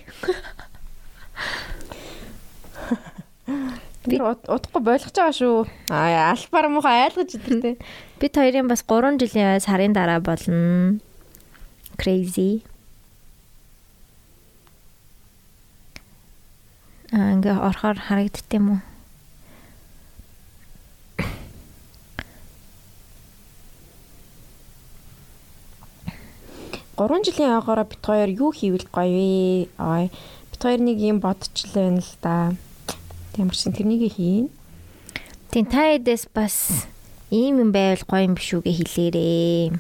Би 4.06 4.22
удахгүй 4.22 4.82
болгож 4.86 5.10
байгаа 5.10 5.34
шүү. 5.34 5.66
Аа 5.90 6.38
альбаар 6.38 6.70
муухай 6.70 7.10
айлгаж 7.10 7.34
идэртэй. 7.34 7.82
Бид 8.22 8.34
хоёрын 8.38 8.70
бас 8.70 8.86
3 8.86 9.18
жилийн 9.18 9.58
сарын 9.58 9.98
дараа 9.98 10.22
болно. 10.22 11.02
Crazy. 11.98 12.62
Ингээ 17.14 17.54
орохоор 17.62 17.98
харагдт 18.02 18.50
юм 18.58 18.66
уу? 18.74 18.82
Гурван 26.98 27.22
жилийн 27.22 27.54
агаараа 27.54 27.86
бит 27.86 28.02
хоёр 28.02 28.30
юу 28.34 28.50
хийвэл 28.50 28.90
гоё 28.90 29.14
вэ? 29.14 29.70
Аа 29.78 30.10
бит 30.50 30.62
хоёр 30.62 30.82
нэг 30.82 30.98
юм 30.98 31.22
бодчихлаа 31.22 31.94
байна 31.94 32.02
л 32.02 32.14
да. 32.22 32.54
Ч 33.34 33.70
тэрнийг 33.70 34.14
хийн. 34.14 34.50
Тийм 35.54 35.66
та 35.70 35.94
эдээс 35.94 36.30
бас 36.34 36.90
ийм 37.30 37.62
юм 37.62 37.70
байвал 37.70 38.02
гоё 38.10 38.26
юм 38.26 38.34
биш 38.34 38.58
үгээ 38.58 38.74
хэлээрээ. 38.74 39.78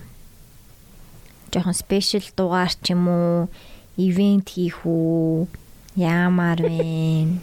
Жохон 1.53 1.73
спешиал 1.73 2.25
дугаар 2.37 2.73
ч 2.81 2.93
юм 2.93 3.05
уу, 3.09 3.49
ивент 3.97 4.49
хийх 4.49 4.85
үү? 4.85 5.45
Яамаар 5.95 6.57
вэ? 6.57 7.37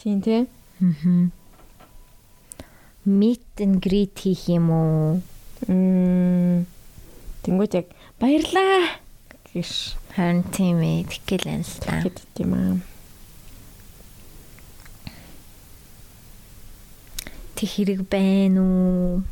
Тийм 0.00 0.22
тий. 0.22 0.46
Мгм. 0.80 1.32
Meet 3.04 3.60
and 3.60 3.80
greet 3.84 4.16
хийх 4.16 4.48
юм 4.48 4.70
уу? 4.70 5.20
Мм. 5.68 6.64
Тэнгүүд 7.44 7.72
яг 7.76 7.88
баярлаа 8.20 8.96
гэж 9.52 9.96
Харин 10.16 10.40
тийм 10.56 10.80
ээ, 10.80 11.04
тэгэл 11.28 11.68
та. 11.84 12.00
хэд 12.00 12.16
юм 12.40 12.52
аа. 12.56 12.76
Тэг 17.56 17.68
хэрэг 17.68 18.00
байна 18.08 18.60
уу? 18.64 19.22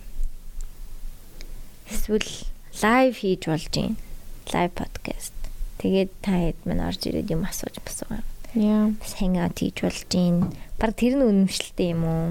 Эсвэл 1.88 2.28
лайв 2.84 3.16
хийж 3.24 3.48
болж 3.48 3.72
юм. 3.72 3.96
Лайв 4.52 4.72
подкаст. 4.76 5.37
Тэгээд 5.78 6.10
та 6.22 6.34
хэд 6.34 6.58
мань 6.66 6.82
орж 6.82 7.06
ирээд 7.06 7.30
юм 7.30 7.46
асууж 7.46 7.78
басуугаа. 7.82 8.26
Яа. 8.58 8.90
Hangout 9.22 9.62
хийж 9.62 9.78
болж 9.86 10.10
юм. 10.10 10.50
Баг 10.74 10.98
тэр 10.98 11.14
нь 11.14 11.26
үнэмшилтэй 11.26 11.94
юм 11.94 12.02
уу? 12.02 12.26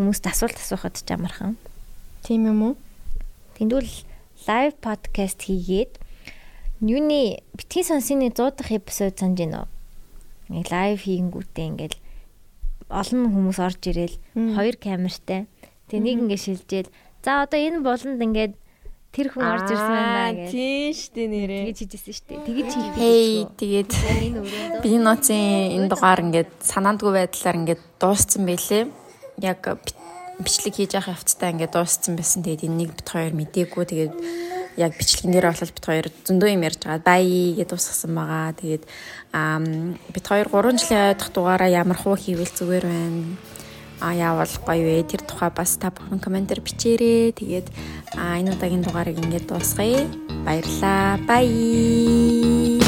Хүмүүст 0.00 0.24
асуулт 0.24 0.56
асуухад 0.56 0.96
ч 0.96 1.08
амархан. 1.12 1.60
Тийм 2.24 2.48
юм 2.48 2.60
уу? 2.62 2.74
Тэндүүл 3.60 3.90
лайв 4.48 4.72
подкаст 4.80 5.44
хийгээд 5.44 6.00
юуны 6.80 7.44
битгий 7.52 7.84
сонсны 7.84 8.32
100 8.32 8.56
дахь 8.56 8.72
эпизод 8.72 9.20
санаж 9.20 9.38
гинөө. 9.44 9.64
Ингээ 10.48 10.72
лайв 10.72 10.98
хийнгүүтээ 11.04 11.68
ингээл 11.68 11.98
олон 12.88 13.22
хүмүүс 13.28 13.58
орж 13.60 13.82
ирээл 13.92 14.16
хоёр 14.56 14.76
камертай. 14.80 15.46
Тэгээ 15.92 16.04
нэг 16.04 16.16
ингээ 16.24 16.40
шилжээл 16.40 16.90
за 17.24 17.44
одоо 17.44 17.60
энэ 17.60 17.80
болонд 17.84 18.20
ингээд 18.20 18.54
тэр 19.14 19.30
хүн 19.30 19.46
орж 19.46 19.70
ирсэн 19.70 19.94
байна 19.94 20.34
гэж. 20.34 20.50
Тийм 20.50 20.90
штэ 20.90 21.22
нэрээ. 21.30 21.62
Тэгэж 21.70 21.78
хийжсэн 21.86 22.14
шүү 22.18 22.26
дээ. 22.26 22.40
Тэгэж 22.50 22.70
хийх. 22.74 22.94
Хей 22.98 23.30
тэгээд 23.54 23.90
би 24.82 24.90
ноцын 24.98 25.78
энэ 25.78 25.86
дугаар 25.86 26.20
ингээд 26.26 26.50
санаандгүй 26.66 27.12
байдлаар 27.14 27.56
ингээд 27.62 27.82
дууссан 28.02 28.42
байлээ. 28.42 28.90
Яг 29.38 29.62
бичлэг 30.42 30.74
хийж 30.74 30.98
явах 30.98 31.14
явцдаа 31.14 31.54
ингээд 31.54 31.74
дууссан 31.78 32.18
байсан. 32.18 32.42
Тэгээд 32.42 32.66
энэ 32.66 32.78
нэг 32.82 32.90
бит 32.98 33.06
хоёр 33.06 33.32
мдээгүй. 33.38 33.84
Тэгээд 33.86 34.14
яг 34.82 34.92
бичлэгэн 34.98 35.30
дээр 35.30 35.46
болол 35.46 35.74
бит 35.78 35.86
хоёр 35.86 36.06
зөндөө 36.26 36.50
юм 36.50 36.66
ярьж 36.66 36.80
байгаа. 36.82 37.06
Бай 37.06 37.24
гэдээ 37.54 37.70
дуусгасан 37.70 38.12
байгаа. 38.18 38.50
Тэгээд 38.58 38.84
бит 40.10 40.26
хоёр 40.26 40.46
3 40.50 40.74
жилийн 40.82 41.14
ойдох 41.14 41.30
дугаараа 41.30 41.70
ямар 41.70 41.98
хуу 41.98 42.18
хийвэл 42.18 42.50
зүгээр 42.50 42.86
байна. 42.90 43.38
А 44.00 44.14
яавал 44.14 44.50
гоё 44.66 44.82
вэ? 44.82 45.02
Тэр 45.08 45.22
тухай 45.26 45.50
бас 45.50 45.76
та 45.78 45.90
бүхэн 45.90 46.20
комментээр 46.20 46.60
бичээрэй. 46.60 47.32
Тэгээд 47.32 47.66
энэ 48.14 48.54
удаагийн 48.54 48.82
дугаарыг 48.84 49.18
ингээд 49.18 49.48
дуусгая. 49.48 50.06
Баярлалаа. 50.44 51.18
Бай. 51.26 52.83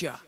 плеча. 0.00 0.20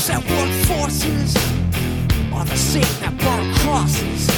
Those 0.00 0.08
that 0.08 0.24
work 0.30 0.50
forces 0.64 1.36
are 2.32 2.44
the 2.46 2.56
same 2.56 2.82
that 3.00 3.12
burn 3.18 3.54
crosses. 3.56 4.30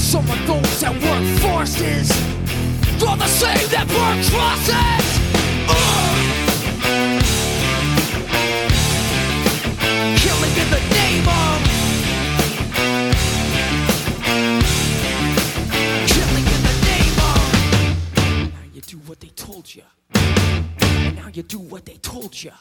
Some 0.00 0.24
of 0.30 0.46
those 0.46 0.80
that 0.80 0.94
work 0.94 1.24
forces 1.40 2.10
are 3.06 3.16
the 3.16 3.26
same 3.26 3.68
that 3.68 3.86
burn 3.88 4.24
crosses. 4.30 5.04
Ugh. 5.68 6.18
Killing 10.22 10.54
in 10.62 10.68
the 10.70 10.80
name 10.96 11.28
of 11.28 11.58
Killing 16.12 16.46
in 16.54 16.62
the 16.68 16.76
name 16.88 17.16
of 17.28 17.42
Now 18.54 18.66
you 18.72 18.80
do 18.80 18.96
what 19.06 19.20
they 19.20 19.32
told 19.36 19.74
ya. 19.74 19.84
Now 21.14 21.28
you 21.32 21.42
do 21.42 21.58
what 21.58 21.84
they 21.84 21.96
told 21.96 22.42
you. 22.42 22.52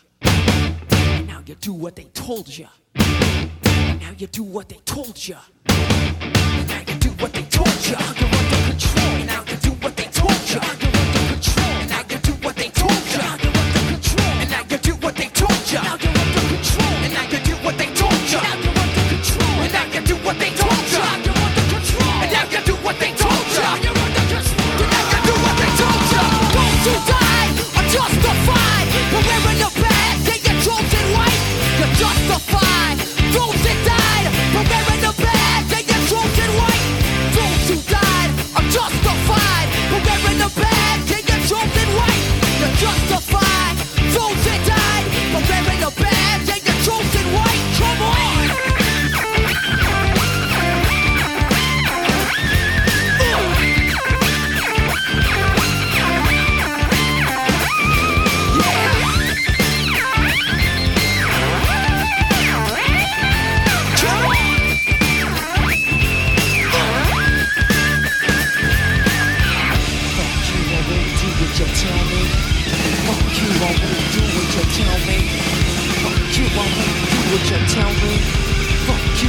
Now 1.37 1.43
you 1.45 1.53
do 1.53 1.71
what 1.71 1.95
they 1.95 2.05
told 2.15 2.57
you. 2.57 2.65
Now 2.95 4.11
you 4.17 4.25
do 4.25 4.41
what 4.41 4.69
they 4.69 4.79
told 4.85 5.27
you. 5.27 5.35
Now 5.67 6.81
you 6.87 6.95
do 6.95 7.09
what 7.09 7.31
they 7.31 7.43
told 7.43 7.67
you. 7.85 7.95
You're 8.17 8.27
under 8.27 8.71
control. 8.71 9.25
Now 9.27 9.43
you 9.47 9.57
do 9.57 9.69
what 9.69 9.95
they 9.95 10.05
told 10.05 10.81
you. 10.81 10.86